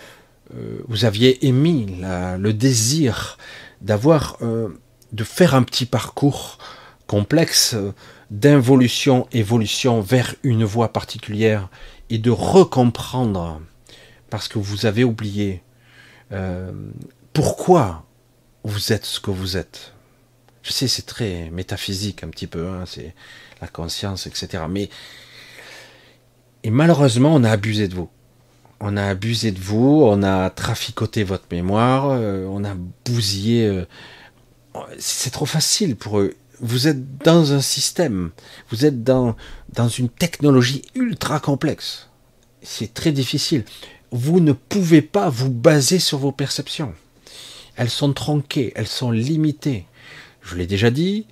vous 0.89 1.05
aviez 1.05 1.47
émis 1.47 1.87
le 2.01 2.53
désir 2.53 3.39
d'avoir, 3.81 4.37
euh, 4.43 4.69
de 5.13 5.25
faire 5.25 5.55
un 5.55 5.63
petit 5.63 5.87
parcours 5.87 6.59
complexe 7.07 7.75
euh, 7.75 7.93
d'involution, 8.31 9.27
évolution 9.33 10.01
vers 10.01 10.35
une 10.43 10.65
voie 10.65 10.93
particulière 10.93 11.69
et 12.11 12.19
de 12.19 12.31
recomprendre, 12.31 13.61
parce 14.31 14.49
que 14.49 14.59
vous 14.59 14.87
avez 14.87 15.05
oublié 15.05 15.63
pourquoi 17.35 18.07
vous 18.65 18.93
êtes 18.95 19.05
ce 19.05 19.21
que 19.21 19.31
vous 19.31 19.59
êtes. 19.59 19.93
Je 20.63 20.73
sais, 20.73 20.89
c'est 20.89 21.05
très 21.05 21.51
métaphysique 21.51 22.25
un 22.25 22.29
petit 22.29 22.47
peu, 22.47 22.69
hein, 22.69 22.85
c'est 22.87 23.15
la 23.61 23.69
conscience, 23.69 24.27
etc. 24.27 24.65
Mais 24.71 24.89
et 26.63 26.71
malheureusement, 26.71 27.35
on 27.35 27.45
a 27.45 27.51
abusé 27.51 27.89
de 27.89 27.95
vous 27.95 28.09
on 28.85 28.97
a 28.97 29.05
abusé 29.05 29.53
de 29.53 29.61
vous, 29.61 30.03
on 30.05 30.25
a 30.25 30.51
traficoté 30.51 31.23
votre 31.23 31.45
mémoire, 31.53 32.09
euh, 32.11 32.45
on 32.51 32.65
a 32.65 32.75
bousillé. 33.05 33.65
Euh, 33.65 33.87
c'est 34.99 35.31
trop 35.31 35.47
facile 35.47 35.95
pour 35.95 36.19
eux. 36.19 36.35
vous 36.61 36.89
êtes 36.89 37.19
dans 37.19 37.53
un 37.53 37.61
système, 37.61 38.31
vous 38.71 38.85
êtes 38.85 39.05
dans, 39.05 39.37
dans 39.73 39.89
une 39.89 40.09
technologie 40.09 40.83
ultra 40.97 41.39
complexe. 41.39 42.09
C'est 42.63 42.93
très 42.93 43.13
difficile. 43.13 43.65
Vous 44.11 44.41
ne 44.41 44.53
pouvez 44.53 45.01
pas 45.01 45.29
vous 45.29 45.51
baser 45.51 46.01
sur 46.01 46.19
vos 46.19 46.33
perceptions. 46.33 46.93
Elles 47.77 47.91
sont 47.91 48.13
tronquées, 48.13 48.73
elles 48.75 48.89
sont 48.89 49.13
limitées. 49.13 49.87
Je 50.43 50.57
l'ai 50.57 50.67
déjà 50.67 50.91
dit, 50.91 51.27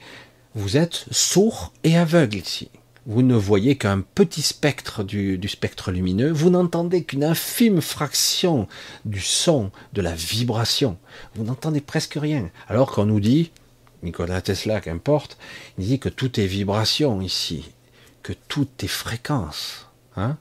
vous 0.55 0.77
êtes 0.77 1.05
sourd 1.11 1.73
et 1.83 1.97
aveugle 1.97 2.37
ici. 2.37 2.71
Vous 3.07 3.23
ne 3.23 3.35
voyez 3.35 3.77
qu'un 3.77 4.03
petit 4.03 4.43
spectre 4.43 5.03
du, 5.03 5.41
spectre 5.49 5.91
lumineux, 5.91 6.31
vous 6.31 6.51
n'entendez 6.51 7.05
qu'une 7.05 7.25
infime 7.25 7.81
fraction 7.81 8.69
du 9.05 9.21
son, 9.21 9.71
de 9.93 10.03
la 10.03 10.15
vibration. 10.15 10.99
Vous 11.35 11.45
n'entendez 11.45 11.81
presque 11.81 12.19
rien. 12.21 12.51
Alors 12.69 12.93
qu'on 12.93 13.07
nous 13.07 13.21
dit, 13.21 13.53
Nicolas 14.03 14.43
Tesla, 14.43 14.81
qu'importe, 14.81 15.39
il 15.79 15.87
dit 15.87 15.99
que 15.99 16.09
tout 16.09 16.39
est 16.39 16.47
vibration 16.47 17.21
ici, 17.21 17.71
que 18.23 18.35
tout 18.49 18.69
est 18.81 18.89
fréquence. 18.89 19.87
Hein 20.17 20.37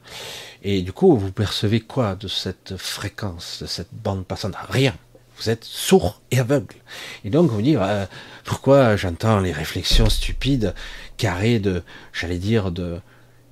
et 0.63 0.81
du 0.81 0.91
coup, 0.91 1.15
vous 1.15 1.31
percevez 1.31 1.79
quoi 1.79 2.15
de 2.15 2.27
cette 2.27 2.75
fréquence, 2.75 3.59
de 3.61 3.67
cette 3.67 3.93
bande 3.93 4.25
passante? 4.25 4.55
Rien. 4.69 4.95
Vous 5.37 5.49
êtes 5.49 5.63
sourd 5.63 6.21
et 6.31 6.39
aveugle. 6.39 6.75
Et 7.23 7.29
donc 7.29 7.49
vous 7.49 7.61
dites, 7.61 7.77
euh, 7.77 8.05
pourquoi 8.43 8.97
j'entends 8.97 9.39
les 9.39 9.53
réflexions 9.53 10.09
stupides, 10.09 10.73
carrées 11.19 11.59
de, 11.59 11.83
j'allais 12.13 12.39
dire, 12.39 12.71
de 12.71 12.99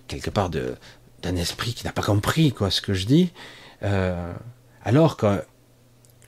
quelque 0.07 0.31
part 0.31 0.49
de 0.49 0.73
d'un 1.23 1.35
esprit 1.35 1.73
qui 1.73 1.83
n'a 1.83 1.91
pas 1.91 2.03
compris 2.03 2.51
quoi 2.51 2.69
ce 2.69 2.79
que 2.79 2.93
je 2.93 3.07
dis, 3.07 3.31
euh, 3.81 4.33
alors 4.83 5.17
que 5.17 5.43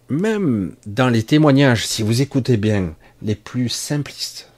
même 0.09 0.75
dans 0.87 1.09
les 1.09 1.21
témoignages, 1.21 1.85
si 1.85 2.01
vous 2.01 2.21
écoutez 2.21 2.57
bien, 2.57 2.95
les 3.21 3.35
plus 3.35 3.69
simplistes, 3.69 4.51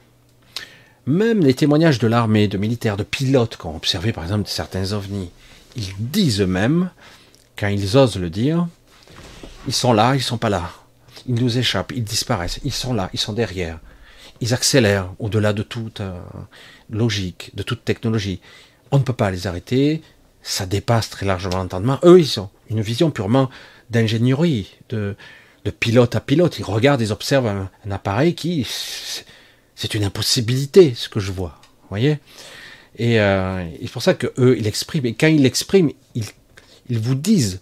même 1.04 1.40
les 1.40 1.52
témoignages 1.52 1.98
de 1.98 2.06
l'armée, 2.06 2.48
de 2.48 2.56
militaires, 2.56 2.96
de 2.96 3.02
pilotes, 3.02 3.58
qui 3.58 3.66
ont 3.66 3.76
observé 3.76 4.12
par 4.12 4.24
exemple 4.24 4.48
certains 4.48 4.92
ovnis, 4.92 5.30
ils 5.76 5.92
disent 5.98 6.40
eux-mêmes, 6.40 6.90
quand 7.58 7.68
ils 7.68 7.96
osent 7.98 8.16
le 8.16 8.30
dire, 8.30 8.66
ils 9.66 9.74
sont 9.74 9.92
là, 9.92 10.14
ils 10.14 10.22
sont 10.22 10.38
pas 10.38 10.48
là. 10.48 10.70
Ils 11.26 11.34
nous 11.34 11.58
échappent, 11.58 11.92
ils 11.94 12.04
disparaissent, 12.04 12.60
ils 12.64 12.72
sont 12.72 12.94
là, 12.94 13.10
ils 13.12 13.20
sont 13.20 13.34
derrière. 13.34 13.78
Ils 14.42 14.52
accélèrent 14.52 15.14
au-delà 15.20 15.52
de 15.52 15.62
toute 15.62 16.00
euh, 16.00 16.18
logique, 16.90 17.52
de 17.54 17.62
toute 17.62 17.84
technologie. 17.84 18.40
On 18.90 18.98
ne 18.98 19.04
peut 19.04 19.12
pas 19.12 19.30
les 19.30 19.46
arrêter, 19.46 20.02
ça 20.42 20.66
dépasse 20.66 21.10
très 21.10 21.24
largement 21.24 21.58
l'entendement. 21.58 22.00
Eux, 22.02 22.18
ils 22.18 22.40
ont 22.40 22.50
une 22.68 22.80
vision 22.80 23.12
purement 23.12 23.48
d'ingénierie, 23.90 24.74
de, 24.88 25.14
pilote 25.78 26.16
à 26.16 26.20
pilote. 26.20 26.58
Ils 26.58 26.64
regardent, 26.64 27.00
ils 27.00 27.12
observent 27.12 27.46
un, 27.46 27.70
appareil 27.88 28.34
qui, 28.34 28.66
c'est 29.76 29.94
une 29.94 30.02
impossibilité, 30.02 30.92
ce 30.96 31.08
que 31.08 31.20
je 31.20 31.30
vois. 31.30 31.60
Vous 31.82 31.88
voyez 31.90 32.18
Et 32.98 33.20
euh, 33.20 33.64
c'est 33.80 33.92
pour 33.92 34.02
ça 34.02 34.14
que 34.14 34.32
eux, 34.38 34.58
ils 34.58 34.66
expriment. 34.66 35.06
Et 35.06 35.14
quand 35.14 35.28
ils 35.28 35.42
l'expriment, 35.42 35.92
ils 36.16 36.98
vous 36.98 37.14
disent 37.14 37.60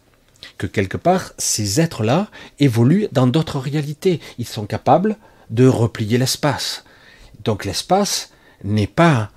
que 0.56 0.66
quelque 0.66 0.96
part, 0.96 1.34
ces 1.36 1.78
êtres-là 1.78 2.28
évoluent 2.58 3.08
dans 3.12 3.26
d'autres 3.26 3.58
réalités. 3.58 4.18
Ils 4.38 4.46
sont 4.46 4.64
capables 4.64 5.18
de 5.50 5.66
replier 5.66 6.18
l'espace. 6.18 6.84
Donc 7.44 7.64
l'espace 7.64 8.30
n'est 8.64 8.86
pas 8.86 9.30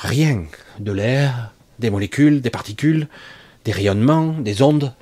rien 0.00 0.44
de 0.78 0.92
l'air, 0.92 1.52
des 1.78 1.90
molécules, 1.90 2.40
des 2.40 2.50
particules, 2.50 3.08
des 3.64 3.72
rayonnements, 3.72 4.32
des 4.32 4.62
ondes. 4.62 4.94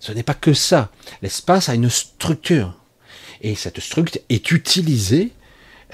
Ce 0.00 0.12
n'est 0.12 0.22
pas 0.22 0.34
que 0.34 0.52
ça. 0.52 0.90
L'espace 1.22 1.68
a 1.68 1.74
une 1.74 1.90
structure. 1.90 2.78
Et 3.40 3.54
cette 3.54 3.80
structure 3.80 4.20
est 4.28 4.50
utilisée 4.50 5.32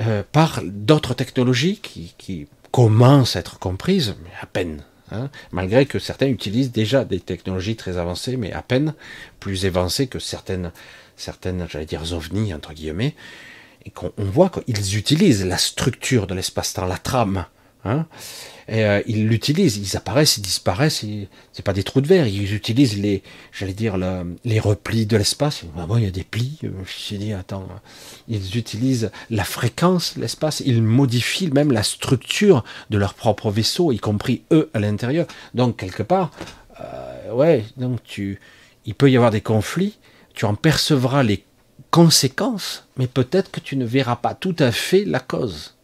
euh, 0.00 0.22
par 0.30 0.60
d'autres 0.64 1.14
technologies 1.14 1.78
qui, 1.78 2.46
commencent 2.70 3.34
à 3.34 3.40
être 3.40 3.58
comprises, 3.58 4.14
mais 4.22 4.30
à 4.42 4.46
peine. 4.46 4.84
Hein, 5.10 5.30
malgré 5.52 5.86
que 5.86 5.98
certains 5.98 6.26
utilisent 6.26 6.70
déjà 6.70 7.06
des 7.06 7.18
technologies 7.18 7.76
très 7.76 7.96
avancées, 7.96 8.36
mais 8.36 8.52
à 8.52 8.60
peine 8.60 8.92
plus 9.40 9.64
avancées 9.64 10.06
que 10.06 10.18
certaines, 10.18 10.70
certaines 11.16 11.66
j'allais 11.70 11.86
dire, 11.86 12.12
ovnis, 12.12 12.52
entre 12.52 12.74
guillemets, 12.74 13.14
et 13.84 13.90
qu'on 13.90 14.12
voit 14.18 14.50
qu'ils 14.50 14.96
utilisent 14.96 15.44
la 15.44 15.58
structure 15.58 16.26
de 16.26 16.34
l'espace-temps, 16.34 16.86
la 16.86 16.98
trame, 16.98 17.46
hein, 17.84 18.06
et 18.68 18.84
euh, 18.84 19.00
ils 19.06 19.26
l'utilisent, 19.26 19.78
ils 19.78 19.96
apparaissent, 19.96 20.36
ils 20.36 20.42
disparaissent, 20.42 21.02
c'est 21.52 21.64
pas 21.64 21.72
des 21.72 21.82
trous 21.82 22.02
de 22.02 22.06
verre, 22.06 22.26
ils 22.26 22.54
utilisent 22.54 22.98
les, 22.98 23.22
j'allais 23.50 23.72
dire, 23.72 23.96
les 24.44 24.60
replis 24.60 25.06
de 25.06 25.16
l'espace. 25.16 25.62
Ah 25.78 25.86
bon, 25.86 25.96
il 25.96 26.04
y 26.04 26.06
a 26.06 26.10
des 26.10 26.24
plis, 26.24 26.58
euh, 26.64 26.70
je 26.84 27.16
dit, 27.16 27.32
attends, 27.32 27.66
ils 28.28 28.58
utilisent 28.58 29.10
la 29.30 29.44
fréquence 29.44 30.16
l'espace, 30.16 30.62
ils 30.66 30.82
modifient 30.82 31.50
même 31.50 31.72
la 31.72 31.82
structure 31.82 32.62
de 32.90 32.98
leur 32.98 33.14
propre 33.14 33.50
vaisseau, 33.50 33.90
y 33.90 33.98
compris 33.98 34.42
eux 34.52 34.70
à 34.74 34.80
l'intérieur. 34.80 35.26
Donc, 35.54 35.78
quelque 35.78 36.02
part, 36.02 36.30
euh, 36.80 37.32
ouais, 37.32 37.64
donc 37.78 38.02
tu, 38.04 38.38
il 38.84 38.94
peut 38.94 39.10
y 39.10 39.16
avoir 39.16 39.30
des 39.30 39.40
conflits, 39.40 39.98
tu 40.34 40.44
en 40.44 40.54
percevras 40.54 41.22
les 41.22 41.42
conséquences, 41.90 42.86
mais 42.96 43.06
peut-être 43.06 43.50
que 43.50 43.60
tu 43.60 43.76
ne 43.76 43.84
verras 43.84 44.16
pas 44.16 44.34
tout 44.34 44.56
à 44.58 44.72
fait 44.72 45.04
la 45.04 45.20
cause. 45.20 45.74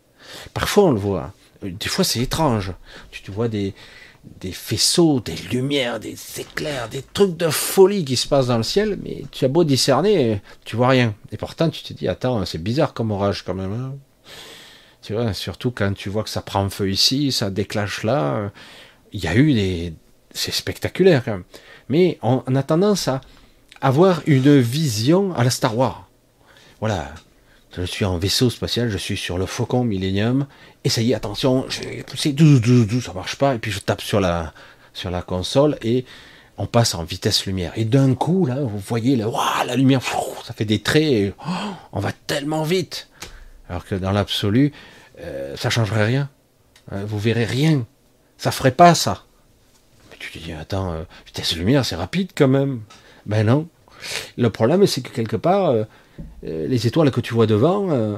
Parfois, 0.53 0.85
on 0.85 0.93
le 0.93 0.99
voit 0.99 1.33
des 1.71 1.89
fois 1.89 2.05
c'est 2.05 2.21
étrange. 2.21 2.73
Tu, 3.11 3.31
vois 3.31 3.49
des, 3.49 3.75
des 4.41 4.53
faisceaux, 4.53 5.21
des 5.21 5.37
lumières, 5.51 6.01
des 6.01 6.17
éclairs, 6.39 6.89
des 6.89 7.03
trucs 7.03 7.37
de 7.37 7.49
folie 7.49 8.05
qui 8.05 8.17
se 8.17 8.29
passent 8.29 8.49
dans 8.49 8.57
le 8.57 8.63
ciel, 8.63 8.99
mais 9.03 9.25
tu 9.31 9.45
as 9.45 9.49
beau 9.49 9.65
discerner, 9.65 10.41
tu 10.65 10.77
vois 10.77 10.89
rien. 10.89 11.15
Et 11.33 11.37
pourtant 11.37 11.71
tu 11.71 11.83
te 11.83 11.93
dis, 11.93 12.09
attends, 12.09 12.45
c'est 12.45 12.63
bizarre 12.63 12.95
comme 12.95 13.11
orage 13.11 13.43
quand 13.43 13.55
même. 13.55 13.73
Hein. 13.73 13.95
Tu 15.03 15.13
vois, 15.13 15.35
surtout 15.35 15.71
quand 15.71 15.93
tu 15.95 16.09
vois 16.09 16.25
que 16.25 16.31
ça 16.31 16.43
prend 16.43 16.69
feu 16.71 16.91
ici, 16.91 17.31
ça 17.31 17.51
déclenche 17.51 18.05
là. 18.05 18.51
Il 19.13 19.23
y 19.23 19.27
a 19.27 19.37
eu 19.37 19.53
des... 19.53 19.93
C'est 20.31 20.53
spectaculaire 20.53 21.23
quand 21.25 21.33
même. 21.33 21.45
Mais 21.89 22.19
on 22.23 22.41
a 22.57 22.63
tendance 22.63 23.07
à 23.07 23.21
avoir 23.81 24.23
une 24.27 24.59
vision 24.59 25.35
à 25.35 25.45
la 25.45 25.51
Star 25.51 25.77
Wars. 25.77 26.09
Voilà, 26.81 27.13
je 27.77 27.83
suis 27.83 28.05
en 28.05 28.19
vaisseau 28.19 28.51
spatial, 28.51 28.91
je 28.91 28.99
suis 28.99 29.17
sur 29.17 29.39
le 29.39 29.47
Faucon 29.47 29.85
Millennium, 29.85 30.47
et 30.85 30.89
ça 30.89 31.01
y 31.01 31.13
est, 31.13 31.15
attention, 31.15 31.67
j'ai 31.69 32.03
poussé, 32.03 32.35
ça 33.03 33.13
marche 33.13 33.37
pas, 33.37 33.55
et 33.55 33.59
puis 33.59 33.71
je 33.71 33.81
tape 33.81 34.03
sur 34.03 34.21
la, 34.21 34.53
sur 34.93 35.11
la 35.11 35.23
console, 35.23 35.79
et 35.83 36.05
on 36.57 36.67
passe 36.67 36.95
en 36.95 37.05
vitesse 37.05 37.47
lumière. 37.47 37.73
Et 37.77 37.85
d'un 37.85 38.15
coup, 38.15 38.47
là, 38.47 38.57
vous 38.61 38.79
voyez, 38.79 39.17
là, 39.17 39.27
la 39.67 39.77
lumière, 39.77 40.01
ça 40.45 40.53
fait 40.53 40.65
des 40.65 40.81
traits, 40.81 41.35
oh, 41.47 41.51
on 41.93 42.01
va 42.01 42.13
tellement 42.13 42.63
vite. 42.63 43.09
Alors 43.69 43.85
que 43.85 43.95
dans 43.95 44.13
l'absolu, 44.13 44.73
euh, 45.21 45.57
ça 45.57 45.71
changerait 45.71 46.05
rien. 46.05 46.29
Euh, 46.93 47.05
vous 47.07 47.19
verrez 47.19 47.45
rien. 47.45 47.87
Ça 48.37 48.51
ferait 48.51 48.73
pas 48.73 48.95
ça. 48.95 49.25
Mais 50.11 50.17
tu 50.19 50.31
te 50.31 50.39
dis, 50.39 50.53
attends, 50.53 50.93
euh, 50.93 51.05
vitesse 51.27 51.57
lumière, 51.57 51.85
c'est 51.85 51.97
rapide 51.97 52.31
quand 52.37 52.49
même. 52.49 52.83
Ben 53.27 53.47
non. 53.47 53.69
Le 54.37 54.51
problème, 54.51 54.87
c'est 54.87 55.01
que 55.01 55.11
quelque 55.11 55.37
part, 55.37 55.71
euh, 55.71 55.85
les 56.43 56.87
étoiles 56.87 57.11
que 57.11 57.21
tu 57.21 57.35
vois 57.35 57.47
devant, 57.47 57.91
euh, 57.91 58.17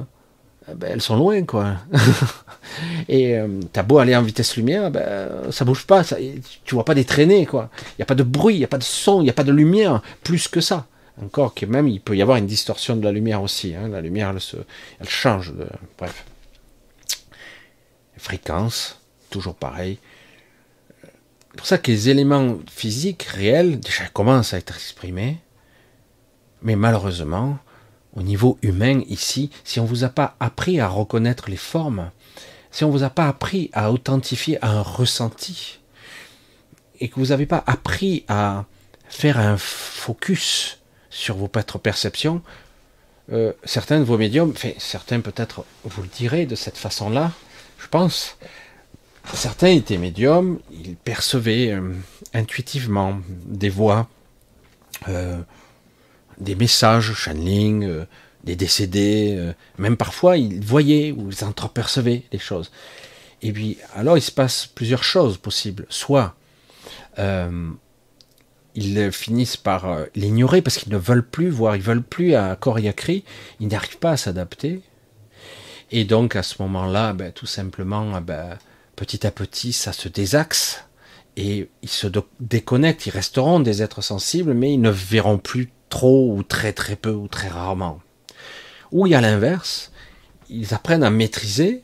ben, 0.75 0.89
elles 0.91 1.01
sont 1.01 1.15
loin, 1.15 1.43
quoi. 1.43 1.75
et 3.09 3.37
euh, 3.37 3.47
t'as 3.71 3.83
beau 3.83 3.99
aller 3.99 4.15
en 4.15 4.21
vitesse 4.21 4.57
lumière, 4.57 4.91
ben, 4.91 5.51
ça 5.51 5.65
bouge 5.65 5.85
pas, 5.85 6.03
ça, 6.03 6.17
tu 6.65 6.75
vois 6.75 6.85
pas 6.85 6.95
des 6.95 7.05
traînées, 7.05 7.45
quoi. 7.45 7.69
Il 7.91 7.99
n'y 7.99 8.03
a 8.03 8.05
pas 8.05 8.15
de 8.15 8.23
bruit, 8.23 8.55
il 8.55 8.59
n'y 8.59 8.65
a 8.65 8.69
pas 8.69 8.77
de 8.77 8.83
son, 8.83 9.21
il 9.21 9.25
n'y 9.25 9.29
a 9.29 9.33
pas 9.33 9.43
de 9.43 9.51
lumière, 9.51 10.01
plus 10.23 10.47
que 10.47 10.61
ça. 10.61 10.87
Encore 11.23 11.53
que 11.55 11.65
même, 11.65 11.87
il 11.87 11.99
peut 11.99 12.15
y 12.15 12.21
avoir 12.21 12.37
une 12.37 12.45
distorsion 12.45 12.95
de 12.95 13.03
la 13.03 13.11
lumière 13.11 13.41
aussi. 13.41 13.73
Hein. 13.73 13.87
La 13.87 14.01
lumière, 14.01 14.29
elle, 14.29 14.41
se, 14.41 14.57
elle 14.99 15.09
change. 15.09 15.51
De, 15.53 15.65
bref. 15.97 16.25
Fréquence, 18.17 18.99
toujours 19.31 19.55
pareil. 19.55 19.97
Pour 21.57 21.65
ça 21.65 21.79
que 21.79 21.91
les 21.91 22.07
éléments 22.07 22.59
physiques 22.71 23.23
réels 23.23 23.79
déjà 23.79 24.07
commencent 24.07 24.53
à 24.53 24.57
être 24.57 24.75
exprimés, 24.75 25.39
mais 26.61 26.75
malheureusement, 26.75 27.57
au 28.13 28.21
niveau 28.21 28.57
humain 28.61 29.01
ici, 29.07 29.49
si 29.63 29.79
on 29.79 29.83
ne 29.83 29.89
vous 29.89 30.03
a 30.03 30.09
pas 30.09 30.35
appris 30.39 30.79
à 30.79 30.87
reconnaître 30.87 31.49
les 31.49 31.57
formes, 31.57 32.11
si 32.71 32.83
on 32.83 32.87
ne 32.87 32.93
vous 32.93 33.03
a 33.03 33.09
pas 33.09 33.27
appris 33.27 33.71
à 33.73 33.91
authentifier 33.91 34.63
un 34.63 34.81
ressenti, 34.81 35.79
et 36.99 37.09
que 37.09 37.15
vous 37.19 37.27
n'avez 37.27 37.47
pas 37.47 37.63
appris 37.65 38.23
à 38.27 38.65
faire 39.09 39.39
un 39.39 39.57
focus 39.57 40.79
sur 41.09 41.37
vos 41.37 41.47
perceptions, 41.47 42.43
euh, 43.31 43.51
certains 43.63 43.99
de 43.99 44.05
vos 44.05 44.17
médiums, 44.17 44.51
enfin, 44.51 44.71
certains 44.77 45.21
peut-être 45.21 45.65
vous 45.83 46.03
le 46.03 46.07
direz 46.07 46.45
de 46.45 46.55
cette 46.55 46.77
façon-là, 46.77 47.31
je 47.79 47.87
pense, 47.87 48.37
certains 49.33 49.67
étaient 49.67 49.97
médiums, 49.97 50.59
ils 50.71 50.95
percevaient 50.95 51.71
euh, 51.71 51.93
intuitivement 52.33 53.19
des 53.45 53.69
voix, 53.69 54.07
euh, 55.07 55.37
des 56.39 56.55
messages, 56.55 57.13
channeling, 57.13 57.83
euh, 57.83 58.05
des 58.43 58.55
décédés, 58.55 59.35
euh, 59.37 59.53
même 59.77 59.97
parfois 59.97 60.37
ils 60.37 60.63
voyaient 60.63 61.11
ou 61.11 61.31
ils 61.31 61.43
entrepercevaient 61.43 62.23
des 62.31 62.39
choses. 62.39 62.71
Et 63.41 63.51
puis, 63.51 63.77
alors 63.95 64.17
il 64.17 64.21
se 64.21 64.31
passe 64.31 64.67
plusieurs 64.67 65.03
choses 65.03 65.37
possibles. 65.37 65.85
Soit 65.89 66.35
ils 68.75 69.11
finissent 69.11 69.57
par 69.57 70.05
l'ignorer 70.13 70.61
parce 70.61 70.77
qu'ils 70.77 70.93
ne 70.93 70.99
veulent 70.99 71.27
plus 71.27 71.49
voir, 71.49 71.75
ils 71.75 71.81
veulent 71.81 72.03
plus 72.03 72.35
à 72.35 72.55
corps 72.55 72.77
et 72.77 72.87
à 72.87 72.93
cri, 72.93 73.23
ils 73.59 73.67
n'arrivent 73.67 73.97
pas 73.97 74.11
à 74.11 74.17
s'adapter. 74.17 74.81
Et 75.89 76.03
donc 76.03 76.35
à 76.35 76.43
ce 76.43 76.61
moment-là, 76.61 77.13
ben, 77.13 77.31
tout 77.31 77.47
simplement, 77.47 78.21
ben, 78.21 78.59
petit 78.97 79.25
à 79.25 79.31
petit, 79.31 79.71
ça 79.71 79.93
se 79.93 80.09
désaxe 80.09 80.83
et 81.37 81.69
ils 81.83 81.89
se 81.89 82.07
déconnectent. 82.41 83.05
Ils 83.05 83.11
resteront 83.11 83.61
des 83.61 83.81
êtres 83.81 84.01
sensibles, 84.01 84.53
mais 84.53 84.73
ils 84.73 84.81
ne 84.81 84.89
verront 84.89 85.37
plus 85.37 85.71
trop 85.87 86.35
ou 86.35 86.43
très 86.43 86.73
très 86.73 86.97
peu 86.97 87.11
ou 87.11 87.29
très 87.29 87.47
rarement. 87.47 88.01
Ou 88.91 89.07
il 89.07 89.11
y 89.11 89.15
a 89.15 89.21
l'inverse, 89.21 89.93
ils 90.49 90.73
apprennent 90.73 91.03
à 91.03 91.09
maîtriser 91.09 91.83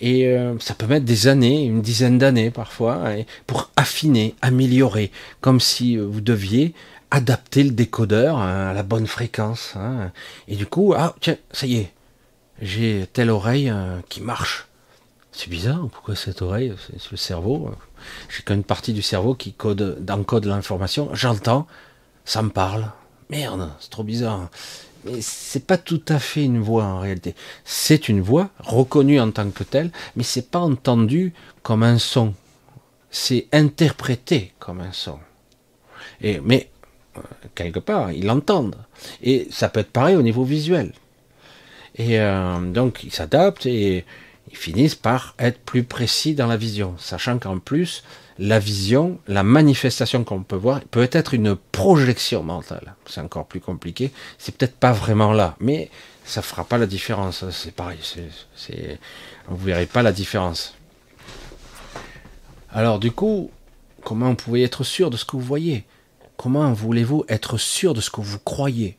et 0.00 0.26
euh, 0.28 0.58
ça 0.58 0.74
peut 0.74 0.86
mettre 0.86 1.04
des 1.04 1.28
années, 1.28 1.64
une 1.64 1.82
dizaine 1.82 2.18
d'années 2.18 2.50
parfois, 2.50 3.04
pour 3.46 3.70
affiner, 3.76 4.34
améliorer, 4.40 5.12
comme 5.42 5.60
si 5.60 5.98
euh, 5.98 6.06
vous 6.06 6.22
deviez 6.22 6.74
adapter 7.10 7.64
le 7.64 7.72
décodeur 7.72 8.38
à 8.38 8.72
la 8.72 8.82
bonne 8.82 9.06
fréquence. 9.06 9.74
Hein. 9.76 10.10
Et 10.48 10.56
du 10.56 10.64
coup, 10.64 10.94
ah 10.96 11.14
tiens, 11.20 11.36
ça 11.50 11.66
y 11.66 11.76
est, 11.76 11.92
j'ai 12.62 13.06
telle 13.12 13.28
oreille 13.28 13.68
euh, 13.68 13.98
qui 14.08 14.22
marche. 14.22 14.69
C'est 15.40 15.48
bizarre, 15.48 15.88
pourquoi 15.90 16.16
cette 16.16 16.42
oreille 16.42 16.74
C'est 16.86 17.10
le 17.10 17.16
cerveau. 17.16 17.70
J'ai 18.28 18.42
qu'une 18.42 18.62
partie 18.62 18.92
du 18.92 19.00
cerveau 19.00 19.34
qui 19.34 19.54
code, 19.54 20.04
encode 20.10 20.44
l'information. 20.44 21.08
J'entends, 21.14 21.66
ça 22.26 22.42
me 22.42 22.50
parle. 22.50 22.90
Merde, 23.30 23.70
c'est 23.80 23.88
trop 23.88 24.04
bizarre. 24.04 24.50
Mais 25.06 25.22
c'est 25.22 25.66
pas 25.66 25.78
tout 25.78 26.02
à 26.08 26.18
fait 26.18 26.44
une 26.44 26.60
voix 26.60 26.84
en 26.84 27.00
réalité. 27.00 27.34
C'est 27.64 28.10
une 28.10 28.20
voix 28.20 28.50
reconnue 28.58 29.18
en 29.18 29.30
tant 29.30 29.50
que 29.50 29.64
telle, 29.64 29.92
mais 30.14 30.24
c'est 30.24 30.50
pas 30.50 30.58
entendu 30.58 31.32
comme 31.62 31.84
un 31.84 31.98
son. 31.98 32.34
C'est 33.10 33.46
interprété 33.50 34.52
comme 34.58 34.82
un 34.82 34.92
son. 34.92 35.20
Et 36.20 36.38
mais 36.40 36.68
euh, 37.16 37.22
quelque 37.54 37.78
part, 37.78 38.12
ils 38.12 38.26
l'entendent. 38.26 38.76
Et 39.22 39.48
ça 39.50 39.70
peut 39.70 39.80
être 39.80 39.90
pareil 39.90 40.16
au 40.16 40.22
niveau 40.22 40.44
visuel. 40.44 40.92
Et 41.96 42.20
euh, 42.20 42.60
donc 42.60 43.04
ils 43.04 43.12
s'adaptent 43.12 43.64
et 43.64 44.04
ils 44.50 44.56
finissent 44.56 44.94
par 44.94 45.34
être 45.38 45.60
plus 45.60 45.84
précis 45.84 46.34
dans 46.34 46.46
la 46.46 46.56
vision, 46.56 46.94
sachant 46.98 47.38
qu'en 47.38 47.58
plus, 47.58 48.02
la 48.38 48.58
vision, 48.58 49.18
la 49.28 49.42
manifestation 49.42 50.24
qu'on 50.24 50.42
peut 50.42 50.56
voir, 50.56 50.80
peut 50.90 51.08
être 51.12 51.34
une 51.34 51.56
projection 51.56 52.42
mentale. 52.42 52.94
C'est 53.06 53.20
encore 53.20 53.46
plus 53.46 53.60
compliqué. 53.60 54.10
C'est 54.38 54.56
peut-être 54.56 54.76
pas 54.76 54.92
vraiment 54.92 55.32
là, 55.32 55.56
mais 55.60 55.90
ça 56.24 56.42
fera 56.42 56.64
pas 56.64 56.78
la 56.78 56.86
différence. 56.86 57.44
C'est 57.50 57.74
pareil. 57.74 57.98
Vous 59.48 59.64
verrez 59.64 59.86
pas 59.86 60.02
la 60.02 60.12
différence. 60.12 60.74
Alors 62.72 62.98
du 62.98 63.12
coup, 63.12 63.50
comment 64.04 64.30
vous 64.30 64.36
pouvez 64.36 64.62
être 64.62 64.84
sûr 64.84 65.10
de 65.10 65.16
ce 65.16 65.24
que 65.24 65.36
vous 65.36 65.42
voyez? 65.42 65.84
Comment 66.36 66.72
voulez-vous 66.72 67.24
être 67.28 67.58
sûr 67.58 67.94
de 67.94 68.00
ce 68.00 68.10
que 68.10 68.20
vous 68.20 68.38
croyez? 68.38 68.96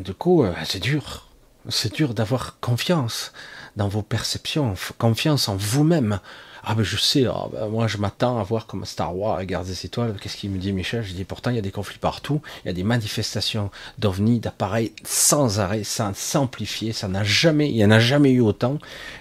Du 0.00 0.14
coup, 0.14 0.44
euh, 0.44 0.52
c'est 0.64 0.80
dur. 0.80 1.28
C'est 1.68 1.94
dur 1.94 2.14
d'avoir 2.14 2.58
confiance 2.60 3.32
dans 3.76 3.88
vos 3.88 4.02
perceptions, 4.02 4.74
confiance 4.98 5.48
en 5.48 5.56
vous-même. 5.56 6.20
Ah 6.66 6.74
ben 6.74 6.82
je 6.82 6.96
sais, 6.96 7.26
ah, 7.26 7.46
ben, 7.52 7.68
moi 7.68 7.86
je 7.88 7.98
m'attends 7.98 8.38
à 8.38 8.42
voir 8.42 8.66
comme 8.66 8.86
Star 8.86 9.14
Wars 9.14 9.36
regarde 9.36 9.66
des 9.66 9.84
étoiles. 9.84 10.16
Qu'est-ce 10.18 10.38
qu'il 10.38 10.50
me 10.50 10.56
dit 10.56 10.72
Michel 10.72 11.02
Je 11.02 11.12
dis 11.12 11.24
pourtant 11.24 11.50
il 11.50 11.56
y 11.56 11.58
a 11.58 11.62
des 11.62 11.70
conflits 11.70 11.98
partout, 11.98 12.40
il 12.64 12.68
y 12.68 12.70
a 12.70 12.72
des 12.72 12.84
manifestations 12.84 13.70
d'ovnis, 13.98 14.40
d'appareils 14.40 14.92
sans 15.04 15.60
arrêt, 15.60 15.84
sans 15.84 16.16
s'amplifier, 16.16 16.94
ça 16.94 17.06
n'a 17.06 17.22
jamais, 17.22 17.68
il 17.68 17.74
n'y 17.74 17.84
en 17.84 17.90
a 17.90 18.00
jamais 18.00 18.30
eu 18.30 18.40
autant, 18.40 18.78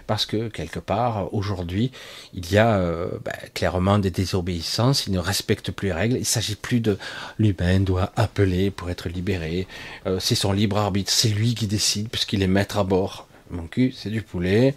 parce 0.08 0.26
que 0.26 0.48
quelque 0.48 0.80
part 0.80 1.34
aujourd'hui 1.34 1.92
il 2.34 2.50
y 2.50 2.58
a 2.58 2.78
euh, 2.78 3.10
ben, 3.26 3.34
clairement 3.54 4.00
des 4.00 4.12
désobéissances, 4.12 5.06
ils 5.08 5.12
ne 5.12 5.20
respectent 5.20 5.72
plus 5.72 5.88
les 5.88 5.94
règles, 5.94 6.16
il 6.18 6.26
s'agit 6.26 6.56
plus 6.56 6.80
de 6.80 6.98
l'humain 7.40 7.82
doit 7.82 8.14
appeler 8.16 8.72
pour 8.72 8.90
être 8.90 9.10
libéré, 9.10 9.68
euh, 10.08 10.18
c'est 10.22 10.36
son 10.36 10.54
libre 10.54 10.78
arbitre, 10.78 11.12
c'est 11.12 11.28
lui 11.28 11.56
qui 11.56 11.68
décide 11.68 12.08
puisqu'il 12.08 12.42
est 12.42 12.48
maître 12.48 12.78
à 12.78 12.86
bord. 12.86 13.28
Mon 13.54 13.68
cul, 13.68 13.92
c'est 13.96 14.10
du 14.10 14.24
poulet. 14.24 14.76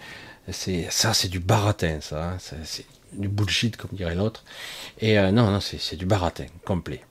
C'est 0.53 0.87
ça, 0.91 1.15
c'est 1.15 1.29
du 1.29 1.41
baratin, 1.41 2.01
ça. 2.01 2.33
Hein. 2.33 2.37
C'est 2.39 2.85
du 3.13 3.29
bullshit, 3.29 3.77
comme 3.77 3.91
dirait 3.93 4.15
l'autre. 4.15 4.45
Et 5.01 5.19
euh, 5.19 5.33
non, 5.33 5.51
non, 5.51 5.61
c'est 5.61 5.97
du 5.97 6.07
baratin 6.07 6.47
complet. 6.65 7.03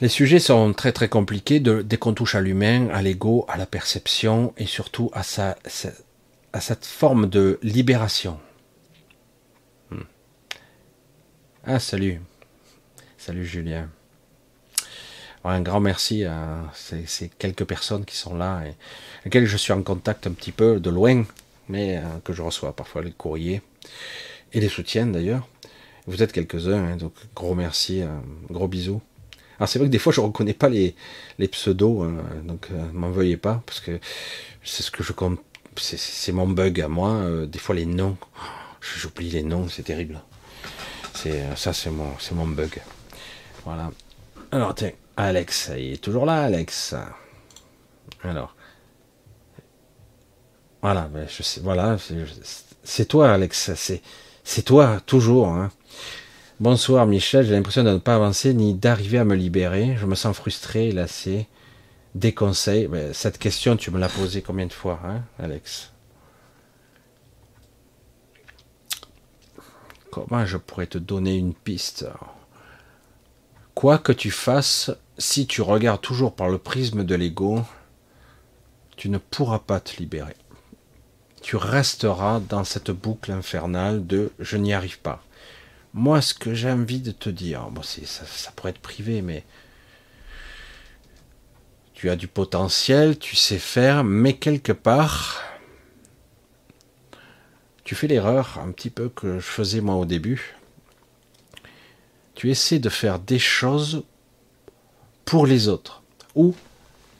Les 0.00 0.08
sujets 0.08 0.40
sont 0.40 0.72
très 0.72 0.92
très 0.92 1.08
compliqués 1.08 1.60
dès 1.60 1.96
qu'on 1.98 2.14
touche 2.14 2.34
à 2.34 2.40
l'humain, 2.40 2.88
à 2.88 3.02
l'ego, 3.02 3.44
à 3.48 3.56
la 3.56 3.66
perception 3.66 4.52
et 4.56 4.66
surtout 4.66 5.10
à 5.12 5.22
cette 5.22 6.86
forme 6.86 7.28
de 7.28 7.60
libération. 7.62 8.40
Hmm. 9.90 10.00
Ah 11.64 11.78
salut, 11.78 12.20
salut 13.18 13.46
Julien 13.46 13.88
un 15.50 15.60
grand 15.60 15.80
merci 15.80 16.24
à 16.24 16.62
ces, 16.74 17.28
quelques 17.38 17.64
personnes 17.64 18.04
qui 18.04 18.16
sont 18.16 18.34
là 18.36 18.62
et 18.66 18.74
lesquelles 19.24 19.46
je 19.46 19.56
suis 19.56 19.72
en 19.72 19.82
contact 19.82 20.26
un 20.26 20.32
petit 20.32 20.52
peu 20.52 20.80
de 20.80 20.90
loin, 20.90 21.24
mais 21.68 21.98
euh, 21.98 22.02
que 22.24 22.32
je 22.32 22.42
reçois 22.42 22.74
parfois 22.74 23.02
les 23.02 23.12
courriers 23.12 23.62
et 24.52 24.60
les 24.60 24.68
soutiens 24.68 25.06
d'ailleurs. 25.06 25.46
Vous 26.06 26.22
êtes 26.22 26.32
quelques-uns, 26.32 26.84
hein, 26.84 26.96
donc 26.96 27.14
gros 27.34 27.54
merci, 27.54 28.02
euh, 28.02 28.08
gros 28.50 28.68
bisous. 28.68 29.02
Alors 29.58 29.68
c'est 29.68 29.78
vrai 29.78 29.88
que 29.88 29.92
des 29.92 29.98
fois 29.98 30.12
je 30.12 30.20
reconnais 30.20 30.54
pas 30.54 30.68
les, 30.68 30.94
pseudos, 31.48 32.04
hein, 32.04 32.16
donc 32.44 32.68
euh, 32.72 32.82
m'en 32.92 33.10
veuillez 33.10 33.36
pas 33.36 33.62
parce 33.66 33.80
que 33.80 34.00
c'est 34.62 34.82
ce 34.82 34.90
que 34.90 35.02
je 35.02 35.12
compte, 35.12 35.40
c'est 35.76 36.32
mon 36.32 36.48
bug 36.48 36.80
à 36.80 36.88
moi. 36.88 37.22
des 37.46 37.58
fois 37.58 37.74
les 37.74 37.86
noms, 37.86 38.16
j'oublie 38.80 39.30
les 39.30 39.42
noms, 39.42 39.68
c'est 39.68 39.82
terrible. 39.82 40.20
Ça, 41.56 41.72
c'est 41.72 41.90
mon, 41.90 42.18
c'est 42.18 42.34
mon 42.34 42.46
bug. 42.46 42.80
Voilà. 43.64 43.90
Alors 44.52 44.74
tiens, 44.74 44.90
Alex, 45.16 45.70
il 45.76 45.94
est 45.94 46.02
toujours 46.02 46.26
là, 46.26 46.42
Alex. 46.42 46.94
Alors. 48.22 48.54
Voilà, 50.82 51.08
voilà, 51.62 51.96
c'est 52.82 53.06
toi, 53.06 53.32
Alex, 53.32 53.70
c'est 54.44 54.62
toi, 54.62 55.00
toujours. 55.06 55.48
Hein. 55.48 55.70
Bonsoir, 56.60 57.06
Michel, 57.06 57.46
j'ai 57.46 57.52
l'impression 57.52 57.84
de 57.84 57.90
ne 57.90 57.98
pas 57.98 58.16
avancer 58.16 58.52
ni 58.52 58.74
d'arriver 58.74 59.18
à 59.18 59.24
me 59.24 59.34
libérer. 59.34 59.96
Je 59.96 60.04
me 60.04 60.14
sens 60.14 60.36
frustré, 60.36 60.92
lassé. 60.92 61.48
Ben, 62.14 63.12
cette 63.12 63.38
question, 63.38 63.76
tu 63.76 63.90
me 63.90 63.98
l'as 63.98 64.08
posée 64.08 64.42
combien 64.42 64.66
de 64.66 64.72
fois, 64.72 65.00
hein, 65.04 65.22
Alex? 65.38 65.90
Comment 70.10 70.46
je 70.46 70.58
pourrais 70.58 70.86
te 70.86 70.98
donner 70.98 71.36
une 71.36 71.54
piste? 71.54 72.06
Quoi 73.74 73.98
que 73.98 74.12
tu 74.12 74.30
fasses, 74.30 74.92
si 75.18 75.46
tu 75.46 75.62
regardes 75.62 76.00
toujours 76.00 76.34
par 76.34 76.48
le 76.48 76.58
prisme 76.58 77.04
de 77.04 77.14
l'ego, 77.14 77.62
tu 78.96 79.08
ne 79.08 79.18
pourras 79.18 79.60
pas 79.60 79.80
te 79.80 79.96
libérer. 79.98 80.36
Tu 81.42 81.56
resteras 81.56 82.40
dans 82.40 82.64
cette 82.64 82.90
boucle 82.90 83.30
infernale 83.30 84.06
de 84.06 84.32
je 84.38 84.56
n'y 84.56 84.72
arrive 84.72 84.98
pas. 85.00 85.22
Moi, 85.92 86.20
ce 86.20 86.34
que 86.34 86.54
j'ai 86.54 86.70
envie 86.70 87.00
de 87.00 87.12
te 87.12 87.28
dire, 87.28 87.68
bon, 87.70 87.82
ça, 87.82 88.24
ça 88.26 88.50
pourrait 88.52 88.70
être 88.70 88.80
privé, 88.80 89.22
mais 89.22 89.44
tu 91.92 92.10
as 92.10 92.16
du 92.16 92.26
potentiel, 92.26 93.18
tu 93.18 93.36
sais 93.36 93.58
faire, 93.58 94.02
mais 94.02 94.36
quelque 94.36 94.72
part, 94.72 95.42
tu 97.84 97.94
fais 97.94 98.08
l'erreur 98.08 98.58
un 98.58 98.72
petit 98.72 98.90
peu 98.90 99.08
que 99.08 99.38
je 99.38 99.46
faisais 99.46 99.80
moi 99.80 99.94
au 99.96 100.04
début. 100.04 100.56
Tu 102.34 102.50
essaies 102.50 102.80
de 102.80 102.88
faire 102.88 103.20
des 103.20 103.38
choses 103.38 104.04
pour 105.24 105.46
les 105.46 105.68
autres. 105.68 106.02
Ou 106.34 106.54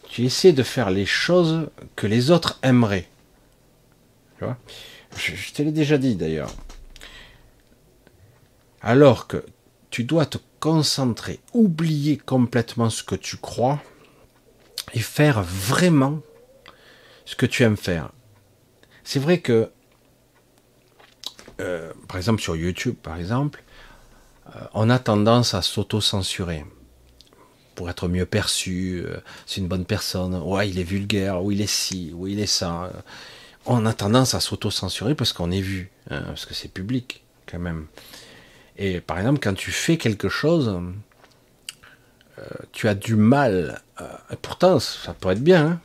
tu 0.09 0.25
essaies 0.25 0.53
de 0.53 0.63
faire 0.63 0.91
les 0.91 1.07
choses 1.07 1.69
que 1.97 2.07
les 2.07 2.31
autres 2.31 2.59
aimeraient. 2.63 3.09
Je 5.17 5.53
te 5.53 5.63
l'ai 5.63 5.73
déjà 5.73 5.99
dit 5.99 6.17
d'ailleurs. 6.17 6.53
Alors 8.83 9.27
que 9.27 9.45
tu 9.91 10.05
dois 10.05 10.27
te 10.27 10.39
concentrer, 10.61 11.41
oublier 11.53 12.17
complètement 12.17 12.91
ce 12.91 13.03
que 13.03 13.15
tu 13.15 13.37
crois 13.37 13.83
et 14.93 15.01
faire 15.01 15.43
vraiment 15.43 16.21
ce 17.25 17.37
que 17.37 17.47
tu 17.47 17.63
aimes 17.63 17.77
faire. 17.77 18.11
C'est 19.05 19.21
vrai 19.21 19.41
que, 19.41 19.71
euh, 21.61 21.93
par 22.09 22.17
exemple 22.17 22.43
sur 22.43 22.57
YouTube, 22.57 22.97
par 22.97 23.17
exemple, 23.17 23.63
euh, 24.55 24.61
on 24.75 24.91
a 24.91 24.99
tendance 24.99 25.55
à 25.55 25.63
s'auto-censurer 25.63 26.65
pour 27.75 27.91
être 27.91 28.09
mieux 28.09 28.27
perçu, 28.27 29.03
euh, 29.05 29.17
c'est 29.47 29.61
une 29.61 29.69
bonne 29.69 29.85
personne, 29.85 30.35
ouais, 30.35 30.69
il 30.69 30.79
est 30.79 30.85
vulgaire, 30.85 31.43
ou 31.43 31.53
il 31.53 31.61
est 31.61 31.67
ci, 31.67 32.13
ou 32.15 32.27
il 32.27 32.39
est 32.39 32.47
ça. 32.47 32.93
On 33.67 33.87
a 33.87 33.93
tendance 33.93 34.35
à 34.35 34.41
s'auto-censurer 34.41 35.15
parce 35.15 35.33
qu'on 35.33 35.51
est 35.51 35.61
vu, 35.61 35.91
hein, 36.11 36.23
parce 36.27 36.47
que 36.47 36.55
c'est 36.55 36.69
public 36.69 37.23
quand 37.47 37.59
même. 37.59 37.87
Et 38.77 39.01
par 39.01 39.19
exemple, 39.19 39.41
quand 39.43 39.55
tu 39.55 39.71
fais 39.71 39.97
quelque 39.97 40.29
chose, 40.29 40.81
euh, 42.39 42.43
tu 42.73 42.89
as 42.89 42.95
du 42.95 43.17
mal, 43.17 43.83
euh, 44.01 44.07
pourtant 44.43 44.79
ça 44.81 45.15
pourrait 45.15 45.35
être 45.35 45.45
bien, 45.45 45.67
hein, 45.67 45.81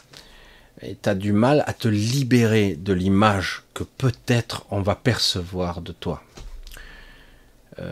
et 0.82 0.96
tu 1.02 1.10
as 1.10 1.16
du 1.16 1.34
mal 1.34 1.64
à 1.68 1.74
te 1.74 1.88
libérer 1.88 2.76
de 2.76 2.94
l'image 2.94 3.64
que 3.74 3.84
peut-être 3.84 4.66
on 4.72 4.82
va 4.82 4.96
percevoir 4.96 5.82
de 5.82 5.92
toi. 5.92 6.24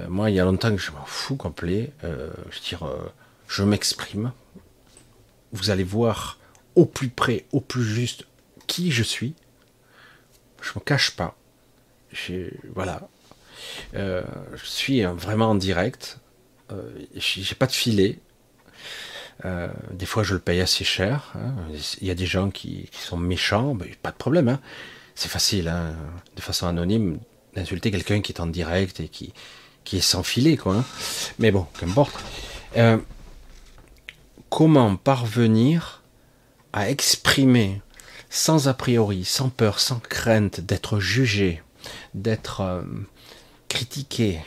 moi, 0.10 0.30
il 0.30 0.36
y 0.36 0.40
a 0.40 0.44
longtemps 0.44 0.72
que 0.72 0.82
je 0.82 0.92
m'en 0.92 1.06
fous 1.06 1.38
complet. 1.38 1.94
je 2.04 2.60
dire, 2.62 2.86
je 3.48 3.64
m'exprime. 3.64 4.32
Vous 5.54 5.70
allez 5.70 5.84
voir 5.84 6.38
au 6.76 6.86
plus 6.86 7.10
près, 7.10 7.46
au 7.52 7.62
plus 7.62 7.84
juste, 7.84 8.26
qui 8.68 8.92
je 8.92 9.04
suis. 9.04 9.34
Je 10.62 10.72
me 10.76 10.80
cache 10.84 11.12
pas. 11.12 11.36
Voilà. 12.74 13.08
Euh, 13.96 14.24
je 14.56 14.66
suis 14.66 15.04
vraiment 15.04 15.52
en 15.52 15.56
direct. 15.56 16.20
Euh, 16.72 16.90
j'ai 17.16 17.56
pas 17.56 17.68
de 17.68 17.72
filet. 17.72 18.20
Euh, 19.46 19.68
des 19.92 20.06
fois, 20.06 20.24
je 20.24 20.34
le 20.34 20.40
paye 20.40 20.62
assez 20.62 20.84
cher. 20.84 21.34
Hein. 21.36 21.54
Il 22.02 22.08
y 22.08 22.12
a 22.12 22.16
des 22.16 22.26
gens 22.26 22.50
qui, 22.50 22.90
sont 22.92 23.18
méchants, 23.18 23.78
pas 24.02 24.12
de 24.12 24.18
problème. 24.18 24.50
Hein. 24.50 24.60
C'est 25.16 25.30
facile, 25.30 25.68
hein, 25.68 25.96
de 26.36 26.42
façon 26.42 26.68
anonyme, 26.68 27.20
d'insulter 27.56 27.92
quelqu'un 27.92 28.22
qui 28.22 28.32
est 28.34 28.40
en 28.40 28.48
direct 28.48 29.00
et 29.00 29.08
qui, 29.08 29.34
est 29.94 30.02
sans 30.02 30.24
filet. 30.24 30.58
Mais 31.40 31.52
bon, 31.52 31.66
qu'importe. 31.80 32.24
Euh, 34.48 34.56
comment 34.58 34.96
parvenir 34.96 36.04
à 36.74 36.90
exprimer 36.90 37.82
sans 38.30 38.68
a 38.68 38.74
priori, 38.74 39.24
sans 39.24 39.50
peur, 39.50 39.80
sans 39.80 40.00
crainte 40.00 40.60
d'être 40.60 41.00
jugé, 41.00 41.62
d'être 42.14 42.62
euh, 42.62 42.82
critiqué. 43.70 44.40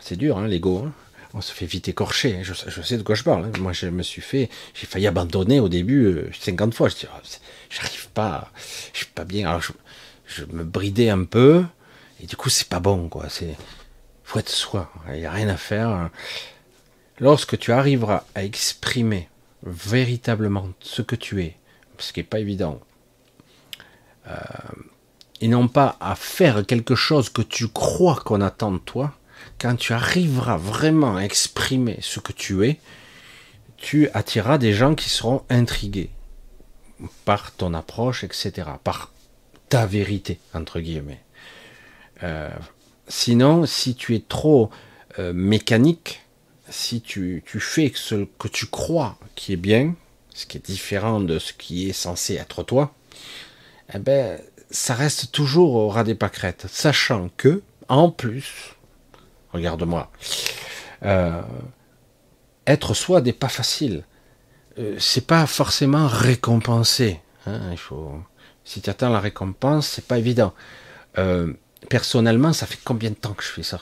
C'est 0.00 0.16
dur, 0.16 0.38
hein, 0.38 0.46
l'ego. 0.46 0.84
Hein 0.86 0.92
on 1.34 1.40
se 1.40 1.52
fait 1.52 1.66
vite 1.66 1.88
écorcher. 1.88 2.42
Je, 2.42 2.82
sais 2.82 2.96
de 2.96 3.02
quoi 3.02 3.14
je 3.14 3.22
parle. 3.22 3.44
Hein. 3.46 3.52
Moi, 3.58 3.72
je 3.72 3.86
me 3.86 4.02
suis 4.02 4.22
fait, 4.22 4.48
j'ai 4.74 4.86
failli 4.86 5.06
abandonner 5.06 5.60
au 5.60 5.68
début 5.68 6.30
50 6.38 6.72
euh, 6.72 6.76
fois. 6.76 6.88
Je 6.88 6.96
dis, 6.96 7.06
oh, 7.06 7.28
j'arrive 7.70 8.08
pas, 8.10 8.50
je 8.92 8.98
suis 8.98 9.06
pas 9.06 9.24
bien. 9.24 9.58
Je, 10.26 10.44
me 10.52 10.64
bridais 10.64 11.10
un 11.10 11.24
peu, 11.24 11.64
et 12.22 12.26
du 12.26 12.36
coup, 12.36 12.50
c'est 12.50 12.68
pas 12.68 12.80
bon, 12.80 13.08
quoi. 13.08 13.28
C'est, 13.28 13.56
faut 14.24 14.38
être 14.38 14.48
soi. 14.48 14.92
Il 15.12 15.20
n'y 15.20 15.26
a 15.26 15.32
rien 15.32 15.48
à 15.48 15.56
faire. 15.56 16.10
Lorsque 17.20 17.58
tu 17.58 17.72
arriveras 17.72 18.24
à 18.34 18.44
exprimer 18.44 19.28
véritablement 19.62 20.68
ce 20.80 21.02
que 21.02 21.16
tu 21.16 21.42
es, 21.42 21.56
ce 21.98 22.12
qui 22.12 22.20
n'est 22.20 22.24
pas 22.24 22.38
évident, 22.40 22.80
euh, 24.26 24.34
et 25.42 25.48
non 25.48 25.68
pas 25.68 25.96
à 26.00 26.14
faire 26.14 26.64
quelque 26.66 26.94
chose 26.94 27.28
que 27.28 27.42
tu 27.42 27.68
crois 27.68 28.16
qu'on 28.24 28.40
attend 28.40 28.72
de 28.72 28.78
toi, 28.78 29.14
quand 29.58 29.76
tu 29.76 29.92
arriveras 29.92 30.56
vraiment 30.56 31.16
à 31.16 31.22
exprimer 31.22 31.98
ce 32.00 32.20
que 32.20 32.32
tu 32.32 32.66
es, 32.66 32.80
tu 33.76 34.08
attireras 34.10 34.58
des 34.58 34.72
gens 34.72 34.94
qui 34.94 35.08
seront 35.08 35.42
intrigués 35.48 36.10
par 37.24 37.52
ton 37.52 37.74
approche, 37.74 38.24
etc., 38.24 38.68
par 38.82 39.12
ta 39.68 39.86
vérité, 39.86 40.38
entre 40.52 40.80
guillemets. 40.80 41.22
Euh, 42.22 42.50
sinon, 43.08 43.64
si 43.66 43.94
tu 43.94 44.14
es 44.14 44.20
trop 44.20 44.70
euh, 45.18 45.32
mécanique, 45.32 46.20
si 46.70 47.02
tu, 47.02 47.42
fais 47.58 47.92
ce 47.94 48.26
que 48.38 48.48
tu 48.48 48.66
crois 48.66 49.18
qui 49.34 49.52
est 49.52 49.56
bien, 49.56 49.94
ce 50.32 50.46
qui 50.46 50.56
est 50.56 50.64
différent 50.64 51.20
de 51.20 51.38
ce 51.38 51.52
qui 51.52 51.90
est 51.90 51.92
censé 51.92 52.34
être 52.34 52.62
toi, 52.62 52.94
eh 53.92 53.98
ben, 53.98 54.40
ça 54.70 54.94
reste 54.94 55.32
toujours 55.32 55.74
au 55.74 55.88
ras 55.88 56.04
des 56.04 56.14
pâquerettes, 56.14 56.66
sachant 56.68 57.28
que, 57.36 57.62
en 57.88 58.10
plus, 58.10 58.76
regarde-moi. 59.52 60.10
Euh, 61.04 61.42
être 62.66 62.94
soi 62.94 63.20
n'est 63.20 63.32
pas 63.32 63.48
facile. 63.48 64.04
Euh, 64.78 64.96
c'est 64.98 65.26
pas 65.26 65.46
forcément 65.46 66.06
récompensé. 66.06 67.20
Hein, 67.46 67.74
si 68.64 68.80
tu 68.80 68.90
attends 68.90 69.10
la 69.10 69.20
récompense, 69.20 69.88
c'est 69.88 70.06
pas 70.06 70.18
évident. 70.18 70.54
Euh, 71.18 71.52
personnellement, 71.88 72.52
ça 72.52 72.66
fait 72.66 72.78
combien 72.84 73.10
de 73.10 73.16
temps 73.16 73.32
que 73.32 73.42
je 73.42 73.48
fais 73.48 73.62
ça? 73.62 73.80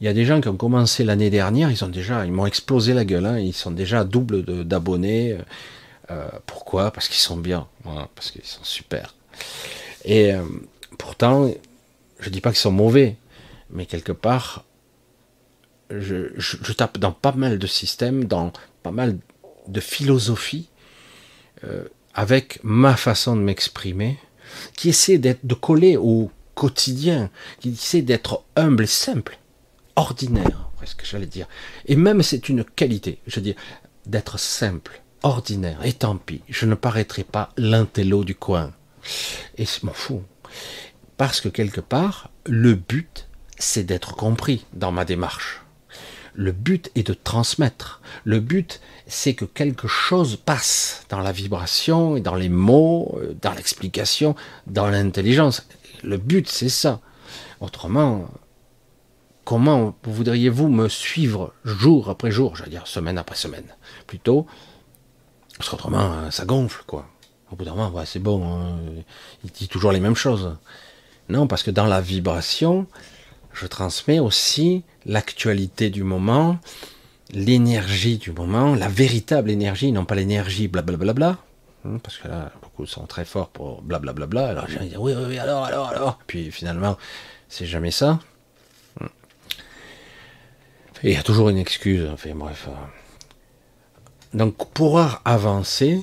Il 0.00 0.04
y 0.04 0.08
a 0.08 0.12
des 0.12 0.24
gens 0.24 0.40
qui 0.40 0.48
ont 0.48 0.56
commencé 0.56 1.04
l'année 1.04 1.30
dernière, 1.30 1.70
ils 1.70 1.84
ont 1.84 1.88
déjà, 1.88 2.24
ils 2.24 2.32
m'ont 2.32 2.46
explosé 2.46 2.94
la 2.94 3.04
gueule. 3.04 3.26
Hein, 3.26 3.38
ils 3.38 3.54
sont 3.54 3.70
déjà 3.70 4.04
double 4.04 4.64
d'abonnés. 4.64 5.36
pourquoi? 6.46 6.90
Parce 6.90 7.08
qu'ils 7.08 7.20
sont 7.20 7.36
bien. 7.36 7.66
parce 8.14 8.30
qu'ils 8.30 8.44
sont 8.44 8.64
super. 8.64 9.14
Et 10.04 10.32
pourtant, 10.98 11.50
je 12.20 12.30
dis 12.30 12.40
pas 12.40 12.50
qu'ils 12.50 12.58
sont 12.58 12.72
mauvais, 12.72 13.16
mais 13.70 13.86
quelque 13.86 14.12
part, 14.12 14.64
je, 15.90 16.72
tape 16.72 16.98
dans 16.98 17.12
pas 17.12 17.32
mal 17.32 17.58
de 17.58 17.66
systèmes, 17.66 18.24
dans 18.24 18.52
pas 18.82 18.90
mal 18.90 19.18
de 19.66 19.80
philosophies, 19.80 20.68
euh, 21.64 21.84
avec 22.14 22.60
ma 22.62 22.96
façon 22.96 23.36
de 23.36 23.40
m'exprimer, 23.40 24.18
qui 24.76 24.90
essaie 24.90 25.18
d'être 25.18 25.44
de 25.44 25.54
coller 25.54 25.96
au 25.96 26.30
quotidien, 26.54 27.30
qui 27.60 27.70
essaie 27.70 28.02
d'être 28.02 28.42
humble 28.56 28.84
et 28.84 28.88
simple, 28.88 29.38
ordinaire, 29.98 30.70
presque 30.76 31.04
j'allais 31.04 31.26
dire. 31.26 31.48
Et 31.86 31.96
même 31.96 32.22
c'est 32.22 32.48
une 32.48 32.64
qualité, 32.64 33.20
je 33.26 33.36
veux 33.36 33.42
dire, 33.42 33.56
d'être 34.06 34.38
simple, 34.38 35.02
ordinaire. 35.22 35.84
Et 35.84 35.92
tant 35.92 36.16
pis, 36.16 36.40
je 36.48 36.66
ne 36.66 36.76
paraîtrai 36.76 37.24
pas 37.24 37.50
l'intello 37.56 38.24
du 38.24 38.34
coin. 38.34 38.72
Et 39.56 39.64
je 39.64 39.84
m'en 39.84 39.92
fous. 39.92 40.22
Parce 41.16 41.40
que 41.40 41.48
quelque 41.48 41.80
part, 41.80 42.30
le 42.46 42.74
but, 42.74 43.28
c'est 43.58 43.82
d'être 43.82 44.14
compris 44.14 44.64
dans 44.72 44.92
ma 44.92 45.04
démarche. 45.04 45.62
Le 46.34 46.52
but 46.52 46.92
est 46.94 47.04
de 47.04 47.14
transmettre. 47.14 48.00
Le 48.22 48.38
but, 48.38 48.80
c'est 49.08 49.34
que 49.34 49.44
quelque 49.44 49.88
chose 49.88 50.36
passe 50.36 51.04
dans 51.08 51.18
la 51.18 51.32
vibration, 51.32 52.20
dans 52.20 52.36
les 52.36 52.48
mots, 52.48 53.18
euh, 53.20 53.34
dans 53.42 53.52
l'explication, 53.52 54.36
dans 54.68 54.86
l'intelligence. 54.86 55.66
Le 56.04 56.16
but, 56.18 56.48
c'est 56.48 56.68
ça. 56.68 57.00
Autrement, 57.60 58.30
comment 59.48 59.94
voudriez-vous 60.02 60.68
me 60.68 60.90
suivre 60.90 61.54
jour 61.64 62.10
après 62.10 62.30
jour, 62.30 62.54
je 62.54 62.64
veux 62.64 62.68
dire 62.68 62.86
semaine 62.86 63.16
après 63.16 63.34
semaine, 63.34 63.64
plutôt 64.06 64.46
Parce 65.56 65.70
qu'autrement, 65.70 66.12
euh, 66.12 66.30
ça 66.30 66.44
gonfle, 66.44 66.82
quoi. 66.86 67.08
Au 67.50 67.56
bout 67.56 67.64
d'un 67.64 67.74
moment, 67.74 67.90
c'est 68.04 68.18
bon, 68.18 68.46
hein. 68.46 68.76
il 69.42 69.50
dit 69.50 69.68
toujours 69.68 69.90
les 69.90 70.00
mêmes 70.00 70.16
choses. 70.16 70.58
Non, 71.30 71.46
parce 71.46 71.62
que 71.62 71.70
dans 71.70 71.86
la 71.86 72.02
vibration, 72.02 72.86
je 73.54 73.66
transmets 73.66 74.18
aussi 74.18 74.84
l'actualité 75.06 75.88
du 75.88 76.02
moment, 76.02 76.58
l'énergie 77.32 78.18
du 78.18 78.32
moment, 78.32 78.74
la 78.74 78.88
véritable 78.88 79.50
énergie, 79.50 79.92
non 79.92 80.04
pas 80.04 80.14
l'énergie 80.14 80.68
blablabla, 80.68 81.38
hein, 81.86 81.96
parce 82.02 82.18
que 82.18 82.28
là, 82.28 82.52
beaucoup 82.60 82.84
sont 82.84 83.06
très 83.06 83.24
forts 83.24 83.48
pour 83.48 83.80
blablabla, 83.80 84.46
alors 84.46 84.68
je 84.68 84.78
vais 84.78 84.88
dire 84.88 85.00
oui, 85.00 85.14
oui, 85.16 85.24
oui, 85.26 85.38
alors, 85.38 85.64
alors, 85.64 85.88
alors, 85.88 86.18
puis 86.26 86.50
finalement, 86.50 86.98
c'est 87.48 87.64
jamais 87.64 87.92
ça. 87.92 88.18
Et 91.02 91.10
il 91.10 91.14
y 91.14 91.16
a 91.16 91.22
toujours 91.22 91.48
une 91.48 91.58
excuse, 91.58 92.08
enfin 92.12 92.34
bref. 92.34 92.68
Donc 94.34 94.72
pour 94.72 95.00
avancer, 95.24 96.02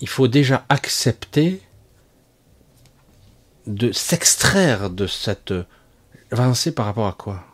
il 0.00 0.08
faut 0.08 0.28
déjà 0.28 0.64
accepter 0.68 1.60
de 3.66 3.92
s'extraire 3.92 4.90
de 4.90 5.06
cette 5.06 5.52
Avancer 6.32 6.72
par 6.72 6.86
rapport 6.86 7.06
à 7.06 7.12
quoi? 7.12 7.44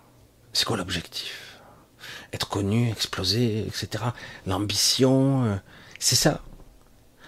C'est 0.54 0.64
quoi 0.64 0.78
l'objectif? 0.78 1.60
Être 2.32 2.48
connu, 2.48 2.90
exploser, 2.90 3.66
etc. 3.66 4.04
L'ambition, 4.46 5.44
euh, 5.44 5.56
c'est 5.98 6.16
ça. 6.16 6.40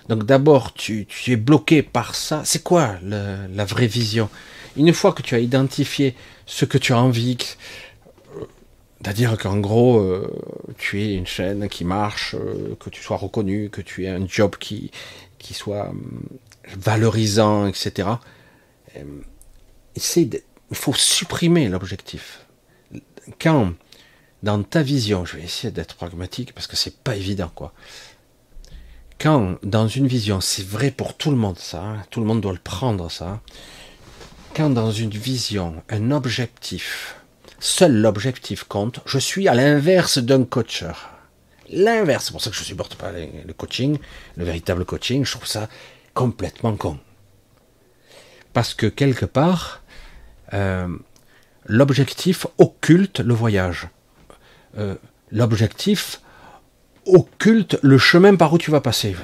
Donc 0.08 0.24
d'abord, 0.24 0.72
tu, 0.72 1.06
es 1.26 1.36
bloqué 1.36 1.82
par 1.82 2.14
ça. 2.14 2.42
C'est 2.44 2.62
quoi 2.62 2.96
la 3.02 3.64
vraie 3.66 3.86
vision? 3.86 4.30
Une 4.76 4.92
fois 4.94 5.12
que 5.12 5.22
tu 5.22 5.34
as 5.34 5.38
identifié 5.38 6.16
ce 6.46 6.64
que 6.64 6.78
tu 6.78 6.94
as 6.94 6.98
envie, 6.98 7.36
euh, 7.38 7.44
c'est-à-dire 9.04 9.36
qu'en 9.36 9.58
gros, 9.58 9.98
euh, 9.98 10.32
tu 10.78 11.02
es 11.02 11.14
une 11.14 11.26
chaîne 11.26 11.68
qui 11.68 11.84
marche, 11.84 12.34
que 12.80 12.88
tu 12.88 13.02
sois 13.02 13.18
reconnu, 13.18 13.68
que 13.68 13.82
tu 13.82 14.04
aies 14.04 14.08
un 14.08 14.26
job 14.26 14.56
qui, 14.58 14.90
qui 15.38 15.52
soit 15.52 15.90
hum, 15.90 16.22
valorisant, 16.78 17.66
etc. 17.66 18.08
Il 18.96 20.40
faut 20.72 20.94
supprimer 20.94 21.68
l'objectif. 21.68 22.46
Quand, 23.38 23.74
dans 24.42 24.62
ta 24.62 24.82
vision, 24.82 25.26
je 25.26 25.36
vais 25.36 25.42
essayer 25.42 25.70
d'être 25.70 25.96
pragmatique 25.96 26.54
parce 26.54 26.66
que 26.66 26.76
c'est 26.76 26.96
pas 27.02 27.14
évident, 27.14 27.50
quoi. 27.54 27.74
Quand, 29.20 29.58
dans 29.62 29.86
une 29.86 30.06
vision, 30.06 30.40
c'est 30.40 30.66
vrai 30.66 30.90
pour 30.90 31.14
tout 31.14 31.30
le 31.30 31.36
monde, 31.36 31.58
ça, 31.58 31.82
hein, 31.82 32.02
tout 32.10 32.20
le 32.20 32.26
monde 32.26 32.40
doit 32.40 32.52
le 32.54 32.58
prendre, 32.58 33.10
ça. 33.10 33.42
Quand, 34.54 34.70
dans 34.70 34.92
une 34.92 35.10
vision, 35.10 35.82
un 35.90 36.10
objectif, 36.10 37.16
seul 37.64 37.94
l'objectif 37.94 38.64
compte, 38.64 39.00
je 39.06 39.18
suis 39.18 39.48
à 39.48 39.54
l'inverse 39.54 40.18
d'un 40.18 40.44
coacheur. 40.44 41.10
L'inverse, 41.70 42.26
c'est 42.26 42.32
pour 42.32 42.42
ça 42.42 42.50
que 42.50 42.56
je 42.56 42.62
supporte 42.62 42.94
pas 42.94 43.10
le 43.10 43.52
coaching, 43.54 43.98
le 44.36 44.44
véritable 44.44 44.84
coaching, 44.84 45.24
je 45.24 45.32
trouve 45.32 45.46
ça 45.46 45.68
complètement 46.12 46.76
con. 46.76 46.98
Parce 48.52 48.74
que 48.74 48.86
quelque 48.86 49.24
part, 49.24 49.82
euh, 50.52 50.88
l'objectif 51.64 52.46
occulte 52.58 53.20
le 53.20 53.32
voyage. 53.32 53.88
Euh, 54.76 54.96
l'objectif 55.30 56.20
occulte 57.06 57.78
le 57.82 57.96
chemin 57.96 58.36
par 58.36 58.52
où 58.52 58.58
tu 58.58 58.70
vas 58.70 58.82
passer. 58.82 59.16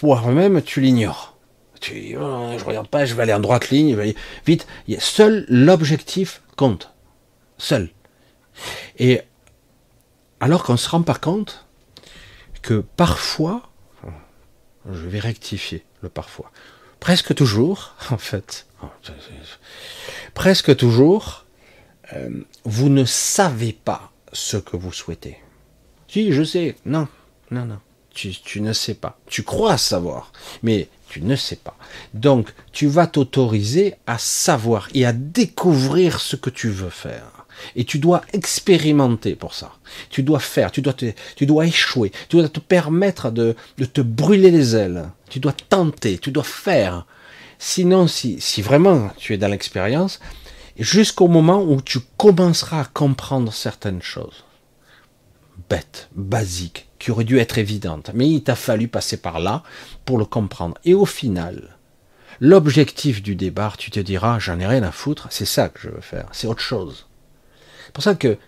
Voire 0.00 0.28
même 0.28 0.62
tu 0.62 0.80
l'ignores. 0.80 1.36
Tu 1.80 2.16
oh, 2.16 2.52
je 2.56 2.64
regarde 2.64 2.88
pas, 2.88 3.04
je 3.04 3.14
vais 3.14 3.24
aller 3.24 3.34
en 3.34 3.40
droite 3.40 3.70
ligne, 3.70 4.14
vite. 4.46 4.66
Seul 5.00 5.44
l'objectif 5.48 6.42
compte. 6.56 6.92
Seul. 7.60 7.90
Et 8.98 9.20
alors 10.40 10.64
qu'on 10.64 10.78
se 10.78 10.88
rend 10.88 11.02
pas 11.02 11.14
compte 11.14 11.66
que 12.62 12.82
parfois, 12.96 13.70
je 14.90 15.06
vais 15.06 15.18
rectifier, 15.18 15.84
le 16.00 16.08
parfois. 16.08 16.50
Presque 17.00 17.34
toujours, 17.34 17.94
en 18.10 18.18
fait. 18.18 18.66
Presque 20.32 20.74
toujours, 20.76 21.44
euh, 22.14 22.30
vous 22.64 22.88
ne 22.88 23.04
savez 23.04 23.72
pas 23.72 24.10
ce 24.32 24.56
que 24.56 24.76
vous 24.76 24.92
souhaitez. 24.92 25.38
Si, 26.08 26.32
je 26.32 26.42
sais. 26.42 26.76
Non, 26.86 27.08
non, 27.50 27.66
non. 27.66 27.78
Tu, 28.12 28.60
ne 28.60 28.72
sais 28.72 28.94
pas. 28.94 29.18
Tu 29.26 29.44
crois 29.44 29.78
savoir, 29.78 30.32
mais 30.62 30.88
tu 31.08 31.22
ne 31.22 31.36
sais 31.36 31.56
pas. 31.56 31.76
Donc, 32.12 32.52
tu 32.72 32.86
vas 32.86 33.06
t'autoriser 33.06 33.94
à 34.06 34.18
savoir 34.18 34.88
et 34.94 35.06
à 35.06 35.12
découvrir 35.12 36.20
ce 36.20 36.36
que 36.36 36.50
tu 36.50 36.68
veux 36.68 36.90
faire. 36.90 37.39
Et 37.76 37.84
tu 37.84 37.98
dois 37.98 38.22
expérimenter 38.32 39.34
pour 39.34 39.54
ça. 39.54 39.72
Tu 40.10 40.22
dois 40.22 40.40
faire, 40.40 40.70
tu 40.70 40.82
dois, 40.82 40.94
tu 40.94 41.46
dois 41.46 41.66
échouer, 41.66 42.12
tu 42.28 42.36
dois 42.36 42.48
te 42.48 42.60
permettre 42.60 43.30
de, 43.30 43.56
de 43.78 43.84
te 43.84 44.00
brûler 44.00 44.50
les 44.50 44.76
ailes. 44.76 45.10
Tu 45.28 45.40
dois 45.40 45.52
tenter, 45.52 46.18
tu 46.18 46.30
dois 46.30 46.44
faire. 46.44 47.06
Sinon, 47.58 48.06
si, 48.06 48.40
si 48.40 48.62
vraiment 48.62 49.10
tu 49.16 49.34
es 49.34 49.38
dans 49.38 49.48
l'expérience, 49.48 50.20
jusqu'au 50.78 51.28
moment 51.28 51.62
où 51.62 51.80
tu 51.80 52.00
commenceras 52.16 52.80
à 52.80 52.84
comprendre 52.84 53.52
certaines 53.52 54.02
choses, 54.02 54.44
bêtes, 55.68 56.08
basiques, 56.14 56.88
qui 56.98 57.10
auraient 57.10 57.24
dû 57.24 57.38
être 57.38 57.58
évidentes, 57.58 58.10
mais 58.14 58.28
il 58.28 58.42
t'a 58.42 58.54
fallu 58.54 58.88
passer 58.88 59.16
par 59.16 59.40
là 59.40 59.62
pour 60.04 60.18
le 60.18 60.24
comprendre. 60.24 60.76
Et 60.84 60.94
au 60.94 61.06
final, 61.06 61.76
l'objectif 62.40 63.22
du 63.22 63.34
départ, 63.34 63.76
tu 63.76 63.90
te 63.90 64.00
diras, 64.00 64.38
j'en 64.38 64.60
ai 64.60 64.66
rien 64.66 64.82
à 64.82 64.92
foutre, 64.92 65.28
c'est 65.30 65.46
ça 65.46 65.68
que 65.68 65.80
je 65.80 65.88
veux 65.88 66.00
faire, 66.00 66.28
c'est 66.32 66.46
autre 66.46 66.60
chose. 66.60 67.06
Pour 68.00 68.04
ça 68.04 68.14
que 68.14 68.38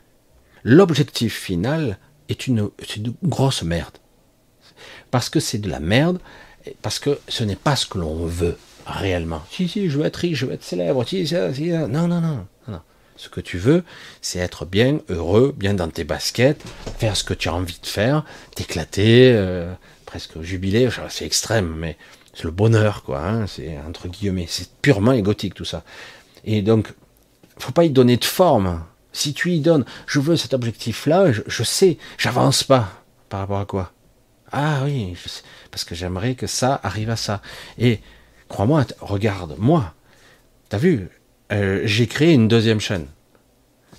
l'objectif 0.65 1.39
final 1.39 1.99
est 2.31 2.47
une, 2.47 2.71
grosse 3.23 3.63
merde. 3.63 3.99
Parce 5.11 5.29
que 5.29 5.41
c'est 5.41 5.59
de 5.59 5.69
la 5.69 5.79
merde, 5.79 6.21
parce 6.81 6.99
que 6.99 7.19
ce 7.29 7.45
n'est 7.45 7.55
pas 7.55 7.77
ce 7.77 7.85
que 7.85 7.99
l'on 7.99 8.25
veut 8.25 8.57
réellement. 8.87 9.43
Si, 9.51 9.69
si, 9.69 9.91
je 9.91 9.99
veux 9.99 10.07
être 10.07 10.17
riche, 10.17 10.39
je 10.39 10.47
veux 10.47 10.55
être 10.55 10.65
célèbre, 10.65 11.07
si, 11.07 11.27
si, 11.27 11.35
non, 11.35 12.09
non, 12.09 12.23
non, 12.23 12.47
non. 12.67 12.81
Ce 13.17 13.29
que 13.29 13.43
tu 13.43 13.59
veux, 13.59 13.85
c'est 14.23 14.39
être 14.39 14.65
bien, 14.65 15.01
heureux, 15.11 15.55
bien 15.55 15.75
dans 15.75 15.91
tes 15.91 16.05
baskets, 16.05 16.65
faire 16.97 17.15
ce 17.15 17.23
que 17.23 17.35
tu 17.35 17.51
as 17.51 17.55
envie 17.55 17.79
de 17.79 17.87
faire, 17.87 18.25
t'éclater, 18.55 19.35
euh, 19.35 19.71
presque 20.07 20.41
jubiler, 20.41 20.89
c'est 21.11 21.27
extrême, 21.27 21.75
mais 21.77 21.99
c'est 22.33 22.45
le 22.45 22.53
bonheur, 22.53 23.03
quoi, 23.03 23.21
hein, 23.21 23.47
c'est 23.47 23.77
entre 23.87 24.09
guillemets, 24.09 24.47
c'est 24.49 24.73
purement 24.81 25.13
égotique 25.13 25.53
tout 25.53 25.67
ça. 25.67 25.85
Et 26.43 26.63
donc, 26.63 26.95
faut 27.59 27.73
pas 27.73 27.85
y 27.85 27.91
donner 27.91 28.17
de 28.17 28.25
forme. 28.25 28.83
Si 29.13 29.35
tu 29.35 29.53
y 29.53 29.61
donnes, 29.61 29.85
je 30.07 30.21
veux 30.21 30.37
cet 30.37 30.55
objectif-là, 30.55 31.33
je, 31.33 31.63
sais, 31.63 31.99
j'avance 32.19 32.65
pas. 32.65 32.89
Par 33.29 33.41
rapport 33.41 33.61
à 33.61 33.67
quoi? 33.67 33.93
Ah 34.51 34.83
oui, 34.85 35.17
parce 35.71 35.85
que 35.85 35.95
j'aimerais 35.95 36.35
que 36.35 36.47
ça 36.47 36.81
arrive 36.83 37.11
à 37.11 37.17
ça. 37.17 37.41
Et 37.79 38.01
crois-moi, 38.49 38.85
regarde, 39.01 39.55
moi, 39.59 39.95
t'as 40.69 40.79
vu, 40.79 41.09
euh, 41.53 41.83
j'ai 41.85 42.07
créé 42.07 42.33
une 42.33 42.49
deuxième 42.49 42.81
chaîne. 42.81 43.07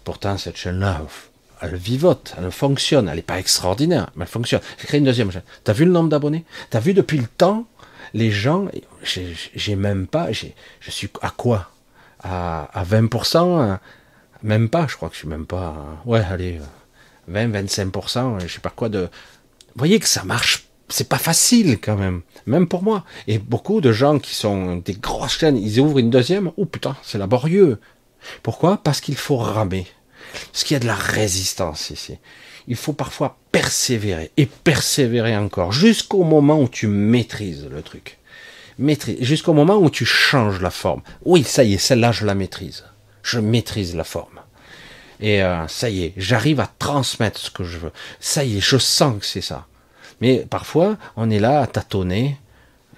Pourtant, 0.03 0.38
cette 0.38 0.57
chaîne-là, 0.57 1.02
elle 1.61 1.76
vivote, 1.76 2.35
elle 2.38 2.52
fonctionne, 2.52 3.07
elle 3.07 3.15
n'est 3.15 3.22
pas 3.22 3.40
extraordinaire, 3.40 4.10
mais 4.15 4.26
elle 4.26 4.31
fonctionne. 4.31 4.61
J'ai 4.80 4.88
créé 4.88 4.99
une 4.99 5.06
deuxième 5.06 5.31
chaîne. 5.31 5.44
T'as 5.64 5.73
vu 5.73 5.85
le 5.85 5.91
nombre 5.91 6.10
d'abonnés? 6.10 6.45
T'as 6.69 6.80
vu 6.80 6.94
depuis 6.94 7.18
le 7.18 7.27
temps, 7.27 7.65
les 8.14 8.31
gens, 8.31 8.68
j'ai 9.03 9.76
même 9.76 10.07
pas, 10.07 10.31
je 10.31 10.91
suis 10.91 11.10
à 11.22 11.30
quoi? 11.31 11.69
À, 12.22 12.69
à 12.80 12.84
20% 12.84 13.80
même 14.44 14.70
pas, 14.70 14.88
je 14.88 14.95
crois 14.95 15.10
que 15.10 15.15
je 15.15 15.20
suis 15.20 15.28
même 15.28 15.45
pas. 15.45 16.02
Ouais, 16.06 16.22
allez, 16.30 16.60
20, 17.28 17.48
25%, 17.64 18.41
je 18.45 18.53
sais 18.53 18.60
pas 18.60 18.70
quoi 18.70 18.90
de. 18.90 18.99
Vous 18.99 19.78
voyez 19.78 19.99
que 19.99 20.07
ça 20.07 20.24
marche. 20.24 20.68
C'est 20.90 21.07
pas 21.07 21.18
facile 21.18 21.80
quand 21.80 21.95
même, 21.95 22.22
même 22.45 22.68
pour 22.68 22.84
moi. 22.84 23.06
Et 23.28 23.40
beaucoup 23.40 23.82
de 23.82 23.91
gens 23.91 24.20
qui 24.20 24.36
sont 24.36 24.76
des 24.76 24.94
grosses 24.94 25.40
chaînes, 25.40 25.57
ils 25.57 25.80
ouvrent 25.80 25.98
une 25.98 26.10
deuxième. 26.10 26.52
Oh 26.57 26.65
putain, 26.65 26.98
c'est 27.02 27.18
laborieux. 27.18 27.80
Pourquoi? 28.44 28.78
Parce 28.78 29.02
qu'il 29.02 29.15
faut 29.15 29.38
ramer. 29.38 29.88
Parce 30.52 30.64
qu'il 30.64 30.76
y 30.76 30.78
a 30.78 30.80
de 30.80 30.86
la 30.86 30.95
résistance 30.95 31.90
ici. 31.90 32.18
Il 32.68 32.76
faut 32.76 32.94
parfois 32.94 33.38
persévérer 33.52 34.32
et 34.38 34.45
persévérer 34.45 35.36
encore 35.36 35.72
jusqu'au 35.72 36.24
moment 36.24 36.61
où 36.61 36.68
tu 36.68 36.88
maîtrises 36.88 37.68
le 37.72 37.82
truc. 37.82 38.20
Maîtrise 38.78 39.22
jusqu'au 39.22 39.53
moment 39.53 39.78
où 39.78 39.90
tu 39.90 40.06
changes 40.06 40.61
la 40.61 40.70
forme. 40.70 41.02
Oui, 41.26 41.44
ça 41.44 41.64
y 41.64 41.74
est, 41.74 41.78
celle-là 41.78 42.11
je 42.11 42.26
la 42.26 42.36
maîtrise 42.36 42.84
je 43.24 43.40
maîtrise 43.40 43.95
la 43.95 44.03
forme. 44.03 44.32
Et 45.19 45.44
euh, 45.44 45.68
ça 45.68 45.90
y 45.90 46.03
est, 46.03 46.14
j'arrive 46.18 46.60
à 46.60 46.68
transmettre 46.68 47.40
ce 47.40 47.49
que 47.49 47.64
je 47.64 47.77
veux. 47.77 47.91
Ça 48.19 48.44
y 48.44 48.57
est, 48.57 48.61
je 48.61 48.77
sens 48.77 49.19
que 49.19 49.26
c'est 49.26 49.41
ça. 49.41 49.68
Mais 50.22 50.45
parfois, 50.49 50.98
on 51.15 51.30
est 51.30 51.40
là 51.40 51.61
à 51.61 51.68
tâtonner. 51.68 52.38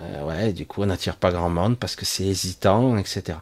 Euh, 0.01 0.23
ouais, 0.23 0.53
du 0.53 0.65
coup, 0.65 0.83
on 0.83 0.87
n'attire 0.87 1.15
pas 1.15 1.31
grand 1.31 1.49
monde 1.49 1.77
parce 1.77 1.95
que 1.95 2.05
c'est 2.05 2.25
hésitant, 2.25 2.97
etc. 2.97 3.37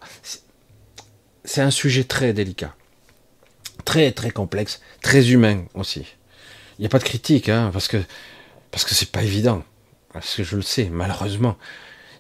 C'est 1.44 1.62
un 1.62 1.72
sujet 1.72 2.04
très 2.04 2.34
délicat, 2.34 2.74
très 3.86 4.12
très 4.12 4.32
complexe, 4.32 4.82
très 5.02 5.32
humain 5.32 5.66
aussi. 5.74 6.06
Il 6.78 6.82
n'y 6.82 6.86
a 6.86 6.90
pas 6.90 7.00
de 7.00 7.04
critique, 7.04 7.50
hein, 7.50 7.70
parce 7.74 7.88
que 7.88 7.98
parce 8.72 8.86
que 8.86 8.96
c'est 8.96 9.12
pas 9.12 9.24
évident. 9.24 9.64
Parce 10.14 10.36
que 10.36 10.44
je 10.44 10.56
le 10.56 10.62
sais, 10.62 10.90
malheureusement. 10.92 11.58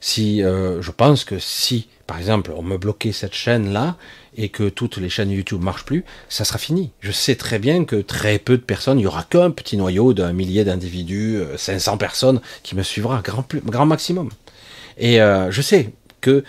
Si 0.03 0.43
euh, 0.43 0.81
je 0.81 0.91
pense 0.91 1.23
que 1.23 1.39
si, 1.39 1.88
par 2.07 2.17
exemple, 2.17 2.51
on 2.57 2.61
me 2.61 2.77
bloquait 2.77 3.13
cette 3.13 3.34
chaîne 3.34 3.71
là, 3.71 3.95
et 4.35 4.49
que 4.49 4.67
toutes 4.67 4.97
les 4.97 5.07
chaînes 5.07 5.31
YouTube 5.31 5.63
marchent 5.63 5.85
plus, 5.85 6.03
ça 6.27 6.43
sera 6.43 6.59
fini. 6.59 6.91
Je 6.99 7.13
sais 7.13 7.38
très 7.38 7.57
bien 7.57 7.85
que 7.85 7.95
très 7.95 8.38
peu 8.38 8.57
de 8.57 8.63
personnes, 8.63 8.99
il 8.99 9.03
y 9.03 9.07
aura 9.07 9.23
qu'un 9.23 9.49
petit 9.49 9.77
noyau 9.77 10.13
d'un 10.13 10.34
millier 10.34 10.65
d'individus, 10.65 11.39
500 11.55 11.93
euh, 11.93 11.95
personnes 11.95 12.41
qui 12.63 12.75
me 12.75 12.84
suivra, 12.84 13.21
grand, 13.21 13.45
grand 13.63 13.85
maximum. 13.85 14.30
Et 14.97 15.21
euh, 15.21 15.51
je 15.51 15.61
sais 15.61 15.93
que 16.19 16.43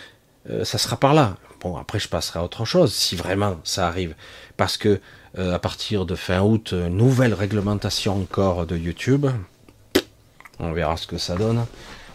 euh, 0.51 0.65
ça 0.65 0.77
sera 0.77 0.97
par 0.97 1.15
là. 1.15 1.37
Bon, 1.61 1.77
après 1.77 2.01
je 2.01 2.09
passerai 2.09 2.41
à 2.41 2.43
autre 2.43 2.65
chose 2.65 2.93
si 2.93 3.15
vraiment 3.15 3.61
ça 3.63 3.87
arrive, 3.87 4.17
parce 4.57 4.77
que 4.77 5.01
à 5.39 5.61
partir 5.61 6.07
de 6.07 6.17
fin 6.17 6.43
août, 6.43 6.73
nouvelle 6.73 7.35
réglementation 7.35 8.21
encore 8.21 8.67
de 8.67 8.77
YouTube. 8.77 9.27
On 10.61 10.73
verra 10.73 10.97
ce 10.97 11.07
que 11.07 11.19
ça 11.19 11.37
donne. 11.37 11.65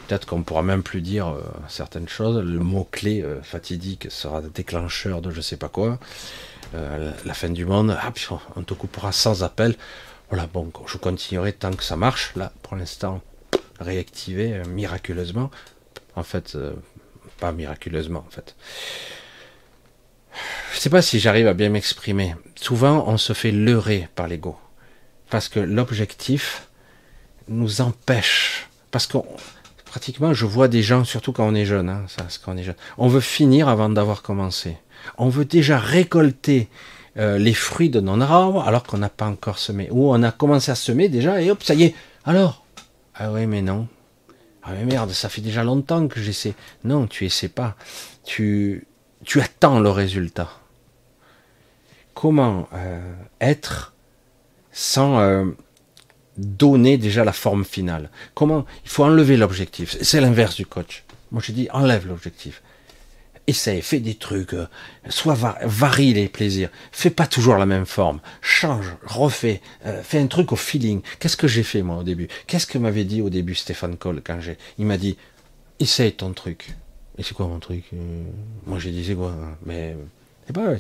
Peut-être 0.09 0.25
qu'on 0.25 0.41
pourra 0.41 0.63
même 0.63 0.81
plus 0.81 1.01
dire 1.01 1.27
euh, 1.27 1.43
certaines 1.67 2.09
choses. 2.09 2.43
Le 2.43 2.57
mot-clé 2.57 3.21
euh, 3.21 3.43
fatidique 3.43 4.07
sera 4.09 4.41
déclencheur 4.41 5.21
de 5.21 5.29
je 5.29 5.39
sais 5.39 5.55
pas 5.55 5.69
quoi. 5.69 5.99
Euh, 6.73 7.11
la 7.25 7.33
fin 7.35 7.49
du 7.49 7.63
monde, 7.63 7.95
ah, 8.01 8.11
on 8.55 8.63
te 8.63 8.73
coupera 8.73 9.11
sans 9.11 9.43
appel. 9.43 9.75
Voilà, 10.29 10.47
bon, 10.47 10.71
je 10.87 10.97
continuerai 10.97 11.53
tant 11.53 11.71
que 11.73 11.83
ça 11.83 11.95
marche. 11.95 12.33
Là, 12.35 12.51
pour 12.63 12.75
l'instant, 12.75 13.21
réactivé 13.79 14.63
miraculeusement. 14.67 15.51
En 16.15 16.23
fait, 16.23 16.57
pas 17.39 17.51
miraculeusement, 17.51 18.25
en 18.27 18.31
fait. 18.31 18.55
Je 20.73 20.79
sais 20.79 20.89
pas 20.89 21.03
si 21.03 21.19
j'arrive 21.19 21.47
à 21.47 21.53
bien 21.53 21.69
m'exprimer. 21.69 22.35
Souvent, 22.55 23.03
on 23.07 23.17
se 23.17 23.33
fait 23.33 23.51
leurrer 23.51 24.09
par 24.15 24.27
l'ego. 24.27 24.57
Parce 25.29 25.49
que 25.49 25.59
l'objectif 25.59 26.67
nous 27.47 27.81
empêche. 27.81 28.69
Parce 28.89 29.05
qu'on 29.05 29.23
pratiquement, 29.89 30.33
je 30.33 30.45
vois 30.45 30.67
des 30.67 30.81
gens, 30.81 31.03
surtout 31.03 31.33
quand 31.33 31.47
on 31.47 31.55
est 31.55 31.65
jeune, 31.65 31.89
hein, 31.89 32.05
ça, 32.07 32.25
quand 32.43 32.53
on 32.53 32.57
est 32.57 32.63
jeune, 32.63 32.75
on 32.97 33.07
veut 33.07 33.19
finir 33.19 33.67
avant 33.67 33.89
d'avoir 33.89 34.21
commencé. 34.21 34.77
On 35.17 35.29
veut 35.29 35.45
déjà 35.45 35.77
récolter 35.77 36.69
euh, 37.17 37.37
les 37.37 37.53
fruits 37.53 37.89
de 37.89 37.99
non 37.99 38.21
arbre 38.21 38.65
alors 38.67 38.83
qu'on 38.83 38.99
n'a 38.99 39.09
pas 39.09 39.25
encore 39.25 39.57
semé. 39.57 39.89
Ou 39.91 40.13
on 40.13 40.23
a 40.23 40.31
commencé 40.31 40.71
à 40.71 40.75
semer 40.75 41.09
déjà 41.09 41.41
et 41.41 41.51
hop, 41.51 41.63
ça 41.63 41.73
y 41.73 41.83
est. 41.83 41.95
Alors? 42.23 42.63
Ah 43.15 43.31
oui, 43.31 43.47
mais 43.47 43.61
non. 43.61 43.87
Ah 44.63 44.71
mais 44.73 44.85
merde, 44.85 45.11
ça 45.11 45.29
fait 45.29 45.41
déjà 45.41 45.63
longtemps 45.63 46.07
que 46.07 46.21
j'essaie. 46.21 46.53
Non, 46.83 47.07
tu 47.07 47.25
essaies 47.25 47.49
pas. 47.49 47.75
Tu, 48.23 48.85
tu 49.25 49.41
attends 49.41 49.79
le 49.79 49.89
résultat. 49.89 50.49
Comment 52.13 52.67
euh, 52.73 53.13
être 53.41 53.93
sans 54.71 55.19
euh, 55.19 55.45
donner 56.39 56.97
déjà 56.97 57.23
la 57.23 57.33
forme 57.33 57.65
finale. 57.65 58.09
Comment 58.33 58.65
Il 58.85 58.89
faut 58.89 59.03
enlever 59.03 59.37
l'objectif. 59.37 59.97
C'est 60.01 60.21
l'inverse 60.21 60.55
du 60.55 60.65
coach. 60.65 61.03
Moi, 61.31 61.41
je 61.45 61.51
dis 61.51 61.67
enlève 61.71 62.07
l'objectif. 62.07 62.61
Essaye, 63.47 63.81
fais 63.81 63.99
des 63.99 64.13
trucs, 64.13 64.53
euh, 64.53 64.67
soit 65.09 65.35
varie 65.63 66.13
les 66.13 66.27
plaisirs. 66.27 66.69
Fais 66.91 67.09
pas 67.09 67.25
toujours 67.25 67.57
la 67.57 67.65
même 67.65 67.87
forme. 67.87 68.19
Change, 68.41 68.85
refais, 69.03 69.59
euh, 69.87 70.03
fais 70.03 70.19
un 70.19 70.27
truc 70.27 70.51
au 70.51 70.55
feeling. 70.55 71.01
Qu'est-ce 71.19 71.37
que 71.37 71.47
j'ai 71.47 71.63
fait 71.63 71.81
moi 71.81 71.97
au 71.97 72.03
début? 72.03 72.27
Qu'est-ce 72.45 72.67
que 72.67 72.77
m'avait 72.77 73.05
dit 73.05 73.23
au 73.23 73.29
début 73.31 73.55
Stéphane 73.55 73.97
Cole 73.97 74.21
quand 74.23 74.39
j'ai 74.39 74.57
Il 74.77 74.85
m'a 74.85 74.97
dit 74.97 75.17
essaye 75.79 76.11
ton 76.13 76.31
truc. 76.33 76.75
Et 77.17 77.23
c'est 77.23 77.33
quoi 77.33 77.47
mon 77.47 77.59
truc? 77.59 77.85
Euh, 77.93 78.23
Moi 78.67 78.77
j'ai 78.77 78.91
dit 78.91 79.03
c'est 79.03 79.15
quoi? 79.15 79.33
Mais 79.65 79.97
c'est 80.45 80.53
pas, 80.53 80.75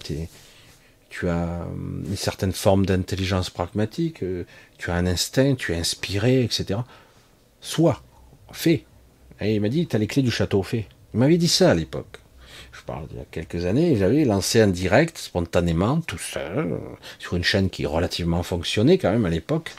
tu 1.09 1.27
as 1.29 1.65
une 2.05 2.15
certaine 2.15 2.51
forme 2.51 2.85
d'intelligence 2.85 3.49
pragmatique, 3.49 4.23
tu 4.77 4.91
as 4.91 4.93
un 4.93 5.05
instinct, 5.05 5.55
tu 5.55 5.73
es 5.73 5.77
inspiré, 5.77 6.43
etc. 6.43 6.79
Sois, 7.61 8.01
fais. 8.51 8.85
Et 9.41 9.55
il 9.55 9.61
m'a 9.61 9.69
dit, 9.69 9.87
tu 9.87 9.95
as 9.95 9.99
les 9.99 10.07
clés 10.07 10.21
du 10.21 10.31
château, 10.31 10.63
fais. 10.63 10.87
Il 11.13 11.19
m'avait 11.19 11.37
dit 11.37 11.47
ça 11.47 11.71
à 11.71 11.73
l'époque. 11.73 12.19
Je 12.71 12.81
parle 12.83 13.07
d'il 13.07 13.17
y 13.17 13.21
a 13.21 13.25
quelques 13.31 13.65
années, 13.65 13.95
j'avais 13.95 14.25
lancé 14.25 14.61
un 14.61 14.67
direct 14.67 15.17
spontanément, 15.17 16.01
tout 16.01 16.17
seul, 16.17 16.79
sur 17.17 17.35
une 17.35 17.43
chaîne 17.43 17.69
qui 17.69 17.85
relativement 17.85 18.43
fonctionnait 18.43 18.97
quand 18.97 19.11
même 19.11 19.25
à 19.25 19.29
l'époque. 19.29 19.71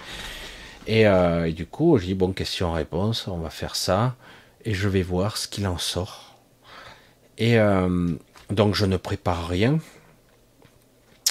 Et, 0.87 1.07
euh, 1.07 1.53
du 1.53 1.67
coup, 1.67 1.99
j'ai 1.99 2.09
dit, 2.09 2.15
bon, 2.15 2.33
question-réponse, 2.33 3.29
on 3.29 3.39
va 3.39 3.51
faire 3.51 3.77
ça. 3.77 4.17
et 4.65 4.75
je 4.75 4.89
vais 4.89 5.03
voir 5.03 5.39
ce 5.39 5.49
qu'il 5.49 5.67
en 5.67 5.79
sort. 5.79 6.31
Et 7.39 7.59
euh, 7.59 8.15
donc 8.51 8.75
je 8.75 8.85
ne 8.85 8.97
prépare 8.97 9.49
rien. 9.49 9.79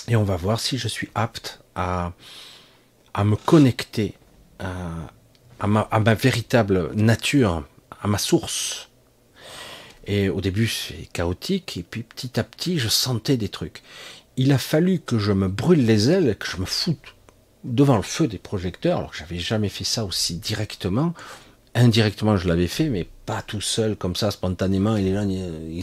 Et 0.10 0.16
on 0.16 0.24
va 0.24 0.36
voir 0.36 0.60
si 0.60 0.78
je 0.78 0.88
suis 0.88 1.10
apte 1.14 1.62
à, 1.76 2.14
me 3.24 3.36
connecter 3.36 4.16
à, 4.60 5.68
ma, 5.68 5.82
à 5.82 6.00
ma 6.00 6.16
véritable 6.16 6.92
nature, 6.96 7.64
à 8.02 8.08
ma 8.08 8.18
source. 8.18 8.90
Et 10.08 10.28
au 10.28 10.42
début, 10.42 10.68
c'est 10.68 11.08
chaotique, 11.14 11.78
et 11.78 11.84
puis 11.84 12.02
petit 12.02 12.40
à 12.40 12.44
petit, 12.44 12.80
je 12.80 12.90
sentais 12.90 13.38
des 13.38 13.50
trucs. 13.50 13.84
Il 14.36 14.52
a 14.52 14.58
fallu 14.58 15.00
que 15.00 15.20
je 15.20 15.32
me 15.32 15.48
brûle 15.48 15.86
les 15.86 16.10
ailes, 16.10 16.36
que 16.38 16.48
je 16.48 16.58
me 16.58 16.66
foute 16.66 17.16
devant 17.64 17.98
le 17.98 18.02
feu 18.02 18.28
des 18.28 18.40
projecteurs, 18.40 18.98
alors 18.98 19.12
que 19.12 19.18
j'avais 19.18 19.38
jamais 19.38 19.70
fait 19.70 19.84
ça 19.84 20.06
aussi 20.06 20.38
directement, 20.38 21.14
indirectement 21.76 22.38
je 22.38 22.48
l'avais 22.48 22.68
fait, 22.68 22.90
mais 22.90 23.08
pas 23.26 23.44
tout 23.44 23.62
seul 23.62 23.96
comme 23.96 24.16
ça, 24.16 24.32
spontanément. 24.32 24.96
Il 24.98 25.08
est 25.08 25.14
là, 25.14 25.26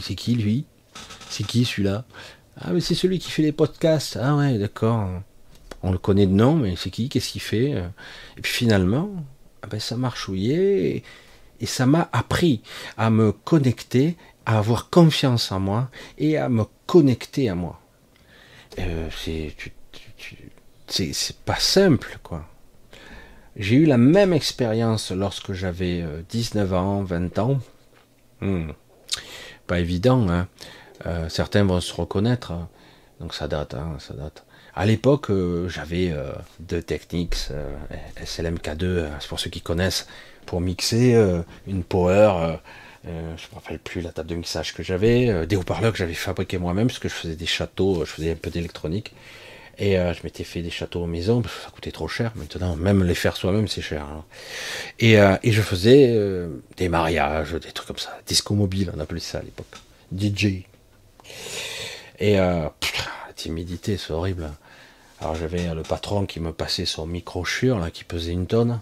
c'est 0.01 0.15
qui 0.15 0.35
lui? 0.35 0.65
C'est 1.29 1.45
qui 1.45 1.63
celui-là? 1.63 2.03
Ah, 2.59 2.71
mais 2.73 2.79
c'est 2.79 2.95
celui 2.95 3.19
qui 3.19 3.31
fait 3.31 3.43
les 3.43 3.51
podcasts. 3.51 4.17
Ah 4.21 4.35
ouais, 4.35 4.57
d'accord. 4.57 5.09
On 5.83 5.91
le 5.91 5.97
connaît 5.97 6.25
de 6.25 6.33
nom, 6.33 6.55
mais 6.55 6.75
c'est 6.75 6.89
qui? 6.89 7.09
Qu'est-ce 7.09 7.31
qu'il 7.31 7.41
fait? 7.41 7.71
Et 8.37 8.41
puis 8.41 8.51
finalement, 8.51 9.09
ah 9.61 9.67
ben, 9.67 9.79
ça 9.79 9.95
marchouillait 9.95 10.89
et, 10.89 11.03
et 11.59 11.65
ça 11.65 11.85
m'a 11.85 12.09
appris 12.11 12.61
à 12.97 13.09
me 13.09 13.31
connecter, 13.31 14.17
à 14.45 14.57
avoir 14.57 14.89
confiance 14.89 15.51
en 15.51 15.59
moi 15.59 15.89
et 16.17 16.37
à 16.37 16.49
me 16.49 16.65
connecter 16.85 17.49
à 17.49 17.55
moi. 17.55 17.79
Euh, 18.79 19.09
c'est 20.87 21.37
pas 21.45 21.59
simple, 21.59 22.19
quoi. 22.23 22.45
J'ai 23.55 23.75
eu 23.75 23.85
la 23.85 23.97
même 23.97 24.33
expérience 24.33 25.11
lorsque 25.11 25.53
j'avais 25.53 26.03
19 26.29 26.71
euh, 26.71 26.75
ans, 26.75 27.03
20 27.03 27.39
ans. 27.39 27.59
Hmm. 28.41 28.69
Pas 29.65 29.79
évident, 29.79 30.29
hein. 30.29 30.47
Euh, 31.05 31.29
certains 31.29 31.63
vont 31.63 31.81
se 31.81 31.93
reconnaître. 31.93 32.51
Hein. 32.51 32.67
Donc 33.19 33.33
ça 33.33 33.47
date, 33.47 33.73
hein, 33.73 33.97
ça 33.99 34.13
date. 34.13 34.43
À 34.75 34.85
l'époque, 34.85 35.31
euh, 35.31 35.67
j'avais 35.69 36.13
deux 36.59 36.83
techniques, 36.83 37.35
SLMK2, 38.23 39.07
c'est 39.19 39.27
pour 39.27 39.39
ceux 39.39 39.49
qui 39.49 39.61
connaissent, 39.61 40.07
pour 40.45 40.61
mixer 40.61 41.15
une 41.65 41.83
power. 41.83 42.59
je 43.03 43.09
ne 43.09 43.13
me 43.13 43.55
rappelle 43.55 43.79
plus 43.79 44.01
la 44.01 44.11
table 44.11 44.29
de 44.29 44.35
mixage 44.35 44.75
que 44.75 44.83
j'avais, 44.83 45.47
des 45.47 45.55
haut-parleurs 45.55 45.93
que 45.93 45.97
j'avais 45.97 46.13
fabriqués 46.13 46.59
moi-même, 46.59 46.87
parce 46.87 46.99
que 46.99 47.09
je 47.09 47.13
faisais 47.15 47.35
des 47.35 47.47
châteaux, 47.47 48.05
je 48.05 48.11
faisais 48.11 48.33
un 48.33 48.35
peu 48.35 48.51
d'électronique. 48.51 49.13
Et 49.79 49.97
euh, 49.97 50.13
je 50.13 50.21
m'étais 50.23 50.43
fait 50.43 50.61
des 50.61 50.71
châteaux 50.71 51.05
maison, 51.05 51.41
parce 51.41 51.55
que 51.55 51.63
ça 51.63 51.69
coûtait 51.69 51.91
trop 51.91 52.07
cher. 52.07 52.31
Maintenant, 52.35 52.75
même 52.75 53.03
les 53.03 53.13
faire 53.13 53.35
soi-même, 53.35 53.67
c'est 53.67 53.81
cher. 53.81 54.03
Hein. 54.03 54.23
Et, 54.99 55.19
euh, 55.19 55.35
et, 55.43 55.51
je 55.51 55.61
faisais 55.61 56.07
euh, 56.09 56.49
des 56.77 56.89
mariages, 56.89 57.53
des 57.53 57.71
trucs 57.71 57.87
comme 57.87 57.97
ça. 57.97 58.17
Disco 58.25 58.55
mobile, 58.55 58.91
on 58.95 58.99
appelait 58.99 59.19
ça 59.19 59.37
à 59.37 59.43
l'époque. 59.43 59.67
DJ. 60.15 60.63
Et 62.19 62.35
la 62.35 62.73
timidité, 63.35 63.97
c'est 63.97 64.11
horrible. 64.11 64.51
Alors 65.21 65.35
j'avais 65.35 65.73
le 65.73 65.83
patron 65.83 66.25
qui 66.25 66.39
me 66.39 66.51
passait 66.51 66.85
son 66.85 67.05
micro 67.05 67.45
chure, 67.45 67.79
là, 67.79 67.91
qui 67.91 68.03
pesait 68.03 68.31
une 68.31 68.47
tonne. 68.47 68.79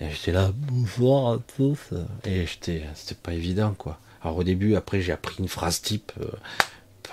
Et 0.00 0.10
j'étais 0.10 0.32
là, 0.32 0.50
bonjour 0.54 1.30
à 1.30 1.38
tous. 1.56 1.78
Et 2.24 2.46
j'étais, 2.46 2.82
c'était 2.94 3.14
pas 3.14 3.32
évident, 3.32 3.74
quoi. 3.76 3.98
Alors 4.22 4.38
au 4.38 4.44
début, 4.44 4.76
après, 4.76 5.00
j'ai 5.00 5.12
appris 5.12 5.36
une 5.38 5.48
phrase 5.48 5.82
type 5.82 6.12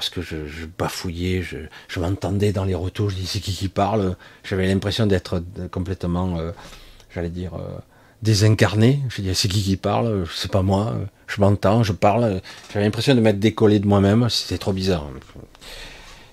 parce 0.01 0.09
que 0.09 0.21
je, 0.21 0.65
bafouillais, 0.65 1.43
je, 1.43 1.99
m'entendais 1.99 2.51
dans 2.51 2.63
les 2.63 2.73
retours, 2.73 3.11
je 3.11 3.15
disais 3.17 3.27
c'est 3.27 3.39
qui 3.39 3.53
qui 3.53 3.67
parle? 3.67 4.15
J'avais 4.43 4.65
l'impression 4.65 5.05
d'être 5.05 5.43
complètement, 5.69 6.39
euh, 6.39 6.51
j'allais 7.13 7.29
dire, 7.29 7.53
euh, 7.53 7.77
désincarné. 8.23 8.99
Je 9.09 9.21
disais 9.21 9.35
c'est 9.35 9.47
qui 9.47 9.61
qui 9.61 9.77
parle, 9.77 10.25
c'est 10.33 10.49
pas 10.49 10.63
moi, 10.63 10.95
je 11.33 11.41
m'entends, 11.41 11.83
je 11.83 11.93
parle. 11.93 12.41
J'avais 12.73 12.85
l'impression 12.85 13.15
de 13.15 13.21
m'être 13.21 13.39
décollé 13.39 13.79
de 13.79 13.87
moi-même, 13.87 14.29
c'était 14.29 14.57
trop 14.57 14.73
bizarre. 14.73 15.07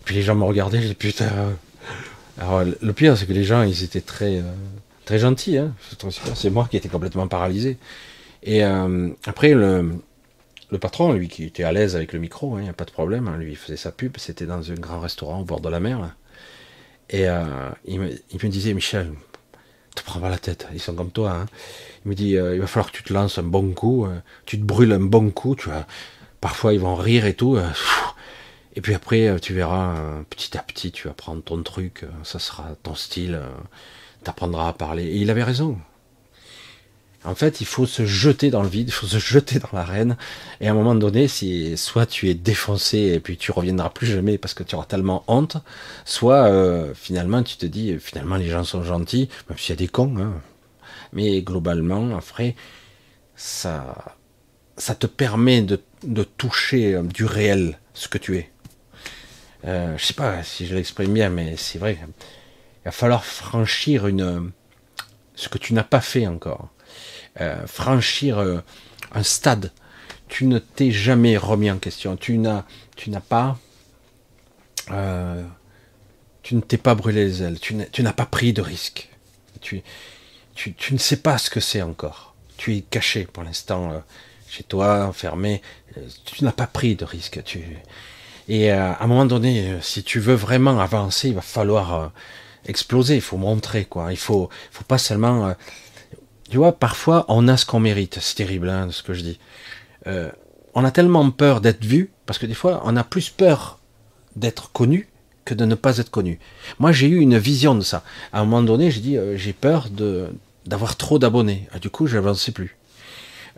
Puis 0.04 0.14
les 0.14 0.22
gens 0.22 0.34
me 0.34 0.44
regardaient, 0.44 0.78
disais 0.78 0.94
putain. 0.94 1.30
Alors 2.38 2.62
le 2.64 2.92
pire 2.92 3.16
c'est 3.16 3.26
que 3.26 3.32
les 3.32 3.44
gens 3.44 3.62
ils 3.62 3.82
étaient 3.82 4.00
très, 4.00 4.38
euh, 4.38 4.52
très 5.04 5.18
gentils, 5.18 5.58
hein. 5.58 5.74
c'est 6.34 6.50
moi 6.50 6.68
qui 6.70 6.76
étais 6.76 6.88
complètement 6.88 7.26
paralysé. 7.26 7.78
Et 8.44 8.62
après 8.62 9.52
le, 9.52 9.90
le 10.70 10.78
patron, 10.78 11.12
lui, 11.12 11.28
qui 11.28 11.44
était 11.44 11.64
à 11.64 11.72
l'aise 11.72 11.96
avec 11.96 12.12
le 12.12 12.18
micro, 12.18 12.56
il 12.56 12.60
hein, 12.60 12.64
n'y 12.64 12.68
a 12.68 12.74
pas 12.74 12.84
de 12.84 12.90
problème, 12.90 13.28
hein, 13.28 13.36
lui, 13.38 13.52
il 13.52 13.56
faisait 13.56 13.76
sa 13.76 13.90
pub, 13.90 14.16
c'était 14.18 14.46
dans 14.46 14.70
un 14.70 14.74
grand 14.74 15.00
restaurant 15.00 15.40
au 15.40 15.44
bord 15.44 15.60
de 15.60 15.68
la 15.68 15.80
mer. 15.80 16.14
Et 17.10 17.28
euh, 17.28 17.44
il, 17.86 18.00
me, 18.00 18.48
disait, 18.48 18.74
Michel, 18.74 19.12
te 19.94 20.02
prends 20.02 20.20
pas 20.20 20.28
la 20.28 20.38
tête, 20.38 20.68
ils 20.74 20.80
sont 20.80 20.94
comme 20.94 21.10
toi. 21.10 21.46
Il 22.04 22.08
me 22.10 22.14
dit, 22.14 22.36
euh, 22.36 22.54
il 22.54 22.60
va 22.60 22.66
falloir 22.66 22.90
que 22.90 22.96
tu 22.96 23.02
te 23.02 23.12
lances 23.12 23.38
un 23.38 23.42
bon 23.42 23.72
coup, 23.72 24.06
euh, 24.06 24.18
tu 24.46 24.58
te 24.58 24.64
brûles 24.64 24.92
un 24.92 25.00
bon 25.00 25.30
coup, 25.30 25.56
tu 25.56 25.68
vois. 25.68 25.86
Parfois, 26.40 26.72
ils 26.72 26.80
vont 26.80 26.94
rire 26.94 27.26
et 27.26 27.34
tout. 27.34 27.58
et 28.76 28.80
puis 28.80 28.94
après, 28.94 29.38
tu 29.40 29.54
verras, 29.54 29.96
petit 30.30 30.56
à 30.56 30.62
petit, 30.62 30.92
tu 30.92 31.08
vas 31.08 31.14
prendre 31.14 31.42
ton 31.42 31.62
truc, 31.62 32.04
ça 32.22 32.38
sera 32.38 32.76
ton 32.82 32.94
style, 32.94 33.40
tu 34.24 34.30
apprendras 34.30 34.68
à 34.68 34.72
parler. 34.72 35.04
Et 35.04 35.16
il 35.16 35.30
avait 35.30 35.42
raison. 35.42 35.78
En 37.24 37.34
fait, 37.34 37.60
il 37.60 37.66
faut 37.66 37.84
se 37.84 38.06
jeter 38.06 38.50
dans 38.50 38.62
le 38.62 38.68
vide, 38.68 38.88
il 38.88 38.92
faut 38.92 39.06
se 39.06 39.18
jeter 39.18 39.58
dans 39.58 39.70
l'arène. 39.72 40.16
Et 40.60 40.68
à 40.68 40.70
un 40.70 40.74
moment 40.74 40.94
donné, 40.94 41.26
si 41.26 41.76
soit 41.76 42.06
tu 42.06 42.30
es 42.30 42.34
défoncé 42.34 42.98
et 42.98 43.20
puis 43.20 43.36
tu 43.36 43.50
reviendras 43.50 43.90
plus 43.90 44.06
jamais 44.06 44.38
parce 44.38 44.54
que 44.54 44.62
tu 44.62 44.76
auras 44.76 44.86
tellement 44.86 45.24
honte, 45.26 45.56
soit 46.04 46.46
euh, 46.46 46.94
finalement 46.94 47.42
tu 47.42 47.56
te 47.56 47.66
dis 47.66 47.98
finalement 47.98 48.36
les 48.36 48.48
gens 48.48 48.64
sont 48.64 48.84
gentils, 48.84 49.28
même 49.48 49.58
s'il 49.58 49.70
y 49.70 49.72
a 49.72 49.76
des 49.76 49.88
cons. 49.88 50.14
Hein. 50.18 50.32
Mais 51.12 51.42
globalement, 51.42 52.16
après, 52.16 52.54
ça, 53.36 54.16
ça 54.76 54.94
te 54.94 55.06
permet 55.06 55.62
de, 55.62 55.78
toucher 56.36 56.94
euh, 56.94 57.02
du 57.02 57.24
réel 57.24 57.78
ce 57.94 58.08
que 58.08 58.18
tu 58.18 58.36
es. 58.36 58.50
Euh, 59.64 59.96
je 59.98 60.04
sais 60.04 60.14
pas 60.14 60.42
si 60.42 60.66
je 60.66 60.74
l'exprime 60.74 61.12
bien, 61.12 61.30
mais 61.30 61.56
c'est 61.56 61.78
vrai. 61.78 61.98
Il 62.00 62.84
va 62.84 62.90
falloir 62.90 63.24
franchir 63.24 64.06
une 64.06 64.52
ce 65.34 65.48
que 65.48 65.58
tu 65.58 65.74
n'as 65.74 65.84
pas 65.84 66.00
fait 66.00 66.26
encore. 66.26 66.68
Euh, 67.40 67.66
franchir 67.66 68.38
euh, 68.38 68.60
un 69.12 69.22
stade. 69.22 69.72
Tu 70.28 70.46
ne 70.46 70.58
t'es 70.58 70.90
jamais 70.90 71.36
remis 71.36 71.70
en 71.70 71.78
question. 71.78 72.16
Tu 72.16 72.38
n'as, 72.38 72.64
tu 72.96 73.10
n'as 73.10 73.20
pas, 73.20 73.58
tu 76.42 76.54
ne 76.54 76.60
t'es 76.60 76.76
pas 76.76 76.94
brûlé 76.94 77.24
les 77.24 77.42
ailes. 77.42 77.58
Tu 77.60 78.02
n'as 78.02 78.12
pas 78.12 78.26
pris 78.26 78.52
de 78.52 78.60
risque. 78.60 79.08
Tu, 79.60 79.82
tu, 80.76 80.92
ne 80.94 80.98
sais 80.98 81.18
pas 81.18 81.38
ce 81.38 81.50
que 81.50 81.60
c'est 81.60 81.82
encore. 81.82 82.34
Tu 82.56 82.76
es 82.76 82.80
caché 82.80 83.24
pour 83.24 83.44
l'instant 83.44 84.02
chez 84.48 84.64
toi, 84.64 85.06
enfermé. 85.06 85.62
Tu 86.24 86.44
n'as 86.44 86.52
pas 86.52 86.66
pris 86.66 86.96
de 86.96 87.04
risque. 87.04 87.42
Tu, 87.44 87.62
et 88.48 88.70
à 88.70 88.98
un 89.00 89.06
moment 89.06 89.26
donné, 89.26 89.76
si 89.82 90.02
tu 90.02 90.20
veux 90.20 90.34
vraiment 90.34 90.80
avancer, 90.80 91.28
il 91.28 91.34
va 91.34 91.42
falloir 91.42 92.10
exploser. 92.66 93.14
Il 93.14 93.20
faut 93.20 93.36
montrer 93.36 93.84
quoi. 93.84 94.12
Il 94.12 94.18
faut, 94.18 94.48
faut 94.70 94.84
pas 94.84 94.98
seulement 94.98 95.54
tu 96.48 96.56
vois, 96.56 96.72
parfois, 96.72 97.26
on 97.28 97.46
a 97.48 97.56
ce 97.56 97.66
qu'on 97.66 97.80
mérite. 97.80 98.18
C'est 98.20 98.36
terrible, 98.36 98.70
hein, 98.70 98.88
ce 98.90 99.02
que 99.02 99.12
je 99.12 99.22
dis. 99.22 99.38
Euh, 100.06 100.30
on 100.74 100.84
a 100.84 100.90
tellement 100.90 101.30
peur 101.30 101.60
d'être 101.60 101.84
vu, 101.84 102.10
parce 102.26 102.38
que 102.38 102.46
des 102.46 102.54
fois, 102.54 102.80
on 102.84 102.96
a 102.96 103.04
plus 103.04 103.28
peur 103.30 103.78
d'être 104.36 104.72
connu 104.72 105.08
que 105.44 105.54
de 105.54 105.64
ne 105.64 105.74
pas 105.74 105.98
être 105.98 106.10
connu. 106.10 106.38
Moi, 106.78 106.92
j'ai 106.92 107.08
eu 107.08 107.18
une 107.18 107.38
vision 107.38 107.74
de 107.74 107.82
ça. 107.82 108.02
À 108.32 108.40
un 108.40 108.44
moment 108.44 108.62
donné, 108.62 108.90
j'ai 108.90 109.00
dit, 109.00 109.16
euh, 109.16 109.36
j'ai 109.36 109.52
peur 109.52 109.88
de 109.90 110.28
d'avoir 110.68 110.96
trop 110.96 111.18
d'abonnés. 111.18 111.68
Ah, 111.72 111.78
du 111.78 111.90
coup, 111.90 112.06
je 112.06 112.16
n'avançais 112.16 112.52
plus. 112.52 112.76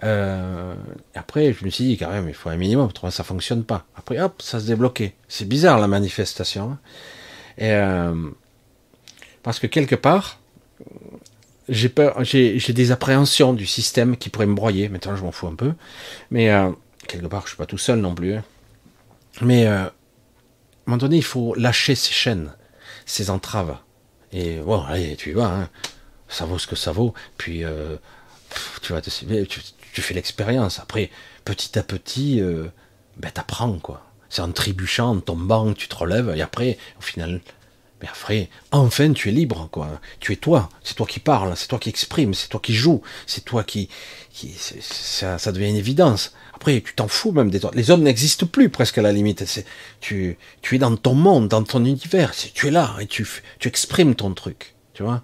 Euh, 0.03 0.75
après, 1.15 1.53
je 1.53 1.65
me 1.65 1.71
suis 1.71 1.85
dit, 1.85 1.99
quand 1.99 2.11
même, 2.11 2.29
il 2.29 2.35
faut 2.35 2.49
un 2.49 2.57
minimum, 2.57 2.87
autrement 2.87 3.11
ça 3.11 3.25
fonctionne 3.25 3.65
pas. 3.65 3.85
Après, 3.97 4.19
hop, 4.21 4.41
ça 4.41 4.61
se 4.61 4.67
débloquait. 4.67 5.15
C'est 5.29 5.47
bizarre, 5.47 5.79
la 5.79 5.89
manifestation. 5.89 6.73
Hein. 6.73 6.79
Et, 7.59 7.75
parce 9.43 9.59
que 9.59 9.67
quelque 9.67 9.95
part, 9.95 10.39
j'ai 11.69 11.89
peur, 11.89 12.25
j'ai, 12.25 12.59
des 12.59 12.93
appréhensions 12.93 13.53
du 13.53 13.67
système 13.67 14.17
qui 14.17 14.29
pourrait 14.29 14.47
me 14.47 14.55
broyer. 14.55 14.89
Maintenant, 14.89 15.17
je 15.17 15.23
m'en 15.23 15.33
fous 15.33 15.47
un 15.47 15.55
peu. 15.55 15.73
Mais 16.31 16.51
euh, 16.51 16.71
quelque 17.07 17.27
part, 17.27 17.43
je 17.43 17.49
suis 17.49 17.57
pas 17.57 17.67
tout 17.67 17.79
seul 17.79 18.01
non 18.01 18.15
plus. 18.15 18.35
Hein. 18.35 18.45
Mais 19.43 19.67
euh, 19.67 19.85
à 19.85 19.87
un 19.87 19.91
moment 20.87 20.99
donné, 20.99 21.17
il 21.17 21.25
faut 21.25 21.55
lâcher 21.55 21.95
ces 21.95 22.13
chaînes, 22.13 22.53
ces 23.07 23.31
entraves. 23.31 23.77
Et 24.33 24.59
bon, 24.59 24.83
allez, 24.83 25.17
tu 25.17 25.33
vas, 25.33 25.47
hein. 25.47 25.69
Ça 26.31 26.47
vaut 26.47 26.59
ce 26.59 26.67
que 26.67 26.77
ça 26.77 26.93
vaut. 26.93 27.13
Puis 27.37 27.65
euh, 27.65 27.97
tu 28.83 28.93
vas, 28.93 29.03
tu, 29.03 29.61
tu, 29.93 30.03
fais 30.03 30.15
l'expérience. 30.15 30.81
Après, 30.81 31.11
petit 31.45 31.79
à 31.79 31.83
petit, 31.83 32.43
ben 33.19 33.31
t'apprends 33.31 33.79
quoi. 33.79 34.07
C'est 34.31 34.43
en 34.43 34.53
trébuchant, 34.53 35.11
en 35.11 35.21
tombant, 35.21 35.73
tu 35.75 35.89
te 35.89 35.97
relèves. 35.97 36.33
Et 36.37 36.41
après, 36.41 36.79
au 36.99 37.03
final, 37.03 37.41
mais 38.01 38.09
après, 38.09 38.49
enfin, 38.73 39.13
tu 39.13 39.29
es 39.29 39.33
libre, 39.33 39.69
quoi. 39.71 40.01
Tu 40.21 40.33
es 40.33 40.37
toi. 40.37 40.71
C'est 40.83 40.95
toi 40.95 41.07
qui 41.07 41.21
parles, 41.21 41.53
c'est 41.57 41.69
toi 41.69 41.79
qui 41.79 41.91
exprimes, 41.91 42.33
c'est 42.33 42.49
toi 42.49 42.61
qui 42.61 42.75
joues, 42.75 43.03
c'est 43.27 43.45
toi 43.45 43.63
qui, 43.63 43.89
qui 44.33 44.55
ça, 44.81 45.39
ça, 45.39 45.53
devient 45.53 45.69
une 45.69 45.77
évidence. 45.77 46.33
Après, 46.55 46.81
tu 46.81 46.95
t'en 46.95 47.09
fous 47.09 47.33
même 47.33 47.51
des 47.51 47.65
autres. 47.65 47.77
Les 47.77 47.91
hommes 47.91 48.03
n'existent 48.03 48.47
plus 48.47 48.71
presque 48.71 48.99
à 48.99 49.03
la 49.03 49.13
limite. 49.13 49.45
Tu, 50.01 50.39
tu 50.63 50.77
es 50.77 50.79
dans 50.79 50.97
ton 50.97 51.15
monde, 51.15 51.49
dans 51.49 51.63
ton 51.63 51.85
univers. 51.85 52.33
Tu 52.55 52.69
es 52.69 52.71
là 52.71 52.97
et 53.01 53.07
tu, 53.07 53.27
tu 53.59 53.69
exprimes 53.69 54.15
ton 54.15 54.33
truc, 54.33 54.75
tu 54.95 55.03
vois? 55.03 55.23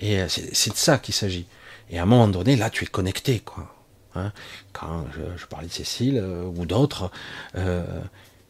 Et 0.00 0.20
euh, 0.20 0.28
c'est 0.28 0.70
de 0.70 0.76
ça 0.76 0.98
qu'il 0.98 1.14
s'agit. 1.14 1.46
Et 1.90 1.98
à 1.98 2.02
un 2.02 2.06
moment 2.06 2.28
donné, 2.28 2.56
là, 2.56 2.70
tu 2.70 2.84
es 2.84 2.86
connecté, 2.86 3.40
quoi. 3.40 3.74
Hein. 4.14 4.32
Quand 4.72 5.06
je, 5.36 5.46
parlais 5.46 5.68
de 5.68 5.72
Cécile 5.72 6.18
euh, 6.18 6.44
ou 6.44 6.66
d'autres, 6.66 7.10
euh, 7.56 7.84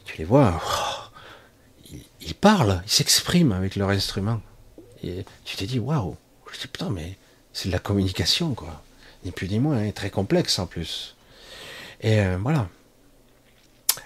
tu 0.04 0.18
les 0.18 0.24
vois, 0.24 0.60
oh, 0.64 1.96
ils, 2.20 2.34
parlent, 2.34 2.82
ils 2.84 2.90
s'expriment 2.90 3.52
avec 3.52 3.76
leur 3.76 3.90
instrument. 3.90 4.40
Et 5.02 5.24
tu 5.44 5.56
t'es 5.56 5.66
dit, 5.66 5.78
waouh, 5.78 6.16
je 6.52 6.60
dis 6.60 6.66
putain, 6.66 6.90
mais 6.90 7.16
c'est 7.52 7.68
de 7.68 7.72
la 7.72 7.78
communication, 7.78 8.54
quoi. 8.54 8.82
Ni 9.24 9.30
plus 9.30 9.48
ni 9.48 9.58
moins, 9.58 9.78
hein, 9.78 9.90
très 9.90 10.10
complexe 10.10 10.58
en 10.58 10.66
plus. 10.66 11.16
Et 12.00 12.20
voilà. 12.36 12.68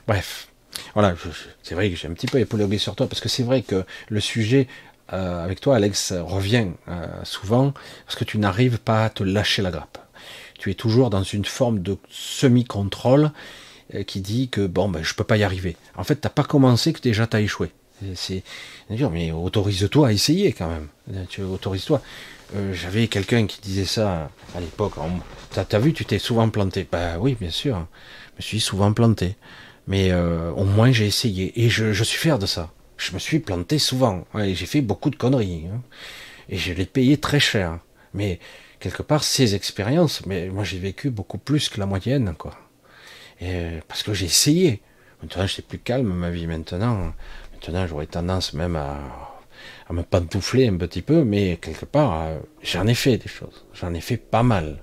Bref. 0.06 0.48
Voilà, 0.94 1.14
c'est 1.62 1.74
vrai 1.74 1.90
que 1.90 1.96
j'ai 1.96 2.08
un 2.08 2.14
petit 2.14 2.26
peu 2.26 2.38
épaulégué 2.38 2.78
sur 2.78 2.94
toi, 2.94 3.06
parce 3.06 3.20
que 3.20 3.28
c'est 3.28 3.42
vrai 3.42 3.60
que 3.60 3.84
le 4.08 4.20
sujet 4.20 4.68
euh, 5.12 5.44
avec 5.44 5.60
toi, 5.60 5.76
Alex, 5.76 6.12
revient 6.12 6.68
euh, 6.88 7.06
souvent, 7.24 7.72
parce 8.06 8.16
que 8.16 8.24
tu 8.24 8.38
n'arrives 8.38 8.78
pas 8.78 9.04
à 9.04 9.10
te 9.10 9.22
lâcher 9.22 9.62
la 9.62 9.70
grappe. 9.70 9.98
Tu 10.58 10.70
es 10.70 10.74
toujours 10.74 11.10
dans 11.10 11.22
une 11.22 11.44
forme 11.44 11.80
de 11.80 11.96
semi-contrôle 12.08 13.30
qui 14.06 14.20
dit 14.20 14.48
que 14.48 14.66
bon, 14.66 14.88
ben, 14.88 15.02
je 15.02 15.12
peux 15.14 15.24
pas 15.24 15.36
y 15.36 15.42
arriver. 15.42 15.76
En 15.96 16.04
fait, 16.04 16.16
t'as 16.16 16.30
pas 16.30 16.44
commencé 16.44 16.92
que 16.92 17.00
déjà 17.00 17.26
tu 17.26 17.36
as 17.36 17.40
échoué. 17.40 17.72
C'est 18.14 18.42
mais 18.88 19.32
autorise-toi 19.32 20.08
à 20.08 20.12
essayer 20.12 20.52
quand 20.52 20.68
même. 20.68 21.26
Tu 21.28 21.42
autorise-toi. 21.42 22.00
J'avais 22.72 23.08
quelqu'un 23.08 23.46
qui 23.46 23.60
disait 23.60 23.84
ça 23.84 24.30
à 24.56 24.60
l'époque. 24.60 24.94
T'as 25.50 25.66
as 25.70 25.78
vu, 25.78 25.92
tu 25.92 26.04
t'es 26.04 26.18
souvent 26.18 26.48
planté. 26.48 26.86
Bah 26.90 27.18
oui, 27.18 27.36
bien 27.38 27.50
sûr. 27.50 27.86
Je 28.32 28.36
me 28.38 28.42
suis 28.42 28.60
souvent 28.60 28.92
planté. 28.92 29.36
Mais 29.86 30.10
euh, 30.10 30.50
au 30.52 30.64
moins 30.64 30.92
j'ai 30.92 31.06
essayé. 31.06 31.52
Et 31.62 31.68
je, 31.68 31.92
suis 32.02 32.18
fier 32.18 32.38
de 32.38 32.46
ça. 32.46 32.70
Je 33.04 33.12
me 33.14 33.18
suis 33.18 33.40
planté 33.40 33.80
souvent. 33.80 34.24
j'ai 34.34 34.66
fait 34.66 34.80
beaucoup 34.80 35.10
de 35.10 35.16
conneries. 35.16 35.66
Hein. 35.66 35.82
Et 36.48 36.56
je 36.56 36.72
l'ai 36.72 36.86
payé 36.86 37.16
très 37.16 37.40
cher. 37.40 37.80
Mais 38.14 38.38
quelque 38.78 39.02
part, 39.02 39.24
ces 39.24 39.56
expériences, 39.56 40.24
mais 40.26 40.48
moi 40.50 40.62
j'ai 40.62 40.78
vécu 40.78 41.10
beaucoup 41.10 41.38
plus 41.38 41.68
que 41.68 41.80
la 41.80 41.86
moyenne, 41.86 42.34
quoi. 42.38 42.56
Et, 43.40 43.80
parce 43.88 44.04
que 44.04 44.14
j'ai 44.14 44.26
essayé. 44.26 44.82
Maintenant, 45.20 45.46
je 45.46 45.52
suis 45.54 45.62
plus 45.62 45.78
calme, 45.78 46.12
ma 46.12 46.30
vie 46.30 46.46
maintenant. 46.46 47.12
Maintenant, 47.52 47.86
j'aurais 47.88 48.06
tendance 48.06 48.52
même 48.52 48.76
à, 48.76 49.00
à 49.88 49.92
me 49.92 50.02
pantoufler 50.02 50.68
un 50.68 50.76
petit 50.76 51.02
peu, 51.02 51.24
mais 51.24 51.58
quelque 51.60 51.86
part, 51.86 52.22
euh, 52.22 52.38
j'en 52.62 52.86
ai 52.86 52.94
fait 52.94 53.16
des 53.18 53.28
choses. 53.28 53.66
J'en 53.72 53.94
ai 53.94 54.00
fait 54.00 54.16
pas 54.16 54.44
mal. 54.44 54.82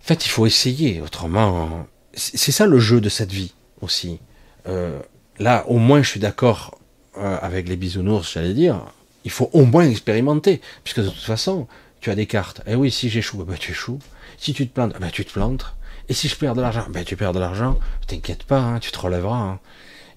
En 0.00 0.06
fait, 0.06 0.24
il 0.24 0.28
faut 0.28 0.46
essayer, 0.46 1.00
autrement, 1.00 1.88
c'est 2.14 2.52
ça 2.52 2.66
le 2.66 2.78
jeu 2.78 3.00
de 3.00 3.08
cette 3.08 3.32
vie 3.32 3.54
aussi. 3.80 4.20
Euh, 4.68 5.00
là, 5.38 5.64
au 5.68 5.78
moins, 5.78 6.02
je 6.02 6.10
suis 6.10 6.20
d'accord 6.20 6.78
euh, 7.16 7.38
avec 7.40 7.68
les 7.68 7.76
bisounours, 7.76 8.32
j'allais 8.32 8.54
dire. 8.54 8.80
Il 9.24 9.30
faut 9.30 9.50
au 9.52 9.64
moins 9.64 9.88
expérimenter, 9.88 10.60
puisque 10.82 11.00
de 11.00 11.08
toute 11.08 11.22
façon, 11.22 11.66
tu 12.00 12.10
as 12.10 12.14
des 12.14 12.26
cartes. 12.26 12.62
Eh 12.66 12.74
oui, 12.74 12.90
si 12.90 13.08
j'échoue, 13.08 13.44
ben, 13.44 13.56
tu 13.58 13.72
échoues. 13.72 13.98
Si 14.36 14.52
tu 14.52 14.66
te 14.66 14.74
plantes, 14.74 14.98
ben, 15.00 15.10
tu 15.10 15.24
te 15.24 15.32
plantes. 15.32 15.74
Et 16.08 16.14
si 16.14 16.28
je 16.28 16.36
perds 16.36 16.54
de 16.54 16.60
l'argent, 16.60 16.86
ben, 16.90 17.04
tu 17.04 17.16
perds 17.16 17.32
de 17.32 17.40
l'argent. 17.40 17.78
T'inquiète 18.06 18.44
pas, 18.44 18.58
hein, 18.58 18.78
tu 18.80 18.90
te 18.90 18.98
relèveras. 18.98 19.38
Hein. 19.38 19.60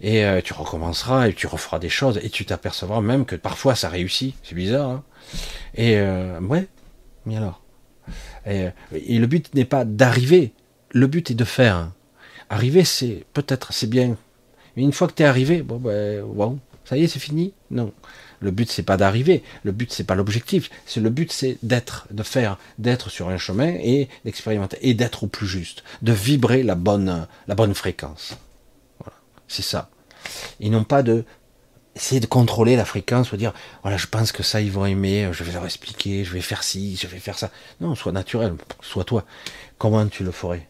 Et 0.02 0.26
euh, 0.26 0.41
tu 0.44 0.53
recommenceras 0.53 1.30
et 1.30 1.34
tu 1.34 1.48
referas 1.48 1.80
des 1.80 1.89
choses 1.89 2.19
et 2.22 2.30
tu 2.30 2.45
t'apercevras 2.45 3.02
même 3.02 3.26
que 3.26 3.35
parfois 3.35 3.73
ça 3.73 3.89
réussit. 3.89 4.35
C'est 4.44 4.53
bizarre. 4.53 4.89
Hein 4.89 5.03
et 5.76 5.99
ouais, 6.41 6.68
mais 7.26 7.38
alors? 7.38 7.61
et 8.45 8.72
le 9.19 9.27
but 9.27 9.53
n'est 9.53 9.65
pas 9.65 9.84
d'arriver, 9.84 10.53
le 10.91 11.07
but 11.07 11.31
est 11.31 11.35
de 11.35 11.44
faire. 11.44 11.91
Arriver, 12.49 12.85
c'est 12.85 13.26
peut-être, 13.34 13.73
c'est 13.73 13.89
bien. 13.89 14.15
Mais 14.77 14.83
une 14.83 14.93
fois 14.93 15.07
que 15.07 15.13
tu 15.13 15.23
es 15.23 15.25
arrivé, 15.25 15.63
bon, 15.63 15.77
ben, 15.77 16.23
ça 16.85 16.97
y 16.97 17.03
est, 17.03 17.07
c'est 17.07 17.19
fini 17.19 17.51
Non. 17.71 17.91
Le 18.39 18.51
but, 18.51 18.69
c'est 18.69 18.83
pas 18.83 18.95
d'arriver. 18.95 19.43
Le 19.63 19.71
but, 19.71 19.91
c'est 19.91 20.03
pas 20.03 20.13
l'objectif. 20.13 20.69
C'est 20.85 20.99
le 20.99 21.09
but, 21.09 21.31
c'est 21.31 21.57
d'être, 21.63 22.07
de 22.11 22.21
faire, 22.21 22.59
d'être 22.77 23.09
sur 23.09 23.29
un 23.29 23.37
chemin 23.37 23.73
et 23.81 24.07
d'expérimenter 24.23 24.77
et 24.81 24.93
d'être 24.93 25.23
au 25.23 25.27
plus 25.27 25.47
juste, 25.47 25.83
de 26.03 26.13
vibrer 26.13 26.61
la 26.61 26.75
bonne, 26.75 27.27
la 27.47 27.55
bonne 27.55 27.73
fréquence. 27.73 28.37
Voilà. 28.99 29.17
C'est 29.47 29.63
ça. 29.63 29.89
Ils 30.59 30.69
n'ont 30.69 30.83
pas 30.83 31.01
de 31.01 31.25
essayer 31.95 32.21
de 32.21 32.27
contrôler 32.27 32.75
la 32.75 32.85
fréquence, 32.85 33.31
ou 33.31 33.37
dire 33.37 33.53
voilà, 33.81 33.97
je 33.97 34.05
pense 34.05 34.31
que 34.31 34.43
ça 34.43 34.61
ils 34.61 34.71
vont 34.71 34.85
aimer, 34.85 35.29
je 35.31 35.43
vais 35.43 35.51
leur 35.51 35.65
expliquer, 35.65 36.23
je 36.23 36.31
vais 36.31 36.41
faire 36.41 36.61
ci, 36.61 36.95
je 36.95 37.07
vais 37.07 37.17
faire 37.17 37.39
ça. 37.39 37.49
Non, 37.81 37.95
sois 37.95 38.11
naturel, 38.11 38.53
sois 38.81 39.03
toi. 39.03 39.25
Comment 39.79 40.05
tu 40.05 40.23
le 40.23 40.29
ferais? 40.29 40.67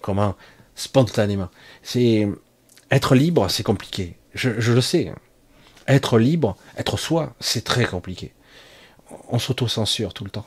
Comment 0.00 0.34
spontanément 0.74 1.50
C'est 1.82 2.26
être 2.90 3.14
libre, 3.14 3.48
c'est 3.48 3.62
compliqué. 3.62 4.16
Je, 4.34 4.72
le 4.72 4.80
sais. 4.80 5.12
Être 5.86 6.18
libre, 6.18 6.56
être 6.76 6.98
soi, 6.98 7.34
c'est 7.40 7.64
très 7.64 7.84
compliqué. 7.84 8.32
On 9.28 9.38
s'auto-censure 9.38 10.14
tout 10.14 10.24
le 10.24 10.30
temps. 10.30 10.46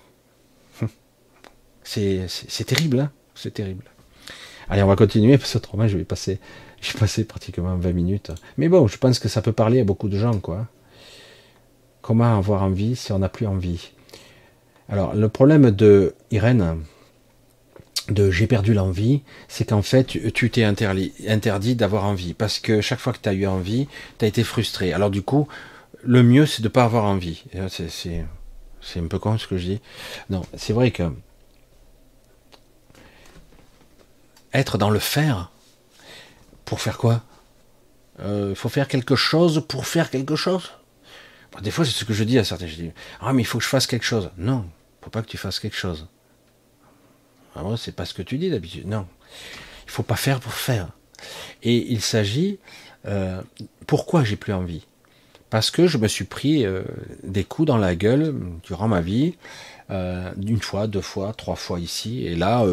C'est 1.84 2.66
terrible, 2.66 3.02
hein 3.02 3.12
C'est 3.36 3.54
terrible. 3.54 3.84
Allez, 4.70 4.84
on 4.84 4.88
va 4.88 4.96
continuer, 4.96 5.38
parce 5.38 5.52
que 5.52 5.58
autrement, 5.58 5.86
je 5.86 5.98
vais 5.98 6.06
passer, 6.06 6.40
je 6.80 6.94
vais 6.94 7.00
passer 7.00 7.26
pratiquement 7.26 7.76
20 7.76 7.92
minutes. 7.92 8.32
Mais 8.58 8.70
bon, 8.70 8.88
je 8.88 8.98
pense 8.98 9.20
que 9.20 9.28
ça 9.28 9.42
peut 9.42 9.52
parler 9.52 9.82
à 9.82 9.84
beaucoup 9.84 10.08
de 10.08 10.18
gens, 10.18 10.40
quoi. 10.40 10.68
Comment 12.02 12.38
avoir 12.38 12.64
envie 12.64 12.96
si 12.96 13.12
on 13.12 13.20
n'a 13.20 13.28
plus 13.28 13.48
envie? 13.48 13.92
Alors, 14.88 15.14
le 15.14 15.28
problème 15.28 15.72
de 15.72 16.16
Irène, 16.32 16.78
de 18.10 18.32
j'ai 18.32 18.48
perdu 18.48 18.74
l'envie, 18.74 19.22
c'est 19.48 19.70
qu'en 19.70 19.82
fait, 19.82 20.06
tu 20.34 20.50
t'es 20.50 20.64
interdit, 20.64 21.76
d'avoir 21.76 22.06
envie. 22.06 22.34
Parce 22.34 22.60
que 22.60 22.82
chaque 22.82 23.00
fois 23.00 23.14
que 23.14 23.20
tu 23.20 23.30
as 23.30 23.34
eu 23.34 23.48
envie, 23.48 23.88
tu 24.20 24.26
as 24.26 24.28
été 24.28 24.44
frustré. 24.44 24.94
Alors 24.94 25.10
du 25.10 25.22
coup, 25.22 25.48
le 26.02 26.24
mieux, 26.24 26.46
c'est 26.46 26.62
de 26.62 26.68
pas 26.68 26.84
avoir 26.84 27.06
envie. 27.06 27.44
C'est 27.72 29.00
un 29.00 29.08
peu 29.08 29.20
con 29.20 29.38
ce 29.38 29.48
que 29.48 29.58
je 29.58 29.66
dis. 29.66 29.82
Non, 30.30 30.42
c'est 30.56 30.74
vrai 30.74 30.92
que 30.92 31.04
être 34.54 34.78
dans 34.78 34.90
le 34.90 35.00
faire, 35.00 35.52
pour 36.66 36.82
faire 36.82 36.98
quoi? 36.98 37.24
Il 38.20 38.26
euh, 38.26 38.56
faut 38.56 38.70
faire 38.70 38.88
quelque 38.88 39.16
chose 39.16 39.66
pour 39.68 39.88
faire 39.88 40.10
quelque 40.12 40.36
chose? 40.36 40.72
Des 41.62 41.72
fois, 41.72 41.86
c'est 41.86 41.92
ce 41.92 42.06
que 42.06 42.14
je 42.14 42.24
dis 42.24 42.38
à 42.38 42.44
certains. 42.44 42.68
Je 42.68 42.76
dis, 42.76 42.92
ah 43.22 43.34
mais 43.34 43.42
il 43.42 43.46
faut 43.46 43.58
que 43.58 43.64
je 43.64 43.70
fasse 43.70 43.88
quelque 43.88 44.06
chose. 44.06 44.30
Non, 44.38 44.70
faut 45.02 45.10
pas 45.10 45.22
que 45.22 45.28
tu 45.28 45.38
fasses 45.38 45.60
quelque 45.60 45.78
chose. 45.78 46.08
Ah 47.56 47.64
c'est 47.78 47.96
pas 47.96 48.06
ce 48.06 48.14
que 48.14 48.22
tu 48.22 48.38
dis 48.38 48.50
d'habitude. 48.50 48.88
Non. 48.88 49.06
Il 49.86 49.92
faut 49.92 50.04
pas 50.04 50.16
faire 50.16 50.40
pour 50.40 50.54
faire. 50.54 50.90
Et 51.62 51.92
il 51.92 52.02
s'agit, 52.02 52.60
euh, 53.06 53.42
pourquoi 53.88 54.24
j'ai 54.24 54.36
plus 54.36 54.54
envie? 54.54 54.86
Parce 55.50 55.70
que 55.70 55.88
je 55.88 55.98
me 55.98 56.08
suis 56.08 56.26
pris 56.26 56.66
euh, 56.66 56.84
des 57.24 57.44
coups 57.44 57.68
dans 57.68 57.78
la 57.78 57.96
gueule 57.96 58.36
durant 58.64 58.88
ma 58.88 59.02
vie, 59.02 59.36
euh, 59.92 60.32
une 60.42 60.62
fois, 60.62 60.88
deux 60.88 61.02
fois, 61.02 61.34
trois 61.34 61.56
fois 61.56 61.80
ici, 61.80 62.26
et 62.26 62.36
là, 62.36 62.66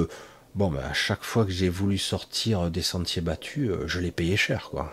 bon, 0.55 0.70
ben, 0.70 0.81
à 0.81 0.94
chaque 0.94 1.23
fois 1.23 1.44
que 1.44 1.51
j'ai 1.51 1.69
voulu 1.69 1.98
sortir 1.98 2.70
des 2.70 2.82
sentiers 2.82 3.23
battus, 3.23 3.70
je 3.86 4.01
l'ai 4.01 4.11
payé 4.11 4.36
cher, 4.36 4.69
quoi. 4.70 4.93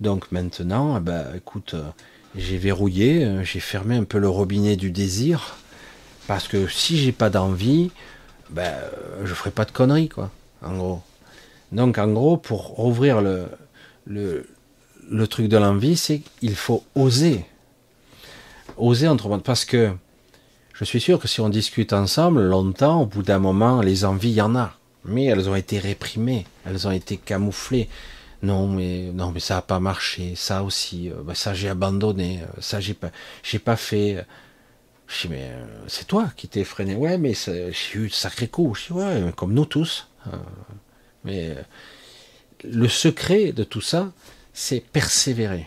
Donc 0.00 0.30
maintenant, 0.32 0.96
eh 0.96 1.00
ben, 1.00 1.26
écoute, 1.36 1.74
j'ai 2.36 2.56
verrouillé, 2.56 3.42
j'ai 3.42 3.60
fermé 3.60 3.96
un 3.96 4.04
peu 4.04 4.18
le 4.18 4.28
robinet 4.28 4.76
du 4.76 4.90
désir, 4.90 5.56
parce 6.28 6.46
que 6.46 6.68
si 6.68 6.98
j'ai 6.98 7.12
pas 7.12 7.30
d'envie, 7.30 7.90
ben, 8.50 8.74
je 9.24 9.34
ferai 9.34 9.50
pas 9.50 9.64
de 9.64 9.70
conneries, 9.70 10.08
quoi, 10.08 10.30
en 10.62 10.76
gros. 10.76 11.02
Donc, 11.72 11.98
en 11.98 12.08
gros, 12.08 12.36
pour 12.36 12.68
rouvrir 12.68 13.20
le, 13.20 13.46
le, 14.06 14.46
le 15.10 15.26
truc 15.26 15.48
de 15.48 15.56
l'envie, 15.56 15.96
c'est 15.96 16.20
qu'il 16.40 16.54
faut 16.54 16.84
oser. 16.94 17.44
Oser 18.76 19.08
entre 19.08 19.36
parce 19.38 19.64
que 19.64 19.92
je 20.72 20.84
suis 20.84 21.00
sûr 21.00 21.18
que 21.18 21.26
si 21.26 21.40
on 21.40 21.48
discute 21.48 21.92
ensemble 21.92 22.42
longtemps, 22.42 23.02
au 23.02 23.06
bout 23.06 23.22
d'un 23.22 23.40
moment, 23.40 23.80
les 23.80 24.04
envies, 24.04 24.30
il 24.30 24.34
y 24.34 24.40
en 24.40 24.54
a. 24.54 24.72
Mais 25.04 25.24
elles 25.24 25.48
ont 25.48 25.56
été 25.56 25.78
réprimées, 25.78 26.46
elles 26.64 26.86
ont 26.86 26.92
été 26.92 27.16
camouflées. 27.16 27.88
Non, 28.42 28.68
mais 28.68 29.10
non, 29.12 29.32
mais 29.32 29.40
ça 29.40 29.56
n'a 29.56 29.62
pas 29.62 29.80
marché. 29.80 30.34
Ça 30.36 30.62
aussi, 30.62 31.10
euh, 31.10 31.14
ben, 31.24 31.34
ça 31.34 31.54
j'ai 31.54 31.68
abandonné. 31.68 32.40
Euh, 32.42 32.60
ça 32.60 32.78
j'ai 32.78 32.94
pas, 32.94 33.10
j'ai 33.42 33.58
pas 33.58 33.76
fait. 33.76 34.24
Je 35.08 35.22
dis, 35.22 35.28
mais 35.28 35.50
euh, 35.50 35.66
c'est 35.88 36.06
toi 36.06 36.30
qui 36.36 36.48
t'es 36.48 36.64
freiné. 36.64 36.94
Ouais, 36.94 37.18
mais 37.18 37.32
j'ai 37.34 37.98
eu 37.98 38.08
de 38.08 38.12
sacrés 38.12 38.48
coups. 38.48 38.80
Je 38.80 38.86
dis, 38.86 38.92
ouais, 38.92 39.32
comme 39.34 39.54
nous 39.54 39.64
tous. 39.64 40.08
Euh, 40.26 40.36
mais 41.24 41.50
euh, 41.50 41.62
le 42.64 42.88
secret 42.88 43.52
de 43.52 43.64
tout 43.64 43.80
ça, 43.80 44.12
c'est 44.52 44.80
persévérer. 44.80 45.66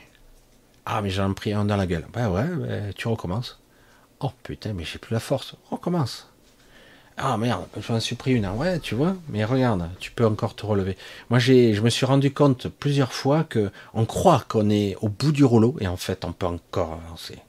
Ah, 0.86 1.02
mais 1.02 1.10
j'en 1.10 1.32
ai 1.32 1.34
pris 1.34 1.54
un 1.54 1.66
dans 1.66 1.76
la 1.76 1.88
gueule. 1.88 2.06
Ben 2.14 2.30
ouais, 2.30 2.94
tu 2.96 3.08
recommences. 3.08 3.60
Oh 4.20 4.32
putain, 4.44 4.74
mais 4.74 4.84
j'ai 4.84 5.00
plus 5.00 5.14
la 5.14 5.20
force. 5.20 5.56
Recommence. 5.70 6.28
Ah 7.18 7.38
merde, 7.38 7.66
j'en 7.80 8.00
suis 8.00 8.16
pris 8.16 8.34
une. 8.34 8.48
Ouais, 8.48 8.80
tu 8.80 8.96
vois, 8.96 9.16
mais 9.30 9.44
regarde, 9.46 9.90
tu 10.00 10.12
peux 10.12 10.26
encore 10.26 10.56
te 10.56 10.66
relever. 10.66 10.98
Moi, 11.30 11.40
j'ai, 11.40 11.74
je 11.74 11.82
me 11.82 11.90
suis 11.90 12.06
rendu 12.06 12.34
compte 12.34 12.68
plusieurs 12.68 13.14
fois 13.14 13.44
que 13.44 13.72
on 13.94 14.06
croit 14.06 14.44
qu'on 14.48 14.70
est 14.70 14.96
au 15.02 15.10
bout 15.10 15.32
du 15.32 15.44
rouleau 15.44 15.76
et 15.80 15.88
en 15.88 15.98
fait, 15.98 16.26
on 16.26 16.34
peut 16.34 16.48
encore 16.48 17.00
avancer. 17.06 17.40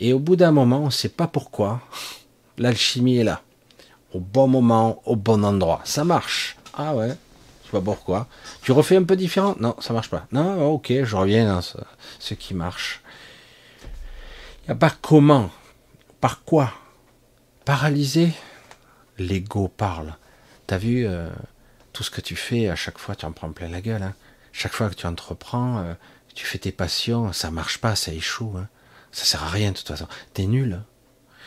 Et 0.00 0.14
au 0.14 0.18
bout 0.18 0.36
d'un 0.36 0.50
moment, 0.50 0.78
on 0.78 0.86
ne 0.86 0.90
sait 0.90 1.10
pas 1.10 1.26
pourquoi, 1.26 1.82
l'alchimie 2.56 3.18
est 3.18 3.24
là. 3.24 3.42
Au 4.14 4.18
bon 4.18 4.48
moment, 4.48 5.02
au 5.04 5.14
bon 5.14 5.44
endroit. 5.44 5.82
Ça 5.84 6.04
marche. 6.04 6.56
Ah 6.74 6.96
ouais, 6.96 7.08
je 7.08 7.66
sais 7.66 7.72
pas 7.72 7.82
pourquoi. 7.82 8.26
Tu 8.62 8.72
refais 8.72 8.96
un 8.96 9.04
peu 9.04 9.14
différent? 9.14 9.54
Non, 9.60 9.76
ça 9.78 9.92
marche 9.92 10.08
pas. 10.08 10.26
Non, 10.32 10.72
ok, 10.72 10.90
je 11.04 11.16
reviens 11.16 11.54
dans 11.54 11.60
ce, 11.60 12.34
qui 12.34 12.54
marche. 12.54 13.02
Il 14.62 14.68
n'y 14.68 14.72
a 14.72 14.74
pas 14.74 14.90
comment? 15.02 15.50
Par 16.20 16.44
quoi? 16.44 16.72
Paralysé 17.66 18.32
L'ego 19.18 19.68
parle. 19.68 20.14
t'as 20.66 20.78
vu 20.78 21.06
tout 21.92 22.02
ce 22.02 22.10
que 22.10 22.22
tu 22.22 22.36
fais, 22.36 22.70
à 22.70 22.76
chaque 22.76 22.98
fois 22.98 23.14
tu 23.14 23.26
en 23.26 23.32
prends 23.32 23.52
plein 23.52 23.68
la 23.68 23.82
gueule. 23.82 24.02
Hein. 24.02 24.14
Chaque 24.52 24.72
fois 24.72 24.88
que 24.88 24.94
tu 24.94 25.06
entreprends, 25.06 25.84
tu 26.34 26.46
fais 26.46 26.58
tes 26.58 26.72
passions, 26.72 27.32
ça 27.34 27.50
marche 27.50 27.78
pas, 27.78 27.94
ça 27.96 28.12
échoue. 28.12 28.54
Hein. 28.56 28.66
Ça 29.12 29.24
sert 29.24 29.42
à 29.42 29.48
rien 29.48 29.72
de 29.72 29.76
toute 29.76 29.88
façon. 29.88 30.06
T'es 30.34 30.46
nul. 30.46 30.74
Hein. 30.74 30.84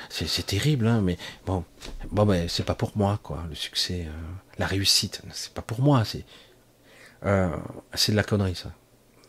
C'est 0.10 0.45
terrible, 0.45 0.88
hein, 0.88 1.02
mais 1.02 1.18
bon, 1.45 1.64
bon, 2.11 2.26
ben 2.26 2.49
c'est 2.49 2.65
pas 2.65 2.76
pour 2.76 2.91
moi, 2.95 3.19
quoi. 3.23 3.45
Le 3.48 3.56
succès, 3.56 4.06
la 4.57 4.68
réussite, 4.68 5.22
c'est 5.31 5.53
pas 5.53 5.61
pour 5.61 5.81
moi. 5.81 6.03
C'est 6.03 6.26
c'est 7.94 8.11
de 8.11 8.18
la 8.18 8.23
connerie, 8.23 8.56
ça. 8.56 8.73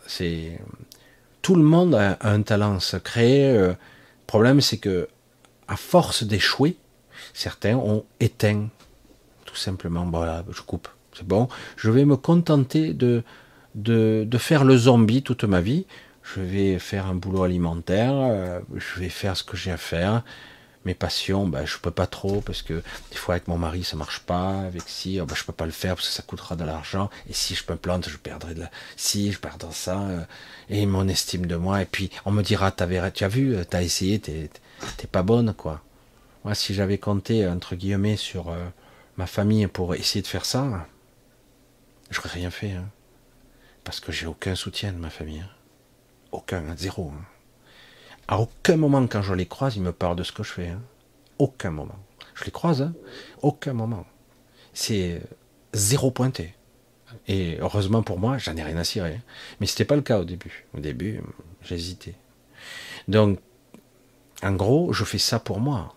C'est 0.07 0.59
tout 1.45 1.55
le 1.55 1.63
monde 1.63 1.95
a 1.95 2.17
un 2.23 2.41
talent. 2.43 2.79
Le 2.93 3.01
euh, 3.23 3.75
problème, 4.27 4.63
c'est 4.63 4.79
que 4.79 5.09
à 5.69 5.77
force 5.77 6.25
d'échouer, 6.25 6.77
certains 7.35 7.77
ont 7.77 8.05
éteint 8.19 8.69
tout 9.45 9.55
simplement. 9.55 10.07
Voilà, 10.07 10.43
je 10.51 10.63
coupe. 10.63 10.89
C'est 11.13 11.27
bon. 11.27 11.49
Je 11.77 11.91
vais 11.91 12.07
me 12.07 12.17
contenter 12.17 12.95
de, 12.95 13.23
faire 14.39 14.65
le 14.65 14.77
zombie 14.77 15.23
toute 15.23 15.45
ma 15.45 15.61
vie. 15.61 15.87
Je 16.25 16.41
vais 16.41 16.79
faire 16.79 17.07
un 17.07 17.15
boulot 17.15 17.45
alimentaire. 17.45 18.15
Euh, 18.15 18.61
je 18.75 19.01
vais 19.01 19.09
faire 19.09 19.37
ce 19.37 19.45
que 19.45 19.57
j'ai 19.57 19.71
à 19.71 19.77
faire 19.77 20.23
mes 20.85 20.95
passions, 20.95 21.47
ben, 21.47 21.65
je 21.65 21.79
peux 21.79 21.91
pas 21.91 22.07
trop 22.07 22.41
parce 22.41 22.63
que 22.63 22.83
des 23.11 23.17
fois 23.17 23.37
avec 23.37 23.49
mon 23.49 23.57
mari 23.59 23.85
ça 23.85 23.97
marche 23.97 24.21
pas, 24.21 24.61
avec 24.61 24.83
si, 24.87 25.19
ben, 25.19 25.35
je 25.35 25.45
peux 25.45 25.53
pas 25.53 25.67
le 25.67 25.73
faire 25.73 25.95
parce 25.95 26.09
que 26.09 26.15
ça 26.15 26.23
coûtera 26.23 26.57
de 26.57 26.65
l'argent. 26.65 27.11
Et 27.29 27.33
si 27.33 27.55
je 27.55 27.65
me 27.71 27.77
plante, 27.77 28.09
je 28.09 28.17
perdrai 28.17 28.55
de 28.55 28.61
la, 28.61 28.71
si 28.97 29.33
je 29.33 29.39
perdrai 29.39 29.73
ça 29.73 30.01
euh, 30.03 30.25
et 30.69 30.87
mon 30.87 31.09
estime 31.09 31.47
de 31.47 31.57
moi. 31.57 31.83
Et 31.83 31.87
puis 31.87 32.11
on 32.25 32.31
me 32.31 32.43
dira, 32.43 32.71
tu 32.71 32.83
as 32.85 33.29
vu, 33.29 33.57
t'as 33.69 33.83
essayé, 33.83 34.19
t'es, 34.19 34.51
t'es 34.97 35.07
pas 35.07 35.23
bonne 35.23 35.55
quoi. 35.55 35.83
Moi, 36.45 36.55
si 36.55 36.75
j'avais 36.75 36.99
compté 36.99 37.49
entre 37.49 37.75
guillemets 37.75 38.17
sur 38.17 38.55
ma 39.17 39.27
famille 39.27 39.67
pour 39.67 39.95
essayer 39.95 40.21
de 40.21 40.27
faire 40.27 40.45
ça, 40.45 40.87
j'aurais 42.11 42.29
rien 42.29 42.51
fait, 42.51 42.73
hein. 42.73 42.87
parce 43.83 43.99
que 44.01 44.13
j'ai 44.13 44.27
aucun 44.27 44.55
soutien 44.55 44.93
de 44.93 44.99
ma 44.99 45.09
famille, 45.09 45.41
hein. 45.41 45.64
Aucun, 46.35 46.77
zéro. 46.77 47.13
Hein. 47.15 47.25
À 48.29 48.39
aucun 48.39 48.77
moment, 48.77 49.07
quand 49.07 49.23
je 49.23 49.35
les 49.35 49.47
croise, 49.47 49.77
ils 49.77 49.83
me 49.83 49.93
parlent 49.93 50.17
de 50.17 50.23
ce 50.23 50.33
que 50.33 50.43
je 50.43 50.53
fais. 50.53 50.69
Hein. 50.69 50.83
Aucun 51.39 51.71
moment. 51.71 51.99
Je 52.35 52.45
les 52.45 52.51
croise, 52.51 52.83
hein. 52.83 52.95
aucun 53.43 53.73
moment. 53.73 54.07
C'est 54.73 55.23
zéro 55.73 56.11
pointé. 56.11 56.55
Et 57.29 57.59
heureusement 57.61 58.03
pour 58.03 58.19
moi, 58.19 58.39
j'en 58.39 58.57
ai 58.57 58.63
rien 58.63 58.77
à 58.77 58.85
cirer. 58.85 59.17
Hein. 59.17 59.23
Mais 59.61 59.67
c'était 59.67 59.85
pas 59.85 59.97
le 59.97 60.03
cas 60.03 60.19
au 60.19 60.25
début. 60.25 60.67
Au 60.77 60.81
début, 60.81 61.21
j'hésitais. 61.63 62.15
Donc, 63.09 63.39
en 64.43 64.53
gros, 64.53 64.93
je 64.93 65.05
fais 65.05 65.19
ça 65.19 65.39
pour 65.39 65.61
moi. 65.61 65.95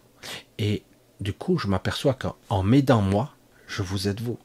Et 0.58 0.84
du 1.20 1.34
coup, 1.34 1.58
je 1.58 1.68
m'aperçois 1.68 2.14
qu'en 2.14 2.64
m'aidant 2.64 3.02
moi, 3.02 3.34
je 3.68 3.82
vous 3.82 4.08
aide 4.08 4.22
vous. 4.22 4.38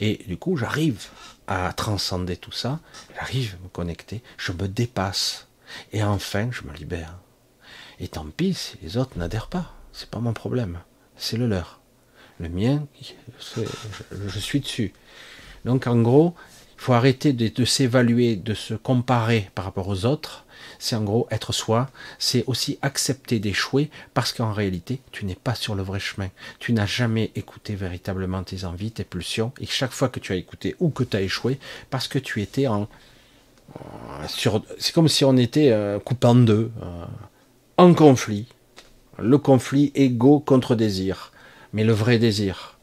Et 0.00 0.24
du 0.26 0.36
coup, 0.36 0.56
j'arrive 0.56 1.08
à 1.50 1.72
transcender 1.72 2.36
tout 2.36 2.52
ça, 2.52 2.78
j'arrive 3.16 3.56
à 3.60 3.64
me 3.64 3.68
connecter, 3.68 4.22
je 4.38 4.52
me 4.52 4.68
dépasse. 4.68 5.48
Et 5.92 6.02
enfin, 6.02 6.48
je 6.52 6.62
me 6.62 6.72
libère. 6.72 7.16
Et 7.98 8.08
tant 8.08 8.24
pis 8.24 8.54
si 8.54 8.78
les 8.82 8.96
autres 8.96 9.18
n'adhèrent 9.18 9.48
pas. 9.48 9.74
C'est 9.92 10.08
pas 10.08 10.20
mon 10.20 10.32
problème. 10.32 10.78
C'est 11.16 11.36
le 11.36 11.48
leur. 11.48 11.80
Le 12.38 12.48
mien, 12.48 12.86
je 13.40 14.38
suis 14.38 14.60
dessus. 14.60 14.94
Donc 15.64 15.88
en 15.88 16.00
gros, 16.00 16.34
il 16.76 16.80
faut 16.80 16.92
arrêter 16.92 17.32
de, 17.32 17.64
s'évaluer, 17.64 18.36
de 18.36 18.54
se 18.54 18.74
comparer 18.74 19.50
par 19.54 19.64
rapport 19.64 19.88
aux 19.88 20.06
autres. 20.06 20.46
C'est 20.80 20.96
en 20.96 21.02
gros 21.04 21.28
être 21.30 21.52
soi. 21.52 21.88
C'est 22.18 22.42
aussi 22.48 22.78
accepter 22.82 23.38
d'échouer 23.38 23.90
parce 24.14 24.32
qu'en 24.32 24.52
réalité, 24.52 25.00
tu 25.12 25.26
n'es 25.26 25.36
pas 25.36 25.54
sur 25.54 25.76
le 25.76 25.82
vrai 25.82 26.00
chemin. 26.00 26.30
Tu 26.58 26.72
n'as 26.72 26.86
jamais 26.86 27.30
écouté 27.36 27.76
véritablement 27.76 28.42
tes 28.42 28.64
envies, 28.64 28.90
tes 28.90 29.04
pulsions. 29.04 29.52
Et 29.60 29.66
chaque 29.66 29.92
fois 29.92 30.08
que 30.08 30.18
tu 30.18 30.32
as 30.32 30.36
écouté 30.36 30.74
ou 30.80 30.88
que 30.88 31.04
tu 31.04 31.16
as 31.16 31.20
échoué, 31.20 31.60
parce 31.90 32.08
que 32.08 32.18
tu 32.18 32.40
étais 32.40 32.66
en, 32.66 32.88
c'est 34.78 34.92
comme 34.92 35.08
si 35.08 35.24
on 35.24 35.36
était 35.36 35.70
euh, 35.70 35.98
coupé 35.98 36.26
en 36.26 36.34
deux, 36.34 36.70
euh, 36.82 37.04
en 37.76 37.94
conflit. 37.94 38.46
Le 39.18 39.38
conflit 39.38 39.92
égo 39.94 40.40
contre 40.40 40.74
désir, 40.74 41.32
mais 41.72 41.84
le 41.84 41.92
vrai 41.92 42.18
désir. 42.18 42.78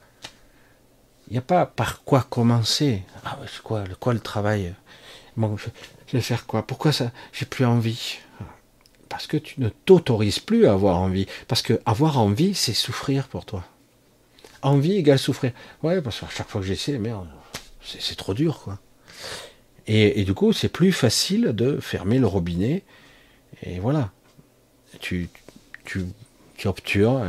Il 1.27 1.33
n'y 1.33 1.39
a 1.39 1.41
pas 1.41 1.65
par 1.65 2.03
quoi 2.03 2.25
commencer. 2.29 3.03
Ah, 3.25 3.37
c'est 3.51 3.61
quoi, 3.61 3.83
quoi 3.99 4.13
le 4.13 4.19
travail? 4.19 4.73
Vais 6.13 6.21
faire 6.21 6.45
quoi? 6.45 6.65
Pourquoi 6.65 6.91
ça 6.91 7.11
J'ai 7.33 7.45
plus 7.45 7.65
envie? 7.65 8.19
Parce 9.09 9.27
que 9.27 9.37
tu 9.37 9.61
ne 9.61 9.69
t'autorises 9.69 10.39
plus 10.39 10.67
à 10.67 10.73
avoir 10.73 10.97
envie. 10.97 11.27
Parce 11.47 11.61
que 11.61 11.79
avoir 11.85 12.17
envie, 12.19 12.53
c'est 12.53 12.73
souffrir 12.73 13.27
pour 13.27 13.45
toi. 13.45 13.63
Envie 14.61 14.93
égale 14.93 15.19
souffrir. 15.19 15.51
Ouais, 15.83 16.01
parce 16.01 16.19
qu'à 16.19 16.27
chaque 16.29 16.49
fois 16.49 16.61
que 16.61 16.67
j'essaie, 16.67 16.97
merde, 16.97 17.27
c'est 17.81 18.15
trop 18.15 18.33
dur, 18.33 18.59
quoi. 18.63 18.79
Et, 19.89 20.25
du 20.25 20.33
coup, 20.33 20.51
c'est 20.51 20.67
plus 20.67 20.91
facile 20.91 21.53
de 21.53 21.79
fermer 21.79 22.19
le 22.19 22.27
robinet. 22.27 22.83
Et 23.63 23.79
voilà. 23.79 24.11
Tu, 24.99 25.29
tu, 25.85 26.05
tu 26.57 26.67
obtures. 26.67 27.21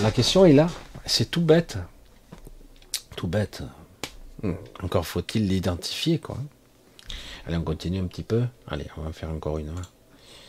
La 0.00 0.12
question 0.12 0.46
est 0.46 0.52
là. 0.52 0.68
C'est 1.04 1.30
tout 1.30 1.40
bête. 1.40 1.78
Tout 3.16 3.26
bête. 3.26 3.62
Encore 4.82 5.06
faut-il 5.06 5.48
l'identifier, 5.48 6.18
quoi. 6.20 6.38
Allez, 7.46 7.56
on 7.56 7.62
continue 7.62 7.98
un 7.98 8.06
petit 8.06 8.22
peu. 8.22 8.44
Allez, 8.66 8.86
on 8.96 9.02
va 9.02 9.12
faire 9.12 9.30
encore 9.30 9.58
une. 9.58 9.74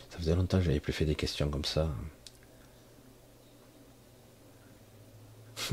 Ça 0.09 0.17
faisait 0.17 0.35
longtemps 0.35 0.59
que 0.59 0.63
j'avais 0.63 0.79
plus 0.79 0.93
fait 0.93 1.05
des 1.05 1.15
questions 1.15 1.49
comme 1.49 1.65
ça. 1.65 1.89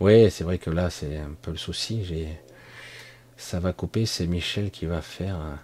oui, 0.00 0.30
c'est 0.30 0.44
vrai 0.44 0.58
que 0.58 0.70
là, 0.70 0.90
c'est 0.90 1.16
un 1.16 1.34
peu 1.40 1.50
le 1.50 1.56
souci. 1.56 2.04
J'ai 2.04 2.28
ça 3.38 3.60
va 3.60 3.72
couper, 3.72 4.04
c'est 4.04 4.26
Michel 4.26 4.70
qui 4.70 4.84
va 4.86 5.00
faire. 5.00 5.58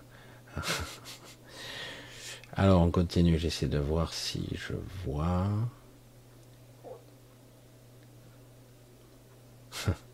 Alors 2.55 2.81
on 2.83 2.91
continue, 2.91 3.39
j'essaie 3.39 3.67
de 3.67 3.79
voir 3.79 4.15
si 4.15 4.49
je 4.55 4.75
vois. 5.05 5.49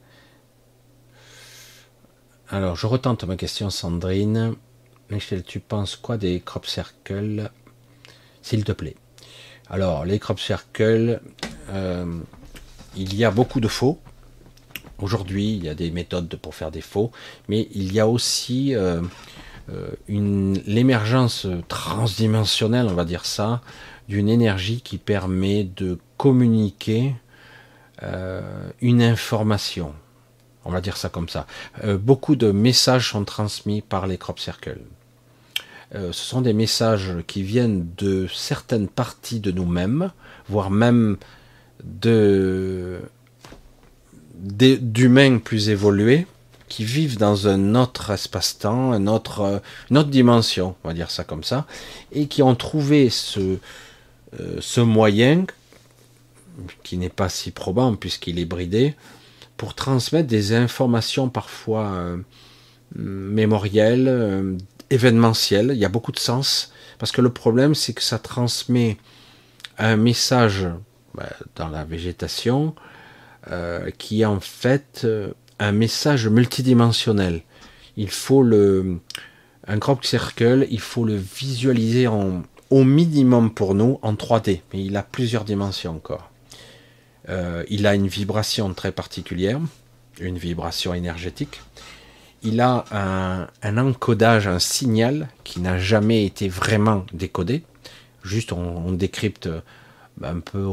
Alors 2.53 2.75
je 2.75 2.89
retente 2.89 3.23
ma 3.23 3.37
question 3.37 3.71
Sandrine. 3.71 4.57
Michel, 5.09 5.45
tu 5.45 5.61
penses 5.61 5.95
quoi 5.95 6.17
des 6.17 6.41
crop 6.41 6.67
circles? 6.67 7.49
S'il 8.43 8.65
te 8.65 8.73
plaît. 8.73 8.97
Alors 9.69 10.05
les 10.05 10.19
crop 10.19 10.41
circles, 10.41 11.21
euh, 11.69 12.19
il 12.97 13.15
y 13.15 13.25
a 13.25 13.31
beaucoup 13.31 13.61
de 13.61 13.69
faux. 13.69 14.01
Aujourd'hui, 14.99 15.55
il 15.55 15.65
y 15.65 15.69
a 15.69 15.77
des 15.77 15.93
méthodes 15.93 16.35
pour 16.43 16.57
faire 16.57 16.73
des 16.73 16.81
faux, 16.81 17.13
mais 17.49 17.69
il 17.73 17.93
y 17.93 18.01
a 18.01 18.09
aussi 18.09 18.75
euh, 18.75 19.01
euh, 19.73 19.93
l'émergence 20.09 21.47
transdimensionnelle, 21.69 22.89
on 22.89 22.95
va 22.95 23.05
dire 23.05 23.27
ça, 23.27 23.61
d'une 24.09 24.29
énergie 24.29 24.81
qui 24.81 24.99
permet 24.99 25.63
de 25.63 26.01
communiquer 26.17 27.15
une 28.81 29.03
information. 29.03 29.95
On 30.71 30.73
va 30.73 30.81
dire 30.81 30.97
ça 30.97 31.09
comme 31.09 31.29
ça. 31.29 31.47
beaucoup 31.99 32.37
de 32.37 32.53
messages 32.53 33.11
sont 33.11 33.25
transmis 33.25 33.83
par 33.83 34.07
les 34.07 34.19
crop 34.19 34.39
circles. 34.39 34.79
ce 35.93 36.13
sont 36.13 36.43
des 36.43 36.53
messages 36.53 37.11
qui 37.27 37.43
viennent 37.43 37.89
de 37.99 38.29
certaines 38.33 38.87
parties 38.87 39.41
de 39.41 39.51
nous-mêmes, 39.51 40.13
voire 40.49 40.71
même 40.71 41.17
de 41.83 43.01
d'humains 44.41 45.39
plus 45.39 45.71
évolués 45.71 46.27
qui 46.69 46.85
vivent 46.85 47.19
dans 47.19 47.49
un 47.49 47.75
autre 47.75 48.11
espace-temps, 48.11 48.95
une 48.95 49.09
autre 49.09 49.61
dimension, 49.91 50.77
on 50.85 50.89
va 50.89 50.95
dire 50.95 51.11
ça 51.11 51.25
comme 51.25 51.45
ça, 51.45 51.67
et 52.13 52.27
qui 52.29 52.43
ont 52.43 52.55
trouvé 52.55 53.11
ce, 53.11 53.59
euh, 54.39 54.57
ce 54.61 54.81
moyen, 54.81 55.45
qui 56.83 56.97
n'est 56.97 57.11
pas 57.11 57.29
si 57.29 57.51
probant 57.51 57.95
puisqu'il 57.97 58.39
est 58.39 58.45
bridé, 58.45 58.95
pour 59.61 59.75
transmettre 59.75 60.27
des 60.27 60.55
informations 60.55 61.29
parfois 61.29 61.93
euh, 61.93 62.17
mémorielles, 62.97 64.09
euh, 64.09 64.57
événementielles. 64.89 65.73
Il 65.75 65.79
y 65.79 65.85
a 65.85 65.91
beaucoup 65.91 66.13
de 66.13 66.19
sens, 66.19 66.73
parce 66.99 67.13
que 67.13 67.21
le 67.21 67.29
problème, 67.29 67.75
c'est 67.75 67.93
que 67.93 68.03
ça 68.03 68.19
transmet 68.19 68.97
un 69.77 69.99
message 69.99 70.67
ben, 71.15 71.29
dans 71.57 71.69
la 71.69 71.85
végétation, 71.85 72.75
euh, 73.51 73.91
qui 73.99 74.23
est 74.23 74.25
en 74.25 74.41
fait 74.41 75.07
un 75.59 75.73
message 75.73 76.27
multidimensionnel. 76.27 77.43
Il 77.99 78.09
faut 78.09 78.43
le, 78.43 79.01
un 79.67 79.79
crop 79.79 80.07
circle, 80.07 80.67
il 80.71 80.81
faut 80.81 81.05
le 81.05 81.17
visualiser 81.17 82.07
au 82.07 82.85
minimum 82.85 83.53
pour 83.53 83.75
nous 83.75 83.99
en 84.01 84.15
3D, 84.15 84.63
mais 84.73 84.83
il 84.83 84.97
a 84.97 85.03
plusieurs 85.03 85.45
dimensions 85.45 85.97
encore. 85.97 86.30
Euh, 87.31 87.65
il 87.69 87.87
a 87.87 87.95
une 87.95 88.09
vibration 88.09 88.73
très 88.75 88.93
particulière, 88.93 89.61
une 90.21 90.39
vibration 90.39 90.93
énergétique. 90.95 91.61
Il 92.43 92.61
a 92.61 92.85
un, 93.63 93.77
encodage, 93.79 94.47
un 94.47 94.59
signal 94.59 95.29
qui 95.45 95.61
n'a 95.61 95.79
jamais 95.79 96.25
été 96.25 96.49
vraiment 96.49 97.05
décodé. 97.13 97.63
Juste 98.23 98.53
on, 98.53 98.93
décrypte 98.93 99.49
un 100.23 100.41
peu 100.41 100.67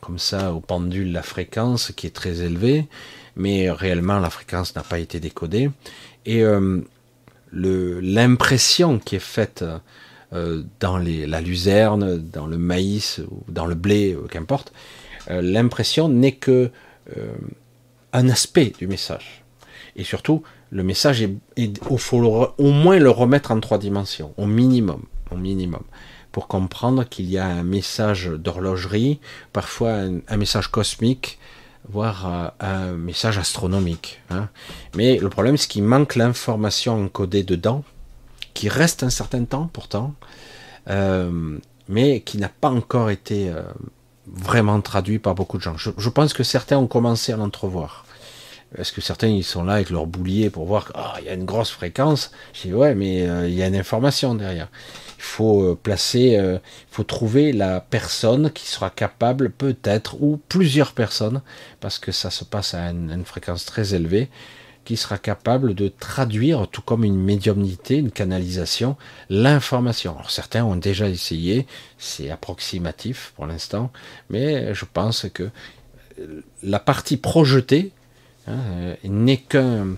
comme 0.00 0.18
ça 0.18 0.52
au 0.52 0.60
pendule 0.60 1.12
la 1.12 1.22
fréquence 1.22 1.92
qui 1.94 2.06
est 2.06 2.14
très 2.14 2.40
élevée, 2.40 2.88
mais 3.36 3.70
réellement 3.70 4.18
la 4.18 4.30
fréquence 4.30 4.74
n'a 4.74 4.82
pas 4.82 4.98
été 4.98 5.20
décodée. 5.20 5.70
Et 6.24 6.42
euh, 6.42 6.80
l'impression 7.52 8.98
qui 8.98 9.16
est 9.16 9.18
faite 9.18 9.62
euh, 10.32 10.62
dans 10.78 10.96
la 10.96 11.40
luzerne, 11.40 12.18
dans 12.18 12.46
le 12.46 12.56
maïs 12.56 13.20
dans 13.48 13.66
le 13.66 13.74
blé, 13.74 14.14
euh, 14.14 14.28
qu'importe, 14.28 14.72
euh, 14.72 14.99
l'impression 15.28 16.08
n'est 16.08 16.32
que 16.32 16.70
un 18.12 18.28
aspect 18.28 18.72
du 18.78 18.86
message. 18.86 19.44
Et 19.96 20.04
surtout, 20.04 20.42
le 20.70 20.82
message 20.82 21.26
il 21.56 21.74
faut 21.98 22.18
au 22.58 22.70
moins 22.70 22.98
le 22.98 23.10
remettre 23.10 23.50
en 23.50 23.60
trois 23.60 23.78
dimensions, 23.78 24.32
au 24.36 24.46
minimum, 24.46 25.02
au 25.30 25.36
minimum, 25.36 25.82
pour 26.32 26.48
comprendre 26.48 27.04
qu'il 27.08 27.28
y 27.30 27.38
a 27.38 27.46
un 27.46 27.62
message 27.62 28.26
d'horlogerie, 28.28 29.20
parfois 29.52 30.04
un, 30.28 30.36
message 30.36 30.68
cosmique, 30.68 31.38
voire 31.88 32.54
un 32.60 32.92
message 32.92 33.38
astronomique. 33.38 34.20
Hein. 34.30 34.48
Mais 34.94 35.18
le 35.18 35.28
problème, 35.28 35.56
c'est 35.56 35.68
qu'il 35.68 35.82
manque 35.82 36.14
l'information 36.14 37.04
encodée 37.04 37.42
dedans, 37.42 37.84
qui 38.54 38.68
reste 38.68 39.02
un 39.02 39.10
certain 39.10 39.44
temps 39.44 39.70
pourtant, 39.72 40.14
euh, 40.88 41.58
mais 41.88 42.20
qui 42.20 42.38
n'a 42.38 42.48
pas 42.48 42.70
encore 42.70 43.10
été 43.10 43.48
euh, 43.48 43.62
vraiment 44.32 44.80
traduit 44.80 45.18
par 45.18 45.34
beaucoup 45.34 45.58
de 45.58 45.62
gens. 45.62 45.76
Je, 45.76 46.08
pense 46.08 46.32
que 46.32 46.42
certains 46.42 46.78
ont 46.78 46.86
commencé 46.86 47.32
à 47.32 47.36
l'entrevoir. 47.36 48.04
Est-ce 48.78 48.92
que 48.92 49.00
certains 49.00 49.26
ils 49.26 49.44
sont 49.44 49.64
là 49.64 49.74
avec 49.74 49.90
leur 49.90 50.06
boulier 50.06 50.48
pour 50.48 50.64
voir 50.64 50.92
qu'il 50.92 51.24
y 51.24 51.28
a 51.28 51.34
une 51.34 51.44
grosse 51.44 51.70
fréquence? 51.70 52.30
Je 52.52 52.68
dis 52.68 52.74
ouais, 52.74 52.94
mais 52.94 53.28
euh, 53.28 53.48
il 53.48 53.54
y 53.54 53.62
a 53.62 53.66
une 53.66 53.74
information 53.74 54.34
derrière. 54.34 54.68
Il 55.18 55.22
faut 55.22 55.74
placer, 55.74 56.38
il 56.40 56.60
faut 56.90 57.04
trouver 57.04 57.52
la 57.52 57.80
personne 57.80 58.50
qui 58.50 58.66
sera 58.66 58.88
capable, 58.88 59.50
peut-être, 59.50 60.22
ou 60.22 60.40
plusieurs 60.48 60.92
personnes, 60.92 61.42
parce 61.80 61.98
que 61.98 62.10
ça 62.10 62.30
se 62.30 62.42
passe 62.42 62.72
à 62.72 62.88
une 62.88 63.24
fréquence 63.26 63.66
très 63.66 63.94
élevée, 63.94 64.30
qui 64.84 64.96
sera 64.96 65.18
capable 65.18 65.74
de 65.74 65.88
traduire, 65.88 66.66
tout 66.68 66.82
comme 66.82 67.04
une 67.04 67.18
médiumnité, 67.18 67.96
une 67.96 68.10
canalisation, 68.10 68.96
l'information. 69.28 70.16
Alors 70.16 70.30
certains 70.30 70.64
ont 70.64 70.76
déjà 70.76 71.08
essayé, 71.08 71.66
c'est 71.98 72.30
approximatif 72.30 73.32
pour 73.36 73.46
l'instant, 73.46 73.92
mais 74.30 74.74
je 74.74 74.84
pense 74.90 75.26
que 75.32 75.50
la 76.62 76.78
partie 76.78 77.16
projetée 77.16 77.92
hein, 78.46 78.58
n'est 79.04 79.40
qu'une 79.40 79.96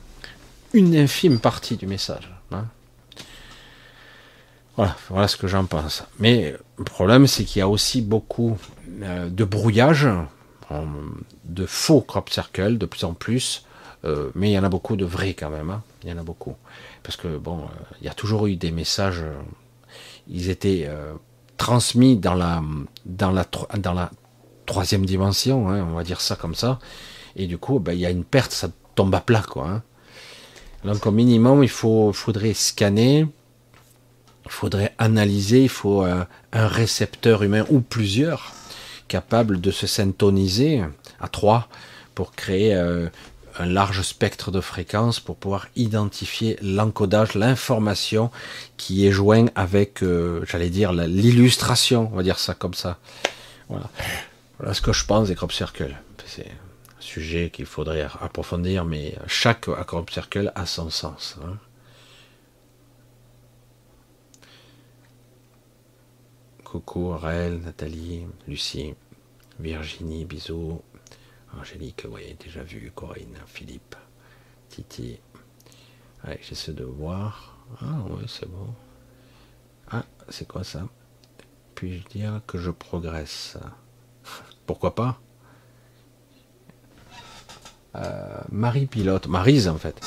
infime 0.74 1.38
partie 1.38 1.76
du 1.76 1.86
message. 1.86 2.30
Hein. 2.50 2.66
Voilà, 4.76 4.96
voilà 5.10 5.28
ce 5.28 5.36
que 5.36 5.46
j'en 5.46 5.66
pense. 5.66 6.04
Mais 6.18 6.54
le 6.78 6.84
problème, 6.84 7.26
c'est 7.26 7.44
qu'il 7.44 7.60
y 7.60 7.62
a 7.62 7.68
aussi 7.68 8.00
beaucoup 8.00 8.56
euh, 9.02 9.28
de 9.28 9.44
brouillage, 9.44 10.08
de 11.44 11.66
faux 11.66 12.00
crop 12.00 12.30
circle 12.30 12.78
de 12.78 12.86
plus 12.86 13.04
en 13.04 13.12
plus, 13.12 13.66
euh, 14.04 14.30
mais 14.34 14.50
il 14.50 14.52
y 14.52 14.58
en 14.58 14.64
a 14.64 14.68
beaucoup 14.68 14.96
de 14.96 15.04
vrais 15.04 15.34
quand 15.34 15.50
même. 15.50 15.70
Hein. 15.70 15.82
Il 16.02 16.10
y 16.10 16.12
en 16.12 16.18
a 16.18 16.22
beaucoup. 16.22 16.56
Parce 17.02 17.16
que, 17.16 17.38
bon, 17.38 17.58
euh, 17.58 17.66
il 18.00 18.06
y 18.06 18.10
a 18.10 18.14
toujours 18.14 18.46
eu 18.46 18.56
des 18.56 18.70
messages. 18.70 19.20
Euh, 19.20 19.34
ils 20.28 20.50
étaient 20.50 20.88
transmis 21.56 22.16
dans 22.16 22.34
la, 22.34 22.62
dans, 23.04 23.32
la, 23.32 23.44
dans 23.76 23.92
la 23.92 24.10
troisième 24.66 25.04
dimension, 25.04 25.68
hein, 25.68 25.84
on 25.90 25.94
va 25.94 26.04
dire 26.04 26.20
ça 26.20 26.36
comme 26.36 26.54
ça. 26.54 26.78
Et 27.34 27.46
du 27.48 27.58
coup, 27.58 27.80
ben, 27.80 27.92
il 27.92 27.98
y 27.98 28.06
a 28.06 28.10
une 28.10 28.22
perte, 28.22 28.52
ça 28.52 28.68
tombe 28.94 29.12
à 29.16 29.20
plat. 29.20 29.42
Quoi, 29.42 29.68
hein. 29.68 29.82
Donc, 30.84 31.06
au 31.06 31.10
minimum, 31.10 31.64
il 31.64 31.68
faut, 31.68 32.12
faudrait 32.12 32.54
scanner. 32.54 33.26
Il 34.44 34.50
faudrait 34.50 34.94
analyser, 34.98 35.64
il 35.64 35.68
faut 35.68 36.02
un 36.02 36.26
récepteur 36.52 37.42
humain 37.42 37.64
ou 37.68 37.80
plusieurs 37.80 38.52
capables 39.08 39.60
de 39.60 39.70
se 39.70 39.86
syntoniser 39.86 40.82
à 41.20 41.28
trois 41.28 41.68
pour 42.14 42.32
créer 42.32 42.74
un 43.58 43.66
large 43.66 44.02
spectre 44.02 44.50
de 44.50 44.60
fréquences 44.60 45.20
pour 45.20 45.36
pouvoir 45.36 45.68
identifier 45.76 46.58
l'encodage, 46.62 47.34
l'information 47.34 48.30
qui 48.76 49.06
est 49.06 49.12
joint 49.12 49.46
avec, 49.54 50.02
euh, 50.02 50.44
j'allais 50.46 50.70
dire, 50.70 50.92
l'illustration, 50.92 52.10
on 52.12 52.16
va 52.16 52.22
dire 52.22 52.38
ça 52.38 52.54
comme 52.54 52.74
ça. 52.74 52.98
Voilà. 53.68 53.90
Voilà 54.58 54.74
ce 54.74 54.80
que 54.80 54.92
je 54.92 55.04
pense 55.04 55.28
des 55.28 55.34
crop 55.34 55.52
circles. 55.52 55.96
C'est 56.26 56.46
un 56.46 57.00
sujet 57.00 57.50
qu'il 57.50 57.66
faudrait 57.66 58.06
approfondir, 58.20 58.84
mais 58.84 59.16
chaque 59.26 59.66
crop 59.86 60.10
circle 60.10 60.52
a 60.54 60.66
son 60.66 60.88
sens. 60.88 61.36
Hein. 61.44 61.58
Coucou, 66.64 67.08
Aurel, 67.08 67.60
Nathalie, 67.60 68.24
Lucie, 68.48 68.94
Virginie, 69.60 70.24
bisous. 70.24 70.80
Angélique, 71.58 72.06
oui, 72.10 72.36
déjà 72.40 72.62
vu, 72.62 72.90
Corinne, 72.94 73.38
Philippe, 73.46 73.94
Titi. 74.68 75.18
Allez, 76.24 76.40
j'essaie 76.42 76.72
de 76.72 76.84
voir. 76.84 77.56
Ah 77.80 77.98
oui, 78.10 78.24
c'est 78.26 78.48
bon. 78.48 78.74
Ah, 79.90 80.04
c'est 80.28 80.46
quoi 80.48 80.64
ça? 80.64 80.86
Puis-je 81.74 82.18
dire 82.18 82.40
que 82.46 82.58
je 82.58 82.70
progresse? 82.70 83.58
Pourquoi 84.66 84.94
pas? 84.94 85.20
Euh, 87.96 88.40
Marie 88.50 88.86
pilote, 88.86 89.26
Marise 89.26 89.68
en 89.68 89.76
fait. 89.76 90.00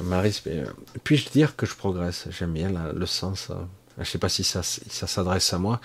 Marise, 0.00 0.42
euh, 0.46 0.66
puis-je 1.04 1.30
dire 1.30 1.54
que 1.54 1.66
je 1.66 1.76
progresse? 1.76 2.26
J'aime 2.30 2.52
bien 2.52 2.70
le 2.70 3.06
sens. 3.06 3.50
Euh, 3.50 3.54
je 3.96 4.00
ne 4.00 4.04
sais 4.06 4.18
pas 4.18 4.30
si 4.30 4.42
ça 4.42 4.62
s'adresse 4.62 5.52
à 5.52 5.58
moi 5.58 5.80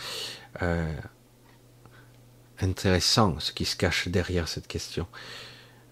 intéressant 2.61 3.39
ce 3.39 3.51
qui 3.51 3.65
se 3.65 3.75
cache 3.75 4.07
derrière 4.07 4.47
cette 4.47 4.67
question. 4.67 5.07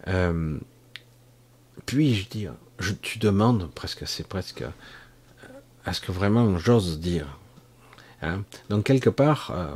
Euh, 0.07 0.57
puis-je 1.85 2.29
dire, 2.29 2.53
je, 2.79 2.93
tu 2.93 3.19
demandes 3.19 3.69
presque, 3.71 4.07
c'est 4.07 4.27
presque, 4.27 4.61
euh, 4.61 4.69
est-ce 5.85 6.01
que 6.01 6.11
vraiment 6.11 6.57
j'ose 6.57 6.99
dire 6.99 7.39
hein 8.21 8.43
Donc 8.69 8.85
quelque 8.85 9.09
part, 9.09 9.51
euh, 9.51 9.75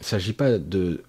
il 0.00 0.02
ne 0.02 0.04
s'agit 0.04 0.32
pas 0.32 0.58
de 0.58 1.02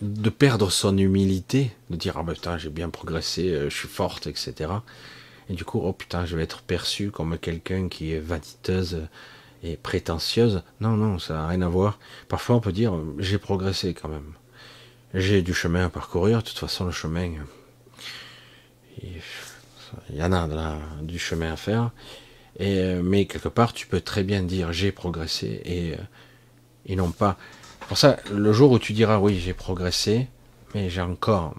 de 0.00 0.30
perdre 0.30 0.70
son 0.70 0.96
humilité, 0.96 1.72
de 1.90 1.96
dire 1.96 2.16
ah 2.16 2.22
ben 2.22 2.32
putain 2.32 2.56
j'ai 2.56 2.70
bien 2.70 2.88
progressé, 2.88 3.68
je 3.68 3.76
suis 3.76 3.86
forte, 3.86 4.26
etc. 4.26 4.72
Et 5.50 5.52
du 5.52 5.66
coup 5.66 5.78
oh 5.84 5.92
putain 5.92 6.24
je 6.24 6.36
vais 6.36 6.42
être 6.42 6.62
perçu 6.62 7.10
comme 7.10 7.36
quelqu'un 7.36 7.88
qui 7.88 8.12
est 8.12 8.18
vaniteuse, 8.18 9.06
et 9.62 9.76
prétentieuse. 9.76 10.62
Non, 10.80 10.96
non, 10.96 11.18
ça 11.18 11.34
n'a 11.34 11.48
rien 11.48 11.62
à 11.62 11.68
voir. 11.68 11.98
Parfois, 12.28 12.56
on 12.56 12.60
peut 12.60 12.72
dire, 12.72 12.94
j'ai 13.18 13.38
progressé 13.38 13.94
quand 13.94 14.08
même. 14.08 14.32
J'ai 15.14 15.42
du 15.42 15.54
chemin 15.54 15.86
à 15.86 15.88
parcourir. 15.88 16.38
De 16.38 16.44
toute 16.44 16.58
façon, 16.58 16.84
le 16.84 16.92
chemin, 16.92 17.30
il 19.02 20.16
y 20.16 20.22
en 20.22 20.32
a 20.32 20.78
du 21.02 21.18
chemin 21.18 21.52
à 21.52 21.56
faire. 21.56 21.90
Et, 22.58 22.94
mais 22.94 23.26
quelque 23.26 23.48
part, 23.48 23.72
tu 23.72 23.86
peux 23.86 24.00
très 24.00 24.22
bien 24.22 24.42
dire, 24.42 24.72
j'ai 24.72 24.92
progressé 24.92 25.62
et, 25.64 25.94
et 26.86 26.96
non 26.96 27.10
pas. 27.10 27.36
Pour 27.88 27.98
ça, 27.98 28.18
le 28.30 28.52
jour 28.52 28.70
où 28.70 28.78
tu 28.78 28.92
diras, 28.92 29.18
oui, 29.18 29.40
j'ai 29.40 29.54
progressé, 29.54 30.28
mais 30.74 30.90
j'ai 30.90 31.00
encore, 31.00 31.54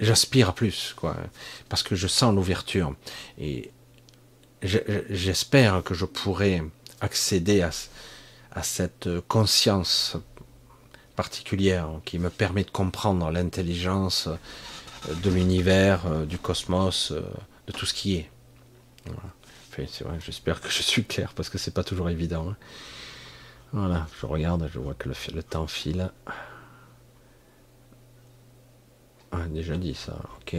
j'aspire 0.00 0.48
à 0.48 0.54
plus, 0.54 0.94
quoi, 0.96 1.16
parce 1.68 1.82
que 1.82 1.94
je 1.94 2.06
sens 2.08 2.34
l'ouverture. 2.34 2.94
Et 3.38 3.70
j'espère 4.62 5.82
que 5.82 5.94
je 5.94 6.04
pourrai 6.04 6.62
accéder 7.00 7.62
à, 7.62 7.70
cette 8.62 9.08
conscience 9.28 10.16
particulière 11.14 11.88
qui 12.04 12.18
me 12.18 12.28
permet 12.28 12.64
de 12.64 12.70
comprendre 12.70 13.30
l'intelligence 13.30 14.28
de 15.22 15.30
l'univers, 15.30 16.26
du 16.26 16.38
cosmos, 16.38 17.12
de 17.12 17.72
tout 17.72 17.86
ce 17.86 17.94
qui 17.94 18.16
est. 18.16 18.30
Voilà. 19.06 20.18
j'espère 20.18 20.60
que 20.60 20.68
je 20.70 20.82
suis 20.82 21.04
clair 21.04 21.32
parce 21.34 21.48
que 21.48 21.58
c'est 21.58 21.70
pas 21.72 21.84
toujours 21.84 22.10
évident. 22.10 22.50
Hein. 22.50 22.56
Voilà, 23.72 24.06
je 24.20 24.26
regarde, 24.26 24.68
je 24.72 24.78
vois 24.78 24.94
que 24.94 25.08
le, 25.08 25.14
le 25.34 25.42
temps 25.42 25.66
file. 25.66 26.10
Ah, 29.30 29.46
déjà 29.48 29.76
dit 29.76 29.94
ça, 29.94 30.18
ok. 30.40 30.56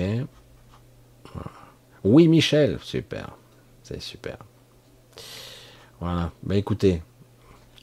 Oui, 2.04 2.28
Michel, 2.28 2.80
super. 2.82 3.39
Super. 4.00 4.38
Voilà. 6.00 6.32
Ben 6.44 6.56
écoutez, 6.56 7.02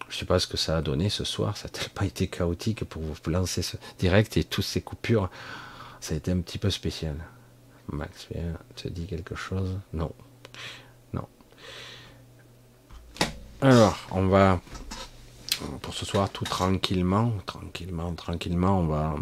je 0.08 0.16
sais 0.16 0.24
pas 0.24 0.38
ce 0.38 0.46
que 0.46 0.56
ça 0.56 0.76
a 0.78 0.82
donné 0.82 1.08
ce 1.10 1.24
soir. 1.24 1.56
Ça 1.56 1.68
n'a 1.68 1.88
pas 1.94 2.04
été 2.06 2.28
chaotique 2.28 2.84
pour 2.84 3.02
vous 3.02 3.14
lancer 3.30 3.62
ce 3.62 3.76
direct 3.98 4.36
et 4.36 4.44
toutes 4.44 4.64
ces 4.64 4.80
coupures. 4.80 5.30
Ça 6.00 6.14
a 6.14 6.16
été 6.16 6.30
un 6.30 6.40
petit 6.40 6.58
peu 6.58 6.70
spécial. 6.70 7.16
Max, 7.88 8.28
te 8.74 8.88
dit 8.88 9.06
quelque 9.06 9.34
chose? 9.34 9.78
Non. 9.92 10.12
Non. 11.12 11.26
Alors, 13.60 13.96
on 14.10 14.26
va 14.26 14.60
pour 15.82 15.94
ce 15.94 16.04
soir 16.04 16.28
tout 16.30 16.44
tranquillement, 16.44 17.32
tranquillement, 17.46 18.14
tranquillement, 18.14 18.80
on 18.80 18.86
va 18.86 19.14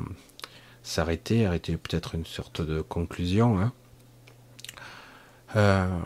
s'arrêter, 0.83 1.47
arrêter 1.47 1.77
peut-être 1.77 2.15
une 2.15 2.27
sorte 2.27 2.61
de 2.61 2.81
conclusion. 2.81 3.61
Hein. 3.61 3.73
Euh, 5.57 6.01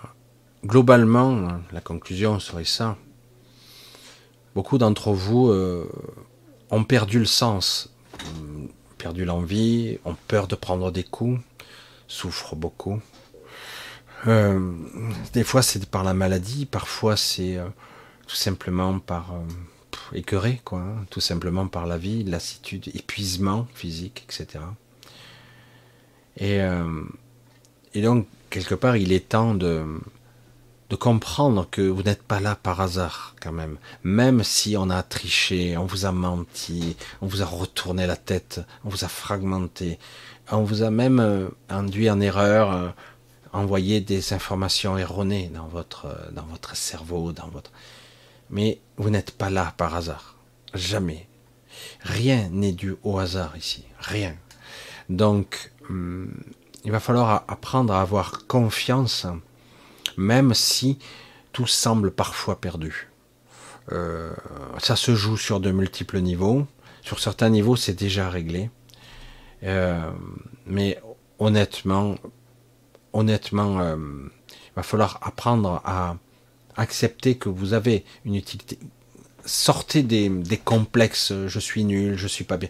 globalement, 0.64 1.60
la 1.72 1.80
conclusion 1.80 2.40
serait 2.40 2.64
ça. 2.64 2.96
beaucoup 4.54 4.78
d'entre 4.78 5.12
vous 5.12 5.48
euh, 5.48 5.84
ont 6.70 6.84
perdu 6.84 7.18
le 7.18 7.26
sens, 7.26 7.90
perdu 8.96 9.24
l'envie, 9.24 9.98
ont 10.04 10.16
peur 10.26 10.48
de 10.48 10.56
prendre 10.56 10.90
des 10.90 11.04
coups, 11.04 11.40
souffrent 12.08 12.56
beaucoup. 12.56 13.00
Euh, 14.26 14.72
des 15.32 15.44
fois 15.44 15.62
c'est 15.62 15.86
par 15.86 16.02
la 16.02 16.12
maladie, 16.12 16.66
parfois 16.66 17.16
c'est 17.16 17.56
euh, 17.56 17.68
tout 18.26 18.34
simplement 18.34 18.98
par 18.98 19.32
écœuré, 20.12 20.60
quoi, 20.64 20.80
hein, 20.80 21.06
tout 21.10 21.20
simplement 21.20 21.68
par 21.68 21.86
la 21.86 21.98
vie, 21.98 22.24
lassitude, 22.24 22.88
épuisement 22.94 23.68
physique, 23.74 24.24
etc. 24.24 24.64
Et, 26.40 26.60
et 27.94 28.02
donc 28.02 28.26
quelque 28.48 28.74
part 28.76 28.96
il 28.96 29.12
est 29.12 29.28
temps 29.28 29.54
de 29.54 29.84
de 30.90 30.96
comprendre 30.96 31.68
que 31.70 31.82
vous 31.82 32.02
n'êtes 32.02 32.22
pas 32.22 32.40
là 32.40 32.54
par 32.54 32.80
hasard 32.80 33.34
quand 33.40 33.52
même. 33.52 33.76
Même 34.02 34.42
si 34.42 34.76
on 34.76 34.90
a 34.90 35.02
triché, 35.02 35.76
on 35.76 35.84
vous 35.84 36.06
a 36.06 36.12
menti, 36.12 36.96
on 37.20 37.26
vous 37.26 37.42
a 37.42 37.46
retourné 37.46 38.06
la 38.06 38.16
tête, 38.16 38.60
on 38.84 38.88
vous 38.88 39.04
a 39.04 39.08
fragmenté, 39.08 39.98
on 40.50 40.62
vous 40.62 40.82
a 40.82 40.90
même 40.90 41.20
euh, 41.20 41.48
induit 41.68 42.10
en 42.10 42.20
erreur, 42.20 42.72
euh, 42.72 42.88
envoyé 43.52 44.00
des 44.00 44.32
informations 44.32 44.96
erronées 44.96 45.50
dans 45.54 45.68
votre, 45.68 46.06
euh, 46.06 46.30
dans 46.32 46.44
votre 46.44 46.74
cerveau, 46.76 47.32
dans 47.32 47.48
votre... 47.48 47.70
Mais 48.50 48.80
vous 48.96 49.10
n'êtes 49.10 49.32
pas 49.32 49.50
là 49.50 49.74
par 49.76 49.94
hasard. 49.94 50.36
Jamais. 50.72 51.28
Rien 52.00 52.48
n'est 52.50 52.72
dû 52.72 52.96
au 53.02 53.18
hasard 53.18 53.56
ici. 53.56 53.84
Rien. 54.00 54.34
Donc, 55.10 55.70
hum, 55.90 56.32
il 56.84 56.92
va 56.92 57.00
falloir 57.00 57.44
apprendre 57.48 57.92
à 57.92 58.00
avoir 58.00 58.46
confiance 58.46 59.26
même 60.18 60.52
si 60.52 60.98
tout 61.52 61.66
semble 61.66 62.10
parfois 62.10 62.60
perdu. 62.60 63.08
Euh, 63.92 64.34
ça 64.78 64.96
se 64.96 65.14
joue 65.14 65.38
sur 65.38 65.60
de 65.60 65.70
multiples 65.70 66.18
niveaux. 66.18 66.66
Sur 67.02 67.20
certains 67.20 67.48
niveaux, 67.48 67.76
c'est 67.76 67.94
déjà 67.94 68.28
réglé. 68.28 68.68
Euh, 69.62 70.10
mais 70.66 71.00
honnêtement, 71.38 72.16
honnêtement, 73.12 73.80
euh, 73.80 73.96
il 74.50 74.74
va 74.76 74.82
falloir 74.82 75.20
apprendre 75.22 75.80
à 75.84 76.16
accepter 76.76 77.36
que 77.36 77.48
vous 77.48 77.72
avez 77.72 78.04
une 78.24 78.34
utilité. 78.34 78.78
Sortez 79.44 80.02
des, 80.02 80.28
des 80.28 80.58
complexes. 80.58 81.32
Je 81.46 81.58
suis 81.60 81.84
nul, 81.84 82.16
je 82.16 82.26
suis 82.26 82.44
pas 82.44 82.58
bien. 82.58 82.68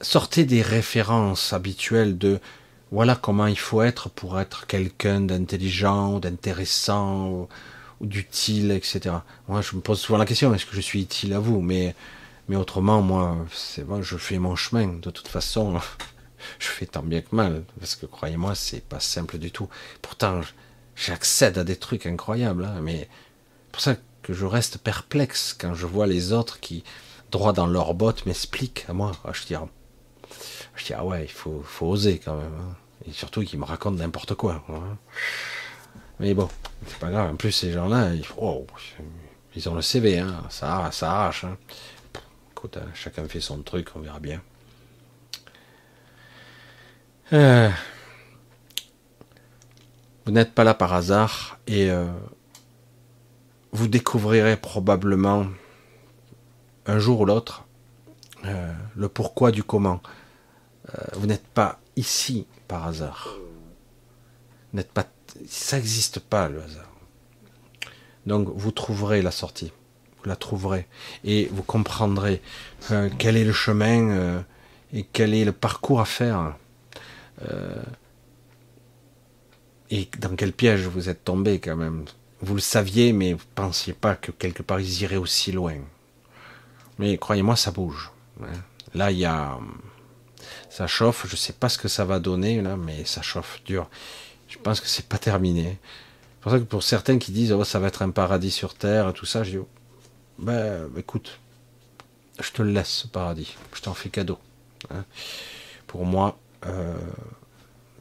sortez 0.00 0.44
des 0.44 0.62
références 0.62 1.52
habituelles 1.52 2.18
de 2.18 2.40
voilà 2.92 3.16
comment 3.16 3.46
il 3.46 3.58
faut 3.58 3.82
être 3.82 4.10
pour 4.10 4.38
être 4.38 4.66
quelqu'un 4.66 5.22
d'intelligent, 5.22 6.20
d'intéressant, 6.20 7.28
ou, 7.30 7.48
d'utile, 8.02 8.70
etc. 8.70 9.16
Moi, 9.48 9.62
je 9.62 9.76
me 9.76 9.80
pose 9.80 9.98
souvent 9.98 10.18
la 10.18 10.26
question 10.26 10.54
est-ce 10.54 10.66
que 10.66 10.76
je 10.76 10.80
suis 10.82 11.02
utile 11.02 11.32
à 11.32 11.38
vous? 11.38 11.62
Mais, 11.62 11.94
mais 12.48 12.56
autrement, 12.56 13.00
moi, 13.00 13.38
c'est 13.50 13.84
bon, 13.84 14.02
je 14.02 14.18
fais 14.18 14.38
mon 14.38 14.56
chemin. 14.56 14.88
De 15.00 15.10
toute 15.10 15.28
façon, 15.28 15.80
je 16.58 16.66
fais 16.66 16.84
tant 16.84 17.02
bien 17.02 17.22
que 17.22 17.34
mal, 17.34 17.64
parce 17.78 17.96
que 17.96 18.04
croyez-moi, 18.04 18.54
c'est 18.54 18.84
pas 18.84 19.00
simple 19.00 19.38
du 19.38 19.50
tout. 19.50 19.68
Pourtant, 20.02 20.42
j'accède 20.94 21.56
à 21.56 21.64
des 21.64 21.76
trucs 21.76 22.04
incroyables, 22.04 22.66
hein, 22.66 22.80
mais 22.82 23.08
pour 23.70 23.80
ça 23.80 23.96
que 24.22 24.34
je 24.34 24.44
reste 24.44 24.78
perplexe 24.78 25.56
quand 25.58 25.74
je 25.74 25.86
vois 25.86 26.06
les 26.06 26.32
autres 26.34 26.60
qui, 26.60 26.84
droit 27.30 27.54
dans 27.54 27.66
leurs 27.66 27.94
bottes, 27.94 28.26
m'expliquent 28.26 28.84
à 28.88 28.92
moi. 28.92 29.12
Ah, 29.24 29.30
je 29.32 29.46
dis, 29.46 29.54
ah, 29.54 29.66
je 30.76 30.84
dis, 30.84 30.92
ah 30.92 31.06
ouais, 31.06 31.24
il 31.24 31.30
faut, 31.30 31.62
faut 31.64 31.86
oser 31.86 32.18
quand 32.18 32.36
même. 32.36 32.54
Hein. 32.60 32.76
Et 33.06 33.12
surtout 33.12 33.42
qu'ils 33.42 33.58
me 33.58 33.64
racontent 33.64 33.96
n'importe 33.96 34.34
quoi. 34.34 34.64
Hein. 34.68 34.96
Mais 36.20 36.34
bon, 36.34 36.48
c'est 36.86 36.98
pas 36.98 37.10
grave. 37.10 37.32
En 37.32 37.36
plus, 37.36 37.52
ces 37.52 37.72
gens-là, 37.72 38.14
ils, 38.14 38.24
oh, 38.36 38.66
ont 39.66 39.74
le 39.74 39.82
CV, 39.82 40.18
hein. 40.18 40.44
ça, 40.50 40.90
ça 40.92 41.10
arrache. 41.12 41.44
Hein. 41.44 41.56
Écoute, 42.52 42.76
hein, 42.76 42.88
chacun 42.94 43.26
fait 43.26 43.40
son 43.40 43.62
truc, 43.62 43.88
on 43.96 44.00
verra 44.00 44.20
bien. 44.20 44.40
Euh, 47.32 47.70
vous 50.26 50.32
n'êtes 50.32 50.54
pas 50.54 50.64
là 50.64 50.74
par 50.74 50.92
hasard 50.92 51.58
et 51.66 51.90
euh, 51.90 52.06
vous 53.72 53.88
découvrirez 53.88 54.56
probablement 54.56 55.46
un 56.84 56.98
jour 56.98 57.20
ou 57.20 57.24
l'autre 57.24 57.64
euh, 58.44 58.72
le 58.94 59.08
pourquoi 59.08 59.50
du 59.50 59.64
comment. 59.64 60.02
vous 61.14 61.26
n'êtes 61.26 61.46
pas 61.46 61.80
ici 61.96 62.46
par 62.72 62.86
hasard. 62.86 63.36
N'êtes 64.72 64.92
pas, 64.92 65.04
ça 65.46 65.76
n'existe 65.76 66.20
pas 66.20 66.48
le 66.48 66.62
hasard. 66.62 66.90
Donc 68.24 68.48
vous 68.54 68.70
trouverez 68.70 69.20
la 69.20 69.30
sortie, 69.30 69.70
vous 70.16 70.26
la 70.26 70.36
trouverez 70.36 70.86
et 71.22 71.50
vous 71.52 71.62
comprendrez 71.62 72.40
euh, 72.90 73.10
quel 73.18 73.36
est 73.36 73.44
le 73.44 73.52
chemin 73.52 74.08
euh, 74.08 74.40
et 74.94 75.02
quel 75.02 75.34
est 75.34 75.44
le 75.44 75.52
parcours 75.52 76.00
à 76.00 76.06
faire 76.06 76.56
euh, 77.46 77.82
et 79.90 80.08
dans 80.18 80.34
quel 80.34 80.54
piège 80.54 80.86
vous 80.86 81.10
êtes 81.10 81.24
tombé 81.24 81.60
quand 81.60 81.76
même. 81.76 82.06
Vous 82.40 82.54
le 82.54 82.60
saviez, 82.62 83.12
mais 83.12 83.34
vous 83.34 83.50
pensiez 83.54 83.92
pas 83.92 84.14
que 84.14 84.32
quelque 84.32 84.62
part 84.62 84.80
ils 84.80 85.02
iraient 85.02 85.16
aussi 85.16 85.52
loin. 85.52 85.76
Mais 86.98 87.18
croyez-moi, 87.18 87.54
ça 87.54 87.70
bouge. 87.70 88.10
Hein. 88.42 88.46
Là, 88.94 89.10
il 89.10 89.18
y 89.18 89.26
a 89.26 89.58
ça 90.72 90.86
chauffe, 90.86 91.26
je 91.28 91.36
sais 91.36 91.52
pas 91.52 91.68
ce 91.68 91.76
que 91.76 91.86
ça 91.86 92.06
va 92.06 92.18
donner 92.18 92.62
là, 92.62 92.78
mais 92.78 93.04
ça 93.04 93.20
chauffe 93.20 93.60
dur. 93.66 93.90
Je 94.48 94.56
pense 94.56 94.80
que 94.80 94.88
c'est 94.88 95.06
pas 95.06 95.18
terminé. 95.18 95.78
C'est 95.78 96.40
pour 96.40 96.52
ça 96.52 96.58
que 96.58 96.64
pour 96.64 96.82
certains 96.82 97.18
qui 97.18 97.30
disent 97.30 97.52
oh, 97.52 97.62
ça 97.62 97.78
va 97.78 97.88
être 97.88 98.00
un 98.00 98.08
paradis 98.08 98.50
sur 98.50 98.72
terre 98.72 99.10
et 99.10 99.12
tout 99.12 99.26
ça, 99.26 99.42
je 99.44 99.50
dis 99.50 99.58
oh, 99.58 99.68
ben 100.38 100.88
écoute, 100.96 101.40
je 102.40 102.50
te 102.52 102.62
laisse 102.62 102.88
ce 102.88 103.06
paradis, 103.06 103.54
je 103.74 103.82
t'en 103.82 103.92
fais 103.92 104.08
cadeau. 104.08 104.38
Hein. 104.90 105.04
Pour 105.86 106.06
moi, 106.06 106.38
euh, 106.64 106.96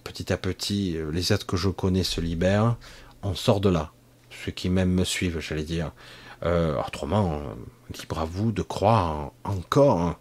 petit 0.06 0.32
à 0.32 0.38
petit, 0.38 0.96
euh, 0.96 1.12
les 1.12 1.34
êtres 1.34 1.46
que 1.46 1.58
je 1.58 1.68
connais 1.68 2.06
se 2.06 2.22
libèrent, 2.22 2.78
on 3.22 3.36
sort 3.36 3.60
de 3.60 3.68
là. 3.68 3.92
Ceux 4.46 4.54
qui 4.54 4.70
même 4.70 4.92
me 4.92 5.04
suivent, 5.04 5.42
j'allais 5.42 5.64
dire. 5.64 5.92
Euh, 6.44 6.82
autrement, 6.88 7.42
libre 8.00 8.20
à 8.20 8.26
vous 8.26 8.54
de 8.54 8.62
croire 8.62 9.34
encore. 9.44 10.18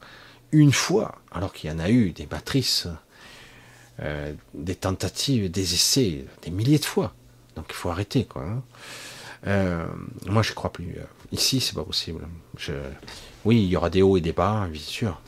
Une 0.52 0.72
fois, 0.72 1.16
alors 1.31 1.52
qu'il 1.52 1.70
y 1.70 1.72
en 1.72 1.78
a 1.78 1.90
eu 1.90 2.10
des 2.10 2.27
matrices, 2.31 2.89
euh, 4.01 4.32
des 4.55 4.74
tentatives, 4.74 5.51
des 5.51 5.74
essais, 5.74 6.24
des 6.43 6.51
milliers 6.51 6.78
de 6.78 6.85
fois. 6.85 7.12
Donc 7.56 7.66
il 7.68 7.74
faut 7.74 7.90
arrêter, 7.90 8.24
quoi. 8.24 8.43
Hein. 8.43 8.62
Euh, 9.47 9.86
moi, 10.27 10.43
je 10.43 10.52
crois 10.52 10.72
plus. 10.72 10.97
Ici, 11.32 11.60
c'est 11.60 11.74
pas 11.74 11.85
possible. 11.85 12.27
Oui, 13.44 13.62
il 13.62 13.68
y 13.68 13.77
aura 13.77 13.90
des 13.90 14.02
hauts 14.02 14.16
et 14.16 14.20
des 14.20 14.32
bas, 14.32 14.68
bien 14.70 14.81
sûr, 14.81 15.20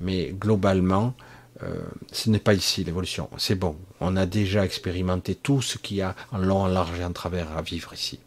mais 0.00 0.30
globalement, 0.32 1.14
euh, 1.62 1.82
ce 2.12 2.30
n'est 2.30 2.38
pas 2.38 2.54
ici 2.54 2.84
l'évolution. 2.84 3.28
C'est 3.36 3.54
bon. 3.54 3.76
On 4.00 4.16
a 4.16 4.26
déjà 4.26 4.64
expérimenté 4.64 5.34
tout 5.34 5.60
ce 5.60 5.78
qu'il 5.78 5.98
y 5.98 6.02
a 6.02 6.16
en 6.32 6.38
long, 6.38 6.62
en 6.62 6.68
large 6.68 6.98
et 6.98 7.04
en 7.04 7.12
travers 7.12 7.56
à 7.56 7.62
vivre 7.62 7.92
ici. 7.92 8.18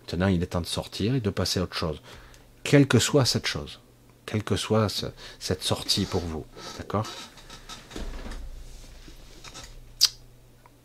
Maintenant, 0.00 0.26
il 0.26 0.42
est 0.42 0.46
temps 0.46 0.60
de 0.60 0.66
sortir 0.66 1.14
et 1.14 1.20
de 1.20 1.30
passer 1.30 1.60
à 1.60 1.62
autre 1.62 1.76
chose, 1.76 2.02
quelle 2.64 2.86
que 2.86 2.98
soit 2.98 3.24
cette 3.24 3.46
chose 3.46 3.80
quelle 4.30 4.44
que 4.44 4.54
soit 4.54 4.86
cette 5.40 5.62
sortie 5.64 6.04
pour 6.04 6.20
vous. 6.20 6.46
D'accord? 6.78 7.06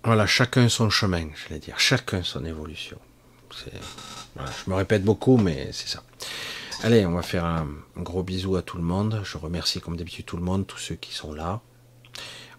Voilà, 0.04 0.26
chacun 0.26 0.68
son 0.68 0.90
chemin, 0.90 1.28
je 1.36 1.54
vais 1.54 1.60
dire, 1.60 1.80
chacun 1.80 2.24
son 2.24 2.44
évolution. 2.44 2.98
je 3.56 4.70
me 4.70 4.76
répète 4.76 5.04
beaucoup, 5.04 5.38
mais 5.38 5.70
c'est 5.72 5.88
ça. 5.88 6.04
Allez, 6.82 7.06
on 7.06 7.12
va 7.12 7.22
faire 7.22 7.46
un, 7.46 7.68
gros 7.98 8.24
bisou 8.24 8.56
à 8.56 8.64
tout 8.64 8.78
le 8.78 8.84
monde. 8.84 9.22
Je 9.24 9.38
remercie 9.38 9.80
comme 9.80 9.96
d'habitude 9.96 10.26
tout 10.26 10.38
le 10.38 10.44
monde, 10.44 10.66
tous 10.66 10.80
ceux 10.80 10.96
qui 10.96 11.14
sont 11.14 11.34
là. 11.34 11.62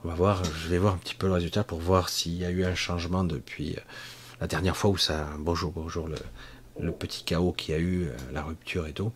On 0.05 0.09
va 0.09 0.15
voir, 0.15 0.45
je 0.45 0.69
vais 0.69 0.79
voir 0.79 0.95
un 0.95 0.99
petit 0.99 1.15
peu 1.17 1.27
le 1.27 1.33
résultat 1.33 1.65
pour 1.65 1.81
voir 1.81 2.09
s'il 2.09 2.35
y 2.35 2.45
a 2.45 2.51
eu 2.51 2.65
un 2.65 2.77
changement 2.77 3.25
depuis 3.25 3.75
euh, 3.75 3.81
la 4.41 4.47
dernière 4.47 4.77
fois 4.77 4.91
où 4.91 4.97
ça. 4.97 5.29
Bonjour, 5.39 5.73
bonjour, 5.73 6.07
le, 6.07 6.17
le 6.79 6.93
petit 6.93 7.25
chaos 7.25 7.53
qui 7.53 7.73
a 7.73 7.79
eu, 7.79 8.05
euh, 8.05 8.17
la 8.33 8.43
rupture 8.43 8.87
et 8.87 8.93
tout. 8.93 9.13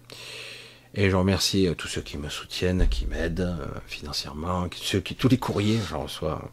Et 0.95 1.09
je 1.09 1.17
remercie 1.17 1.69
euh, 1.69 1.75
tous 1.75 1.89
ceux 1.89 2.01
qui 2.01 2.19
me 2.19 2.29
soutiennent, 2.29 2.89
qui 2.89 3.07
m'aident 3.07 3.41
euh, 3.41 3.67
financièrement, 3.87 4.69
tous 4.69 5.29
les 5.29 5.39
courriers, 5.39 5.79
j'en 5.89 6.05
reçois 6.05 6.51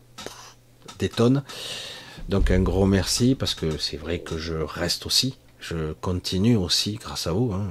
des 0.99 1.09
tonnes. 1.09 1.43
Donc 2.30 2.51
un 2.51 2.61
gros 2.61 2.85
merci 2.85 3.35
parce 3.35 3.55
que 3.55 3.77
c'est 3.77 3.97
vrai 3.97 4.19
que 4.19 4.38
je 4.38 4.53
reste 4.53 5.05
aussi, 5.05 5.38
je 5.59 5.93
continue 5.93 6.55
aussi 6.55 6.95
grâce 6.95 7.26
à 7.26 7.31
vous. 7.31 7.51
Hein. 7.53 7.68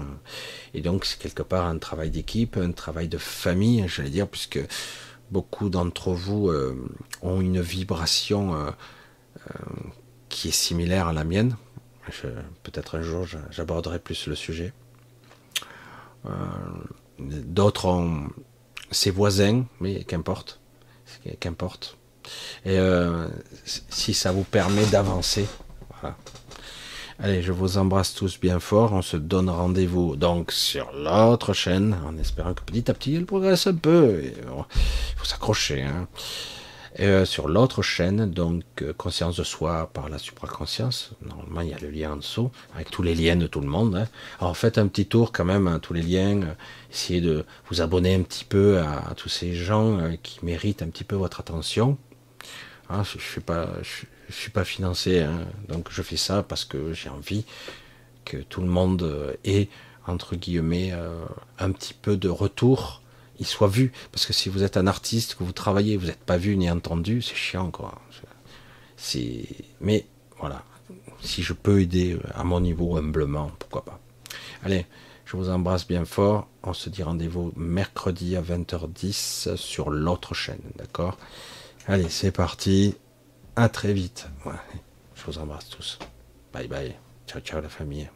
Et 0.74 0.80
donc 0.80 1.04
c'est 1.04 1.20
quelque 1.20 1.42
part 1.42 1.66
un 1.66 1.78
travail 1.78 2.10
d'équipe, 2.10 2.56
un 2.56 2.72
travail 2.72 3.08
de 3.08 3.18
famille, 3.18 3.84
j'allais 3.86 4.10
dire, 4.10 4.26
puisque 4.26 4.60
beaucoup 5.30 5.68
d'entre 5.68 6.12
vous 6.12 6.48
euh, 6.48 6.76
ont 7.22 7.40
une 7.40 7.60
vibration 7.60 8.72
qui 10.28 10.48
est 10.48 10.52
similaire 10.52 11.06
à 11.06 11.12
la 11.12 11.22
mienne. 11.22 11.56
Peut-être 12.64 12.96
un 12.96 13.02
jour 13.02 13.26
j'aborderai 13.50 14.00
plus 14.00 14.26
le 14.26 14.34
sujet. 14.34 14.72
Euh, 16.26 16.32
d'autres 17.18 17.86
ont 17.86 18.28
ses 18.90 19.10
voisins, 19.10 19.64
mais 19.80 20.04
qu'importe. 20.04 20.60
Qu'importe. 21.40 21.96
Et 22.64 22.78
euh, 22.78 23.28
si 23.64 24.14
ça 24.14 24.32
vous 24.32 24.44
permet 24.44 24.84
d'avancer. 24.86 25.46
Allez, 27.18 27.42
je 27.42 27.52
vous 27.52 27.78
embrasse 27.78 28.14
tous 28.14 28.38
bien 28.38 28.60
fort. 28.60 28.92
On 28.92 29.00
se 29.00 29.16
donne 29.16 29.48
rendez-vous 29.48 30.16
donc 30.16 30.52
sur 30.52 30.92
l'autre 30.92 31.54
chaîne, 31.54 31.96
en 32.06 32.18
espérant 32.18 32.52
que 32.52 32.62
petit 32.62 32.90
à 32.90 32.94
petit 32.94 33.14
elle 33.14 33.24
progresse 33.24 33.66
un 33.66 33.74
peu. 33.74 34.22
Il 34.22 34.32
faut 35.16 35.24
s'accrocher. 35.24 35.82
Hein. 35.82 36.08
Euh, 36.98 37.26
sur 37.26 37.48
l'autre 37.48 37.82
chaîne, 37.82 38.30
donc 38.30 38.64
euh, 38.80 38.94
Conscience 38.94 39.36
de 39.36 39.44
soi 39.44 39.90
par 39.92 40.08
la 40.08 40.18
supraconscience. 40.18 41.10
Normalement, 41.22 41.60
il 41.60 41.68
y 41.68 41.74
a 41.74 41.78
le 41.78 41.90
lien 41.90 42.12
en 42.12 42.16
dessous, 42.16 42.50
avec 42.74 42.90
tous 42.90 43.02
les 43.02 43.14
liens 43.14 43.36
de 43.36 43.46
tout 43.46 43.60
le 43.60 43.66
monde. 43.66 43.96
Hein. 43.96 44.08
Alors 44.40 44.56
faites 44.56 44.78
un 44.78 44.88
petit 44.88 45.04
tour 45.04 45.30
quand 45.30 45.44
même, 45.44 45.68
hein, 45.68 45.78
tous 45.78 45.92
les 45.92 46.02
liens. 46.02 46.42
Euh, 46.42 46.54
essayez 46.90 47.20
de 47.20 47.44
vous 47.68 47.82
abonner 47.82 48.14
un 48.14 48.22
petit 48.22 48.44
peu 48.44 48.78
à, 48.78 49.12
tous 49.14 49.28
ces 49.28 49.54
gens 49.54 49.98
qui 50.22 50.42
méritent 50.44 50.80
un 50.80 50.88
petit 50.88 51.04
peu 51.04 51.16
votre 51.16 51.40
attention. 51.40 51.98
Hein, 52.88 53.02
je 53.04 53.16
ne 53.16 53.22
suis 54.30 54.50
pas, 54.50 54.64
financé, 54.64 55.20
hein. 55.20 55.40
donc 55.68 55.88
je 55.90 56.02
fais 56.02 56.16
ça 56.16 56.42
parce 56.42 56.64
que 56.64 56.92
j'ai 56.92 57.08
envie 57.08 57.44
que 58.24 58.36
tout 58.36 58.60
le 58.60 58.68
monde 58.68 59.02
euh, 59.02 59.32
ait 59.44 59.68
entre 60.06 60.36
guillemets 60.36 60.90
euh, 60.92 61.24
un 61.58 61.72
petit 61.72 61.94
peu 61.94 62.16
de 62.16 62.28
retour, 62.28 63.02
il 63.38 63.46
soit 63.46 63.68
vu. 63.68 63.92
Parce 64.12 64.26
que 64.26 64.32
si 64.32 64.48
vous 64.48 64.62
êtes 64.62 64.76
un 64.76 64.86
artiste, 64.86 65.34
que 65.34 65.44
vous 65.44 65.52
travaillez, 65.52 65.96
vous 65.96 66.06
n'êtes 66.06 66.24
pas 66.24 66.36
vu 66.36 66.56
ni 66.56 66.70
entendu, 66.70 67.22
c'est 67.22 67.34
chiant 67.34 67.70
quoi. 67.70 67.94
C'est, 68.96 69.46
mais 69.80 70.06
voilà, 70.38 70.64
si 71.20 71.42
je 71.42 71.52
peux 71.52 71.80
aider 71.80 72.18
à 72.34 72.44
mon 72.44 72.60
niveau 72.60 72.96
humblement, 72.96 73.50
pourquoi 73.58 73.84
pas. 73.84 74.00
Allez, 74.62 74.86
je 75.24 75.36
vous 75.36 75.50
embrasse 75.50 75.86
bien 75.86 76.04
fort. 76.04 76.48
On 76.62 76.72
se 76.72 76.88
dit 76.88 77.02
rendez-vous 77.02 77.52
mercredi 77.56 78.36
à 78.36 78.42
20h10 78.42 79.56
sur 79.56 79.90
l'autre 79.90 80.34
chaîne, 80.34 80.62
d'accord? 80.76 81.18
Allez, 81.86 82.08
c'est 82.08 82.32
parti. 82.32 82.96
À 83.54 83.68
très 83.68 83.92
vite. 83.92 84.28
Je 85.14 85.24
vous 85.24 85.38
embrasse 85.38 85.68
tous. 85.68 85.98
Bye 86.52 86.68
bye. 86.68 86.94
Ciao, 87.26 87.40
ciao 87.40 87.60
la 87.60 87.68
famille. 87.68 88.08